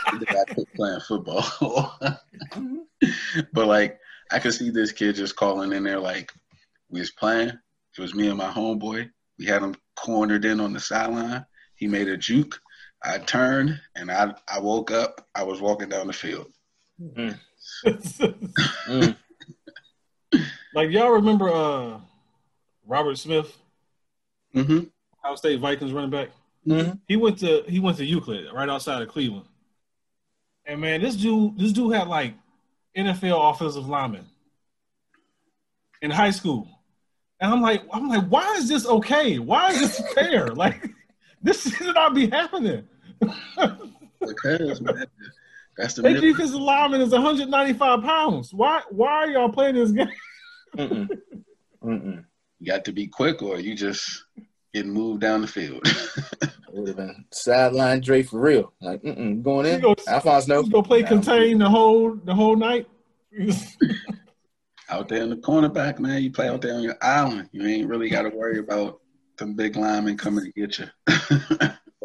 quit 0.53 0.73
playing 0.75 0.99
football. 1.01 1.99
but 3.53 3.67
like 3.67 3.99
I 4.31 4.39
could 4.39 4.53
see 4.53 4.69
this 4.69 4.91
kid 4.91 5.15
just 5.15 5.35
calling 5.35 5.73
in 5.73 5.84
there 5.84 5.99
like 5.99 6.31
we 6.89 6.99
was 6.99 7.11
playing. 7.11 7.49
It 7.49 8.01
was 8.01 8.15
me 8.15 8.27
and 8.27 8.38
my 8.38 8.49
homeboy. 8.49 9.09
We 9.38 9.45
had 9.45 9.61
him 9.61 9.75
cornered 9.95 10.45
in 10.45 10.59
on 10.59 10.73
the 10.73 10.80
sideline. 10.80 11.45
He 11.75 11.88
made 11.88 12.07
a 12.07 12.17
juke. 12.17 12.59
I 13.03 13.17
turned 13.17 13.80
and 13.95 14.09
I 14.09 14.34
I 14.47 14.59
woke 14.59 14.91
up. 14.91 15.27
I 15.35 15.43
was 15.43 15.59
walking 15.61 15.89
down 15.89 16.07
the 16.07 16.13
field. 16.13 16.51
Mm. 18.88 19.15
Like 20.73 20.89
y'all 20.91 21.11
remember 21.11 21.49
uh 21.49 21.99
Robert 22.85 23.17
Smith, 23.17 23.55
Mm-hmm. 24.55 24.83
Ohio 25.23 25.35
State 25.35 25.59
Vikings 25.59 25.91
running 25.93 26.11
back? 26.11 26.29
Mhm. 26.67 26.99
He 27.07 27.15
went 27.15 27.39
to 27.39 27.63
he 27.67 27.79
went 27.79 27.97
to 27.97 28.05
Euclid, 28.05 28.51
right 28.53 28.69
outside 28.69 29.01
of 29.01 29.09
Cleveland. 29.09 29.45
And 30.65 30.79
man, 30.79 31.01
this 31.01 31.15
dude 31.15 31.57
this 31.57 31.71
dude 31.73 31.93
had 31.93 32.07
like 32.07 32.35
NFL 32.95 33.51
offensive 33.51 33.87
lineman 33.87 34.25
in 36.01 36.11
high 36.11 36.31
school. 36.31 36.67
And 37.39 37.51
I'm 37.51 37.61
like, 37.61 37.81
I'm 37.91 38.07
like, 38.07 38.25
why 38.27 38.55
is 38.55 38.69
this 38.69 38.85
okay? 38.85 39.39
Why 39.39 39.71
is 39.71 39.79
this 39.79 40.13
fair? 40.13 40.47
Like, 40.55 40.89
this 41.41 41.63
should 41.75 41.95
not 41.95 42.13
be 42.13 42.29
happening. 42.29 42.87
Because 44.25 44.79
man, 44.79 45.05
that's 45.75 45.95
the 45.95 46.03
defensive 46.13 46.55
lineman 46.55 47.01
is 47.01 47.11
195 47.11 48.01
pounds. 48.03 48.53
Why 48.53 48.81
why 48.89 49.09
are 49.09 49.27
y'all 49.27 49.49
playing 49.49 49.75
this 49.75 49.91
game? 49.91 50.07
Mm-mm. 50.77 51.09
Mm-mm. 51.83 52.25
You 52.59 52.67
got 52.71 52.85
to 52.85 52.91
be 52.91 53.07
quick, 53.07 53.41
or 53.41 53.59
you 53.59 53.75
just 53.75 54.23
get 54.73 54.85
moved 54.85 55.21
down 55.21 55.41
the 55.41 55.47
field. 55.47 55.81
It 55.85 56.51
would 56.79 56.87
have 56.87 56.97
been 56.97 57.25
sideline 57.31 57.99
Dre 58.01 58.23
for 58.23 58.39
real. 58.39 58.73
Like, 58.81 59.03
mm-mm, 59.03 59.43
going 59.43 59.65
in. 59.67 59.75
You 59.81 59.81
go- 59.81 59.95
Alphonse, 60.07 60.47
no. 60.47 60.61
Just 60.61 60.71
go 60.71 60.81
play 60.81 61.01
Nah, 61.01 61.07
contain 61.09 61.57
the 61.59 61.69
whole 61.69 62.15
the 62.15 62.33
whole 62.33 62.55
night. 62.55 62.87
out 64.89 65.07
there 65.09 65.23
in 65.23 65.29
the 65.29 65.35
cornerback, 65.37 65.99
man, 65.99 66.21
you 66.23 66.31
play 66.31 66.47
out 66.49 66.61
there 66.61 66.73
on 66.75 66.81
your 66.83 66.97
island. 67.01 67.49
You 67.51 67.65
ain't 67.67 67.87
really 67.87 68.09
got 68.09 68.23
to 68.23 68.29
worry 68.29 68.59
about 68.59 68.99
them 69.37 69.55
big 69.55 69.75
linemen 69.75 70.17
coming 70.17 70.45
to 70.45 70.51
get 70.51 70.79
you. 70.79 70.85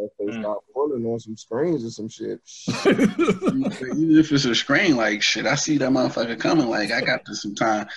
If 0.01 0.13
they 0.19 0.27
Mm. 0.27 0.41
start 0.41 0.59
pulling 0.73 1.05
on 1.07 1.19
some 1.19 1.37
screens 1.37 1.85
or 1.85 1.91
some 1.91 2.09
shit. 2.09 2.41
Even 2.87 3.73
if 4.19 4.31
it's 4.31 4.45
a 4.45 4.55
screen, 4.55 4.97
like 4.97 5.23
shit, 5.23 5.45
I 5.47 5.55
see 5.57 5.77
that 5.79 5.91
motherfucker 5.91 6.39
coming. 6.39 6.69
Like 6.69 6.93
I 6.93 7.01
got 7.01 7.25
this 7.27 7.43
some 7.43 7.55
time 7.57 7.89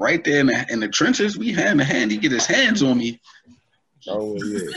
right 0.00 0.24
there 0.24 0.40
in 0.40 0.46
the 0.46 0.66
in 0.70 0.80
the 0.80 0.88
trenches. 0.88 1.36
We 1.38 1.52
hand 1.52 1.78
to 1.78 1.84
hand. 1.84 2.10
He 2.10 2.16
get 2.16 2.32
his 2.32 2.46
hands 2.46 2.82
on 2.82 2.98
me. 2.98 3.20
Oh 4.08 4.34
yeah. 4.42 4.70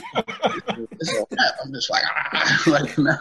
It's 1.00 1.12
a 1.14 1.20
wrap. 1.32 1.54
I'm 1.64 1.74
just 1.74 1.90
like, 1.90 2.04
ah, 2.06 2.64
like 2.68 2.98
nah. 2.98 3.18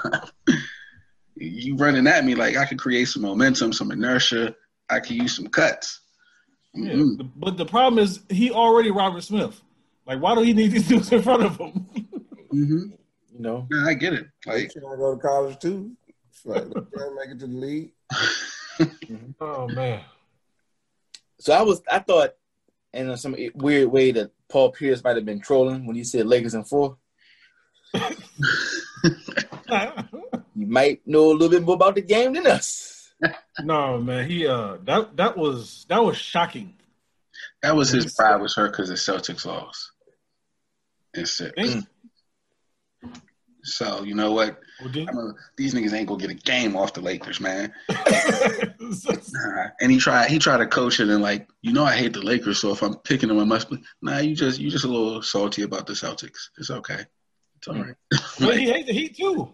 You 1.36 1.76
running 1.76 2.06
at 2.06 2.24
me 2.24 2.34
like 2.34 2.56
I 2.56 2.66
could 2.66 2.78
create 2.78 3.06
some 3.06 3.22
momentum, 3.22 3.72
some 3.72 3.90
inertia. 3.90 4.54
I 4.90 5.00
could 5.00 5.16
use 5.16 5.34
some 5.36 5.46
cuts. 5.46 6.00
Yeah, 6.74 6.92
Mm. 6.94 7.30
but 7.36 7.56
the 7.56 7.66
problem 7.66 7.98
is 8.02 8.20
he 8.30 8.50
already 8.50 8.90
Robert 8.90 9.22
Smith. 9.22 9.60
Like, 10.06 10.20
why 10.20 10.34
do 10.34 10.40
he 10.42 10.52
need 10.54 10.72
these 10.72 10.88
dudes 10.88 11.12
in 11.12 11.22
front 11.22 11.42
of 11.44 11.56
him? 11.58 11.86
mm-hmm. 12.52 12.78
You 13.34 13.38
know, 13.38 13.66
Yeah, 13.70 13.84
I 13.86 13.94
get 13.94 14.14
it. 14.14 14.26
They 14.46 14.52
Like, 14.52 14.72
trying 14.72 14.90
to 14.90 14.96
go 14.96 15.14
to 15.14 15.20
college 15.20 15.58
too. 15.58 15.92
It's 16.30 16.44
like 16.46 16.64
they 16.72 17.10
make 17.14 17.30
it 17.30 17.38
to 17.40 17.46
the 17.46 17.54
league. 17.54 17.92
oh 19.40 19.68
man, 19.68 20.00
so 21.42 21.52
I 21.52 21.62
was, 21.62 21.82
I 21.90 21.98
thought, 21.98 22.30
in 22.92 23.16
some 23.16 23.34
weird 23.54 23.90
way 23.90 24.12
that 24.12 24.30
Paul 24.48 24.70
Pierce 24.70 25.02
might 25.02 25.16
have 25.16 25.24
been 25.24 25.40
trolling 25.40 25.86
when 25.86 25.96
he 25.96 26.04
said 26.04 26.26
Lakers 26.26 26.54
in 26.54 26.64
four. 26.64 26.96
You 30.54 30.66
might 30.66 31.00
know 31.06 31.30
a 31.30 31.32
little 31.32 31.48
bit 31.48 31.62
more 31.62 31.74
about 31.74 31.94
the 31.94 32.02
game 32.02 32.34
than 32.34 32.46
us. 32.46 33.12
no 33.62 33.98
man, 33.98 34.28
he 34.28 34.46
uh 34.46 34.76
that 34.84 35.16
that 35.16 35.36
was 35.36 35.86
that 35.88 36.04
was 36.04 36.16
shocking. 36.16 36.74
that 37.62 37.74
was 37.74 37.90
his 37.90 38.14
pride 38.14 38.36
was 38.36 38.54
hurt 38.54 38.72
because 38.72 38.88
the 38.90 38.94
Celtics 38.94 39.46
lost 39.46 39.90
in 41.14 41.24
six. 41.26 41.52
Think- 41.56 41.86
So 43.64 44.02
you 44.04 44.14
know 44.14 44.32
what? 44.32 44.60
Well, 44.84 44.92
I'm 45.08 45.34
these 45.56 45.72
niggas 45.74 45.92
ain't 45.94 46.06
gonna 46.08 46.20
get 46.20 46.30
a 46.30 46.34
game 46.34 46.76
off 46.76 46.92
the 46.92 47.00
Lakers, 47.00 47.40
man. 47.40 47.72
Nah. 49.32 49.68
And 49.80 49.90
he 49.90 49.98
tried 49.98 50.30
he 50.30 50.38
tried 50.38 50.58
to 50.58 50.66
coach 50.66 51.00
it 51.00 51.08
and 51.08 51.22
like, 51.22 51.48
you 51.62 51.72
know 51.72 51.84
I 51.84 51.94
hate 51.94 52.12
the 52.12 52.22
Lakers, 52.22 52.58
so 52.60 52.70
if 52.72 52.82
I'm 52.82 52.94
picking 52.96 53.28
them 53.28 53.38
I 53.38 53.44
must 53.44 53.70
be 53.70 53.82
nah, 54.00 54.18
you 54.18 54.34
just 54.34 54.60
you 54.60 54.70
just 54.70 54.84
a 54.84 54.88
little 54.88 55.22
salty 55.22 55.62
about 55.62 55.86
the 55.86 55.92
Celtics. 55.92 56.50
It's 56.58 56.70
okay. 56.70 57.04
It's 57.56 57.68
all 57.68 57.74
right. 57.74 57.94
but 58.40 58.58
he 58.58 58.70
hates 58.70 58.86
the 58.86 58.92
Heat 58.92 59.16
too. 59.16 59.52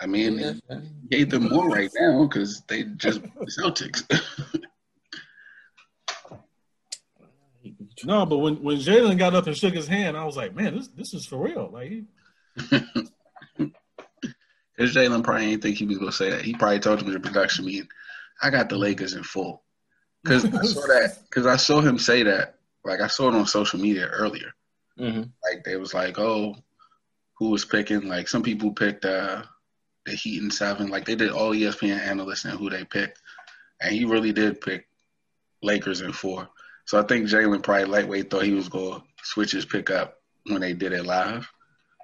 I 0.00 0.06
mean 0.06 0.38
he 0.38 1.16
hate 1.16 1.30
them 1.30 1.48
more 1.48 1.68
right 1.68 1.90
now 1.94 2.26
because 2.26 2.62
they 2.68 2.84
just 2.84 3.22
the 3.22 3.52
Celtics. 3.58 4.04
No, 8.04 8.24
but 8.24 8.38
when 8.38 8.62
when 8.62 8.78
Jalen 8.78 9.18
got 9.18 9.34
up 9.34 9.46
and 9.46 9.56
shook 9.56 9.74
his 9.74 9.86
hand, 9.86 10.16
I 10.16 10.24
was 10.24 10.36
like, 10.36 10.54
man, 10.54 10.74
this 10.76 10.88
this 10.88 11.14
is 11.14 11.26
for 11.26 11.36
real. 11.36 11.70
Like, 11.72 11.90
he, 11.90 12.04
Because 14.80 14.94
Jalen 14.94 15.22
probably 15.22 15.48
didn't 15.48 15.62
think 15.62 15.76
he 15.76 15.84
was 15.84 15.98
gonna 15.98 16.10
say 16.10 16.30
that. 16.30 16.40
He 16.40 16.54
probably 16.54 16.78
told 16.78 17.02
him 17.02 17.08
in 17.08 17.12
the 17.12 17.20
production 17.20 17.66
meeting, 17.66 17.90
"I 18.40 18.48
got 18.48 18.70
the 18.70 18.78
Lakers 18.78 19.12
in 19.12 19.22
full." 19.22 19.62
Because 20.24 20.42
I 20.46 20.62
saw 20.64 20.86
that. 20.86 21.18
Because 21.28 21.44
I 21.44 21.56
saw 21.56 21.82
him 21.82 21.98
say 21.98 22.22
that. 22.22 22.54
Like 22.82 23.02
I 23.02 23.06
saw 23.06 23.28
it 23.28 23.34
on 23.34 23.46
social 23.46 23.78
media 23.78 24.06
earlier. 24.06 24.54
hmm 24.96 25.24
Like 25.44 25.64
they 25.66 25.76
was 25.76 25.92
like, 25.92 26.18
"Oh, 26.18 26.56
who 27.34 27.50
was 27.50 27.66
picking?" 27.66 28.08
Like 28.08 28.26
some 28.26 28.42
people 28.42 28.72
picked 28.72 29.04
uh, 29.04 29.42
the 30.06 30.12
Heat 30.12 30.40
and 30.40 30.52
seven. 30.52 30.88
Like 30.88 31.04
they 31.04 31.14
did 31.14 31.30
all 31.30 31.50
ESPN 31.50 31.98
analysts 31.98 32.46
and 32.46 32.58
who 32.58 32.70
they 32.70 32.86
picked, 32.86 33.18
and 33.82 33.92
he 33.92 34.06
really 34.06 34.32
did 34.32 34.62
pick 34.62 34.88
Lakers 35.62 36.00
in 36.00 36.12
four. 36.14 36.48
So 36.86 36.98
I 36.98 37.02
think 37.02 37.28
Jalen 37.28 37.62
probably 37.62 37.84
lightweight 37.84 38.30
thought 38.30 38.44
he 38.44 38.54
was 38.54 38.70
gonna 38.70 39.02
switch 39.24 39.52
his 39.52 39.66
pick 39.66 39.90
up 39.90 40.22
when 40.46 40.62
they 40.62 40.72
did 40.72 40.94
it 40.94 41.04
live. 41.04 41.46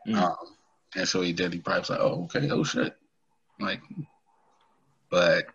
Mm. 0.07 0.17
Um, 0.17 0.56
and 0.97 1.07
so 1.09 1.21
he 1.21 1.33
did. 1.33 1.53
He 1.53 1.61
probably 1.61 1.81
was 1.81 1.91
like, 1.91 2.01
"Oh, 2.01 2.25
okay, 2.25 2.51
oh 2.51 2.65
shit." 2.65 2.97
Like, 3.61 3.81
but 5.11 5.47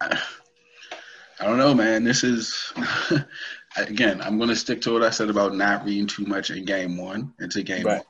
I, 0.00 0.18
I 1.40 1.44
don't 1.46 1.58
know, 1.58 1.74
man. 1.74 2.04
This 2.04 2.22
is 2.24 2.72
again. 3.76 4.20
I'm 4.22 4.38
gonna 4.38 4.56
stick 4.56 4.80
to 4.82 4.92
what 4.92 5.02
I 5.02 5.10
said 5.10 5.30
about 5.30 5.54
not 5.54 5.84
reading 5.84 6.06
too 6.06 6.24
much 6.24 6.50
in 6.50 6.64
game 6.64 6.96
one 6.96 7.34
into 7.40 7.62
game 7.62 7.86
Right. 7.86 8.02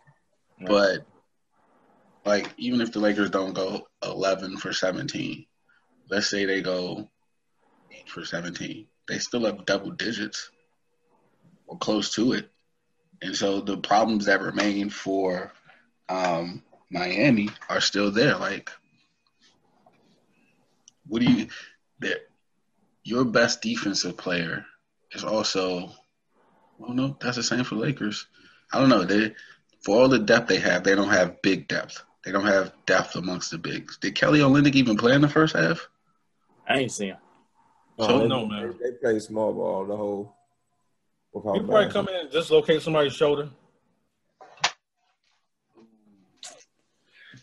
one. 0.58 0.68
But 0.68 1.06
like, 2.24 2.52
even 2.58 2.80
if 2.80 2.92
the 2.92 3.00
Lakers 3.00 3.30
don't 3.30 3.54
go 3.54 3.86
11 4.02 4.56
for 4.58 4.72
17, 4.72 5.46
let's 6.10 6.28
say 6.30 6.44
they 6.44 6.60
go 6.62 7.08
eight 7.90 8.08
for 8.08 8.24
17, 8.24 8.86
they 9.08 9.18
still 9.18 9.44
have 9.44 9.66
double 9.66 9.90
digits 9.90 10.50
or 11.66 11.76
close 11.78 12.14
to 12.14 12.32
it. 12.32 12.50
And 13.22 13.34
so 13.34 13.60
the 13.60 13.76
problems 13.78 14.26
that 14.26 14.42
remain 14.42 14.90
for 14.90 15.52
um, 16.08 16.62
Miami 16.90 17.50
are 17.68 17.80
still 17.80 18.10
there. 18.10 18.36
Like, 18.36 18.70
what 21.06 21.22
do 21.22 21.32
you? 21.32 21.48
That 22.00 22.28
your 23.02 23.24
best 23.24 23.62
defensive 23.62 24.16
player 24.16 24.64
is 25.12 25.24
also. 25.24 25.92
Well, 26.78 26.92
no, 26.92 27.16
that's 27.20 27.36
the 27.36 27.42
same 27.42 27.64
for 27.64 27.76
Lakers. 27.76 28.26
I 28.72 28.80
don't 28.80 28.88
know. 28.88 29.04
They 29.04 29.34
for 29.84 30.00
all 30.00 30.08
the 30.08 30.18
depth 30.18 30.48
they 30.48 30.58
have, 30.58 30.82
they 30.82 30.94
don't 30.94 31.10
have 31.10 31.40
big 31.42 31.68
depth. 31.68 32.02
They 32.24 32.32
don't 32.32 32.46
have 32.46 32.72
depth 32.86 33.16
amongst 33.16 33.50
the 33.50 33.58
bigs. 33.58 33.98
Did 33.98 34.14
Kelly 34.14 34.40
Olynyk 34.40 34.74
even 34.74 34.96
play 34.96 35.14
in 35.14 35.20
the 35.20 35.28
first 35.28 35.54
half? 35.54 35.88
I 36.66 36.78
ain't 36.78 36.92
seen 36.92 37.08
him. 37.08 37.16
So 38.00 38.18
they, 38.20 38.26
no, 38.26 38.46
man. 38.46 38.74
They, 38.80 38.90
they 38.90 38.96
play 38.96 39.18
small 39.18 39.52
ball 39.52 39.84
the 39.84 39.96
whole. 39.96 40.34
with 41.32 41.44
how 41.44 41.52
he 41.52 41.60
probably 41.60 41.92
come 41.92 42.08
in 42.08 42.14
and 42.14 42.30
dislocate 42.30 42.80
somebody's 42.80 43.14
shoulder. 43.14 43.50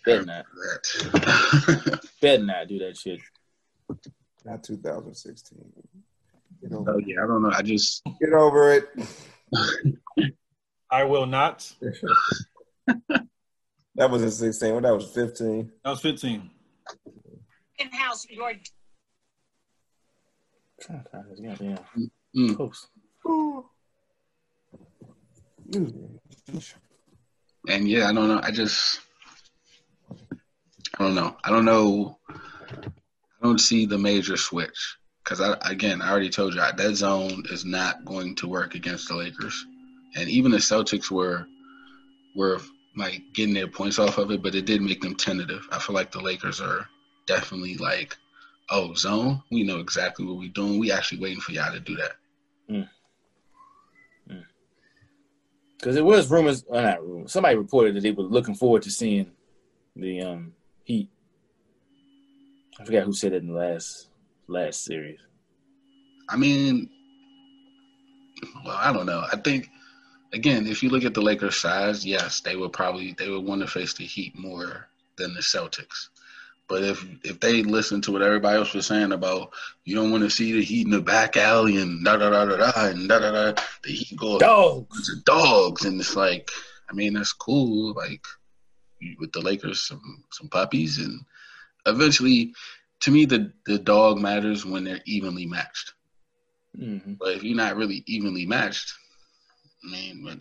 Better 0.06 0.26
not. 0.26 0.46
That. 1.14 2.00
Better 2.22 2.44
not 2.44 2.68
do 2.68 2.80
that 2.80 2.98
shit. 2.98 3.20
Not 4.46 4.64
2016. 4.64 5.60
Get 6.62 6.72
oh 6.74 6.78
over, 6.80 7.00
yeah, 7.02 7.24
I 7.24 7.28
don't 7.28 7.44
know. 7.44 7.52
I 7.52 7.62
just 7.62 8.04
get 8.20 8.34
over 8.34 8.74
it. 8.74 8.90
I 10.90 11.04
will 11.04 11.26
not. 11.26 11.72
That 13.96 14.10
was 14.10 14.24
in 14.24 14.32
16. 14.32 14.72
Well, 14.72 14.82
that 14.82 14.94
was 14.96 15.12
15. 15.14 15.70
That 15.84 15.90
was 15.90 16.00
15. 16.02 16.50
In 17.80 17.92
house. 17.92 18.26
You're 18.30 18.54
Trying 20.82 21.04
to 21.04 21.10
find 21.10 21.26
this 21.30 21.40
goddamn 21.42 21.78
Mm. 22.34 22.58
post. 22.58 22.88
And 27.68 27.88
yeah, 27.90 28.08
I 28.10 28.14
don't 28.14 28.30
know. 28.30 28.40
I 28.42 28.52
just, 28.52 29.02
I 30.98 31.04
don't 31.04 31.16
know. 31.16 31.38
I 31.44 31.50
don't 31.50 31.66
know. 31.66 32.18
I 32.30 33.44
don't 33.44 33.60
see 33.60 33.86
the 33.86 33.98
major 33.98 34.38
switch 34.38 34.98
because 35.24 35.42
I 35.42 35.58
again, 35.70 36.02
I 36.02 36.12
already 36.12 36.30
told 36.30 36.54
you 36.54 36.62
that 36.62 36.96
zone 36.96 37.44
is 37.50 37.66
not 37.66 38.06
going 38.06 38.36
to 38.36 38.48
work 38.48 38.76
against 38.76 39.08
the 39.08 39.16
Lakers, 39.16 39.66
and 40.16 40.30
even 40.30 40.52
the 40.52 40.58
Celtics 40.58 41.10
were 41.10 41.46
were 42.36 42.60
like 42.96 43.22
getting 43.34 43.54
their 43.54 43.68
points 43.68 44.00
off 44.00 44.18
of 44.18 44.32
it, 44.32 44.44
but 44.44 44.56
it 44.56 44.66
did 44.66 44.82
make 44.82 45.02
them 45.02 45.16
tentative. 45.16 45.68
I 45.72 45.80
feel 45.80 45.96
like 45.96 46.12
the 46.12 46.20
Lakers 46.20 46.60
are 46.60 46.88
definitely 47.26 47.78
like, 47.78 48.18
oh, 48.70 48.94
zone. 48.94 49.42
We 49.52 49.64
know 49.64 49.80
exactly 49.80 50.26
what 50.26 50.38
we're 50.38 50.50
doing. 50.50 50.80
We 50.80 50.92
actually 50.92 51.22
waiting 51.22 51.40
for 51.40 51.54
y'all 51.54 51.72
to 51.72 51.80
do 51.80 51.96
that. 51.96 52.12
Mm. 52.70 52.90
Mm. 54.30 54.44
Because 55.78 55.96
it 55.96 56.04
was 56.04 56.30
rumors, 56.30 56.66
well, 56.68 56.84
not 56.84 57.08
rumors. 57.08 57.32
Somebody 57.32 57.56
reported 57.56 57.96
that 57.96 58.02
they 58.02 58.12
were 58.12 58.24
looking 58.24 58.56
forward 58.56 58.82
to 58.84 58.92
seeing 58.92 59.32
the 59.96 60.22
um 60.22 60.54
Heat. 60.84 61.10
I 62.80 62.86
forgot 62.86 63.04
who 63.04 63.14
said 63.14 63.34
it 63.34 63.44
in 63.44 63.48
the 63.50 63.60
last 63.60 64.08
last 64.48 64.84
series. 64.84 65.20
I 66.30 66.38
mean, 66.38 66.90
well, 68.66 68.78
I 68.78 68.92
don't 68.92 69.06
know. 69.06 69.24
I 69.32 69.38
think 69.38 69.70
again, 70.34 70.66
if 70.68 70.82
you 70.82 70.90
look 70.90 71.04
at 71.04 71.14
the 71.14 71.22
Lakers' 71.22 71.58
size, 71.58 72.06
yes, 72.06 72.42
they 72.42 72.56
would 72.56 72.74
probably 72.74 73.14
they 73.18 73.30
would 73.30 73.46
want 73.46 73.62
to 73.62 73.68
face 73.68 73.94
the 73.94 74.06
Heat 74.06 74.38
more 74.38 74.88
than 75.18 75.34
the 75.34 75.42
Celtics. 75.42 76.10
But 76.68 76.84
if 76.84 77.06
if 77.24 77.40
they 77.40 77.64
listen 77.64 78.02
to 78.04 78.12
what 78.14 78.22
everybody 78.22 78.58
else 78.58 78.74
was 78.74 78.88
saying 78.88 79.12
about 79.12 79.52
you 79.84 79.94
don't 79.96 80.12
want 80.12 80.24
to 80.24 80.30
see 80.30 80.54
the 80.54 80.64
Heat 80.64 80.86
in 80.86 80.92
the 80.92 81.02
back 81.02 81.36
alley 81.38 81.78
and 81.78 82.04
da 82.04 82.16
da 82.18 82.30
da 82.30 82.46
da 82.46 82.56
da 82.56 82.86
and 82.88 83.10
da 83.10 83.20
da 83.20 83.32
da, 83.32 83.62
the 83.84 83.92
Heat 83.92 84.18
go 84.18 84.40
Dogs. 84.40 85.22
dogs, 85.26 85.86
and 85.86 86.00
it's 86.00 86.16
like, 86.16 86.50
I 86.90 86.94
mean, 86.94 87.14
that's 87.14 87.34
cool. 87.34 87.94
Like 87.94 88.26
with 89.20 89.32
the 89.32 89.42
Lakers, 89.42 89.82
some 89.82 90.24
some 90.32 90.50
puppies, 90.50 90.98
and 91.00 91.22
eventually, 91.86 92.54
to 93.02 93.12
me, 93.12 93.26
the 93.26 93.52
the 93.66 93.80
dog 93.80 94.20
matters 94.20 94.66
when 94.66 94.84
they're 94.84 95.02
evenly 95.06 95.46
matched. 95.46 95.94
hmm 96.78 97.14
But 97.20 97.36
if 97.36 97.44
you're 97.44 97.56
not 97.56 97.76
really 97.76 98.04
evenly 98.08 98.46
matched, 98.46 98.94
I 99.86 99.92
mean, 99.92 100.24
but 100.24 100.40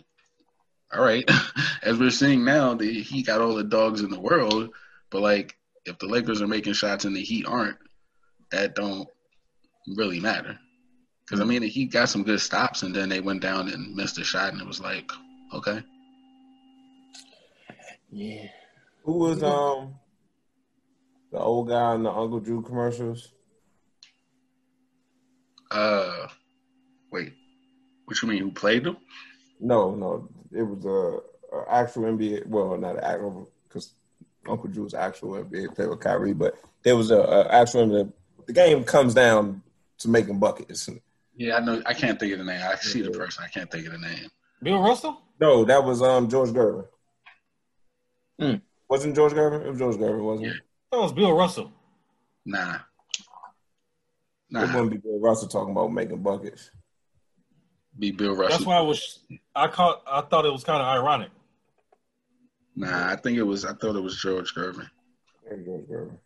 all 0.97 1.03
right. 1.03 1.29
As 1.83 1.97
we're 1.97 2.09
seeing 2.11 2.43
now, 2.43 2.73
the 2.73 3.01
Heat 3.01 3.27
got 3.27 3.41
all 3.41 3.55
the 3.55 3.63
dogs 3.63 4.01
in 4.01 4.09
the 4.09 4.19
world, 4.19 4.69
but 5.09 5.21
like 5.21 5.55
if 5.85 5.97
the 5.99 6.07
Lakers 6.07 6.41
are 6.41 6.47
making 6.47 6.73
shots 6.73 7.05
and 7.05 7.15
the 7.15 7.21
Heat 7.23 7.45
aren't, 7.45 7.77
that 8.51 8.75
don't 8.75 9.07
really 9.95 10.19
matter. 10.19 10.57
Because 11.25 11.39
I 11.39 11.45
mean, 11.45 11.61
the 11.61 11.69
Heat 11.69 11.91
got 11.91 12.09
some 12.09 12.23
good 12.23 12.41
stops, 12.41 12.83
and 12.83 12.93
then 12.93 13.09
they 13.09 13.21
went 13.21 13.41
down 13.41 13.69
and 13.69 13.95
missed 13.95 14.19
a 14.19 14.23
shot, 14.23 14.51
and 14.51 14.61
it 14.61 14.67
was 14.67 14.81
like, 14.81 15.09
okay, 15.53 15.81
Yeah. 18.11 18.47
Who 19.03 19.13
was 19.13 19.41
um 19.41 19.95
the 21.31 21.39
old 21.39 21.69
guy 21.69 21.95
in 21.95 22.03
the 22.03 22.11
Uncle 22.11 22.39
Drew 22.39 22.61
commercials? 22.61 23.31
uh, 25.71 26.27
wait, 27.11 27.33
what 28.05 28.21
you 28.21 28.27
mean? 28.27 28.39
Who 28.39 28.51
played 28.51 28.83
them? 28.83 28.97
No, 29.59 29.95
no, 29.95 30.29
it 30.51 30.63
was 30.63 30.85
a, 30.85 31.55
a 31.55 31.71
actual 31.71 32.03
NBA. 32.03 32.47
Well, 32.47 32.77
not 32.77 32.97
an 32.97 33.03
actual 33.03 33.49
because 33.67 33.93
Uncle 34.47 34.69
Drew 34.69 34.83
was 34.83 34.93
actual 34.93 35.43
NBA 35.43 35.75
player 35.75 35.89
with 35.89 36.01
Kyrie, 36.01 36.33
but 36.33 36.55
there 36.83 36.97
was 36.97 37.11
a, 37.11 37.19
a 37.19 37.47
actual. 37.47 37.87
The, 37.87 38.11
the 38.47 38.53
game 38.53 38.83
comes 38.83 39.13
down 39.13 39.61
to 39.99 40.09
making 40.09 40.39
buckets. 40.39 40.89
Yeah, 41.37 41.57
I 41.57 41.59
know. 41.61 41.81
I 41.85 41.93
can't 41.93 42.19
think 42.19 42.33
of 42.33 42.39
the 42.39 42.45
name. 42.45 42.61
I 42.61 42.75
see 42.75 43.01
the 43.01 43.11
person. 43.11 43.43
I 43.45 43.47
can't 43.47 43.71
think 43.71 43.85
of 43.85 43.93
the 43.93 43.99
name. 43.99 44.29
Bill 44.61 44.81
Russell? 44.81 45.21
No, 45.39 45.63
that 45.65 45.83
was 45.83 46.01
um 46.01 46.27
George 46.27 46.49
Gervin. 46.49 46.85
Hmm. 48.41 48.55
Wasn't 48.89 49.15
George 49.15 49.33
Gervin? 49.33 49.63
It 49.63 49.69
was 49.69 49.77
George 49.77 49.97
Gervin, 49.97 50.23
wasn't 50.23 50.47
it? 50.47 50.55
That 50.91 50.97
was 50.97 51.13
Bill 51.13 51.31
Russell. 51.31 51.71
Nah. 52.43 52.79
It 54.49 54.73
wouldn't 54.73 54.91
be 54.91 54.97
Bill 54.97 55.19
Russell 55.19 55.47
talking 55.47 55.71
about 55.71 55.93
making 55.93 56.23
buckets. 56.23 56.71
be 57.99 58.09
Bill 58.11 58.35
Russell. 58.35 58.49
That's 58.49 58.65
why 58.65 58.77
I 58.77 58.81
was 58.81 59.19
I 59.55 59.67
caught 59.67 60.01
I 60.07 60.21
thought 60.21 60.45
it 60.45 60.51
was 60.51 60.63
kind 60.63 60.81
of 60.81 60.87
ironic. 60.87 61.29
Nah, 62.75 63.11
I 63.11 63.15
think 63.15 63.37
it 63.37 63.43
was. 63.43 63.63
I 63.63 63.73
thought 63.73 63.95
it 63.95 64.01
was 64.01 64.17
George 64.19 64.55
Gervin. 64.55 64.89
Yeah, 65.45 65.57
George 65.63 65.85
Gervin. 65.85 66.17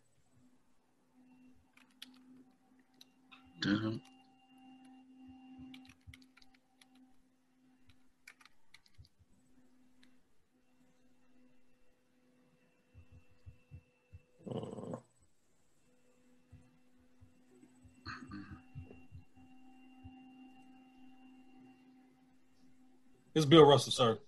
It's 23.36 23.44
Bill 23.44 23.66
Russell, 23.66 23.92
sir. 23.92 24.18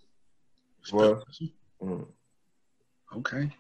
Well, 0.93 1.25
mm. 1.83 2.07
Okay. 3.17 3.51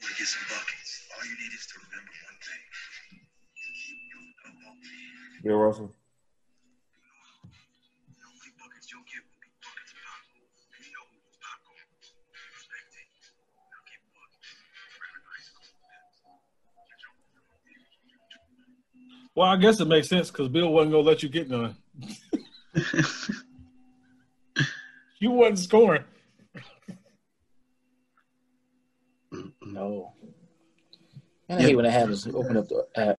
to 0.00 0.08
get 0.16 0.26
some 0.26 0.42
buckets. 0.48 1.06
All 1.14 1.26
you 1.26 1.32
need 1.32 1.52
is 1.52 1.66
to 1.66 1.74
remember 1.84 2.12
one 2.24 2.38
thing. 2.40 2.62
Bill 5.44 5.58
Russell. 5.58 5.97
Well, 19.38 19.46
I 19.46 19.56
guess 19.56 19.78
it 19.78 19.86
makes 19.86 20.08
sense 20.08 20.32
because 20.32 20.48
Bill 20.48 20.72
wasn't 20.72 20.90
gonna 20.90 21.04
let 21.04 21.22
you 21.22 21.28
get 21.28 21.48
none. 21.48 21.76
You 25.20 25.32
wasn't 25.32 25.58
scoring. 25.58 26.04
No. 29.60 30.12
And 31.48 31.58
I 31.58 31.62
hate 31.62 31.74
when 31.74 31.86
I 31.86 31.90
have 31.90 32.08
is 32.10 32.24
open 32.28 32.56
up 32.56 32.68
the 32.68 32.86
app 32.94 33.16